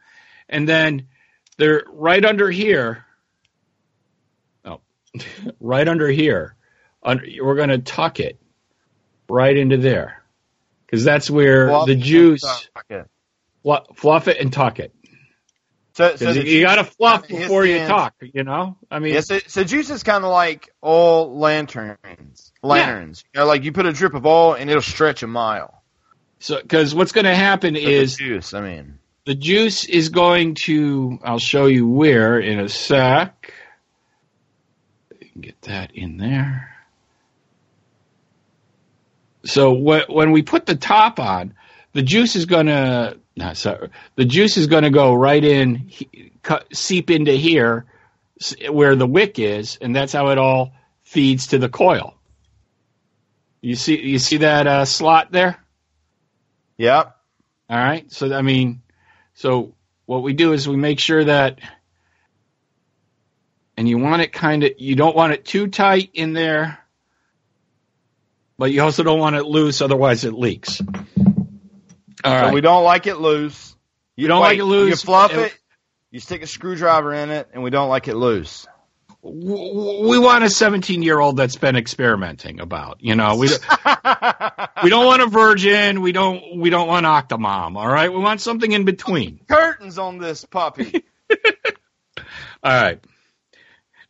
and 0.49 0.69
then 0.69 1.09
they're 1.57 1.85
right 1.91 2.23
under 2.25 2.51
here. 2.51 3.05
Oh, 4.65 4.81
right 5.61 5.89
under 5.89 6.09
here. 6.09 6.57
Under, 7.03 7.25
we're 7.43 7.55
gonna 7.57 7.79
tuck 7.79 8.21
it 8.21 8.39
right 9.29 9.57
into 9.57 9.79
there 9.79 10.23
because 10.87 11.05
that's 11.05 11.31
where 11.31 11.69
Fluff 11.69 11.87
the 11.87 11.97
juice. 11.97 12.43
tuck 12.43 12.85
it. 12.91 13.07
Fluff 13.97 14.29
it 14.29 14.39
and 14.39 14.53
tuck 14.53 14.79
it. 14.79 14.94
So, 15.95 16.17
so 16.17 16.31
you, 16.31 16.61
got 16.63 16.75
to 16.75 16.85
fluff 16.85 17.29
before 17.29 17.65
you 17.65 17.79
talk. 17.87 18.15
You 18.21 18.43
know, 18.43 18.77
I 18.91 18.99
mean, 18.99 19.15
Yeah, 19.15 19.21
so, 19.21 19.39
so 19.47 19.63
juice 19.63 19.91
is 19.91 20.03
kind 20.03 20.25
of 20.25 20.31
like 20.31 20.69
all 20.81 21.39
lanterns. 21.39 22.53
Lanterns. 22.65 23.25
You 23.33 23.41
know, 23.41 23.47
like 23.47 23.63
you 23.63 23.71
put 23.71 23.87
a 23.87 23.93
drip 23.93 24.15
of 24.15 24.27
oil 24.27 24.55
and 24.55 24.69
it'll 24.69 24.83
stretch 24.83 25.23
a 25.23 25.29
mile. 25.29 25.83
so 26.41 26.61
because 26.61 26.97
what's 26.97 27.13
going 27.13 27.27
to 27.27 27.35
happen 27.35 27.75
the 27.75 27.85
is 27.85 28.17
juice. 28.17 28.55
I 28.55 28.61
mean, 28.61 28.99
the 29.25 29.37
juice 29.37 29.85
is 29.85 30.09
going 30.09 30.57
to 30.65 31.21
I'll 31.23 31.39
show 31.39 31.67
you 31.67 31.87
where 31.87 32.41
in 32.41 32.59
a 32.59 32.69
sec. 32.69 33.55
Get 35.41 35.63
that 35.63 35.95
in 35.95 36.17
there. 36.17 36.75
So 39.45 39.75
wh- 39.75 40.11
when 40.11 40.33
we 40.33 40.43
put 40.43 40.67
the 40.67 40.75
top 40.75 41.21
on, 41.21 41.55
the 41.95 42.03
juice 42.03 42.37
is 42.37 42.45
going 42.45 42.67
to 42.67 43.19
not 43.37 43.57
sorry, 43.57 43.89
the 44.17 44.25
juice 44.25 44.57
is 44.57 44.67
to 44.67 44.91
go 44.91 45.15
right 45.15 45.43
in, 45.43 45.77
he- 45.77 46.33
cut, 46.43 46.75
seep 46.75 47.11
into 47.11 47.33
here, 47.33 47.87
where 48.71 48.95
the 48.95 49.07
wick 49.07 49.39
is, 49.39 49.79
and 49.81 49.95
that's 49.95 50.13
how 50.13 50.29
it 50.29 50.39
all 50.39 50.73
feeds 51.03 51.49
to 51.49 51.59
the 51.59 51.69
coil. 51.69 52.15
You 53.61 53.75
see, 53.77 54.01
you 54.01 54.19
see 54.19 54.39
that 54.39 54.67
uh, 54.67 54.85
slot 54.85 55.33
there? 55.33 55.59
yep. 56.77 57.17
All 57.71 57.79
right. 57.79 58.11
So 58.13 58.33
I 58.35 58.43
mean, 58.43 58.83
so 59.33 59.75
what 60.05 60.23
we 60.23 60.35
do 60.35 60.53
is 60.53 60.69
we 60.69 60.77
make 60.77 61.01
sure 61.01 61.25
that, 61.25 61.61
and 63.77 63.89
you 63.89 63.99
want 63.99 64.23
it 64.23 64.33
kind 64.33 64.65
of, 64.65 64.73
you 64.77 64.95
don't 64.95 65.17
want 65.17 65.33
it 65.33 65.45
too 65.45 65.69
tight 65.69 66.11
in 66.13 66.35
there, 66.35 66.79
but 68.59 68.71
you 68.71 68.83
also 68.83 69.03
don't 69.03 69.19
want 69.19 69.35
it 69.35 69.45
loose, 69.45 69.81
otherwise 69.81 70.25
it 70.25 70.35
leaks. 70.35 70.83
All 72.25 72.49
So 72.49 72.55
we 72.55 72.61
don't 72.61 72.85
like 72.85 73.07
it 73.07 73.17
loose. 73.17 73.77
You 74.17 74.29
don't 74.29 74.41
like 74.41 74.59
it 74.59 74.65
loose? 74.65 74.91
You 74.91 74.97
fluff 74.97 75.35
Uh, 75.35 75.41
it. 75.41 75.59
You 76.11 76.21
stick 76.21 76.43
a 76.43 76.47
screwdriver 76.47 77.13
in 77.13 77.31
it, 77.31 77.49
and 77.53 77.63
we 77.63 77.71
don't 77.71 77.89
like 77.89 78.07
it 78.09 78.15
loose. 78.15 78.67
We 79.23 80.19
want 80.19 80.45
a 80.45 80.51
17 80.51 81.03
year 81.03 81.19
old 81.19 81.37
that's 81.39 81.57
been 81.57 81.77
experimenting 81.77 82.61
about, 82.61 82.99
you 83.01 83.15
know, 83.17 83.37
we, 83.37 83.49
we 84.83 84.91
don't 84.91 85.07
want 85.07 85.23
a 85.23 85.27
virgin. 85.27 86.03
We 86.03 86.13
don't, 86.13 86.59
we 86.59 86.69
don't 86.69 86.87
want 86.87 87.07
Octomom. 87.07 87.77
All 87.77 87.89
right. 87.89 88.13
We 88.13 88.19
want 88.19 88.43
something 88.43 88.71
in 88.71 88.85
between. 88.85 89.41
Curtains 89.49 89.99
on 89.99 90.19
this 90.19 90.45
puppy. 90.45 91.05
All 92.19 92.25
right. 92.65 93.01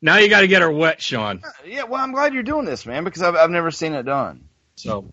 Now 0.03 0.19
you 0.19 0.28
got 0.28 0.41
to 0.43 0.49
get 0.49 0.62
her 0.62 0.70
wet, 0.70 1.01
Sean. 1.01 1.43
yeah, 1.65 1.85
well, 1.85 2.03
I'm 2.03 2.12
glad 2.12 2.35
you're 2.35 2.43
doing 2.43 2.66
this, 2.66 2.85
man, 2.85 3.05
because 3.05 3.23
I've 3.23 3.36
I've 3.36 3.51
never 3.51 3.70
seen 3.70 3.95
it 3.95 4.03
done. 4.03 4.49
So, 4.77 5.11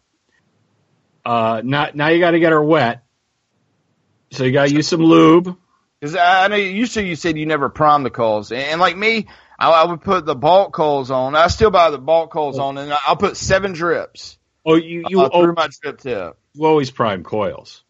uh, 1.25 1.61
now 1.63 1.89
now 1.93 2.07
you 2.09 2.19
got 2.19 2.31
to 2.31 2.39
get 2.39 2.51
her 2.51 2.63
wet. 2.63 3.03
So 4.31 4.43
you 4.43 4.51
got 4.51 4.67
to 4.67 4.73
use 4.73 4.87
some 4.87 5.01
lube. 5.01 5.57
Because 5.99 6.15
I 6.15 6.45
I 6.45 6.47
know 6.47 6.55
you 6.55 6.87
to 6.87 7.03
you 7.03 7.15
said 7.15 7.37
you 7.37 7.45
never 7.45 7.69
prime 7.69 8.03
the 8.03 8.09
coals, 8.09 8.51
and, 8.51 8.81
like 8.81 8.97
me, 8.97 9.27
I, 9.59 9.69
I 9.69 9.85
would 9.85 10.01
put 10.01 10.25
the 10.25 10.35
bulk 10.35 10.73
coals 10.73 11.11
on. 11.11 11.35
I 11.35 11.47
still 11.47 11.71
buy 11.71 11.91
the 11.91 11.99
bulk 11.99 12.31
coals 12.31 12.57
on, 12.57 12.77
and 12.77 12.91
I'll 12.91 13.17
put 13.17 13.37
seven 13.37 13.73
drips 13.73 14.37
Oh, 14.65 14.75
you 14.75 15.05
you, 15.07 15.21
uh, 15.21 15.29
oh, 15.31 15.53
my 15.53 15.69
drip 15.81 15.99
tip. 15.99 16.37
you 16.53 16.65
always 16.65 16.91
prime 16.91 17.23
coils. 17.23 17.83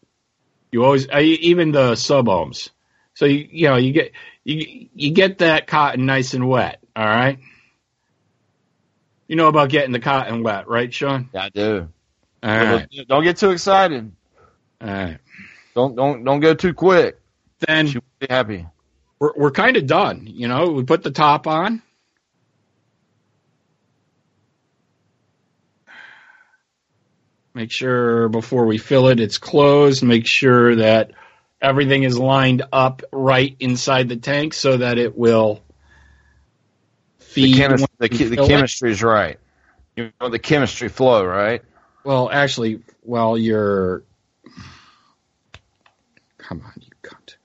You 0.71 0.85
always 0.85 1.09
uh, 1.09 1.19
even 1.19 1.71
the 1.71 1.95
sub 1.95 2.27
ohms. 2.27 2.69
So 3.13 3.25
you 3.25 3.47
you 3.51 3.67
know 3.67 3.75
you 3.75 3.91
get 3.91 4.13
you 4.43 4.87
you 4.93 5.11
get 5.11 5.39
that 5.39 5.67
cotton 5.67 6.05
nice 6.05 6.33
and 6.33 6.47
wet. 6.47 6.81
All 6.95 7.05
right. 7.05 7.39
You 9.27 9.35
know 9.35 9.47
about 9.47 9.69
getting 9.69 9.91
the 9.91 9.99
cotton 9.99 10.43
wet, 10.43 10.67
right, 10.67 10.93
Sean? 10.93 11.29
Yeah, 11.33 11.43
I 11.43 11.49
do. 11.49 11.89
Right. 12.43 12.87
Don't 13.07 13.23
get 13.23 13.37
too 13.37 13.51
excited. 13.51 14.11
All 14.81 14.87
right. 14.87 15.17
Don't 15.75 15.95
don't 15.95 16.23
don't 16.23 16.39
go 16.39 16.53
too 16.53 16.73
quick. 16.73 17.19
Then 17.59 17.87
She 17.87 17.97
will 17.99 18.03
be 18.19 18.27
happy. 18.29 18.65
we're 19.19 19.33
we're 19.35 19.51
kind 19.51 19.77
of 19.77 19.85
done. 19.85 20.23
You 20.25 20.47
know, 20.47 20.71
we 20.71 20.83
put 20.83 21.03
the 21.03 21.11
top 21.11 21.45
on. 21.47 21.81
Make 27.53 27.71
sure 27.71 28.29
before 28.29 28.65
we 28.65 28.77
fill 28.77 29.09
it, 29.09 29.19
it's 29.19 29.37
closed. 29.37 30.03
Make 30.03 30.25
sure 30.25 30.77
that 30.77 31.11
everything 31.61 32.03
is 32.03 32.17
lined 32.17 32.63
up 32.71 33.01
right 33.11 33.55
inside 33.59 34.07
the 34.07 34.15
tank 34.15 34.53
so 34.53 34.77
that 34.77 34.97
it 34.97 35.17
will 35.17 35.61
The, 37.19 37.23
feed. 37.25 37.55
chemis- 37.57 37.85
when 37.99 38.09
the, 38.09 38.25
the 38.35 38.47
chemistry 38.47 38.91
is 38.91 39.03
right. 39.03 39.37
You 39.97 40.11
know 40.21 40.29
the 40.29 40.39
chemistry 40.39 40.87
flow, 40.87 41.25
right? 41.25 41.61
Well, 42.03 42.29
actually, 42.31 42.81
well, 43.03 43.37
you're. 43.37 44.03
Come 46.37 46.61
on, 46.65 46.73
you 46.81 46.89
cunt. 47.03 47.35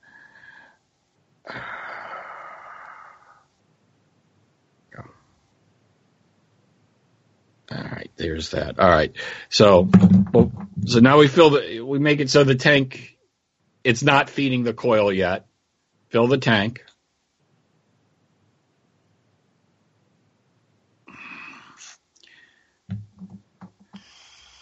All 7.69 7.83
right, 7.83 8.09
there's 8.15 8.51
that. 8.51 8.79
All 8.79 8.89
right, 8.89 9.13
so, 9.49 9.89
well, 10.31 10.51
so 10.85 10.99
now 10.99 11.17
we 11.17 11.27
fill 11.27 11.49
the, 11.49 11.81
we 11.81 11.99
make 11.99 12.21
it 12.21 12.29
so 12.29 12.45
the 12.45 12.55
tank, 12.55 13.17
it's 13.83 14.03
not 14.03 14.29
feeding 14.29 14.63
the 14.63 14.73
coil 14.73 15.11
yet. 15.11 15.47
Fill 16.09 16.27
the 16.27 16.37
tank. 16.37 16.85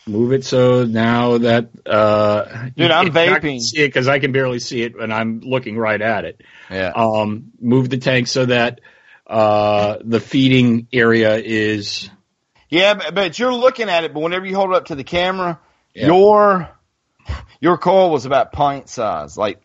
Move 0.07 0.33
it 0.33 0.45
so 0.45 0.83
now 0.85 1.39
that 1.39 1.69
uh, 1.85 2.43
Dude, 2.43 2.53
I'm 2.53 2.73
you're 2.75 2.89
not 2.89 3.13
gonna 3.13 3.39
vaping. 3.39 3.59
See 3.59 3.79
it 3.81 3.87
because 3.87 4.07
I 4.07 4.19
can 4.19 4.31
barely 4.31 4.59
see 4.59 4.83
it 4.83 4.95
when 4.97 5.11
I'm 5.11 5.39
looking 5.39 5.77
right 5.77 5.99
at 5.99 6.25
it. 6.25 6.41
Yeah. 6.69 6.91
Um, 6.95 7.51
move 7.59 7.89
the 7.89 7.97
tank 7.97 8.27
so 8.27 8.45
that 8.45 8.81
uh, 9.25 9.97
the 10.03 10.19
feeding 10.19 10.87
area 10.93 11.35
is 11.37 12.07
Yeah, 12.69 12.93
but, 12.93 13.15
but 13.15 13.39
you're 13.39 13.53
looking 13.53 13.89
at 13.89 14.03
it, 14.03 14.13
but 14.13 14.19
whenever 14.19 14.45
you 14.45 14.55
hold 14.55 14.69
it 14.71 14.75
up 14.75 14.85
to 14.85 14.95
the 14.95 15.03
camera, 15.03 15.59
Yeah. 15.95 16.05
your 16.07 16.69
your 17.59 17.77
coil 17.79 18.11
was 18.11 18.25
about 18.25 18.51
pint 18.51 18.87
size, 18.89 19.35
like 19.39 19.59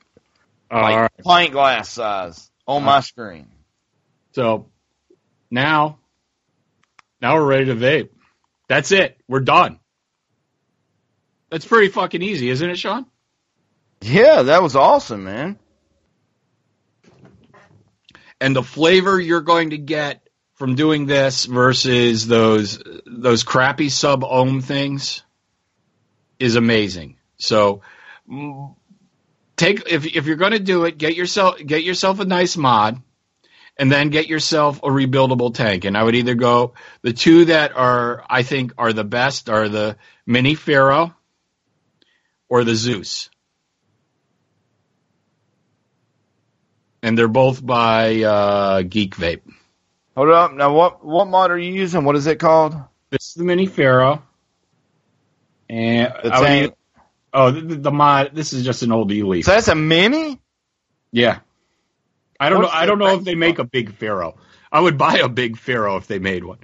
uh, 0.71 0.81
like 0.81 1.11
pint 1.23 1.53
glass 1.53 1.91
size 1.91 2.51
on 2.67 2.83
my 2.83 3.01
screen. 3.01 3.49
so 4.33 4.71
now 5.51 5.99
now 7.21 7.35
we're 7.35 7.45
ready 7.47 7.67
to 7.67 7.75
vape. 7.75 8.09
That's 8.69 8.91
it. 8.93 9.21
We're 9.29 9.41
done. 9.41 9.79
That's 11.51 11.67
pretty 11.67 11.89
fucking 11.89 12.23
easy, 12.23 12.49
isn't 12.51 12.71
it, 12.71 12.79
Sean? 12.79 13.07
Yeah, 14.01 14.43
that 14.43 14.63
was 14.63 14.77
awesome, 14.77 15.25
man. 15.25 15.59
and 18.41 18.57
the 18.57 18.63
flavor 18.63 19.21
you're 19.21 19.43
going 19.43 19.71
to 19.71 19.79
get 19.79 20.27
from 20.55 20.75
doing 20.75 21.07
this 21.07 21.45
versus 21.45 22.27
those 22.27 22.83
those 23.07 23.43
crappy 23.43 23.89
sub 23.89 24.25
ohm 24.25 24.61
things 24.61 25.23
is 26.39 26.57
amazing. 26.57 27.17
So 27.37 27.83
take 29.57 29.89
if 29.91 30.07
if 30.07 30.27
you're 30.27 30.37
going 30.37 30.53
to 30.53 30.59
do 30.59 30.85
it, 30.85 30.99
get 30.99 31.15
yourself 31.17 31.59
get 31.59 31.85
yourself 31.85 32.21
a 32.21 32.25
nice 32.25 32.57
mod 32.57 33.03
and 33.77 33.91
then 33.91 34.11
get 34.11 34.29
yourself 34.29 34.79
a 34.79 34.89
rebuildable 34.89 35.55
tank. 35.55 35.85
And 35.85 35.97
I 35.97 36.03
would 36.03 36.15
either 36.15 36.35
go 36.35 36.75
the 37.03 37.13
two 37.13 37.47
that 37.47 37.77
are 37.77 38.25
I 38.29 38.43
think 38.43 38.73
are 38.79 38.93
the 38.93 39.05
best 39.05 39.51
are 39.51 39.69
the 39.69 39.97
Mini 40.27 40.55
Pharaoh 40.55 41.15
or 42.51 42.65
the 42.65 42.75
Zeus. 42.75 43.31
And 47.03 47.17
they're 47.17 47.29
both 47.29 47.65
by 47.65 48.23
uh, 48.23 48.83
Geek 48.83 49.15
Vape. 49.17 49.41
Hold 50.17 50.31
up. 50.31 50.53
Now, 50.53 50.75
what 50.75 51.03
what 51.05 51.29
mod 51.29 51.51
are 51.51 51.59
you 51.59 51.73
using? 51.73 52.05
What 52.05 52.17
is 52.17 52.27
it 52.27 52.39
called? 52.39 52.75
This 53.09 53.29
is 53.29 53.35
the 53.35 53.45
Mini 53.45 53.65
Pharaoh. 53.67 54.23
And 55.71 56.13
The 56.23 56.31
tank. 56.31 56.45
either- 56.65 56.75
oh, 57.33 57.51
the, 57.53 57.77
the 57.77 57.91
mod. 57.91 58.33
This 58.35 58.53
is 58.53 58.65
just 58.65 58.83
an 58.83 58.93
old 58.93 59.11
Eleaf. 59.11 59.45
So 59.45 59.53
that's 59.53 59.69
a 59.69 59.75
mini. 59.75 60.39
Yeah. 61.11 61.39
I 62.39 62.51
don't 62.51 62.61
know. 62.63 62.69
I 62.69 62.85
don't 62.87 62.99
know 62.99 63.15
if 63.17 63.25
they 63.25 63.35
make 63.35 63.59
a 63.59 63.65
big 63.65 63.95
Pharaoh. 63.95 64.37
I 64.71 64.81
would 64.81 64.99
buy 65.07 65.19
a 65.19 65.29
big 65.29 65.57
Pharaoh 65.57 65.97
if 65.97 66.07
they 66.07 66.19
made 66.19 66.45
one. 66.45 66.59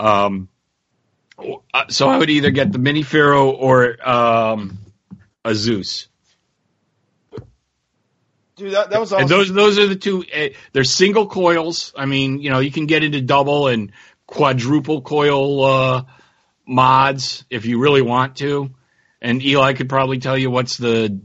Um, 0.00 0.48
uh, 1.72 1.84
so 1.88 2.08
I 2.08 2.18
would 2.18 2.30
either 2.30 2.50
get 2.50 2.72
the 2.72 2.78
Mini 2.78 3.02
Pharaoh 3.02 3.50
or 3.50 4.08
um, 4.08 4.78
a 5.44 5.54
Zeus. 5.54 6.08
Dude, 8.56 8.74
that, 8.74 8.90
that 8.90 9.00
was 9.00 9.12
awesome. 9.12 9.22
And 9.22 9.30
those 9.30 9.52
those 9.52 9.78
are 9.78 9.86
the 9.86 9.96
two. 9.96 10.24
Uh, 10.34 10.48
they're 10.72 10.84
single 10.84 11.26
coils. 11.26 11.94
I 11.96 12.04
mean, 12.04 12.40
you 12.40 12.50
know, 12.50 12.58
you 12.58 12.70
can 12.70 12.86
get 12.86 13.02
into 13.02 13.20
double 13.22 13.68
and 13.68 13.92
quadruple 14.26 15.00
coil 15.00 15.64
uh, 15.64 16.04
mods 16.66 17.44
if 17.50 17.66
you 17.66 17.80
really 17.80 18.02
want 18.02 18.36
to. 18.36 18.70
And 19.22 19.42
Eli 19.42 19.72
could 19.74 19.88
probably 19.88 20.18
tell 20.18 20.36
you 20.38 20.50
what's 20.50 20.76
the, 20.76 21.20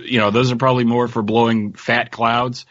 you 0.00 0.18
know, 0.18 0.30
those 0.30 0.52
are 0.52 0.56
probably 0.56 0.84
more 0.84 1.08
for 1.08 1.22
blowing 1.22 1.72
fat 1.74 2.10
clouds. 2.10 2.66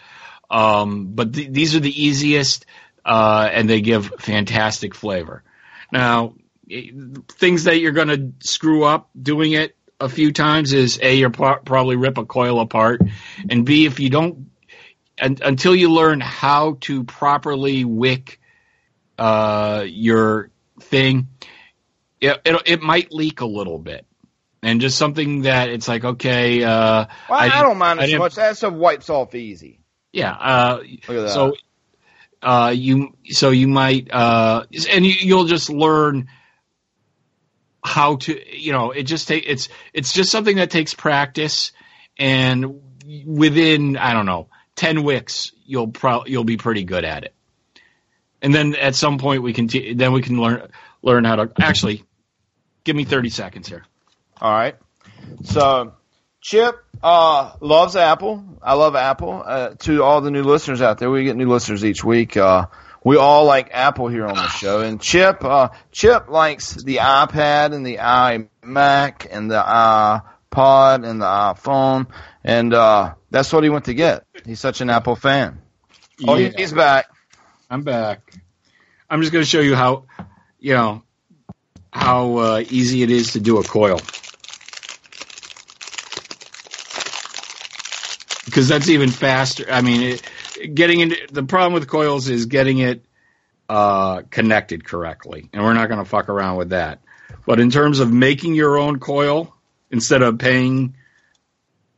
Um, 0.49 1.07
but 1.13 1.33
th- 1.33 1.49
these 1.51 1.75
are 1.75 1.79
the 1.79 2.03
easiest, 2.03 2.65
uh, 3.03 3.49
and 3.51 3.69
they 3.69 3.81
give 3.81 4.11
fantastic 4.19 4.95
flavor. 4.95 5.43
Now, 5.91 6.35
eh, 6.69 6.91
things 7.31 7.65
that 7.65 7.79
you're 7.79 7.91
going 7.91 8.07
to 8.07 8.47
screw 8.47 8.83
up 8.83 9.09
doing 9.19 9.51
it 9.53 9.74
a 9.99 10.09
few 10.09 10.31
times 10.33 10.73
is 10.73 10.99
a 11.01 11.15
you'll 11.15 11.29
pro- 11.31 11.57
probably 11.59 11.95
rip 11.95 12.17
a 12.17 12.25
coil 12.25 12.59
apart, 12.59 13.01
and 13.49 13.65
b 13.65 13.85
if 13.85 13.99
you 13.99 14.09
don't 14.09 14.49
un- 15.21 15.37
until 15.43 15.75
you 15.75 15.91
learn 15.91 16.19
how 16.19 16.77
to 16.81 17.03
properly 17.05 17.85
wick 17.85 18.39
uh, 19.17 19.83
your 19.87 20.49
thing, 20.81 21.27
it, 22.19 22.39
it 22.45 22.61
it 22.65 22.81
might 22.81 23.11
leak 23.11 23.41
a 23.41 23.45
little 23.45 23.79
bit. 23.79 24.05
And 24.61 24.81
just 24.81 24.97
something 24.97 25.43
that 25.43 25.69
it's 25.69 25.87
like 25.87 26.03
okay, 26.03 26.63
uh, 26.63 27.05
Well, 27.29 27.39
I, 27.39 27.49
didn't- 27.49 27.61
don't 27.61 27.77
mind 27.77 27.99
I 28.01 28.05
it 28.05 28.17
much. 28.17 28.35
That 28.35 28.57
stuff 28.57 28.73
wipes 28.73 29.09
off 29.09 29.35
easy. 29.35 29.79
yeah. 30.11 30.31
Uh, 30.33 30.79
Look 31.07 31.09
at 31.09 31.21
that. 31.21 31.29
so 31.29 31.53
uh, 32.41 32.73
you 32.75 33.15
so 33.29 33.51
you 33.51 33.67
might 33.67 34.11
uh, 34.11 34.65
and 34.91 35.05
you, 35.05 35.13
you'll 35.19 35.45
just 35.45 35.69
learn 35.69 36.27
how 37.85 38.15
to 38.15 38.57
you 38.57 38.71
know 38.71 38.91
it 38.91 39.03
just 39.03 39.27
take 39.27 39.43
it's 39.47 39.69
it's 39.93 40.11
just 40.11 40.31
something 40.31 40.55
that 40.57 40.71
takes 40.71 40.93
practice 40.93 41.71
and 42.17 42.81
within 43.25 43.95
I 43.95 44.13
don't 44.13 44.25
know 44.25 44.49
ten 44.75 45.03
wicks 45.03 45.51
you'll 45.65 45.89
pro- 45.89 46.25
you'll 46.25 46.43
be 46.43 46.57
pretty 46.57 46.83
good 46.83 47.05
at 47.05 47.23
it. 47.23 47.33
And 48.41 48.53
then 48.53 48.75
at 48.75 48.95
some 48.95 49.17
point 49.17 49.43
we 49.43 49.53
can 49.53 49.67
t- 49.67 49.93
then 49.93 50.13
we 50.13 50.21
can 50.21 50.39
learn 50.39 50.69
learn 51.01 51.23
how 51.23 51.35
to 51.35 51.51
actually 51.61 52.03
give 52.83 52.95
me 52.95 53.05
thirty 53.05 53.29
seconds 53.29 53.67
here. 53.67 53.83
All 54.41 54.51
right. 54.51 54.75
So, 55.43 55.93
Chip 56.41 56.75
uh, 57.01 57.53
loves 57.61 57.95
Apple. 57.95 58.43
I 58.61 58.73
love 58.73 58.95
Apple. 58.95 59.43
Uh, 59.45 59.69
to 59.79 60.03
all 60.03 60.21
the 60.21 60.31
new 60.31 60.43
listeners 60.43 60.81
out 60.81 60.97
there, 60.97 61.09
we 61.09 61.23
get 61.23 61.35
new 61.35 61.47
listeners 61.47 61.83
each 61.85 62.03
week. 62.03 62.35
Uh, 62.35 62.67
we 63.05 63.17
all 63.17 63.45
like 63.45 63.69
Apple 63.71 64.07
here 64.07 64.25
on 64.25 64.35
the 64.35 64.47
show, 64.49 64.81
and 64.81 64.99
Chip 64.99 65.45
uh, 65.45 65.69
Chip 65.91 66.27
likes 66.27 66.73
the 66.73 66.97
iPad 66.97 67.73
and 67.73 67.85
the 67.85 67.97
iMac 67.97 69.27
and 69.29 69.49
the 69.49 69.61
iPod 69.61 71.07
and 71.07 71.21
the 71.21 71.25
iPhone, 71.25 72.07
and 72.43 72.73
uh, 72.73 73.13
that's 73.29 73.53
what 73.53 73.63
he 73.63 73.69
went 73.69 73.85
to 73.85 73.93
get. 73.93 74.25
He's 74.43 74.59
such 74.59 74.81
an 74.81 74.89
Apple 74.89 75.15
fan. 75.15 75.61
Oh, 76.27 76.35
he's 76.35 76.73
back. 76.73 77.05
I'm 77.69 77.83
back. 77.83 78.33
I'm 79.07 79.21
just 79.21 79.31
going 79.31 79.43
to 79.43 79.49
show 79.49 79.59
you 79.59 79.75
how, 79.75 80.05
you 80.59 80.73
know, 80.73 81.03
how 81.93 82.37
uh, 82.37 82.63
easy 82.69 83.03
it 83.03 83.11
is 83.11 83.33
to 83.33 83.39
do 83.39 83.59
a 83.59 83.63
coil. 83.63 83.99
Because 88.45 88.67
that's 88.67 88.89
even 88.89 89.11
faster. 89.11 89.65
I 89.69 89.81
mean, 89.81 90.01
it, 90.01 90.21
getting 90.73 90.99
into 91.01 91.17
the 91.31 91.43
problem 91.43 91.73
with 91.73 91.87
coils 91.87 92.27
is 92.29 92.45
getting 92.45 92.79
it 92.79 93.05
uh, 93.69 94.21
connected 94.29 94.83
correctly, 94.85 95.49
and 95.53 95.63
we're 95.63 95.73
not 95.73 95.87
going 95.87 95.99
to 95.99 96.09
fuck 96.09 96.29
around 96.29 96.57
with 96.57 96.69
that. 96.69 97.01
But 97.45 97.59
in 97.59 97.69
terms 97.69 97.99
of 97.99 98.11
making 98.11 98.55
your 98.55 98.77
own 98.77 98.99
coil 98.99 99.53
instead 99.91 100.21
of 100.21 100.39
paying 100.39 100.95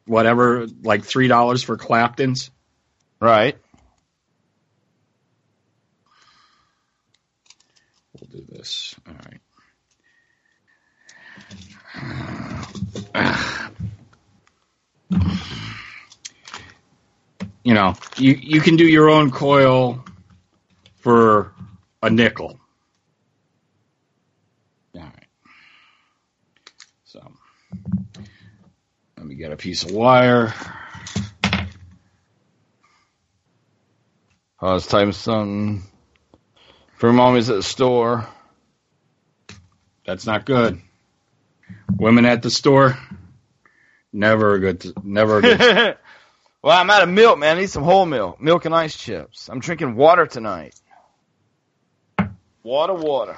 whatever, 0.05 0.67
like 0.83 1.03
three 1.03 1.27
dollars 1.27 1.63
for 1.63 1.77
Clapton's, 1.77 2.51
Right. 3.19 3.57
We'll 8.13 8.29
do 8.29 8.45
this. 8.49 8.95
All 9.07 9.15
right. 13.15 13.71
You 17.67 17.73
know, 17.73 17.95
you, 18.15 18.31
you 18.31 18.61
can 18.61 18.77
do 18.77 18.87
your 18.87 19.09
own 19.09 19.29
coil 19.29 20.05
for 20.99 21.51
a 22.01 22.09
nickel. 22.09 22.57
All 24.95 25.01
right. 25.01 25.27
So, 27.03 27.29
let 29.17 29.25
me 29.25 29.35
get 29.35 29.51
a 29.51 29.57
piece 29.57 29.83
of 29.83 29.91
wire. 29.91 30.53
I 34.61 34.71
was 34.73 34.87
typing 34.87 35.11
something 35.11 35.83
for 36.95 37.11
mommy's 37.11 37.49
at 37.49 37.57
the 37.57 37.63
store. 37.63 38.25
That's 40.05 40.25
not 40.25 40.45
good. 40.45 40.81
Women 41.97 42.25
at 42.25 42.41
the 42.41 42.49
store, 42.49 42.97
never 44.13 44.53
a 44.53 44.59
good, 44.61 44.93
never 45.03 45.39
a 45.39 45.41
good 45.41 45.97
well, 46.67 46.77
I'm 46.77 46.89
out 46.89 47.01
of 47.01 47.07
milk, 47.07 47.39
man. 47.39 47.55
I 47.55 47.61
need 47.61 47.69
some 47.69 47.83
whole 47.83 48.05
milk. 48.05 48.41
Milk 48.41 48.65
and 48.65 48.75
ice 48.75 48.97
chips. 48.97 49.47
I'm 49.47 49.61
drinking 49.61 49.95
water 49.95 50.25
tonight. 50.25 50.75
Water, 52.61 52.93
water. 52.93 53.37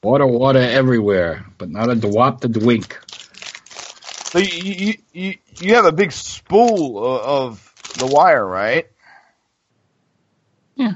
Water, 0.00 0.28
water 0.28 0.60
everywhere, 0.60 1.44
but 1.58 1.70
not 1.70 1.90
a 1.90 1.96
dwap 1.96 2.38
the 2.38 2.46
dwink. 2.46 2.98
So 4.30 4.38
you 4.38 4.72
you 4.74 4.94
you, 5.12 5.34
you 5.58 5.74
have 5.74 5.86
a 5.86 5.90
big 5.90 6.12
spool 6.12 7.04
of, 7.04 7.20
of 7.22 7.94
the 7.98 8.06
wire, 8.06 8.46
right? 8.46 8.86
Yeah. 10.76 10.92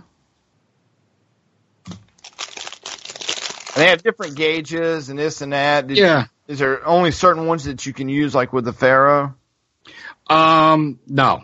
And 1.88 1.98
they 3.74 3.88
have 3.88 4.05
different 4.05 4.36
gauges 4.36 5.09
and 5.09 5.18
this 5.18 5.40
and 5.40 5.52
that. 5.52 5.88
Did- 5.88 5.97
Yeah. 5.98 6.26
Is 6.47 6.60
there 6.60 6.86
only 6.86 7.10
certain 7.10 7.47
ones 7.47 7.64
that 7.64 7.86
you 7.86 7.93
can 7.93 8.09
use, 8.09 8.36
like 8.36 8.52
with 8.52 8.64
the 8.64 8.72
Pharaoh? 8.72 9.34
Um, 10.28 11.01
no. 11.09 11.43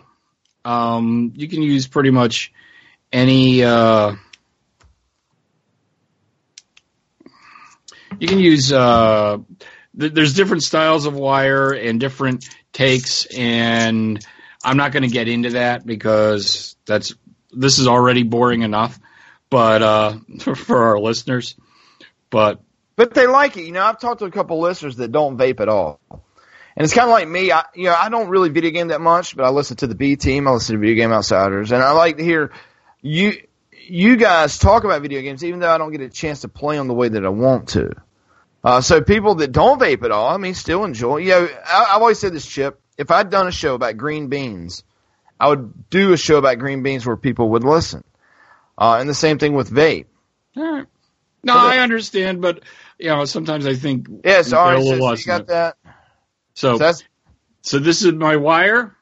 Um, 0.65 1.33
you 1.35 1.47
can 1.47 1.61
use 1.61 1.87
pretty 1.87 2.11
much 2.11 2.53
any, 3.11 3.63
uh, 3.63 4.15
you 8.19 8.27
can 8.27 8.39
use, 8.39 8.71
uh, 8.71 9.37
th- 9.99 10.13
there's 10.13 10.33
different 10.33 10.63
styles 10.63 11.05
of 11.05 11.13
wire 11.15 11.71
and 11.71 11.99
different 11.99 12.45
takes 12.71 13.25
and 13.25 14.25
I'm 14.63 14.77
not 14.77 14.91
going 14.93 15.03
to 15.03 15.09
get 15.09 15.27
into 15.27 15.51
that 15.51 15.85
because 15.85 16.75
that's, 16.85 17.13
this 17.51 17.79
is 17.79 17.87
already 17.87 18.23
boring 18.23 18.61
enough, 18.61 18.99
but, 19.49 19.81
uh, 19.81 20.17
for 20.55 20.83
our 20.83 20.99
listeners, 20.99 21.55
but 22.29 22.61
But 22.95 23.13
they 23.13 23.27
like 23.27 23.57
it. 23.57 23.63
You 23.63 23.71
know, 23.71 23.83
I've 23.83 23.99
talked 23.99 24.19
to 24.19 24.25
a 24.25 24.31
couple 24.31 24.59
listeners 24.59 24.97
that 24.97 25.11
don't 25.11 25.37
vape 25.37 25.59
at 25.59 25.67
all. 25.69 25.99
And 26.75 26.83
it's 26.83 26.93
kind 26.93 27.07
of 27.07 27.11
like 27.11 27.27
me. 27.27 27.51
I, 27.51 27.65
you 27.75 27.85
know, 27.85 27.95
I 27.95 28.09
don't 28.09 28.29
really 28.29 28.49
video 28.49 28.71
game 28.71 28.87
that 28.87 29.01
much, 29.01 29.35
but 29.35 29.45
I 29.45 29.49
listen 29.49 29.77
to 29.77 29.87
the 29.87 29.95
B 29.95 30.15
team. 30.15 30.47
I 30.47 30.51
listen 30.51 30.75
to 30.75 30.79
Video 30.79 30.95
Game 30.95 31.11
Outsiders, 31.13 31.71
and 31.71 31.83
I 31.83 31.91
like 31.91 32.17
to 32.17 32.23
hear 32.23 32.51
you, 33.01 33.33
you 33.87 34.15
guys 34.15 34.57
talk 34.57 34.83
about 34.83 35.01
video 35.01 35.21
games, 35.21 35.43
even 35.43 35.59
though 35.59 35.69
I 35.69 35.77
don't 35.77 35.91
get 35.91 36.01
a 36.01 36.09
chance 36.09 36.41
to 36.41 36.47
play 36.47 36.77
them 36.77 36.87
the 36.87 36.93
way 36.93 37.09
that 37.09 37.25
I 37.25 37.29
want 37.29 37.69
to. 37.69 37.91
Uh, 38.63 38.81
so 38.81 39.01
people 39.01 39.35
that 39.35 39.51
don't 39.51 39.79
vape 39.79 40.03
at 40.03 40.11
all, 40.11 40.29
I 40.29 40.37
mean, 40.37 40.53
still 40.53 40.83
enjoy. 40.85 41.17
You 41.17 41.29
know, 41.29 41.49
I, 41.65 41.85
I've 41.91 42.01
always 42.01 42.19
said 42.19 42.33
this, 42.33 42.45
Chip. 42.45 42.79
If 42.97 43.11
I'd 43.11 43.29
done 43.29 43.47
a 43.47 43.51
show 43.51 43.75
about 43.75 43.97
green 43.97 44.27
beans, 44.27 44.83
I 45.39 45.49
would 45.49 45.89
do 45.89 46.13
a 46.13 46.17
show 46.17 46.37
about 46.37 46.59
green 46.59 46.81
beans 46.81 47.05
where 47.05 47.17
people 47.17 47.49
would 47.49 47.63
listen. 47.63 48.03
Uh, 48.77 48.97
and 48.99 49.09
the 49.09 49.13
same 49.13 49.37
thing 49.37 49.53
with 49.53 49.69
vape. 49.69 50.05
Right. 50.55 50.85
No, 51.43 51.53
So 51.53 51.59
the- 51.61 51.67
I 51.67 51.79
understand, 51.79 52.41
but 52.41 52.63
you 52.97 53.09
know, 53.09 53.25
sometimes 53.25 53.65
I 53.67 53.75
think 53.75 54.07
Yes, 54.23 54.49
they're 54.49 54.59
all 54.59 54.71
right. 54.71 54.83
So, 54.83 55.11
you 55.13 55.25
got 55.25 55.47
that. 55.47 55.75
So, 56.53 56.73
So 56.73 56.77
that's 56.77 57.03
so 57.61 57.79
this 57.79 58.03
is 58.03 58.13
my 58.13 58.35
wire. 58.35 58.95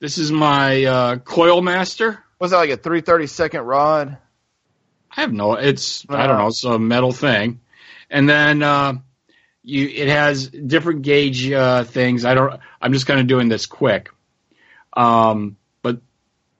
This 0.00 0.18
is 0.18 0.30
my 0.30 0.84
uh, 0.84 1.16
coil 1.16 1.62
master. 1.62 2.24
was 2.40 2.50
that 2.50 2.58
like 2.58 2.70
a 2.70 2.76
three 2.76 3.00
thirty 3.00 3.26
second 3.26 3.62
rod? 3.62 4.18
I 5.10 5.20
have 5.20 5.32
no. 5.32 5.54
It's 5.54 6.04
I 6.08 6.26
don't 6.26 6.38
know. 6.38 6.48
It's 6.48 6.64
a 6.64 6.78
metal 6.78 7.12
thing, 7.12 7.60
and 8.10 8.28
then 8.28 8.62
uh, 8.62 8.94
you 9.62 9.88
it 9.88 10.08
has 10.08 10.48
different 10.48 11.02
gauge 11.02 11.50
uh, 11.50 11.84
things. 11.84 12.24
I 12.24 12.34
don't. 12.34 12.60
I'm 12.80 12.92
just 12.92 13.06
kind 13.06 13.20
of 13.20 13.26
doing 13.26 13.48
this 13.48 13.66
quick. 13.66 14.10
Um, 14.92 15.56
but 15.82 16.00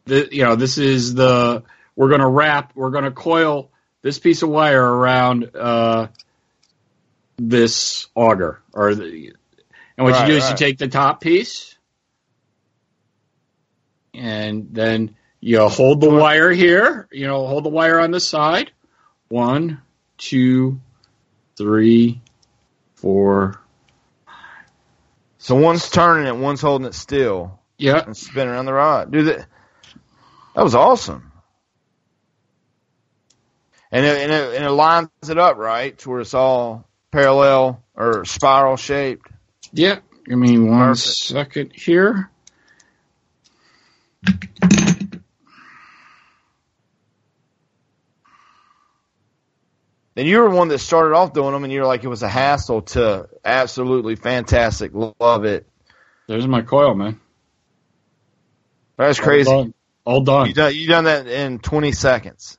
the 0.07 0.29
you 0.31 0.45
know 0.45 0.57
this 0.57 0.79
is 0.79 1.15
the 1.15 1.65
we're 1.97 2.09
going 2.09 2.21
to 2.21 2.29
wrap. 2.29 2.73
We're 2.75 2.91
going 2.91 3.05
to 3.05 3.11
coil 3.11 3.71
this 4.03 4.19
piece 4.19 4.43
of 4.43 4.49
wire 4.49 4.85
around 4.85 5.51
uh, 5.55 6.09
this 7.37 8.07
auger 8.15 8.63
or 8.73 8.95
the. 8.95 9.35
And 9.99 10.05
what 10.05 10.15
Right, 10.15 10.29
you 10.29 10.35
do 10.35 10.39
is 10.39 10.49
you 10.49 10.57
take 10.57 10.79
the 10.79 10.87
top 10.87 11.21
piece, 11.21 11.77
and 14.15 14.69
then 14.71 15.17
you 15.41 15.69
hold 15.69 16.01
the 16.01 16.09
wire 16.09 16.53
here. 16.53 17.09
You 17.11 17.27
know, 17.27 17.45
hold 17.49 17.65
the 17.65 17.69
wire 17.69 17.99
on 17.99 18.13
the 18.13 18.21
side. 18.21 18.71
One, 19.29 19.83
two, 20.17 20.81
three, 21.57 22.23
four. 22.95 23.61
So 25.39 25.57
one's 25.57 25.91
turning 25.91 26.29
it, 26.29 26.37
one's 26.37 26.61
holding 26.61 26.87
it 26.87 26.95
still. 26.95 27.59
Yeah. 27.77 28.05
and 28.05 28.17
spin 28.17 28.47
around 28.47 28.67
the 28.67 28.75
rod. 28.75 29.11
Dude, 29.11 29.27
that, 29.27 29.47
that 30.55 30.63
was 30.63 30.77
awesome. 30.77 31.33
And 33.91 34.07
it, 34.07 34.19
and, 34.19 34.33
it, 34.33 34.55
and 34.55 34.65
it 34.65 34.71
lines 34.71 35.09
it 35.29 35.39
up 35.39 35.57
right 35.57 35.99
to 35.99 36.11
where 36.11 36.21
it's 36.21 36.35
all 36.35 36.87
parallel 37.11 37.83
or 37.97 38.25
spiral 38.25 38.77
shaped. 38.77 39.29
Yeah. 39.73 39.99
Give 40.25 40.39
me 40.39 40.59
one 40.59 40.89
Perfect. 40.89 41.17
second 41.17 41.73
here. 41.75 42.31
And 50.17 50.27
you 50.27 50.41
were 50.41 50.51
one 50.51 50.67
that 50.69 50.79
started 50.79 51.15
off 51.15 51.33
doing 51.33 51.53
them, 51.53 51.63
and 51.63 51.73
you're 51.73 51.87
like, 51.87 52.03
it 52.03 52.09
was 52.09 52.25
a 52.25 52.29
hassle 52.29 52.83
to 52.83 53.29
absolutely 53.45 54.17
fantastic. 54.17 54.91
Love 54.93 55.45
it. 55.45 55.69
There's 56.27 56.47
my 56.47 56.63
coil, 56.63 56.97
man. 56.97 57.21
That's 58.97 59.21
crazy. 59.21 59.49
All 59.49 59.63
done. 59.63 59.75
All 60.05 60.21
done. 60.23 60.49
You 60.49 60.55
done 60.55 60.75
you 60.75 60.89
done 60.89 61.05
that 61.05 61.29
in 61.29 61.61
20 61.61 61.93
seconds. 61.93 62.59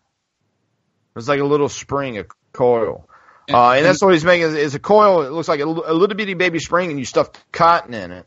It's 1.17 1.27
like 1.27 1.41
a 1.41 1.45
little 1.45 1.67
spring, 1.67 2.17
a 2.17 2.25
coil. 2.53 3.08
Uh, 3.53 3.71
and 3.71 3.85
that's 3.85 4.01
what 4.01 4.13
he's 4.13 4.25
making 4.25 4.55
is, 4.55 4.75
a 4.75 4.79
coil. 4.79 5.23
It 5.23 5.31
looks 5.31 5.47
like 5.47 5.59
a, 5.59 5.65
little- 5.65 5.83
a 5.85 5.93
little 5.93 6.15
bitty 6.15 6.33
baby 6.35 6.59
spring, 6.59 6.89
and 6.89 6.99
you 6.99 7.05
stuff 7.05 7.29
cotton 7.51 7.93
in 7.93 8.11
it. 8.11 8.25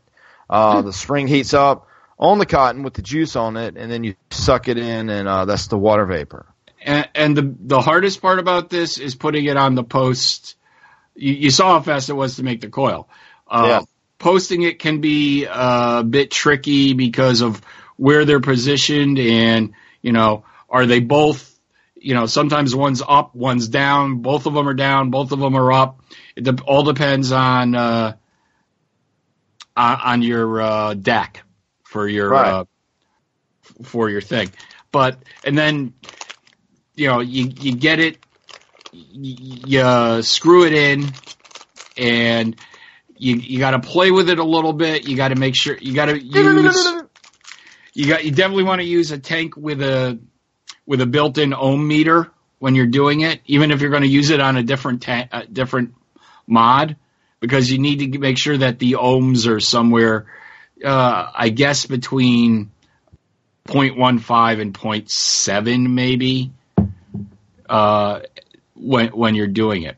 Uh, 0.49 0.81
the 0.81 0.93
spring 0.93 1.27
heats 1.27 1.53
up 1.53 1.87
on 2.19 2.37
the 2.37 2.45
cotton 2.45 2.83
with 2.83 2.93
the 2.93 3.01
juice 3.01 3.35
on 3.35 3.57
it, 3.57 3.75
and 3.77 3.91
then 3.91 4.03
you 4.03 4.15
suck 4.31 4.67
it 4.67 4.77
in, 4.77 5.09
and 5.09 5.27
uh, 5.27 5.45
that's 5.45 5.67
the 5.67 5.77
water 5.77 6.05
vapor. 6.05 6.45
And, 6.85 7.07
and 7.15 7.37
the 7.37 7.55
the 7.59 7.79
hardest 7.81 8.21
part 8.21 8.39
about 8.39 8.69
this 8.69 8.97
is 8.97 9.15
putting 9.15 9.45
it 9.45 9.55
on 9.57 9.75
the 9.75 9.83
post. 9.83 10.55
You, 11.15 11.33
you 11.33 11.49
saw 11.49 11.73
how 11.73 11.81
fast 11.81 12.09
it 12.09 12.13
was 12.13 12.35
to 12.35 12.43
make 12.43 12.61
the 12.61 12.69
coil. 12.69 13.07
Uh, 13.47 13.65
Yeah. 13.67 13.81
Posting 14.19 14.61
it 14.61 14.79
can 14.79 15.01
be 15.01 15.45
a 15.49 16.01
bit 16.07 16.31
tricky 16.31 16.93
because 16.93 17.41
of 17.41 17.61
where 17.97 18.23
they're 18.25 18.39
positioned, 18.39 19.19
and 19.19 19.73
you 20.01 20.11
know, 20.13 20.45
are 20.69 20.85
they 20.85 20.99
both? 21.01 21.52
You 22.03 22.13
know, 22.13 22.25
sometimes 22.25 22.75
one's 22.75 23.01
up, 23.01 23.33
one's 23.33 23.67
down. 23.69 24.17
Both 24.17 24.45
of 24.45 24.53
them 24.53 24.67
are 24.67 24.73
down. 24.73 25.09
Both 25.09 25.31
of 25.31 25.39
them 25.39 25.55
are 25.55 25.71
up. 25.71 26.01
It 26.35 26.43
de- 26.43 26.63
all 26.63 26.83
depends 26.83 27.31
on 27.31 27.75
uh, 27.75 28.17
on, 29.75 30.21
your 30.21 30.61
uh, 30.61 30.93
deck 30.95 31.43
for 31.83 32.07
your 32.07 32.29
Right. 32.29 32.51
uh, 32.51 32.65
for 33.83 34.09
your 34.09 34.21
thing. 34.21 34.51
But 34.91 35.17
and 35.43 35.57
then 35.57 35.93
you 36.95 37.07
know, 37.07 37.21
you 37.21 37.51
you 37.59 37.75
get 37.75 37.99
it, 37.99 38.17
you, 38.91 39.35
you 39.65 39.79
uh, 39.81 40.21
screw 40.21 40.65
it 40.65 40.73
in, 40.73 41.13
and 41.97 42.55
you 43.17 43.37
you 43.37 43.59
got 43.59 43.71
to 43.71 43.79
play 43.79 44.11
with 44.11 44.29
it 44.29 44.39
a 44.39 44.43
little 44.43 44.73
bit. 44.73 45.03
You 45.03 45.15
got 45.15 45.29
to 45.29 45.35
make 45.35 45.55
sure 45.55 45.77
you 45.79 45.95
got 45.95 46.05
to 46.07 46.19
use 46.23 46.93
you 47.93 48.07
got 48.07 48.25
you 48.25 48.31
definitely 48.31 48.63
want 48.63 48.81
to 48.81 48.87
use 48.87 49.11
a 49.11 49.19
tank 49.19 49.55
with 49.55 49.81
a 49.81 50.19
with 50.85 51.01
a 51.01 51.05
built-in 51.05 51.53
ohm 51.53 51.87
meter 51.87 52.31
when 52.59 52.75
you're 52.75 52.85
doing 52.85 53.21
it, 53.21 53.41
even 53.45 53.71
if 53.71 53.81
you're 53.81 53.89
going 53.89 54.03
to 54.03 54.09
use 54.09 54.29
it 54.29 54.39
on 54.39 54.57
a 54.57 54.63
different 54.63 55.01
ta- 55.01 55.43
different 55.51 55.93
mod, 56.47 56.95
because 57.39 57.71
you 57.71 57.77
need 57.77 58.13
to 58.13 58.19
make 58.19 58.37
sure 58.37 58.57
that 58.57 58.79
the 58.79 58.93
ohms 58.93 59.47
are 59.47 59.59
somewhere, 59.59 60.27
uh, 60.83 61.31
I 61.33 61.49
guess 61.49 61.85
between 61.85 62.71
0.15 63.67 64.61
and 64.61 64.73
0.7 64.73 65.89
maybe 65.89 66.51
uh, 67.69 68.19
when 68.75 69.07
when 69.09 69.35
you're 69.35 69.47
doing 69.47 69.83
it. 69.83 69.97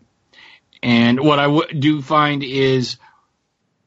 And 0.84 1.20
what 1.20 1.40
I 1.40 1.46
w- 1.46 1.74
do 1.80 2.02
find 2.02 2.44
is, 2.44 2.98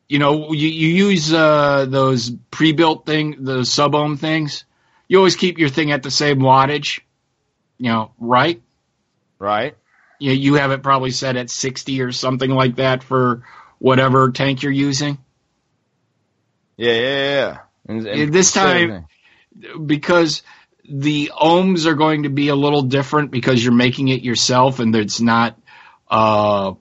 you 0.08 0.18
know, 0.18 0.52
you, 0.52 0.68
you 0.68 1.06
use 1.10 1.32
uh, 1.32 1.86
those 1.88 2.30
pre-built 2.50 3.06
thing, 3.06 3.44
the 3.44 3.64
sub 3.64 3.94
ohm 3.94 4.16
things. 4.16 4.64
You 5.08 5.18
always 5.18 5.36
keep 5.36 5.58
your 5.58 5.70
thing 5.70 5.90
at 5.90 6.02
the 6.02 6.10
same 6.10 6.38
wattage, 6.38 7.00
you 7.78 7.90
know, 7.90 8.12
right? 8.18 8.62
Right? 9.38 9.76
You 10.18 10.32
you 10.32 10.54
have 10.54 10.70
it 10.70 10.82
probably 10.82 11.10
set 11.10 11.36
at 11.36 11.50
60 11.50 12.02
or 12.02 12.12
something 12.12 12.50
like 12.50 12.76
that 12.76 13.02
for 13.02 13.44
whatever 13.78 14.30
tank 14.30 14.62
you're 14.62 14.72
using. 14.72 15.18
Yeah, 16.76 16.92
yeah, 16.92 17.00
yeah. 17.00 17.58
And, 17.88 18.06
and 18.06 18.32
This 18.32 18.52
time- 18.52 19.06
because 19.84 20.42
the 20.88 21.32
ohms 21.38 21.86
are 21.86 21.94
going 21.94 22.22
to 22.22 22.28
be 22.28 22.48
a 22.48 22.54
little 22.54 22.82
different 22.82 23.30
because 23.30 23.62
you're 23.62 23.74
making 23.74 24.08
it 24.08 24.22
yourself 24.22 24.78
and 24.78 24.94
it's 24.94 25.20
not 25.20 25.58
uh, 26.10 26.72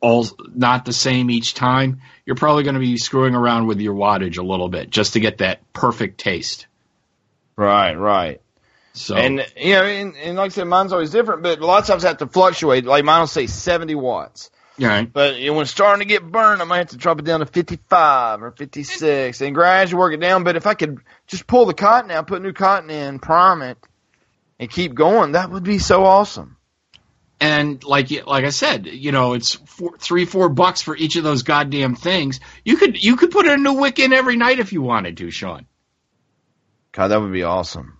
all 0.00 0.26
not 0.54 0.84
the 0.84 0.92
same 0.92 1.30
each 1.30 1.54
time. 1.54 2.00
You're 2.26 2.36
probably 2.36 2.62
going 2.64 2.74
to 2.74 2.80
be 2.80 2.96
screwing 2.96 3.34
around 3.34 3.66
with 3.66 3.80
your 3.80 3.94
wattage 3.94 4.38
a 4.38 4.42
little 4.42 4.68
bit 4.68 4.90
just 4.90 5.12
to 5.12 5.20
get 5.20 5.38
that 5.38 5.72
perfect 5.72 6.18
taste. 6.18 6.66
Right, 7.56 7.94
right. 7.94 8.40
So 8.94 9.16
And 9.16 9.44
you 9.56 9.74
know, 9.74 9.82
and, 9.84 10.16
and 10.16 10.36
like 10.36 10.46
I 10.46 10.54
said, 10.54 10.64
mine's 10.68 10.92
always 10.92 11.10
different, 11.10 11.42
but 11.42 11.58
a 11.58 11.66
lot 11.66 11.80
of 11.82 11.86
times 11.86 12.04
I 12.04 12.08
have 12.08 12.18
to 12.18 12.28
fluctuate. 12.28 12.84
Like 12.84 13.04
mine 13.04 13.20
will 13.20 13.26
say 13.26 13.46
70 13.48 13.94
watts. 13.96 14.50
yeah, 14.78 15.02
But 15.12 15.36
you 15.36 15.48
know, 15.48 15.54
when 15.54 15.62
it's 15.62 15.70
starting 15.72 16.00
to 16.00 16.08
get 16.08 16.22
burned, 16.30 16.62
I 16.62 16.64
might 16.64 16.78
have 16.78 16.88
to 16.90 16.96
drop 16.96 17.18
it 17.18 17.24
down 17.24 17.40
to 17.40 17.46
55 17.46 18.42
or 18.42 18.52
56 18.52 19.40
and 19.40 19.54
gradually 19.54 19.98
work 19.98 20.14
it 20.14 20.20
down. 20.20 20.44
But 20.44 20.56
if 20.56 20.66
I 20.66 20.74
could 20.74 20.98
just 21.26 21.46
pull 21.46 21.66
the 21.66 21.74
cotton 21.74 22.10
out, 22.12 22.28
put 22.28 22.40
new 22.42 22.52
cotton 22.52 22.90
in, 22.90 23.18
prime 23.18 23.62
it, 23.62 23.78
and 24.60 24.70
keep 24.70 24.94
going, 24.94 25.32
that 25.32 25.50
would 25.50 25.64
be 25.64 25.78
so 25.78 26.04
awesome. 26.04 26.56
and 27.40 27.82
like 27.82 28.10
like 28.26 28.44
I 28.44 28.50
said, 28.50 28.86
you 28.86 29.10
know, 29.10 29.32
it's 29.34 29.54
four, 29.54 29.96
three 29.98 30.24
four 30.24 30.48
bucks 30.48 30.82
for 30.82 30.96
each 30.96 31.16
of 31.16 31.24
those 31.24 31.42
goddamn 31.42 31.96
things. 31.96 32.38
You 32.64 32.76
could 32.76 33.02
you 33.02 33.16
could 33.16 33.32
put 33.32 33.48
a 33.48 33.56
new 33.56 33.72
wick 33.74 33.98
in 33.98 34.12
every 34.12 34.36
night 34.36 34.60
if 34.60 34.72
you 34.72 34.82
wanted 34.82 35.16
to, 35.16 35.30
Sean. 35.32 35.66
God, 36.94 37.08
that 37.08 37.20
would 37.20 37.32
be 37.32 37.42
awesome. 37.42 37.98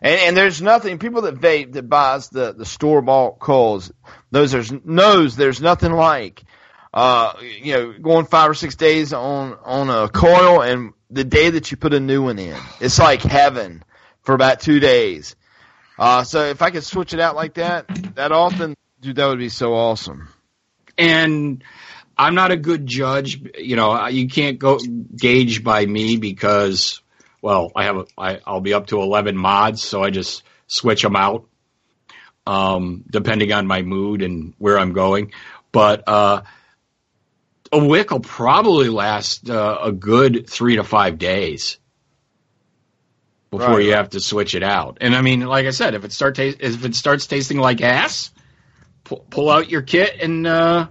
And, 0.00 0.20
and 0.20 0.36
there's 0.36 0.62
nothing, 0.62 0.98
people 0.98 1.22
that 1.22 1.34
vape 1.34 1.72
that 1.72 1.88
buys 1.88 2.28
the, 2.28 2.52
the 2.52 2.64
store 2.64 3.02
bought 3.02 3.40
coils, 3.40 3.90
those 4.30 4.52
there's, 4.52 4.72
knows 4.84 5.34
there's 5.34 5.60
nothing 5.60 5.90
like, 5.92 6.44
uh, 6.94 7.32
you 7.40 7.72
know, 7.72 7.92
going 7.98 8.26
five 8.26 8.48
or 8.48 8.54
six 8.54 8.76
days 8.76 9.12
on, 9.12 9.58
on 9.64 9.90
a 9.90 10.08
coil 10.08 10.62
and 10.62 10.92
the 11.10 11.24
day 11.24 11.50
that 11.50 11.70
you 11.72 11.76
put 11.76 11.92
a 11.92 12.00
new 12.00 12.22
one 12.22 12.38
in. 12.38 12.56
It's 12.80 13.00
like 13.00 13.22
heaven 13.22 13.82
for 14.22 14.34
about 14.34 14.60
two 14.60 14.78
days. 14.78 15.34
Uh, 15.98 16.22
so 16.22 16.44
if 16.44 16.62
I 16.62 16.70
could 16.70 16.84
switch 16.84 17.12
it 17.12 17.20
out 17.20 17.34
like 17.34 17.54
that, 17.54 17.88
that 18.14 18.30
often, 18.30 18.76
dude, 19.00 19.16
that 19.16 19.26
would 19.26 19.40
be 19.40 19.48
so 19.48 19.74
awesome. 19.74 20.28
and 20.98 21.62
I'm 22.16 22.34
not 22.34 22.50
a 22.50 22.56
good 22.56 22.84
judge. 22.84 23.40
You 23.56 23.76
know, 23.76 24.06
you 24.08 24.28
can't 24.28 24.58
go 24.58 24.78
gauge 25.16 25.62
by 25.62 25.86
me 25.86 26.16
because, 26.16 27.00
well, 27.42 27.70
I 27.74 27.84
have 27.84 27.96
a, 27.96 28.06
I, 28.16 28.40
I'll 28.46 28.60
be 28.60 28.74
up 28.74 28.88
to 28.88 29.00
11 29.00 29.36
mods, 29.36 29.82
so 29.82 30.02
I 30.02 30.10
just 30.10 30.42
switch 30.66 31.02
them 31.02 31.16
out, 31.16 31.46
um, 32.46 33.04
depending 33.10 33.52
on 33.52 33.66
my 33.66 33.82
mood 33.82 34.22
and 34.22 34.54
where 34.58 34.78
I'm 34.78 34.92
going. 34.92 35.32
But 35.72 36.04
uh, 36.08 36.42
a 37.72 37.84
wick 37.84 38.10
will 38.10 38.20
probably 38.20 38.88
last 38.88 39.48
uh, 39.48 39.78
a 39.82 39.92
good 39.92 40.48
three 40.48 40.76
to 40.76 40.84
five 40.84 41.18
days 41.18 41.78
before 43.50 43.76
Right, 43.76 43.84
you 43.84 43.92
have 43.92 44.10
to 44.10 44.20
switch 44.20 44.54
it 44.54 44.62
out. 44.62 44.98
And 45.00 45.14
I 45.14 45.22
mean, 45.22 45.40
like 45.40 45.66
I 45.66 45.70
said, 45.70 45.94
if 45.94 46.04
it 46.04 46.12
start 46.12 46.36
ta- 46.36 46.42
if 46.58 46.84
it 46.84 46.94
starts 46.94 47.26
tasting 47.26 47.58
like 47.58 47.80
ass, 47.80 48.30
pull, 49.04 49.24
pull 49.30 49.50
out 49.50 49.70
your 49.70 49.82
kit 49.82 50.16
and. 50.20 50.46
Uh, 50.46 50.88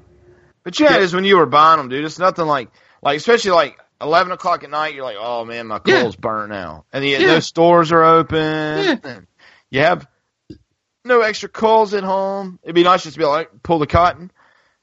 But 0.64 0.80
yeah, 0.80 0.96
it 0.96 1.04
is 1.04 1.14
when 1.14 1.24
you 1.24 1.38
were 1.38 1.46
buying 1.46 1.78
them, 1.78 1.90
dude. 1.90 2.04
It's 2.04 2.20
nothing 2.20 2.46
like, 2.46 2.70
like 3.02 3.18
especially 3.18 3.52
like 3.52 3.78
eleven 4.02 4.32
o'clock 4.32 4.64
at 4.64 4.70
night. 4.70 4.94
You're 4.96 5.04
like, 5.04 5.18
oh 5.20 5.46
man, 5.46 5.68
my 5.68 5.80
Yeah. 5.86 6.12
burnt 6.20 6.50
now, 6.52 6.86
and 6.94 7.04
the, 7.04 7.10
Yeah. 7.10 7.28
those 7.28 7.46
stores 7.46 7.92
are 7.92 8.04
open. 8.04 8.38
Yeah. 8.40 8.96
And 9.04 9.28
you 9.70 9.82
have 9.82 10.08
no 11.06 11.22
extra 11.22 11.50
coils 11.50 11.94
at 11.94 12.04
home. 12.04 12.60
It'd 12.64 12.76
be 12.76 12.84
nice 12.84 13.04
just 13.04 13.14
to 13.16 13.20
be 13.20 13.26
like 13.26 13.64
pull 13.64 13.80
the 13.80 13.88
cotton, 13.88 14.32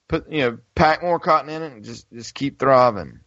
put 0.09 0.31
you 0.31 0.43
know, 0.43 0.59
pack 0.75 1.03
more 1.03 1.19
cotton 1.21 1.51
in 1.51 1.63
it, 1.63 1.73
and 1.73 1.85
just 1.85 2.11
just 2.13 2.35
keep 2.35 2.59
thriving. 2.59 3.21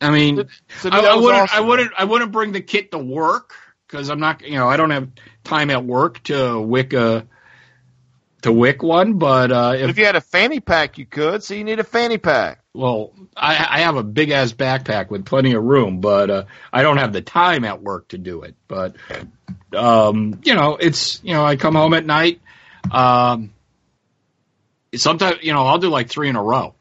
I 0.00 0.10
mean, 0.10 0.48
So, 0.80 0.88
dude, 0.90 0.94
I, 0.94 1.12
I 1.12 1.14
wouldn't. 1.16 1.42
awesome, 1.42 1.56
I 1.56 1.60
wouldn't. 1.60 1.92
I 1.98 2.04
wouldn't 2.04 2.32
bring 2.32 2.52
the 2.52 2.62
kit 2.62 2.90
to 2.92 2.98
work 2.98 3.52
because 3.86 4.08
I'm 4.08 4.18
not. 4.20 4.40
You 4.42 4.58
know, 4.58 4.66
I 4.68 4.76
don't 4.76 4.90
have 4.90 5.08
time 5.44 5.70
at 5.70 5.84
work 5.84 6.22
to 6.24 6.58
wick 6.60 6.92
a 6.94 7.26
to 8.42 8.50
wick 8.52 8.82
one. 8.82 9.18
But 9.18 9.52
uh, 9.52 9.72
But 9.72 9.80
if, 9.80 9.90
if 9.90 9.98
you 9.98 10.06
had 10.06 10.16
a 10.16 10.22
fanny 10.22 10.60
pack, 10.60 10.96
you 10.96 11.04
could. 11.04 11.42
So 11.42 11.52
you 11.54 11.64
need 11.64 11.80
a 11.80 11.84
fanny 11.84 12.16
pack. 12.16 12.59
Well, 12.74 13.12
I, 13.36 13.66
I 13.68 13.80
have 13.80 13.96
a 13.96 14.02
big 14.02 14.30
ass 14.30 14.52
backpack 14.52 15.10
with 15.10 15.24
plenty 15.24 15.54
of 15.54 15.62
room, 15.62 16.00
but 16.00 16.30
uh, 16.30 16.44
I 16.72 16.82
don't 16.82 16.98
have 16.98 17.12
the 17.12 17.20
time 17.20 17.64
at 17.64 17.82
work 17.82 18.08
to 18.08 18.18
do 18.18 18.42
it. 18.42 18.54
But 18.68 18.96
um, 19.74 20.40
you 20.44 20.54
know, 20.54 20.76
it's 20.76 21.20
you 21.24 21.34
know, 21.34 21.44
I 21.44 21.56
come 21.56 21.74
home 21.74 21.94
at 21.94 22.06
night. 22.06 22.40
Um, 22.90 23.52
sometimes 24.94 25.38
you 25.42 25.52
know, 25.52 25.66
I'll 25.66 25.78
do 25.78 25.88
like 25.88 26.08
three 26.08 26.28
in 26.28 26.36
a 26.36 26.42
row. 26.42 26.74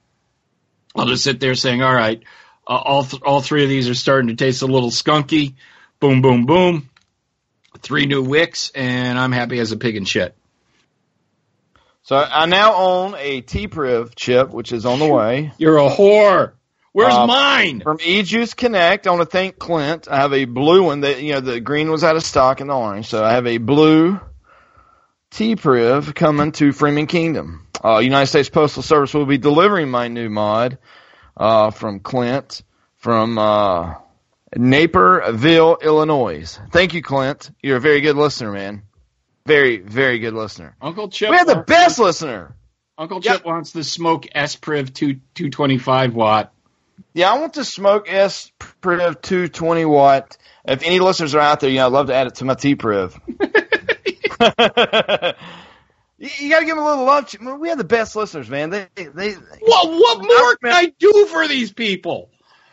I'll 0.95 1.07
just 1.07 1.23
sit 1.23 1.39
there 1.39 1.55
saying, 1.55 1.81
"All 1.81 1.93
right, 1.93 2.21
uh, 2.67 2.71
all 2.71 3.03
th- 3.03 3.23
all 3.23 3.41
three 3.41 3.63
of 3.63 3.69
these 3.69 3.89
are 3.89 3.95
starting 3.95 4.27
to 4.29 4.35
taste 4.35 4.61
a 4.61 4.67
little 4.67 4.91
skunky." 4.91 5.55
Boom, 5.99 6.21
boom, 6.21 6.45
boom. 6.45 6.89
Three 7.79 8.05
new 8.05 8.21
wicks, 8.21 8.71
and 8.75 9.17
I'm 9.17 9.31
happy 9.31 9.59
as 9.59 9.71
a 9.71 9.77
pig 9.77 9.95
in 9.95 10.05
shit. 10.05 10.35
So 12.09 12.15
I 12.15 12.47
now 12.47 12.73
own 12.73 13.13
a 13.19 13.41
T-Priv 13.41 14.15
chip, 14.15 14.49
which 14.49 14.71
is 14.71 14.83
on 14.83 14.97
the 14.97 15.05
way. 15.05 15.51
You're 15.59 15.77
a 15.77 15.91
whore. 15.91 16.53
Where's 16.91 17.13
Um, 17.13 17.27
mine? 17.27 17.81
From 17.81 17.99
E 18.03 18.23
Juice 18.23 18.55
Connect, 18.55 19.05
I 19.05 19.11
want 19.11 19.21
to 19.21 19.27
thank 19.27 19.59
Clint. 19.59 20.07
I 20.09 20.15
have 20.15 20.33
a 20.33 20.45
blue 20.45 20.81
one 20.85 21.01
that 21.01 21.21
you 21.21 21.33
know 21.33 21.39
the 21.39 21.59
green 21.59 21.91
was 21.91 22.03
out 22.03 22.15
of 22.15 22.23
stock 22.23 22.61
and 22.61 22.69
the 22.71 22.73
orange, 22.73 23.05
so 23.05 23.23
I 23.23 23.33
have 23.33 23.45
a 23.45 23.59
blue 23.59 24.19
T 25.29 25.55
Priv 25.55 26.15
coming 26.15 26.51
to 26.53 26.71
Freeman 26.71 27.05
Kingdom. 27.05 27.67
Uh, 27.85 27.99
United 27.99 28.25
States 28.25 28.49
Postal 28.49 28.81
Service 28.81 29.13
will 29.13 29.27
be 29.27 29.37
delivering 29.37 29.91
my 29.91 30.07
new 30.07 30.29
mod 30.29 30.79
uh, 31.37 31.69
from 31.69 31.99
Clint 31.99 32.63
from 32.95 33.37
uh, 33.37 33.93
Naperville, 34.55 35.77
Illinois. 35.79 36.59
Thank 36.71 36.95
you, 36.95 37.03
Clint. 37.03 37.51
You're 37.61 37.77
a 37.77 37.79
very 37.79 38.01
good 38.01 38.15
listener, 38.15 38.51
man. 38.51 38.81
Very, 39.45 39.77
very 39.77 40.19
good 40.19 40.33
listener. 40.33 40.75
Uncle 40.81 41.09
Chip. 41.09 41.29
We 41.31 41.37
have 41.37 41.47
the 41.47 41.55
wants- 41.55 41.67
best 41.67 41.99
listener. 41.99 42.55
Uncle 42.97 43.19
Yeah. 43.23 43.33
Chip 43.37 43.45
wants 43.45 43.71
the 43.71 43.79
SMOK 43.81 44.27
S 44.33 44.55
Priv 44.55 44.93
two 44.93 45.19
two 45.33 45.49
twenty 45.49 45.77
five 45.77 46.13
watt. 46.13 46.53
Yeah, 47.13 47.31
I 47.33 47.39
want 47.39 47.53
to 47.55 47.61
SMOK 47.61 48.03
S 48.07 48.51
Priv 48.81 49.21
220 49.21 49.85
watt. 49.85 50.37
If 50.67 50.83
any 50.83 50.99
listeners 50.99 51.33
are 51.33 51.39
out 51.39 51.61
there, 51.61 51.69
yeah, 51.69 51.85
I'd 51.85 51.91
love 51.93 52.07
to 52.07 52.13
add 52.13 52.27
it 52.27 52.35
to 52.35 52.45
my 52.45 52.53
T 52.55 52.75
Priv. 52.75 53.19
you, 56.17 56.29
you 56.39 56.49
got 56.49 56.59
to 56.59 56.65
give 56.65 56.75
them 56.75 56.79
a 56.79 56.89
little 56.89 57.05
love. 57.05 57.33
We 57.59 57.69
have 57.69 57.77
the 57.77 57.83
best 57.83 58.15
listeners, 58.15 58.49
man. 58.49 58.69
They, 58.69 58.87
they, 58.95 59.33
What 59.33 59.89
what 59.89 60.17
more 60.23 60.55
can 60.57 60.71
I 60.73 60.93
do 60.99 61.27
for 61.31 61.47
these 61.47 61.71
people? 61.71 62.29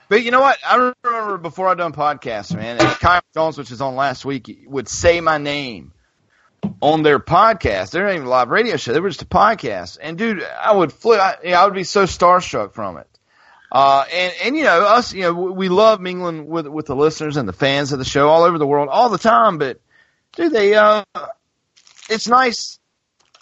but 0.09 0.23
you 0.23 0.31
know 0.31 0.41
what? 0.41 0.59
I 0.67 0.93
remember 1.05 1.39
before 1.39 1.69
I 1.69 1.75
done 1.75 1.93
podcasts, 1.93 2.55
man. 2.55 2.79
Kyle 2.79 3.23
Jones, 3.35 3.59
which 3.59 3.71
is 3.71 3.81
on 3.81 3.97
last 3.97 4.25
week, 4.25 4.65
would 4.67 4.89
say 4.89 5.21
my 5.21 5.39
name 5.39 5.93
on 6.81 7.03
their 7.03 7.19
podcast. 7.19 7.91
They're 7.91 8.05
not 8.07 8.15
even 8.15 8.27
a 8.27 8.31
live 8.31 8.49
radio 8.49 8.77
show. 8.77 8.93
They 8.93 9.01
were 9.01 9.09
just 9.11 9.23
a 9.23 9.27
podcast. 9.27 9.99
And 10.01 10.17
dude, 10.19 10.43
I 10.43 10.75
would 10.75 10.93
flip. 10.93 11.21
I, 11.21 11.53
I 11.53 11.65
would 11.65 11.75
be 11.75 11.85
so 11.85 12.05
starstruck 12.05 12.73
from 12.73 12.97
it. 12.99 13.09
Uh, 13.73 14.05
and, 14.13 14.33
and 14.45 14.57
you 14.57 14.65
know, 14.65 14.85
us, 14.85 15.13
you 15.13 15.23
know, 15.23 15.33
we 15.35 15.69
love 15.69 16.01
mingling 16.01 16.47
with, 16.47 16.67
with 16.69 16.87
the 16.87 16.95
listeners 16.95 17.37
and 17.37 17.49
the 17.49 17.53
fans 17.53 17.93
of 17.93 17.99
the 17.99 18.05
show 18.05 18.29
all 18.29 18.45
over 18.45 18.59
the 18.59 18.67
world 18.67 18.89
all 18.89 19.09
the 19.09 19.19
time, 19.19 19.59
but 19.59 19.81
dude, 20.37 20.53
they, 20.53 20.75
uh, 20.75 21.03
it's 22.09 22.29
nice 22.29 22.79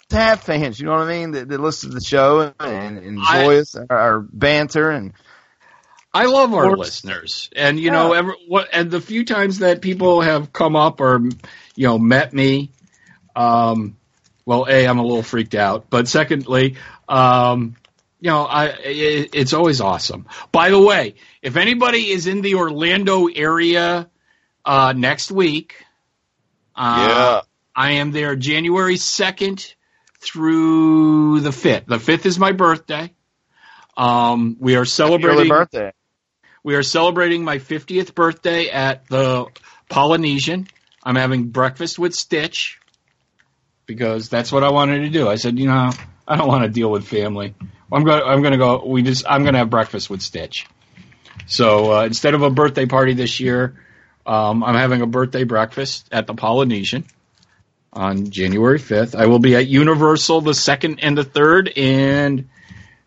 to 0.09 0.15
have 0.15 0.41
fans, 0.41 0.79
you 0.79 0.87
know 0.87 0.93
what 0.93 1.01
I 1.01 1.07
mean? 1.09 1.31
That, 1.31 1.47
that 1.49 1.59
listen 1.59 1.89
to 1.91 1.95
the 1.95 2.03
show 2.03 2.51
and 2.59 2.97
enjoy 2.97 3.21
I- 3.23 3.57
us, 3.59 3.75
our 3.89 4.19
banter 4.21 4.89
and, 4.89 5.13
I 6.13 6.27
love 6.27 6.53
our 6.53 6.77
listeners, 6.77 7.49
and 7.57 7.77
you 7.77 7.91
know, 7.91 8.13
Yeah. 8.13 8.19
ever, 8.19 8.35
what, 8.47 8.69
and 8.71 8.89
the 8.89 9.01
few 9.01 9.25
times 9.25 9.59
that 9.59 9.81
people 9.81 10.21
have 10.21 10.53
come 10.53 10.77
up 10.77 11.01
or 11.01 11.19
you 11.75 11.87
know 11.87 11.99
met 11.99 12.31
me, 12.33 12.71
um, 13.35 13.97
well, 14.45 14.65
a 14.69 14.87
I'm 14.87 14.99
a 14.99 15.03
little 15.03 15.23
freaked 15.23 15.55
out, 15.55 15.89
but 15.89 16.07
secondly, 16.07 16.75
um, 17.09 17.75
you 18.19 18.29
know, 18.29 18.43
I 18.43 18.67
it, 18.67 19.29
it's 19.33 19.53
always 19.53 19.81
awesome. 19.81 20.27
By 20.51 20.69
the 20.69 20.79
way, 20.79 21.15
if 21.41 21.57
anybody 21.57 22.09
is 22.11 22.27
in 22.27 22.41
the 22.41 22.55
Orlando 22.55 23.27
area 23.27 24.09
uh, 24.63 24.93
next 24.95 25.31
week, 25.31 25.75
uh, 26.75 27.41
I 27.75 27.91
am 27.93 28.11
there 28.11 28.35
January 28.35 28.97
second 28.97 29.73
through 30.19 31.41
the 31.41 31.51
fifth. 31.51 31.85
The 31.87 31.99
fifth 31.99 32.25
is 32.25 32.39
my 32.39 32.51
birthday. 32.51 33.13
Um, 33.97 34.57
we 34.59 34.75
are 34.75 34.85
celebrating 34.85 35.49
birthday. 35.49 35.93
we 36.63 36.75
are 36.75 36.83
celebrating 36.83 37.43
my 37.43 37.59
50th 37.59 38.13
birthday 38.13 38.69
at 38.69 39.07
the 39.07 39.45
Polynesian. 39.89 40.67
I'm 41.03 41.15
having 41.15 41.49
breakfast 41.49 41.97
with 41.97 42.13
Stitch 42.13 42.79
because 43.85 44.29
that's 44.29 44.51
what 44.51 44.63
I 44.63 44.71
wanted 44.71 44.99
to 44.99 45.09
do. 45.09 45.27
I 45.27 45.35
said, 45.35 45.59
you 45.59 45.67
know, 45.67 45.91
I 46.27 46.37
don't 46.37 46.47
want 46.47 46.63
to 46.63 46.69
deal 46.69 46.89
with 46.89 47.07
family. 47.07 47.55
I'm 47.91 48.03
going. 48.03 48.23
I'm 48.23 48.41
going 48.41 48.51
to 48.51 48.57
go. 48.57 48.83
We 48.85 49.03
just. 49.03 49.25
I'm 49.27 49.43
going 49.43 49.53
to 49.53 49.59
have 49.59 49.69
breakfast 49.69 50.09
with 50.09 50.21
Stitch. 50.21 50.65
So 51.47 51.93
uh, 51.93 52.05
instead 52.05 52.33
of 52.33 52.41
a 52.41 52.49
birthday 52.49 52.85
party 52.85 53.13
this 53.13 53.39
year, 53.39 53.75
um, 54.25 54.63
I'm 54.63 54.75
having 54.75 55.01
a 55.01 55.07
birthday 55.07 55.43
breakfast 55.43 56.07
at 56.11 56.27
the 56.27 56.33
Polynesian 56.33 57.05
on 57.93 58.29
January 58.29 58.79
5th. 58.79 59.15
I 59.15 59.27
will 59.27 59.39
be 59.39 59.55
at 59.55 59.67
Universal 59.67 60.41
the 60.41 60.53
second 60.53 60.99
and 61.01 61.17
the 61.17 61.23
third, 61.23 61.71
and 61.77 62.49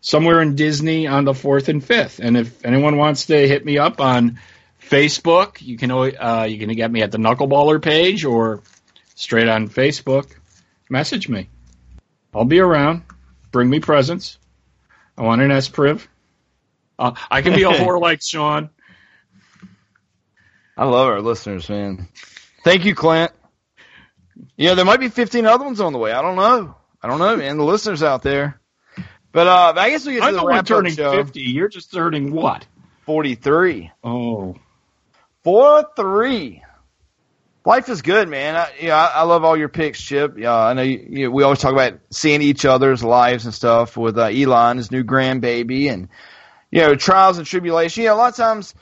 somewhere 0.01 0.41
in 0.41 0.55
Disney 0.55 1.07
on 1.07 1.25
the 1.25 1.33
fourth 1.33 1.69
and 1.69 1.83
fifth. 1.83 2.19
And 2.19 2.37
if 2.37 2.65
anyone 2.65 2.97
wants 2.97 3.25
to 3.27 3.47
hit 3.47 3.65
me 3.65 3.77
up 3.77 3.99
on 3.99 4.39
Facebook, 4.81 5.61
you 5.61 5.77
can 5.77 5.91
uh, 5.91 6.47
you 6.49 6.57
can 6.57 6.73
get 6.73 6.91
me 6.91 7.01
at 7.01 7.11
the 7.11 7.17
Knuckleballer 7.17 7.81
page 7.81 8.23
or 8.23 8.61
straight 9.15 9.49
on 9.49 9.67
Facebook. 9.67 10.31
Message 10.89 11.29
me. 11.29 11.49
I'll 12.33 12.45
be 12.45 12.59
around. 12.59 13.03
Bring 13.51 13.69
me 13.69 13.79
presents. 13.79 14.37
I 15.17 15.23
want 15.23 15.41
an 15.41 15.51
S 15.51 15.67
Priv. 15.67 16.07
Uh, 16.97 17.13
I 17.29 17.41
can 17.41 17.53
be 17.55 17.63
a 17.63 17.69
whore 17.69 18.01
like 18.01 18.21
Sean. 18.21 18.69
I 20.77 20.85
love 20.85 21.07
our 21.07 21.21
listeners, 21.21 21.69
man. 21.69 22.07
Thank 22.63 22.85
you, 22.85 22.95
Clint. 22.95 23.31
Yeah, 24.55 24.73
there 24.73 24.85
might 24.85 24.99
be 24.99 25.09
15 25.09 25.45
other 25.45 25.65
ones 25.65 25.81
on 25.81 25.93
the 25.93 25.99
way. 25.99 26.11
I 26.11 26.21
don't 26.21 26.35
know. 26.35 26.75
I 27.01 27.07
don't 27.07 27.19
know, 27.19 27.35
man. 27.37 27.57
The 27.57 27.63
listeners 27.63 28.03
out 28.03 28.21
there. 28.21 28.59
But 29.31 29.47
uh, 29.47 29.73
I 29.77 29.89
guess 29.89 30.05
we 30.05 30.13
get 30.13 30.19
to 30.21 30.25
I'm 30.25 30.33
the 30.33 30.39
the 30.39 30.45
one 30.45 30.55
wrap 30.55 30.65
turning 30.65 30.95
show. 30.95 31.11
50. 31.11 31.41
You're 31.41 31.67
just 31.67 31.91
turning 31.93 32.31
what? 32.31 32.65
43. 33.05 33.91
Oh. 34.03 34.55
Four 35.43 35.89
three. 35.95 36.63
Life 37.65 37.89
is 37.89 38.01
good, 38.01 38.29
man. 38.29 38.55
I, 38.55 38.71
yeah, 38.79 38.95
I, 38.95 39.19
I 39.19 39.23
love 39.23 39.43
all 39.43 39.57
your 39.57 39.69
picks, 39.69 40.01
Chip. 40.01 40.37
Yeah, 40.37 40.55
I 40.55 40.73
know 40.73 40.81
you, 40.81 41.05
you, 41.09 41.31
we 41.31 41.43
always 41.43 41.59
talk 41.59 41.73
about 41.73 41.99
seeing 42.09 42.41
each 42.41 42.63
other's 42.65 43.03
lives 43.03 43.45
and 43.45 43.53
stuff 43.53 43.97
with 43.97 44.17
uh, 44.17 44.23
Elon, 44.25 44.77
his 44.77 44.91
new 44.91 45.03
grandbaby, 45.03 45.91
and 45.91 46.07
you 46.71 46.81
know 46.81 46.95
trials 46.95 47.37
and 47.37 47.45
tribulation. 47.45 48.03
Yeah, 48.03 48.13
a 48.13 48.15
lot 48.15 48.29
of 48.29 48.37
times, 48.37 48.73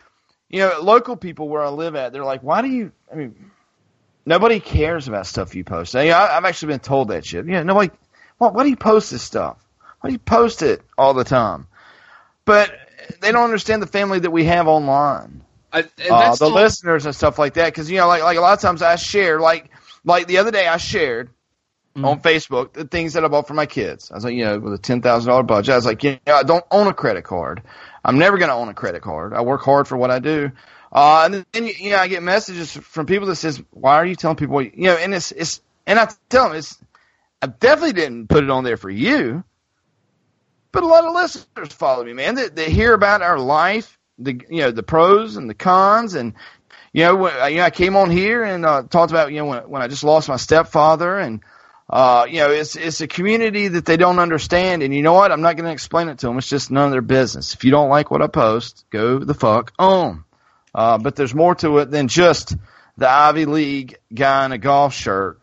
you 0.48 0.60
know, 0.60 0.80
local 0.82 1.16
people 1.18 1.50
where 1.50 1.64
I 1.64 1.70
live 1.70 1.96
at, 1.96 2.14
they're 2.14 2.24
like, 2.24 2.44
"Why 2.44 2.62
do 2.62 2.68
you?" 2.68 2.92
I 3.12 3.16
mean, 3.16 3.52
nobody 4.26 4.60
cares 4.60 5.08
about 5.08 5.26
stuff 5.26 5.56
you 5.56 5.64
post. 5.64 5.96
I, 5.96 6.12
I've 6.12 6.46
actually 6.46 6.74
been 6.74 6.80
told 6.80 7.08
that 7.08 7.26
shit. 7.26 7.48
Yeah, 7.48 7.64
nobody. 7.64 7.90
Why, 8.38 8.50
why 8.50 8.64
do 8.64 8.70
you 8.70 8.78
post 8.78 9.10
this 9.10 9.24
stuff? 9.24 9.58
Why 10.02 10.10
do 10.10 10.14
you 10.14 10.20
post 10.20 10.62
it 10.62 10.84
all 10.98 11.16
the 11.16 11.24
time? 11.24 11.68
But 12.46 12.72
they 13.22 13.32
don't 13.32 13.44
understand 13.44 13.82
the 13.82 13.88
family 13.88 14.20
that 14.20 14.32
we 14.32 14.46
have 14.46 14.68
online 14.68 15.42
I, 15.78 16.10
uh, 16.10 16.36
the 16.36 16.46
all- 16.46 16.52
listeners 16.54 17.06
and 17.06 17.16
stuff 17.16 17.38
like 17.40 17.54
that. 17.56 17.66
Because 17.66 17.90
you 17.90 17.98
know, 17.98 18.08
like 18.08 18.24
like 18.24 18.38
a 18.38 18.42
lot 18.42 18.54
of 18.54 18.62
times 18.62 18.82
I 18.82 18.96
share, 18.96 19.40
like 19.40 19.70
like 20.04 20.28
the 20.28 20.38
other 20.40 20.52
day 20.52 20.68
I 20.68 20.78
shared 20.78 21.30
Mm-hmm. 21.96 22.06
on 22.06 22.22
Facebook 22.22 22.74
the 22.74 22.86
things 22.86 23.14
that 23.14 23.26
I 23.26 23.28
bought 23.28 23.48
for 23.48 23.56
my 23.56 23.66
kids. 23.66 24.12
I 24.12 24.14
was 24.16 24.24
like, 24.24 24.36
you 24.36 24.46
know, 24.46 24.60
with 24.60 24.74
a 24.74 24.78
ten 24.78 25.02
thousand 25.02 25.30
dollar 25.32 25.42
budget, 25.42 25.74
I 25.74 25.78
was 25.78 25.86
like, 25.86 26.04
you 26.04 26.20
know, 26.28 26.36
I 26.36 26.44
don't 26.44 26.64
own 26.70 26.86
a 26.86 26.94
credit 26.94 27.24
card. 27.24 27.64
I'm 28.06 28.20
never 28.20 28.38
going 28.38 28.50
to 28.50 28.54
own 28.54 28.70
a 28.70 28.74
credit 28.76 29.02
card. 29.02 29.34
I 29.34 29.42
work 29.42 29.62
hard 29.64 29.88
for 29.88 29.98
what 29.98 30.12
I 30.12 30.20
do. 30.20 30.52
Uh, 30.92 31.24
and 31.26 31.46
then 31.52 31.66
you 31.66 31.74
you 31.80 31.90
know, 31.90 31.98
I 31.98 32.08
get 32.08 32.22
messages 32.22 32.72
from 32.72 33.08
people 33.08 33.28
that 33.30 33.36
says, 33.38 33.64
"Why 33.72 33.96
are 33.96 34.06
you 34.06 34.16
telling 34.16 34.38
people?" 34.38 34.62
You 34.62 34.72
know, 34.76 34.96
and 34.96 35.12
it's 35.12 35.32
it's 35.32 35.60
and 35.88 35.98
I 35.98 36.08
tell 36.30 36.50
them 36.50 36.58
it's 36.58 36.78
I 37.42 37.48
definitely 37.48 37.94
didn't 37.94 38.28
put 38.28 38.44
it 38.44 38.52
on 38.52 38.64
there 38.64 38.78
for 38.78 38.92
you. 38.92 39.44
But 40.72 40.84
a 40.84 40.88
lot 40.88 41.04
of 41.06 41.14
listeners 41.16 41.74
follow 41.74 42.04
me, 42.04 42.14
man. 42.14 42.36
They, 42.36 42.50
they 42.50 42.70
hear 42.70 42.94
about 42.94 43.24
our 43.24 43.40
life, 43.40 43.97
the 44.18 44.40
you 44.50 44.62
know 44.62 44.72
the 44.72 44.84
pros 44.84 45.38
and 45.38 45.50
the 45.50 45.54
cons, 45.54 46.14
and 46.14 46.34
you 46.94 47.04
know 47.04 47.16
when 47.16 47.52
you 47.52 47.58
know, 47.58 47.64
I 47.64 47.70
came 47.70 47.96
on 47.96 48.10
here 48.10 48.44
and 48.44 48.66
uh, 48.66 48.84
talked 48.84 49.12
about 49.12 49.32
you 49.32 49.40
know 49.40 49.46
when, 49.46 49.70
when 49.70 49.82
I 49.82 49.88
just 49.88 50.04
lost 50.04 50.30
my 50.30 50.38
stepfather, 50.38 51.18
and 51.18 51.42
uh, 51.90 52.26
you 52.28 52.40
know 52.40 52.52
it's 52.52 52.76
it's 52.76 53.02
a 53.02 53.08
community 53.08 53.68
that 53.68 53.86
they 53.86 53.98
don't 53.98 54.20
understand, 54.20 54.84
and 54.84 54.94
you 54.94 55.04
know 55.04 55.14
what? 55.14 55.32
I'm 55.32 55.42
not 55.42 55.56
going 55.56 55.66
to 55.66 55.72
explain 55.72 56.10
it 56.10 56.20
to 56.20 56.28
them. 56.28 56.38
It's 56.38 56.50
just 56.50 56.72
none 56.72 56.86
of 56.86 56.92
their 56.92 57.02
business. 57.02 57.54
If 57.54 57.64
you 57.64 57.72
don't 57.72 57.90
like 57.90 58.12
what 58.12 58.22
I 58.22 58.28
post, 58.28 58.86
go 58.90 59.20
the 59.20 59.34
fuck 59.34 59.74
on. 59.78 60.24
Uh, 60.74 60.98
but 60.98 61.16
there's 61.16 61.34
more 61.34 61.56
to 61.56 61.80
it 61.80 61.90
than 61.90 62.08
just 62.08 62.56
the 62.98 63.10
Ivy 63.10 63.46
League 63.46 63.98
guy 64.14 64.46
in 64.46 64.52
a 64.52 64.58
golf 64.58 64.94
shirt 64.94 65.40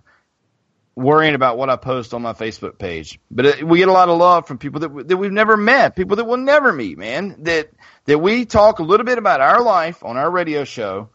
worrying 0.96 1.34
about 1.34 1.58
what 1.58 1.70
I 1.70 1.76
post 1.76 2.14
on 2.14 2.22
my 2.22 2.32
Facebook 2.32 2.78
page. 2.78 3.18
But 3.30 3.46
it, 3.46 3.66
we 3.66 3.78
get 3.78 3.88
a 3.88 3.92
lot 3.92 4.08
of 4.08 4.18
love 4.18 4.46
from 4.46 4.58
people 4.58 4.80
that 4.80 5.08
that 5.08 5.16
we've 5.16 5.32
never 5.32 5.56
met, 5.56 5.96
people 5.96 6.16
that 6.16 6.24
we'll 6.24 6.36
never 6.36 6.72
meet, 6.72 6.98
man. 6.98 7.36
That 7.40 7.70
that 8.06 8.18
we 8.18 8.44
talk 8.44 8.78
a 8.78 8.82
little 8.82 9.06
bit 9.06 9.18
about 9.18 9.40
our 9.40 9.62
life 9.62 10.04
on 10.04 10.16
our 10.16 10.30
radio 10.30 10.64
show 10.64 11.10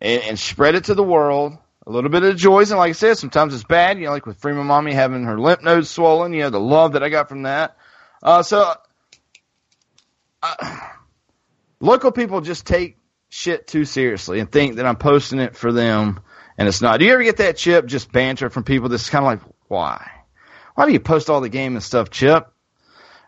and, 0.00 0.22
and 0.22 0.38
spread 0.38 0.74
it 0.74 0.84
to 0.84 0.94
the 0.94 1.02
world. 1.02 1.56
A 1.86 1.90
little 1.90 2.10
bit 2.10 2.22
of 2.22 2.28
the 2.28 2.34
joys, 2.34 2.70
and 2.70 2.78
like 2.78 2.90
I 2.90 2.92
said, 2.92 3.16
sometimes 3.16 3.54
it's 3.54 3.64
bad. 3.64 3.98
You 3.98 4.06
know, 4.06 4.10
like 4.12 4.26
with 4.26 4.38
Freeman 4.38 4.66
Mommy 4.66 4.92
having 4.92 5.24
her 5.24 5.40
lymph 5.40 5.62
nodes 5.62 5.88
swollen. 5.88 6.34
You 6.34 6.42
know, 6.42 6.50
the 6.50 6.60
love 6.60 6.92
that 6.92 7.02
I 7.02 7.08
got 7.08 7.30
from 7.30 7.44
that. 7.44 7.78
Uh, 8.22 8.42
so, 8.42 8.74
uh, 10.42 10.78
local 11.80 12.12
people 12.12 12.42
just 12.42 12.66
take 12.66 12.98
shit 13.30 13.66
too 13.66 13.86
seriously 13.86 14.38
and 14.38 14.52
think 14.52 14.76
that 14.76 14.84
I'm 14.84 14.96
posting 14.96 15.38
it 15.38 15.56
for 15.56 15.72
them 15.72 16.20
and 16.58 16.66
it's 16.66 16.82
not. 16.82 16.98
Do 16.98 17.06
you 17.06 17.12
ever 17.12 17.22
get 17.22 17.36
that 17.36 17.56
chip 17.56 17.86
just 17.86 18.10
banter 18.10 18.50
from 18.50 18.64
people 18.64 18.88
that's 18.88 19.08
kind 19.08 19.24
of 19.24 19.26
like, 19.26 19.54
why? 19.68 20.10
Why 20.74 20.86
do 20.86 20.92
you 20.92 21.00
post 21.00 21.30
all 21.30 21.40
the 21.40 21.48
game 21.48 21.74
and 21.74 21.82
stuff, 21.82 22.10
Chip? 22.10 22.52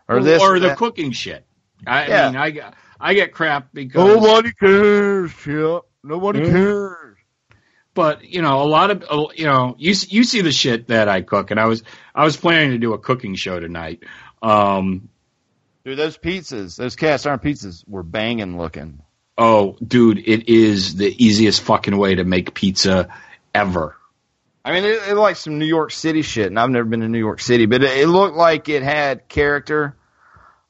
Or 0.07 0.21
this 0.21 0.41
or 0.41 0.59
the 0.59 0.69
that? 0.69 0.77
cooking 0.77 1.11
shit. 1.11 1.45
I, 1.87 2.07
Yeah. 2.07 2.27
I 2.27 2.27
mean, 2.27 2.35
I 2.35 2.51
got 2.51 2.75
I 3.01 3.13
get 3.13 3.33
crap 3.33 3.69
because 3.73 4.05
Nobody 4.15 4.51
cares, 4.53 5.33
Chip. 5.35 5.81
Nobody 6.03 6.39
cares. 6.45 7.17
but 7.93 8.23
you 8.23 8.41
know 8.41 8.61
a 8.61 8.67
lot 8.69 8.91
of 8.91 9.03
uh, 9.09 9.25
you 9.35 9.45
know 9.45 9.75
you 9.77 9.91
s- 9.91 10.11
you 10.11 10.23
see 10.23 10.41
the 10.41 10.51
shit 10.51 10.87
that 10.87 11.07
I 11.09 11.21
cook 11.21 11.51
and 11.51 11.59
I 11.59 11.65
was 11.65 11.83
I 12.15 12.23
was 12.23 12.37
planning 12.37 12.71
to 12.71 12.77
do 12.77 12.93
a 12.93 12.97
cooking 12.99 13.35
show 13.35 13.59
tonight 13.59 14.03
um 14.41 15.09
Dude, 15.83 15.97
those 15.97 16.15
pizzas, 16.17 16.75
those 16.77 16.95
cast 16.95 17.25
iron 17.25 17.39
pizzas 17.39 17.83
were 17.87 18.03
banging 18.03 18.55
looking. 18.55 19.01
Oh, 19.35 19.77
dude, 19.85 20.19
it 20.19 20.47
is 20.47 20.93
the 20.95 21.07
easiest 21.25 21.63
fucking 21.63 21.97
way 21.97 22.13
to 22.13 22.23
make 22.23 22.53
pizza 22.53 23.07
ever. 23.55 23.95
I 24.63 24.73
mean, 24.73 24.83
it, 24.83 25.01
it 25.09 25.15
like 25.15 25.37
some 25.37 25.57
New 25.57 25.65
York 25.65 25.89
City 25.91 26.21
shit, 26.21 26.45
and 26.45 26.59
I've 26.59 26.69
never 26.69 26.87
been 26.87 26.99
to 26.99 27.07
New 27.07 27.17
York 27.17 27.41
City, 27.41 27.65
but 27.65 27.81
it, 27.81 27.97
it 27.97 28.07
looked 28.07 28.35
like 28.37 28.69
it 28.69 28.83
had 28.83 29.27
character. 29.27 29.95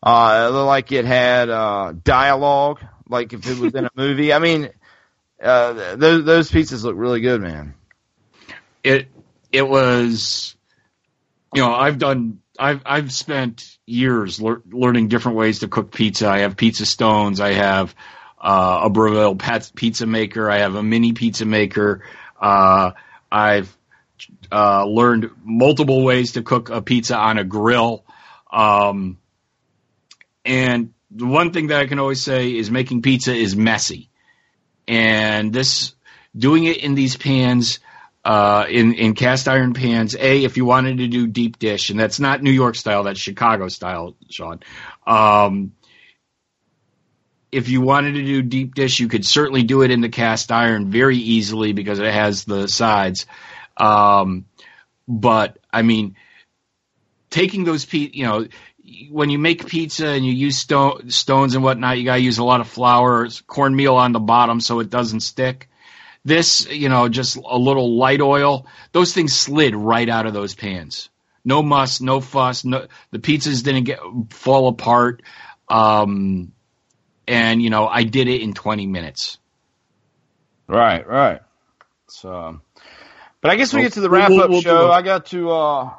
Uh, 0.03 0.47
it 0.47 0.53
looked 0.53 0.67
like 0.67 0.91
it 0.91 1.05
had 1.05 1.49
uh, 1.49 1.93
dialogue, 2.03 2.79
like 3.07 3.33
if 3.33 3.47
it 3.47 3.59
was 3.59 3.75
in 3.75 3.85
a 3.85 3.91
movie. 3.95 4.33
I 4.33 4.39
mean, 4.39 4.69
uh, 5.41 5.95
those 5.95 6.25
those 6.25 6.51
pizzas 6.51 6.83
look 6.83 6.95
really 6.97 7.21
good, 7.21 7.41
man. 7.41 7.75
It 8.83 9.07
it 9.51 9.67
was, 9.67 10.55
you 11.53 11.61
know, 11.61 11.73
I've 11.73 11.99
done. 11.99 12.39
I've 12.57 12.81
I've 12.85 13.11
spent 13.11 13.77
years 13.85 14.41
lear- 14.41 14.61
learning 14.71 15.07
different 15.07 15.37
ways 15.37 15.59
to 15.59 15.67
cook 15.67 15.91
pizza. 15.91 16.27
I 16.27 16.39
have 16.39 16.57
pizza 16.57 16.85
stones. 16.85 17.39
I 17.39 17.53
have 17.53 17.95
uh, 18.39 18.81
a 18.83 18.89
Breville 18.89 19.35
pizza 19.75 20.05
maker. 20.05 20.49
I 20.49 20.59
have 20.59 20.75
a 20.75 20.83
mini 20.83 21.13
pizza 21.13 21.45
maker. 21.45 22.03
Uh, 22.39 22.91
I've 23.31 23.75
uh, 24.51 24.85
learned 24.85 25.31
multiple 25.43 26.03
ways 26.03 26.33
to 26.33 26.41
cook 26.41 26.69
a 26.69 26.81
pizza 26.81 27.17
on 27.17 27.37
a 27.37 27.43
grill. 27.43 28.03
Um, 28.51 29.17
and 30.45 30.93
the 31.09 31.25
one 31.25 31.51
thing 31.51 31.67
that 31.67 31.79
I 31.79 31.87
can 31.87 31.99
always 31.99 32.21
say 32.21 32.55
is 32.55 32.71
making 32.71 33.01
pizza 33.01 33.33
is 33.33 33.55
messy. 33.55 34.09
And 34.87 35.53
this, 35.53 35.93
doing 36.35 36.63
it 36.65 36.77
in 36.77 36.95
these 36.95 37.17
pans, 37.17 37.79
uh, 38.23 38.65
in, 38.69 38.93
in 38.93 39.13
cast 39.13 39.47
iron 39.47 39.73
pans, 39.73 40.15
A, 40.15 40.43
if 40.43 40.57
you 40.57 40.65
wanted 40.65 40.97
to 40.97 41.07
do 41.07 41.27
deep 41.27 41.59
dish, 41.59 41.89
and 41.89 41.99
that's 41.99 42.19
not 42.19 42.41
New 42.41 42.51
York 42.51 42.75
style, 42.75 43.03
that's 43.03 43.19
Chicago 43.19 43.67
style, 43.67 44.15
Sean. 44.29 44.61
Um, 45.05 45.73
if 47.51 47.67
you 47.67 47.81
wanted 47.81 48.13
to 48.13 48.23
do 48.23 48.41
deep 48.41 48.75
dish, 48.75 48.99
you 48.99 49.07
could 49.07 49.25
certainly 49.25 49.63
do 49.63 49.81
it 49.81 49.91
in 49.91 50.01
the 50.01 50.09
cast 50.09 50.51
iron 50.51 50.89
very 50.89 51.17
easily 51.17 51.73
because 51.73 51.99
it 51.99 52.13
has 52.13 52.45
the 52.45 52.67
sides. 52.67 53.25
Um, 53.75 54.45
but 55.07 55.57
I 55.71 55.81
mean, 55.81 56.15
taking 57.29 57.63
those 57.63 57.83
pe- 57.85 58.11
you 58.13 58.25
know, 58.25 58.47
when 59.09 59.29
you 59.29 59.39
make 59.39 59.65
pizza 59.67 60.07
and 60.07 60.25
you 60.25 60.31
use 60.31 60.57
stone, 60.57 61.09
stones 61.09 61.55
and 61.55 61.63
whatnot, 61.63 61.97
you 61.97 62.05
got 62.05 62.15
to 62.15 62.21
use 62.21 62.37
a 62.37 62.43
lot 62.43 62.61
of 62.61 62.67
flour, 62.67 63.27
cornmeal 63.47 63.95
on 63.95 64.11
the 64.11 64.19
bottom 64.19 64.59
so 64.61 64.79
it 64.79 64.89
doesn't 64.89 65.21
stick. 65.21 65.69
This, 66.23 66.67
you 66.69 66.89
know, 66.89 67.09
just 67.09 67.35
a 67.37 67.57
little 67.57 67.97
light 67.97 68.21
oil. 68.21 68.67
Those 68.91 69.13
things 69.13 69.33
slid 69.33 69.75
right 69.75 70.07
out 70.07 70.27
of 70.27 70.33
those 70.33 70.53
pans. 70.53 71.09
No 71.43 71.63
muss, 71.63 72.01
no 72.01 72.21
fuss. 72.21 72.63
No, 72.63 72.87
the 73.09 73.19
pizzas 73.19 73.63
didn't 73.63 73.85
get 73.85 73.99
fall 74.29 74.67
apart. 74.67 75.23
Um, 75.67 76.51
and 77.27 77.61
you 77.61 77.69
know, 77.69 77.87
I 77.87 78.03
did 78.03 78.27
it 78.27 78.41
in 78.41 78.53
20 78.53 78.85
minutes. 78.85 79.39
Right, 80.67 81.05
right. 81.07 81.41
So, 82.07 82.61
but 83.41 83.51
I 83.51 83.55
guess 83.55 83.73
we 83.73 83.81
get 83.81 83.93
to 83.93 84.01
the 84.01 84.09
wrap 84.09 84.29
we'll- 84.29 84.41
up 84.41 84.49
we'll 84.49 84.61
show. 84.61 84.91
I 84.91 85.01
got 85.01 85.27
to 85.27 85.49
uh, 85.51 85.93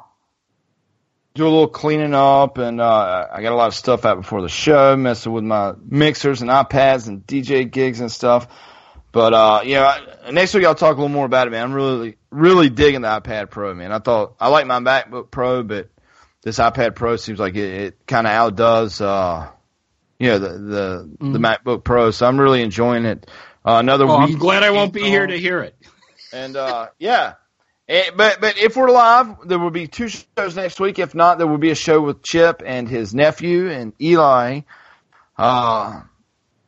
do 1.35 1.43
a 1.43 1.49
little 1.49 1.67
cleaning 1.67 2.13
up, 2.13 2.57
and 2.57 2.79
uh, 2.79 3.27
I 3.31 3.41
got 3.41 3.53
a 3.53 3.55
lot 3.55 3.67
of 3.67 3.75
stuff 3.75 4.05
out 4.05 4.17
before 4.17 4.41
the 4.41 4.49
show, 4.49 4.95
messing 4.95 5.31
with 5.31 5.43
my 5.43 5.73
mixers 5.83 6.41
and 6.41 6.49
iPads 6.49 7.07
and 7.07 7.25
DJ 7.25 7.69
gigs 7.69 7.99
and 7.99 8.11
stuff. 8.11 8.47
But 9.11 9.33
uh, 9.33 9.61
you 9.63 9.75
know, 9.75 9.95
next 10.31 10.53
week 10.53 10.65
I'll 10.65 10.75
talk 10.75 10.93
a 10.93 10.99
little 10.99 11.09
more 11.09 11.25
about 11.25 11.47
it, 11.47 11.51
man. 11.51 11.63
I'm 11.63 11.73
really, 11.73 12.17
really 12.29 12.69
digging 12.69 13.01
the 13.01 13.07
iPad 13.07 13.49
Pro, 13.49 13.73
man. 13.73 13.91
I 13.91 13.99
thought 13.99 14.35
I 14.39 14.49
like 14.49 14.67
my 14.67 14.79
MacBook 14.79 15.31
Pro, 15.31 15.63
but 15.63 15.89
this 16.43 16.59
iPad 16.59 16.95
Pro 16.95 17.15
seems 17.15 17.39
like 17.39 17.55
it, 17.55 17.81
it 17.81 18.07
kind 18.07 18.27
of 18.27 18.33
outdoes, 18.33 19.01
uh, 19.01 19.49
you 20.19 20.29
know, 20.29 20.39
the 20.39 20.49
the, 20.49 21.09
the 21.19 21.39
MacBook 21.39 21.83
Pro. 21.83 22.11
So 22.11 22.27
I'm 22.27 22.39
really 22.39 22.61
enjoying 22.61 23.05
it. 23.05 23.29
Uh, 23.65 23.77
another 23.77 24.05
Oh, 24.05 24.17
I'm 24.17 24.37
glad 24.37 24.61
I 24.63 24.71
won't 24.71 24.93
be 24.93 25.03
here 25.03 25.25
to 25.25 25.37
hear 25.39 25.61
it. 25.61 25.75
And 26.31 26.55
uh, 26.57 26.89
yeah, 26.99 27.35
Eh, 27.87 28.11
but 28.15 28.39
but 28.39 28.57
if 28.57 28.77
we're 28.77 28.91
live, 28.91 29.35
there 29.45 29.59
will 29.59 29.69
be 29.69 29.87
two 29.87 30.07
shows 30.07 30.55
next 30.55 30.79
week. 30.79 30.99
If 30.99 31.13
not, 31.13 31.37
there 31.37 31.47
will 31.47 31.57
be 31.57 31.71
a 31.71 31.75
show 31.75 32.01
with 32.01 32.23
Chip 32.23 32.63
and 32.65 32.87
his 32.87 33.13
nephew 33.13 33.69
and 33.69 33.91
Eli 34.01 34.61
uh, 35.37 36.01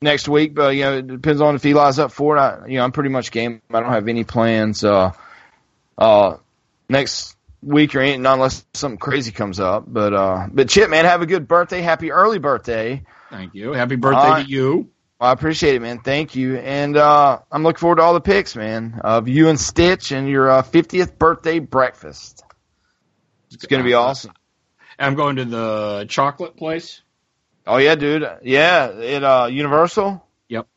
next 0.02 0.28
week. 0.28 0.54
But 0.54 0.76
you 0.76 0.84
know, 0.84 0.98
it 0.98 1.08
depends 1.08 1.40
on 1.40 1.56
if 1.56 1.66
Eli's 1.66 2.00
up 2.00 2.12
for 2.12 2.36
it. 2.36 2.40
I, 2.40 2.68
you 2.68 2.78
know, 2.78 2.84
I'm 2.84 2.92
pretty 2.92 3.12
much 3.12 3.32
game. 3.32 3.62
I 3.74 3.80
don't 3.80 3.92
have 3.92 4.10
any 4.10 4.26
plans 4.26 4.84
uh, 4.84 5.14
uh, 5.98 6.36
next 6.90 7.38
week 7.62 7.96
or 7.96 8.02
anything, 8.02 8.22
not 8.22 8.34
unless 8.34 8.66
something 8.74 9.00
crazy 9.00 9.32
comes 9.32 9.62
up. 9.62 9.86
But 9.88 10.14
uh, 10.14 10.48
but 10.52 10.68
Chip, 10.68 10.90
man, 10.90 11.06
have 11.06 11.22
a 11.22 11.26
good 11.26 11.48
birthday. 11.48 11.82
Happy 11.82 12.12
early 12.12 12.40
birthday. 12.40 13.04
Thank 13.30 13.56
you. 13.56 13.72
Happy 13.72 13.96
birthday 13.96 14.30
right. 14.30 14.46
to 14.46 14.52
you. 14.52 14.90
I 15.20 15.32
appreciate 15.32 15.76
it, 15.76 15.82
man. 15.82 16.00
Thank 16.00 16.36
you. 16.36 16.58
And 16.58 16.98
uh, 16.98 17.40
I'm 17.52 17.64
looking 17.64 17.80
forward 17.80 17.98
to 17.98 18.02
all 18.02 18.14
the 18.14 18.22
pics, 18.22 18.56
man, 18.56 19.00
of 19.04 19.28
you 19.28 19.48
and 19.48 19.60
Stitch 19.60 20.12
and 20.12 20.28
your 20.28 20.50
uh, 20.50 20.62
50th 20.62 21.18
birthday 21.18 21.60
breakfast. 21.60 22.44
It's 23.52 23.66
going 23.66 23.82
to 23.82 23.88
be 23.88 23.94
awesome. 23.94 24.34
I'm 25.00 25.16
going 25.16 25.38
to 25.38 25.46
the 25.46 26.06
chocolate 26.10 26.58
place. 26.58 27.02
Oh, 27.66 27.78
yeah, 27.78 27.96
dude. 27.96 28.28
Yeah, 28.44 28.92
at 28.94 29.24
uh, 29.24 29.48
Universal? 29.50 30.26
Yep. 30.50 30.68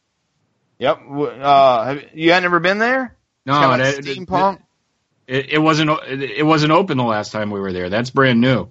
Yep. 0.79 0.99
Uh, 1.11 1.85
have, 1.85 2.05
you 2.15 2.33
had 2.33 2.43
never 2.43 2.61
been 2.61 2.79
there? 2.79 3.17
No, 3.45 3.55
like 3.55 3.81
that- 3.81 4.05
steampunk. 4.05 4.61
It, 5.27 5.51
it 5.53 5.59
wasn't. 5.59 5.91
It, 6.09 6.23
it 6.23 6.43
wasn't 6.43 6.73
open 6.73 6.97
the 6.97 7.05
last 7.05 7.33
time 7.33 7.51
we 7.51 7.61
were 7.61 7.73
there. 7.73 7.91
That's 7.91 8.09
brand 8.09 8.41
new. 8.41 8.69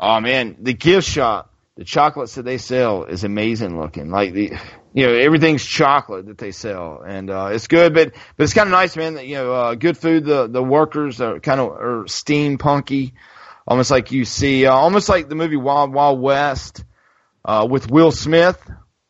Oh, 0.00 0.18
man. 0.20 0.56
The 0.58 0.72
gift 0.72 1.08
shop, 1.08 1.54
the 1.76 1.84
chocolates 1.84 2.36
that 2.36 2.44
they 2.44 2.58
sell 2.58 3.04
is 3.04 3.24
amazing 3.24 3.78
looking. 3.78 4.10
Like, 4.10 4.32
the, 4.32 4.52
you 4.94 5.06
know, 5.06 5.12
everything's 5.12 5.64
chocolate 5.64 6.26
that 6.26 6.38
they 6.38 6.50
sell. 6.50 7.02
And 7.06 7.30
uh, 7.30 7.50
it's 7.52 7.66
good, 7.66 7.92
but, 7.92 8.14
but 8.36 8.44
it's 8.44 8.54
kind 8.54 8.66
of 8.66 8.72
nice, 8.72 8.96
man, 8.96 9.14
that, 9.14 9.26
you 9.26 9.34
know, 9.34 9.52
uh, 9.52 9.74
good 9.74 9.98
food. 9.98 10.24
The, 10.24 10.46
the 10.46 10.62
workers 10.62 11.20
are 11.20 11.38
kind 11.38 11.60
of 11.60 11.68
are 11.72 12.04
steampunky. 12.04 13.12
almost 13.66 13.90
like 13.90 14.12
you 14.12 14.24
see, 14.24 14.66
uh, 14.66 14.72
almost 14.72 15.08
like 15.08 15.28
the 15.28 15.34
movie 15.34 15.56
Wild 15.56 15.92
Wild 15.92 16.20
West 16.20 16.84
uh, 17.44 17.66
with 17.68 17.90
Will 17.90 18.12
Smith. 18.12 18.58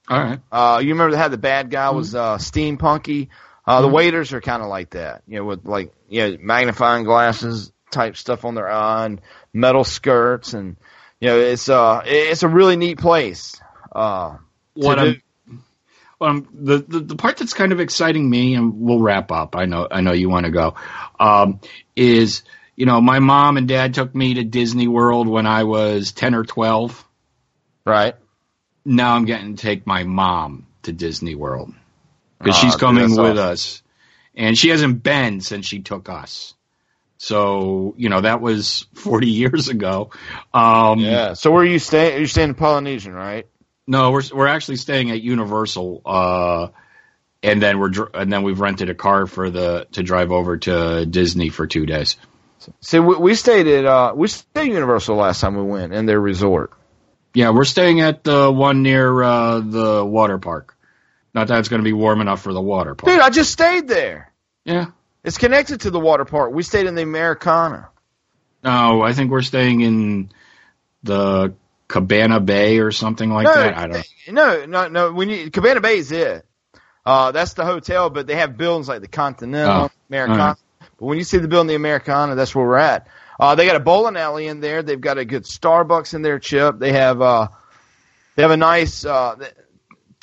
All 0.09 0.21
right. 0.21 0.41
Uh, 0.51 0.79
you 0.83 0.91
remember 0.91 1.17
how 1.17 1.29
the 1.29 1.39
bad 1.39 1.71
guy 1.71 1.91
was 1.91 2.15
uh, 2.15 2.37
steampunky? 2.39 3.29
Uh, 3.67 3.83
the 3.83 3.89
waiters 3.89 4.33
are 4.33 4.41
kind 4.41 4.63
of 4.63 4.69
like 4.69 4.91
that, 4.91 5.23
you 5.27 5.39
know, 5.39 5.45
with 5.45 5.65
like 5.65 5.93
you 6.09 6.21
know 6.21 6.37
magnifying 6.41 7.05
glasses 7.05 7.73
type 7.91 8.17
stuff 8.17 8.45
on 8.45 8.55
their 8.55 8.71
eye 8.71 9.07
and 9.07 9.21
metal 9.53 9.83
skirts, 9.83 10.55
and 10.55 10.77
you 11.21 11.29
know 11.29 11.39
it's 11.39 11.69
uh 11.69 12.03
it's 12.05 12.43
a 12.43 12.49
really 12.49 12.77
neat 12.77 12.99
place. 12.99 13.61
Uh, 13.93 14.37
What 14.75 14.99
I'm, 14.99 15.23
do. 15.49 15.59
um, 16.21 16.49
the, 16.53 16.79
the 16.79 17.01
the 17.01 17.17
part 17.17 17.37
that's 17.39 17.55
kind 17.55 17.73
of 17.73 17.81
exciting 17.81 18.29
me, 18.29 18.55
and 18.55 18.81
we'll 18.81 19.01
wrap 19.01 19.33
up. 19.33 19.57
I 19.57 19.65
know 19.67 19.89
I 19.91 20.01
know 20.03 20.13
you 20.13 20.29
want 20.29 20.47
to 20.47 20.53
go. 20.53 20.75
Um, 21.19 21.61
is 21.95 22.43
you 22.77 22.85
know 22.87 23.01
my 23.01 23.19
mom 23.21 23.57
and 23.57 23.67
dad 23.69 23.95
took 23.95 24.15
me 24.15 24.35
to 24.35 24.45
Disney 24.45 24.89
World 24.89 25.29
when 25.29 25.47
I 25.47 25.65
was 25.65 26.13
ten 26.13 26.35
or 26.35 26.45
twelve. 26.45 27.03
right? 27.85 28.15
Now 28.85 29.15
I'm 29.17 29.25
getting 29.25 29.57
to 29.57 29.63
take 29.63 29.87
my 29.87 30.05
mom 30.05 30.67
to 30.83 30.93
Disney 30.93 31.35
World 31.35 31.73
because 32.39 32.57
Aw, 32.57 32.61
she's 32.61 32.77
coming 32.77 33.11
with 33.11 33.39
awesome. 33.39 33.39
us, 33.39 33.83
and 34.35 34.57
she 34.57 34.69
hasn't 34.69 35.03
been 35.03 35.41
since 35.41 35.67
she 35.67 35.81
took 35.81 36.09
us. 36.09 36.55
So 37.19 37.95
you 37.97 38.09
know 38.09 38.21
that 38.21 38.41
was 38.41 38.87
40 38.95 39.27
years 39.31 39.69
ago. 39.69 40.11
Um, 40.53 41.01
Yeah. 41.01 41.33
So 41.35 41.51
where 41.51 41.63
are 41.63 41.67
you 41.67 41.79
staying? 41.79 42.19
You're 42.19 42.29
staying 42.29 42.51
in 42.51 42.55
Polynesian, 42.55 43.13
right? 43.13 43.47
No, 43.87 44.11
we're 44.11 44.23
we're 44.35 44.49
actually 44.49 44.77
staying 44.77 45.11
at 45.13 45.23
Universal, 45.23 46.03
uh, 46.05 46.69
and 47.43 47.63
then 47.63 47.79
we're 47.79 47.93
and 48.15 48.33
then 48.33 48.43
we've 48.43 48.61
rented 48.61 48.91
a 48.91 48.95
car 48.95 49.27
for 49.27 49.49
the 49.49 49.87
to 49.93 50.03
drive 50.03 50.33
over 50.33 50.57
to 50.57 51.07
Disney 51.07 51.51
for 51.51 51.67
two 51.67 51.87
days. 51.87 52.17
See, 52.81 52.99
we, 52.99 53.15
we 53.17 53.35
stayed 53.37 53.69
at 53.69 53.85
uh, 53.85 54.13
we 54.17 54.27
stayed 54.27 54.63
at 54.63 54.75
Universal 54.75 55.17
last 55.17 55.41
time 55.41 55.57
we 55.57 55.63
went 55.63 55.95
in 55.95 56.07
their 56.07 56.21
resort. 56.21 56.73
Yeah, 57.33 57.51
we're 57.51 57.65
staying 57.65 58.01
at 58.01 58.25
the 58.25 58.51
one 58.51 58.83
near 58.83 59.23
uh, 59.23 59.61
the 59.61 60.05
water 60.05 60.39
park. 60.39 60.77
Not 61.33 61.49
that 61.49 61.59
it's 61.59 61.69
going 61.69 61.83
to 61.83 61.85
be 61.85 61.93
warm 61.93 62.21
enough 62.21 62.43
for 62.43 62.53
the 62.53 62.61
water 62.63 62.95
park. 62.95 63.13
Dude, 63.13 63.21
I 63.21 63.31
just 63.31 63.53
stayed 63.53 63.87
there. 63.87 64.33
Yeah. 64.65 64.87
It's 65.27 65.39
connected 65.39 65.81
to 65.81 65.91
the 65.91 65.99
water 65.99 66.25
park. 66.25 66.53
We 66.53 66.63
stayed 66.63 66.87
in 66.87 66.95
the 66.95 67.03
Americana. 67.03 67.89
No, 68.63 69.03
I 69.03 69.13
think 69.13 69.33
we're 69.33 69.43
staying 69.43 69.81
in 69.81 70.31
the 71.03 71.55
Cabana 71.89 72.39
Bay 72.39 72.79
or 72.79 72.93
something 72.93 73.31
like 73.31 73.45
no, 73.45 73.53
that. 73.53 73.77
I 73.77 73.87
don't. 73.89 74.07
no, 74.29 74.67
no, 74.67 74.87
no. 74.89 75.13
When 75.13 75.29
you 75.29 75.51
Cabana 75.51 75.81
Bay 75.81 75.99
is 75.99 76.13
it. 76.13 76.47
Uh, 77.05 77.33
that's 77.33 77.55
the 77.55 77.65
hotel, 77.65 78.09
but 78.09 78.29
they 78.29 78.37
have 78.37 78.57
buildings 78.57 78.89
like 78.89 79.01
the 79.01 79.09
Continental, 79.09 79.85
Oh, 79.85 79.91
Americana. 80.09 80.41
alright. 80.43 80.57
But 80.81 81.07
when 81.07 81.19
you 81.19 81.25
see 81.25 81.39
the 81.39 81.49
building, 81.49 81.69
the 81.69 81.75
Americana, 81.75 82.37
that's 82.37 82.55
where 82.55 82.65
we're 82.65 82.77
at. 82.77 83.09
Uh, 83.39 83.57
they 83.57 83.67
got 83.67 83.77
a 83.77 83.81
bowling 83.81 84.17
alley 84.17 84.47
in 84.47 84.61
there. 84.61 84.83
They've 84.85 85.01
got 85.01 85.19
a 85.19 85.25
good 85.25 85.43
Starbucks 85.43 86.15
in 86.15 86.23
there, 86.23 86.39
Chip. 86.39 86.79
They 86.79 86.93
have 86.93 87.21
uh, 87.21 87.49
they 88.37 88.43
have 88.43 88.53
a 88.53 88.57
nice 88.57 89.05
uh, 89.05 89.37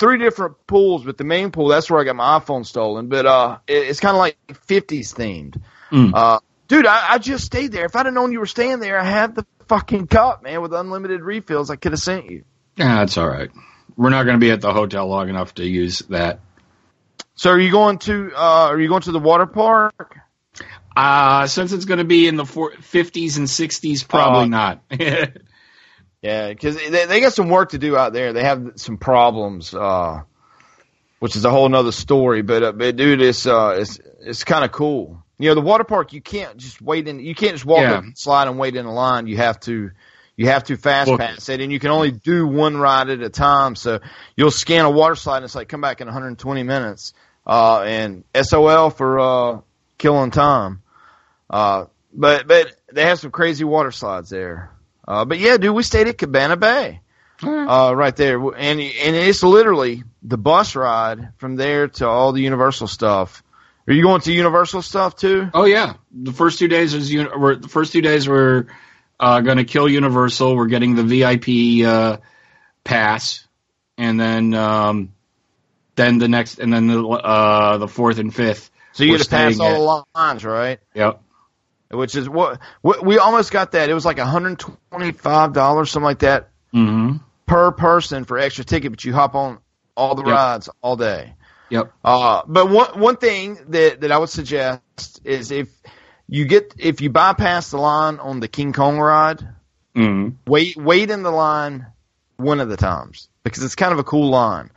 three 0.04 0.18
different 0.18 0.66
pools, 0.66 1.02
but 1.04 1.16
the 1.16 1.24
main 1.24 1.50
pool 1.50 1.68
that's 1.68 1.90
where 1.90 2.00
I 2.00 2.04
got 2.04 2.14
my 2.16 2.38
iPhone 2.38 2.66
stolen. 2.66 3.08
But 3.08 3.24
uh, 3.26 3.58
it, 3.66 3.88
it's 3.88 4.00
kind 4.00 4.14
of 4.14 4.18
like 4.18 4.36
50s 4.48 5.14
themed. 5.14 5.60
Mm. 5.90 6.12
Uh, 6.14 6.40
dude, 6.68 6.86
I, 6.86 7.12
I 7.14 7.18
just 7.18 7.44
stayed 7.44 7.72
there. 7.72 7.86
If 7.86 7.96
I'd 7.96 8.04
have 8.06 8.14
known 8.14 8.32
you 8.32 8.40
were 8.40 8.46
staying 8.46 8.80
there, 8.80 8.98
I 8.98 9.04
had 9.04 9.34
the 9.34 9.46
fucking 9.68 10.08
cup, 10.08 10.42
man, 10.42 10.60
with 10.60 10.74
unlimited 10.74 11.22
refills. 11.22 11.70
I 11.70 11.76
could 11.76 11.92
have 11.92 12.00
sent 12.00 12.30
you. 12.30 12.44
Yeah, 12.76 12.96
that's 12.96 13.16
all 13.16 13.28
right. 13.28 13.50
We're 13.96 14.10
not 14.10 14.24
going 14.24 14.34
to 14.36 14.40
be 14.40 14.50
at 14.50 14.60
the 14.60 14.72
hotel 14.72 15.06
long 15.06 15.28
enough 15.30 15.54
to 15.54 15.64
use 15.64 16.00
that. 16.10 16.40
So 17.36 17.50
are 17.50 17.58
you 17.58 17.70
going 17.70 17.98
to 18.00 18.30
uh, 18.36 18.68
are 18.68 18.78
you 18.78 18.88
going 18.88 19.02
to 19.02 19.12
the 19.12 19.18
water 19.18 19.46
park? 19.46 20.18
Uh, 20.96 21.46
since 21.46 21.72
it's 21.72 21.86
going 21.86 21.98
to 21.98 22.04
be 22.04 22.28
in 22.28 22.36
the 22.36 22.44
four, 22.44 22.72
50s 22.72 23.36
and 23.38 23.46
60s, 23.48 24.06
probably 24.06 24.44
Oh. 24.44 24.46
not. 24.46 24.82
Yeah, 26.24 26.48
because 26.48 26.76
they, 26.76 27.04
they 27.04 27.20
got 27.20 27.34
some 27.34 27.50
work 27.50 27.72
to 27.72 27.78
do 27.78 27.98
out 27.98 28.14
there. 28.14 28.32
They 28.32 28.44
have 28.44 28.72
some 28.76 28.96
problems, 28.96 29.74
uh, 29.74 30.22
which 31.18 31.36
is 31.36 31.44
a 31.44 31.50
whole 31.50 31.68
nother 31.68 31.92
story. 31.92 32.40
But, 32.40 32.62
uh, 32.62 32.72
but 32.72 32.96
dude, 32.96 33.20
it's 33.20 33.46
uh, 33.46 33.76
it's 33.78 34.00
it's 34.20 34.42
kind 34.42 34.64
of 34.64 34.72
cool. 34.72 35.22
You 35.38 35.50
know, 35.50 35.54
the 35.54 35.60
water 35.60 35.84
park 35.84 36.14
you 36.14 36.22
can't 36.22 36.56
just 36.56 36.80
wait 36.80 37.08
in. 37.08 37.20
You 37.20 37.34
can't 37.34 37.52
just 37.52 37.66
walk 37.66 37.82
Yeah. 37.82 37.96
up 37.96 38.04
and 38.04 38.16
slide 38.16 38.48
and 38.48 38.58
wait 38.58 38.74
in 38.74 38.86
a 38.86 38.92
line. 38.92 39.26
You 39.26 39.36
have 39.36 39.60
to. 39.60 39.90
You 40.36 40.46
have 40.46 40.64
to 40.64 40.76
fast 40.76 41.10
Book 41.10 41.20
pass 41.20 41.48
it, 41.50 41.60
and 41.60 41.70
you 41.70 41.78
can 41.78 41.90
only 41.90 42.10
do 42.10 42.46
one 42.46 42.76
ride 42.78 43.10
at 43.10 43.20
a 43.20 43.28
time. 43.28 43.76
So 43.76 44.00
you'll 44.34 44.50
scan 44.50 44.86
a 44.86 44.90
water 44.90 45.14
slide, 45.14 45.36
and 45.36 45.44
it's 45.44 45.54
like 45.54 45.68
come 45.68 45.82
back 45.82 46.00
in 46.00 46.06
120 46.08 46.62
minutes. 46.62 47.12
Uh, 47.46 47.82
and 47.82 48.24
SOL 48.34 48.88
for 48.90 49.20
uh, 49.20 49.60
killing 49.98 50.30
time. 50.32 50.82
Uh, 51.50 51.84
but 52.14 52.48
but 52.48 52.74
they 52.92 53.04
have 53.04 53.20
some 53.20 53.30
crazy 53.30 53.62
water 53.64 53.90
slides 53.92 54.30
there. 54.30 54.73
Uh, 55.06 55.24
but 55.24 55.38
yeah, 55.38 55.56
dude, 55.56 55.74
we 55.74 55.82
stayed 55.82 56.08
at 56.08 56.18
Cabana 56.18 56.56
Bay, 56.56 57.00
uh, 57.42 57.92
right 57.94 58.16
there, 58.16 58.38
and 58.38 58.80
and 58.80 59.16
it's 59.16 59.42
literally 59.42 60.02
the 60.22 60.38
bus 60.38 60.74
ride 60.76 61.32
from 61.36 61.56
there 61.56 61.88
to 61.88 62.06
all 62.08 62.32
the 62.32 62.40
Universal 62.40 62.86
stuff. 62.86 63.42
Are 63.86 63.92
you 63.92 64.02
going 64.02 64.22
to 64.22 64.32
Universal 64.32 64.82
stuff 64.82 65.16
too? 65.16 65.50
oh 65.52 65.64
yeah, 65.64 65.94
the 66.10 66.32
first 66.32 66.58
two 66.58 66.68
days 66.68 66.94
is 66.94 67.12
uni- 67.12 67.30
we're, 67.36 67.56
the 67.56 67.68
first 67.68 67.92
two 67.92 68.00
days 68.00 68.26
we're 68.26 68.66
uh, 69.20 69.40
going 69.40 69.58
to 69.58 69.64
kill 69.64 69.88
Universal. 69.88 70.56
We're 70.56 70.68
getting 70.68 70.94
the 70.94 71.02
VIP 71.02 71.86
uh, 71.86 72.16
pass, 72.82 73.46
and 73.98 74.18
then 74.18 74.54
um, 74.54 75.12
then 75.96 76.18
the 76.18 76.28
next, 76.28 76.58
and 76.60 76.72
then 76.72 76.86
the 76.86 77.06
uh, 77.06 77.76
the 77.78 77.88
fourth 77.88 78.18
and 78.18 78.34
fifth. 78.34 78.70
So 78.92 79.04
you 79.04 79.10
get 79.10 79.24
to 79.24 79.28
pass 79.30 79.60
all 79.60 80.04
the 80.14 80.18
lines, 80.18 80.44
right? 80.44 80.78
Yep. 80.94 81.20
Which 81.94 82.16
is 82.16 82.28
what 82.28 82.60
we 82.82 82.94
we 83.02 83.18
almost 83.18 83.52
got 83.52 83.72
that. 83.72 83.90
It 83.90 83.94
was 83.94 84.04
like 84.06 84.18
125 84.18 85.52
dollars, 85.54 85.90
something 85.92 86.04
like 86.04 86.20
that, 86.20 86.50
Mm-hmm. 86.74 87.16
per 87.46 87.72
person 87.72 88.24
for 88.24 88.38
extra 88.38 88.64
ticket. 88.64 88.92
But 88.92 89.04
you 89.04 89.14
hop 89.14 89.34
on 89.34 89.60
all 89.96 90.14
the 90.14 90.24
Yep. 90.24 90.40
rides 90.40 90.70
all 90.82 90.96
day. 90.96 91.34
Yep. 91.70 91.92
Uh, 92.04 92.42
but 92.46 92.70
one 92.70 93.00
one 93.00 93.16
thing 93.18 93.58
that 93.70 94.02
that 94.02 94.12
I 94.12 94.18
would 94.18 94.30
suggest 94.30 95.20
is 95.24 95.50
if 95.52 95.68
you 96.28 96.46
get 96.46 96.74
if 96.78 97.00
you 97.02 97.10
bypass 97.10 97.70
the 97.70 97.78
line 97.78 98.18
on 98.18 98.40
the 98.40 98.48
King 98.48 98.72
Kong 98.72 98.98
ride, 98.98 99.46
Mm-hmm. 99.96 100.28
wait 100.46 100.76
wait 100.76 101.10
in 101.10 101.22
the 101.22 101.30
line 101.32 101.86
one 102.36 102.60
of 102.60 102.68
the 102.68 102.76
times 102.76 103.28
because 103.44 103.62
it's 103.64 103.76
kind 103.76 103.92
of 103.92 103.98
a 104.00 104.04
cool 104.04 104.30
line. 104.30 104.70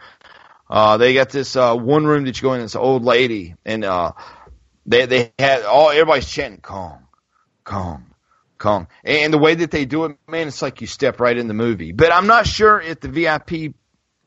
Uh, 0.70 0.98
they 0.98 1.14
got 1.14 1.30
this 1.30 1.56
uh, 1.56 1.76
one 1.76 2.06
room 2.06 2.26
that 2.26 2.38
you 2.38 2.44
go 2.44 2.54
in. 2.54 2.62
It's 2.62 2.76
an 2.76 2.82
old 2.82 3.04
lady, 3.06 3.56
and 3.66 3.86
uh, 3.86 4.14
they 4.86 5.06
they 5.08 5.34
had 5.40 5.64
all 5.64 5.90
everybody's 5.92 6.30
chanting 6.30 6.62
Kong, 6.62 7.07
Kong, 7.68 8.06
Kong, 8.58 8.88
and 9.04 9.34
the 9.34 9.38
way 9.38 9.54
that 9.56 9.72
they 9.72 9.84
do 9.86 10.06
it, 10.06 10.18
man, 10.28 10.48
it's 10.48 10.62
like 10.62 10.80
you 10.82 10.88
step 10.88 11.20
right 11.20 11.38
in 11.38 11.48
the 11.48 11.54
movie. 11.54 11.92
But 11.92 12.14
I'm 12.14 12.26
not 12.28 12.48
sure 12.48 12.80
if 12.80 13.02
the 13.02 13.10
VIP 13.10 13.74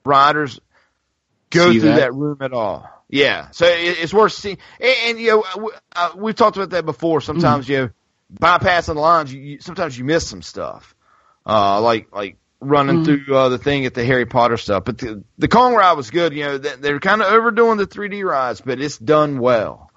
riders 0.05 0.61
go 1.49 1.73
See 1.73 1.79
through 1.81 1.89
that? 1.91 2.01
that? 2.01 2.15
room 2.15 2.39
at 2.43 2.53
all. 2.53 2.89
Yeah, 3.09 3.51
so 3.51 3.67
it, 3.67 3.99
it's 3.99 4.15
worth 4.15 4.33
seeing. 4.33 4.59
And, 4.79 4.95
and 5.07 5.19
you 5.19 5.31
know, 5.31 5.43
w- 5.55 5.71
uh, 5.97 6.11
we've 6.17 6.35
talked 6.37 6.57
about 6.59 6.71
that 6.71 6.85
before. 6.85 7.21
Sometimes 7.23 7.69
you 7.69 7.77
know, 7.79 7.91
bypassing 8.41 8.95
the 8.95 9.01
lines, 9.01 9.33
you, 9.33 9.41
you 9.41 9.61
sometimes 9.61 9.99
you 9.99 10.05
miss 10.05 10.29
some 10.29 10.43
stuff, 10.43 10.95
uh, 11.47 11.81
like 11.81 12.15
like 12.15 12.37
running 12.61 13.05
through 13.05 13.25
uh, 13.35 13.49
the 13.49 13.59
thing 13.59 13.87
at 13.87 13.95
the 13.95 14.05
Harry 14.05 14.27
Potter 14.27 14.59
stuff. 14.59 14.85
But 14.85 14.99
the 14.99 15.25
the 15.39 15.49
Kong 15.49 15.75
ride 15.75 15.95
was 15.95 16.11
good. 16.11 16.35
You 16.35 16.45
know, 16.45 16.59
they, 16.59 16.77
they're 16.77 17.01
kind 17.01 17.21
of 17.23 17.33
overdoing 17.33 17.79
the 17.79 17.87
3D 17.87 18.23
rides, 18.25 18.61
but 18.61 18.81
it's 18.81 18.99
done 18.99 19.39
well. 19.41 19.90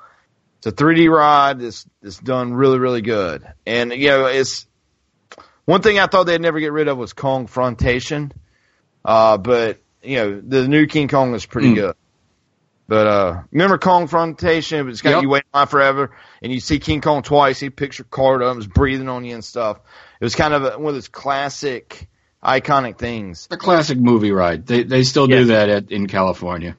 It's 0.66 0.68
a 0.68 0.84
3D 0.84 1.10
ride. 1.12 1.62
It's 1.62 1.86
it's 2.02 2.18
done 2.20 2.54
really 2.54 2.80
really 2.80 3.02
good. 3.02 3.46
And 3.66 3.92
you 3.92 4.08
know, 4.08 4.26
it's 4.28 4.66
one 5.66 5.82
thing 5.82 6.00
I 6.00 6.08
thought 6.08 6.24
they'd 6.24 6.40
never 6.40 6.62
get 6.62 6.72
rid 6.72 6.88
of 6.88 6.98
was 6.98 7.14
Kongfrontation. 7.14 8.32
Uh, 9.04 9.38
but 9.38 9.80
you 10.02 10.16
know, 10.16 10.42
the 10.42 10.66
new 10.70 10.88
King 10.88 11.10
Kong 11.10 11.36
is 11.36 11.46
pretty 11.46 11.70
Mm. 11.72 11.76
good. 11.76 11.96
But 12.88 13.08
uh, 13.08 13.44
remember 13.52 13.78
Kongfrontation? 13.78 14.90
It's 14.90 15.02
got 15.02 15.12
Yep. 15.12 15.22
you 15.24 15.30
waiting 15.30 15.48
in 15.54 15.58
line 15.58 15.68
forever, 15.68 16.16
and 16.42 16.54
you 16.54 16.62
see 16.62 16.80
King 16.80 17.02
Kong 17.02 17.24
twice. 17.24 17.60
He 17.60 17.70
picks 17.70 17.98
your 17.98 18.06
card 18.10 18.42
up, 18.42 18.58
is 18.58 18.68
breathing 18.68 19.10
on 19.10 19.26
you 19.26 19.34
and 19.34 19.44
stuff. 19.44 19.80
It 20.22 20.24
was 20.24 20.36
kind 20.36 20.54
of 20.54 20.64
a, 20.64 20.80
one 20.80 20.88
of 20.90 20.94
those 20.96 21.10
classic, 21.10 22.08
iconic 22.42 22.98
things. 22.98 23.48
The 23.48 23.58
classic 23.58 23.98
movie 23.98 24.32
ride. 24.32 24.66
They 24.66 24.84
they 24.84 25.04
still 25.04 25.28
Yes. 25.28 25.40
do 25.40 25.46
that 25.48 25.68
at, 25.68 25.92
in 25.92 26.08
California. 26.08 26.78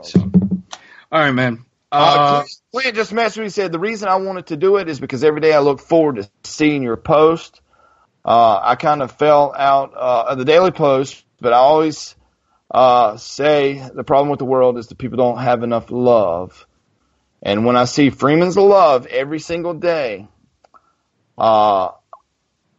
So, 0.00 0.30
all 1.12 1.20
right, 1.20 1.30
man. 1.30 1.64
Uh, 1.92 1.96
Uh, 1.96 2.44
Clint- 2.72 2.96
just 2.96 3.12
messaged 3.12 3.38
me. 3.38 3.44
He 3.44 3.50
said 3.50 3.70
the 3.70 3.78
reason 3.78 4.08
I 4.08 4.16
wanted 4.16 4.46
to 4.46 4.56
do 4.56 4.78
it 4.78 4.88
is 4.88 4.98
because 4.98 5.22
every 5.22 5.42
day 5.42 5.52
I 5.52 5.58
look 5.58 5.80
forward 5.80 6.16
to 6.16 6.30
seeing 6.42 6.82
your 6.82 6.96
post. 6.96 7.60
Uh, 8.24 8.58
I 8.62 8.76
kind 8.76 9.02
of 9.02 9.12
fell 9.12 9.52
out 9.54 9.92
uh, 9.94 10.24
of 10.28 10.38
the 10.38 10.44
daily 10.46 10.70
post, 10.70 11.22
but 11.40 11.52
I 11.52 11.56
always 11.56 12.16
uh, 12.70 13.18
say 13.18 13.86
the 13.94 14.04
problem 14.04 14.30
with 14.30 14.38
the 14.38 14.46
world 14.46 14.78
is 14.78 14.86
that 14.86 14.96
people 14.96 15.18
don't 15.18 15.38
have 15.38 15.62
enough 15.62 15.90
love. 15.90 16.66
And 17.42 17.66
when 17.66 17.76
I 17.76 17.84
see 17.84 18.10
Freeman's 18.10 18.56
love 18.56 19.06
every 19.06 19.40
single 19.40 19.74
day, 19.74 20.28
uh, 21.36 21.90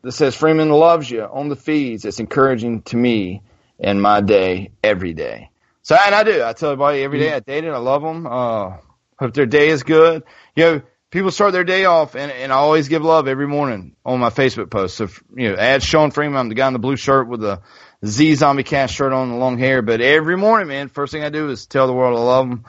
that 0.01 0.11
says 0.11 0.35
Freeman 0.35 0.69
loves 0.69 1.09
you 1.09 1.23
on 1.23 1.49
the 1.49 1.55
feeds, 1.55 2.05
it's 2.05 2.19
encouraging 2.19 2.81
to 2.83 2.97
me 2.97 3.43
in 3.77 4.01
my 4.01 4.21
day 4.21 4.71
every 4.83 5.13
day. 5.13 5.49
So, 5.83 5.95
and 5.95 6.15
I 6.15 6.23
do. 6.23 6.43
I 6.43 6.53
tell 6.53 6.71
everybody 6.71 7.03
every 7.03 7.19
day 7.19 7.33
I 7.33 7.39
date 7.41 7.65
it. 7.65 7.69
I 7.69 7.77
love 7.77 8.01
them. 8.01 8.25
Uh, 8.25 8.77
hope 9.19 9.33
their 9.33 9.45
day 9.45 9.67
is 9.67 9.83
good. 9.83 10.23
You 10.55 10.63
know, 10.63 10.81
people 11.11 11.29
start 11.29 11.51
their 11.51 11.65
day 11.65 11.83
off, 11.83 12.15
and, 12.15 12.31
and 12.31 12.53
I 12.53 12.55
always 12.55 12.87
give 12.87 13.03
love 13.03 13.27
every 13.27 13.47
morning 13.47 13.95
on 14.05 14.19
my 14.19 14.29
Facebook 14.29 14.69
post. 14.71 14.95
So, 14.95 15.09
you 15.35 15.49
know, 15.49 15.55
add 15.55 15.83
Sean 15.83 16.11
Freeman. 16.11 16.37
I'm 16.39 16.49
the 16.49 16.55
guy 16.55 16.67
in 16.67 16.73
the 16.73 16.79
blue 16.79 16.95
shirt 16.95 17.27
with 17.27 17.41
the 17.41 17.61
Z 18.05 18.35
Zombie 18.35 18.63
Cast 18.63 18.95
shirt 18.95 19.11
on 19.11 19.29
the 19.29 19.35
long 19.35 19.57
hair. 19.57 19.81
But 19.81 19.99
every 19.99 20.37
morning, 20.37 20.69
man, 20.69 20.87
first 20.87 21.11
thing 21.11 21.23
I 21.23 21.29
do 21.29 21.49
is 21.49 21.65
tell 21.65 21.87
the 21.87 21.93
world 21.93 22.17
I 22.17 22.21
love 22.21 22.49
them. 22.49 22.65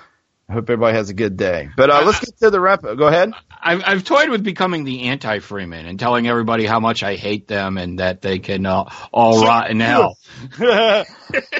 I 0.49 0.53
hope 0.53 0.65
everybody 0.65 0.97
has 0.97 1.09
a 1.09 1.15
good 1.15 1.39
day. 1.39 1.71
But 1.75 1.91
uh, 1.91 2.03
let's 2.05 2.21
get 2.21 2.39
to 2.41 2.51
the 2.51 2.61
wrap. 2.61 2.83
Go 2.83 3.07
ahead. 3.07 3.33
I've 3.51 3.83
I've 3.85 4.05
toyed 4.05 4.29
with 4.29 4.45
becoming 4.45 4.85
the 4.85 5.05
anti 5.05 5.39
Freeman 5.39 5.87
and 5.87 5.99
telling 5.99 6.27
everybody 6.27 6.67
how 6.67 6.81
much 6.81 7.03
I 7.03 7.17
hate 7.17 7.49
them 7.49 7.79
and 7.79 7.99
that 7.99 8.21
they 8.21 8.39
can 8.41 8.67
uh, 8.67 8.91
all 9.11 9.43
rot 9.43 9.71
in 9.71 9.81
hell. 9.81 10.19
but 10.59 11.07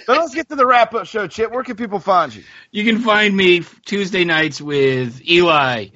let's 0.07 0.35
get 0.35 0.51
to 0.51 0.57
the 0.57 0.67
wrap 0.67 0.93
up 0.95 1.07
show, 1.07 1.27
Chip. 1.27 1.51
Where 1.51 1.65
can 1.65 1.77
people 1.77 1.99
find 1.99 2.35
you? 2.35 2.45
You 2.73 2.85
can 2.85 3.01
find 3.01 3.35
me 3.35 3.63
Tuesday 3.87 4.25
nights 4.25 4.61
with 4.61 5.27
Eli, 5.27 5.87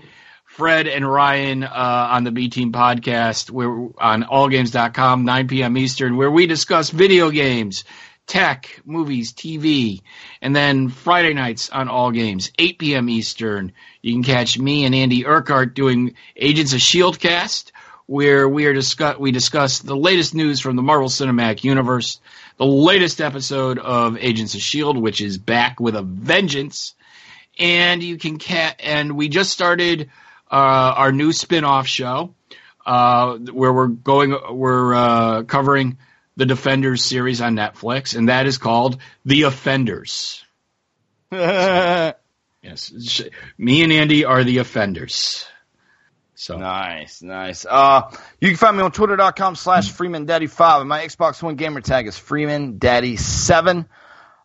Fred, 0.46 0.86
and 0.88 1.06
Ryan 1.06 1.64
uh, 1.64 2.08
on 2.10 2.24
the 2.24 2.32
B 2.32 2.48
Team 2.48 2.72
podcast. 2.72 3.50
We're 3.50 3.90
on 3.98 4.22
allgames.com, 4.22 5.26
9 5.26 5.48
p.m. 5.48 5.76
Eastern, 5.76 6.16
where 6.16 6.30
we 6.30 6.46
discuss 6.46 6.88
video 6.88 7.30
games, 7.30 7.84
tech, 8.28 8.80
movies, 8.84 9.32
TV. 9.32 10.02
And 10.40 10.54
then 10.54 10.88
Friday 10.88 11.34
nights 11.34 11.68
on 11.70 11.88
All 11.88 12.12
Games, 12.12 12.52
8 12.58 12.78
p.m. 12.78 13.08
Eastern. 13.08 13.72
You 14.02 14.12
can 14.12 14.22
catch 14.22 14.56
me 14.56 14.84
and 14.84 14.94
Andy 14.94 15.26
Urquhart 15.26 15.74
doing 15.74 16.14
Agents 16.36 16.72
of 16.72 16.76
S.H.I.E.L.D. 16.76 17.18
cast, 17.18 17.72
where 18.06 18.48
we 18.48 18.66
are 18.66 18.72
discuss 18.74 19.18
we 19.18 19.32
discuss 19.32 19.80
the 19.80 19.96
latest 19.96 20.34
news 20.34 20.60
from 20.60 20.76
the 20.76 20.82
Marvel 20.82 21.08
Cinematic 21.08 21.64
Universe, 21.64 22.20
the 22.56 22.66
latest 22.66 23.20
episode 23.20 23.80
of 23.80 24.16
Agents 24.18 24.54
of 24.54 24.60
S.H.I.E.L.D., 24.60 25.00
which 25.00 25.20
is 25.20 25.38
back 25.38 25.80
with 25.80 25.96
a 25.96 26.02
vengeance 26.02 26.94
and 27.58 28.02
you 28.02 28.16
can 28.16 28.38
ca- 28.38 28.76
and 28.78 29.16
we 29.16 29.28
just 29.28 29.50
started 29.50 30.10
uh, 30.50 30.94
our 30.96 31.12
new 31.12 31.32
spin-off 31.32 31.86
show 31.86 32.34
uh, 32.86 33.36
where 33.36 33.72
we're 33.72 33.88
going 33.88 34.34
we're 34.50 34.94
uh, 34.94 35.42
covering 35.42 35.98
the 36.38 36.46
Defenders 36.46 37.04
series 37.04 37.40
on 37.40 37.56
Netflix, 37.56 38.16
and 38.16 38.28
that 38.28 38.46
is 38.46 38.58
called 38.58 38.98
The 39.26 39.42
Offenders. 39.42 40.44
Yes, 42.60 43.22
me 43.56 43.84
and 43.84 43.92
Andy 43.92 44.24
are 44.24 44.42
the 44.42 44.58
offenders. 44.58 45.46
So 46.34 46.58
Nice, 46.58 47.22
nice. 47.22 47.64
Uh, 47.64 48.10
you 48.40 48.48
can 48.48 48.56
find 48.56 48.76
me 48.76 48.82
on 48.82 48.90
twitter.com 48.90 49.54
slash 49.54 49.92
freemandaddy5 49.92 50.80
and 50.80 50.88
my 50.88 51.06
Xbox 51.06 51.40
One 51.40 51.54
gamer 51.54 51.80
tag 51.80 52.08
is 52.08 52.16
freemandaddy7. 52.16 53.86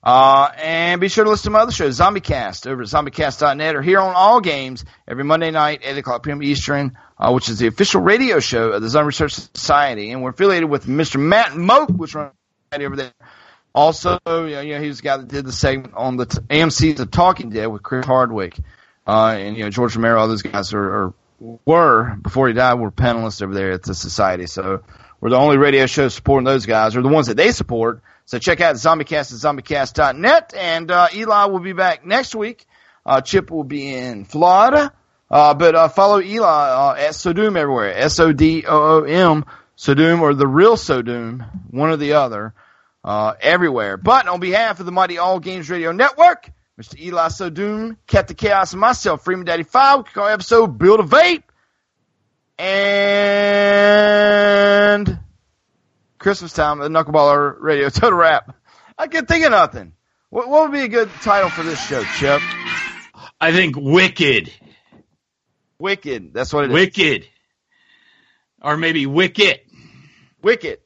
Uh, 0.03 0.49
and 0.57 1.01
be 1.01 1.07
sure 1.07 1.23
to 1.23 1.29
listen 1.29 1.45
to 1.45 1.49
my 1.49 1.61
other 1.61 1.71
shows, 1.71 1.97
ZombieCast, 1.97 2.67
over 2.67 2.83
at 2.83 2.87
zombiecast.net 2.87 3.75
or 3.75 3.81
here 3.81 3.99
on 3.99 4.13
All 4.13 4.39
Games 4.41 4.85
every 5.07 5.23
Monday 5.23 5.49
night, 5.49 5.81
8 5.83 5.97
o'clock 5.97 6.23
p.m. 6.23 6.43
Eastern, 6.43 6.97
uh, 7.23 7.31
which 7.31 7.47
is 7.47 7.57
the 7.57 7.67
official 7.67 8.01
radio 8.01 8.39
show 8.39 8.71
of 8.71 8.81
the 8.81 8.89
Zombie 8.89 9.07
Research 9.07 9.33
Society. 9.33 10.11
And 10.11 10.21
we're 10.21 10.31
affiliated 10.31 10.69
with 10.69 10.85
Mr. 10.85 11.19
Matt 11.19 11.51
Mogk, 11.51 11.89
which 11.95 12.13
runs 12.15 12.33
right 12.71 12.81
over 12.81 12.97
there. 12.97 13.13
Also, 13.73 14.19
you 14.25 14.31
know, 14.31 14.61
you 14.61 14.73
know, 14.73 14.81
he 14.81 14.87
was 14.87 14.97
the 14.97 15.03
guy 15.03 15.17
that 15.17 15.27
did 15.29 15.45
the 15.45 15.51
segment 15.51 15.93
on 15.95 16.17
the 16.17 16.25
t- 16.25 16.37
AMC's 16.49 16.97
The 16.97 17.05
Talking 17.05 17.49
Dead 17.49 17.67
with 17.67 17.81
Chris 17.81 18.05
Hardwick. 18.05 18.57
Uh, 19.07 19.35
and, 19.37 19.57
you 19.57 19.63
know, 19.63 19.69
George 19.69 19.95
Romero, 19.95 20.19
all 20.19 20.27
those 20.27 20.41
guys 20.41 20.73
are, 20.73 20.83
are 20.83 21.13
were 21.65 22.15
before 22.21 22.47
he 22.47 22.53
died 22.53 22.75
were 22.75 22.91
panelists 22.91 23.41
over 23.41 23.53
there 23.53 23.71
at 23.71 23.83
the 23.83 23.95
society. 23.95 24.47
So 24.47 24.83
we're 25.19 25.29
the 25.29 25.37
only 25.37 25.57
radio 25.57 25.85
show 25.85 26.09
supporting 26.09 26.45
those 26.45 26.65
guys, 26.65 26.95
or 26.95 27.01
the 27.01 27.09
ones 27.09 27.27
that 27.27 27.37
they 27.37 27.51
support. 27.51 28.01
So 28.25 28.39
check 28.39 28.61
out 28.61 28.75
ZombieCast 28.75 29.33
at 29.45 29.55
ZombieCast.net, 29.55 30.53
and 30.57 30.91
uh, 30.91 31.07
Eli 31.13 31.45
will 31.45 31.59
be 31.59 31.73
back 31.73 32.05
next 32.05 32.35
week. 32.35 32.65
Uh, 33.05 33.19
Chip 33.21 33.51
will 33.51 33.65
be 33.65 33.93
in 33.93 34.23
Florida, 34.23 34.93
uh, 35.33 35.53
but 35.55 35.73
uh, 35.73 35.87
follow 35.87 36.21
Eli 36.21 36.45
uh, 36.47 36.93
at 36.93 37.13
Sodoom 37.13 37.57
everywhere. 37.57 37.91
S 37.95 38.19
O 38.19 38.31
D 38.31 38.65
O 38.67 38.99
O 38.99 39.03
M 39.03 39.43
Sodoom 39.75 40.21
or 40.21 40.35
the 40.35 40.45
real 40.45 40.75
Sodoom, 40.75 41.43
one 41.71 41.89
or 41.89 41.97
the 41.97 42.13
other, 42.13 42.53
uh, 43.03 43.33
everywhere. 43.41 43.97
But 43.97 44.27
on 44.27 44.39
behalf 44.39 44.79
of 44.79 44.85
the 44.85 44.91
Mighty 44.91 45.17
All 45.17 45.39
Games 45.39 45.71
Radio 45.71 45.91
Network, 45.91 46.51
Mr. 46.79 46.99
Eli 46.99 47.29
Sodoom, 47.29 47.97
Cat 48.05 48.27
the 48.27 48.35
Chaos, 48.35 48.73
and 48.73 48.79
myself, 48.79 49.23
Freeman 49.23 49.47
Daddy 49.47 49.63
Five, 49.63 50.01
we 50.01 50.03
call 50.03 50.27
episode 50.27 50.77
Build 50.77 50.99
a 50.99 51.03
Vape. 51.03 51.41
And 52.59 53.89
Christmas 56.19 56.53
time, 56.53 56.77
the 56.77 56.89
Knuckleballer 56.89 57.55
Radio 57.59 57.89
Total 57.93 58.19
Rap. 58.19 58.55
I 58.99 59.07
can't 59.07 59.27
think 59.27 59.45
of 59.45 59.51
nothing. 59.51 59.93
What, 60.29 60.47
what 60.47 60.61
would 60.61 60.71
be 60.71 60.81
a 60.83 60.87
good 60.87 61.09
title 61.23 61.49
for 61.49 61.63
this 61.63 61.83
show, 61.83 62.03
Chip? 62.19 62.39
I 63.41 63.51
think 63.51 63.75
Wicked. 63.75 64.51
Wicked. 65.83 66.33
That's 66.33 66.53
what 66.53 66.63
it 66.63 66.69
is. 66.69 66.73
Wicked. 66.73 67.27
Or 68.61 68.77
maybe 68.77 69.05
Wicket. 69.05 69.67
Wicked. 70.41 70.79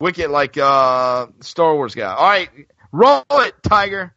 Wicked 0.00 0.30
like 0.30 0.58
uh 0.58 1.28
Star 1.42 1.76
Wars 1.76 1.94
guy. 1.94 2.12
All 2.12 2.28
right, 2.28 2.50
roll 2.90 3.24
it, 3.30 3.54
Tiger. 3.62 4.16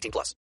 18 0.01 0.11
plus. 0.11 0.35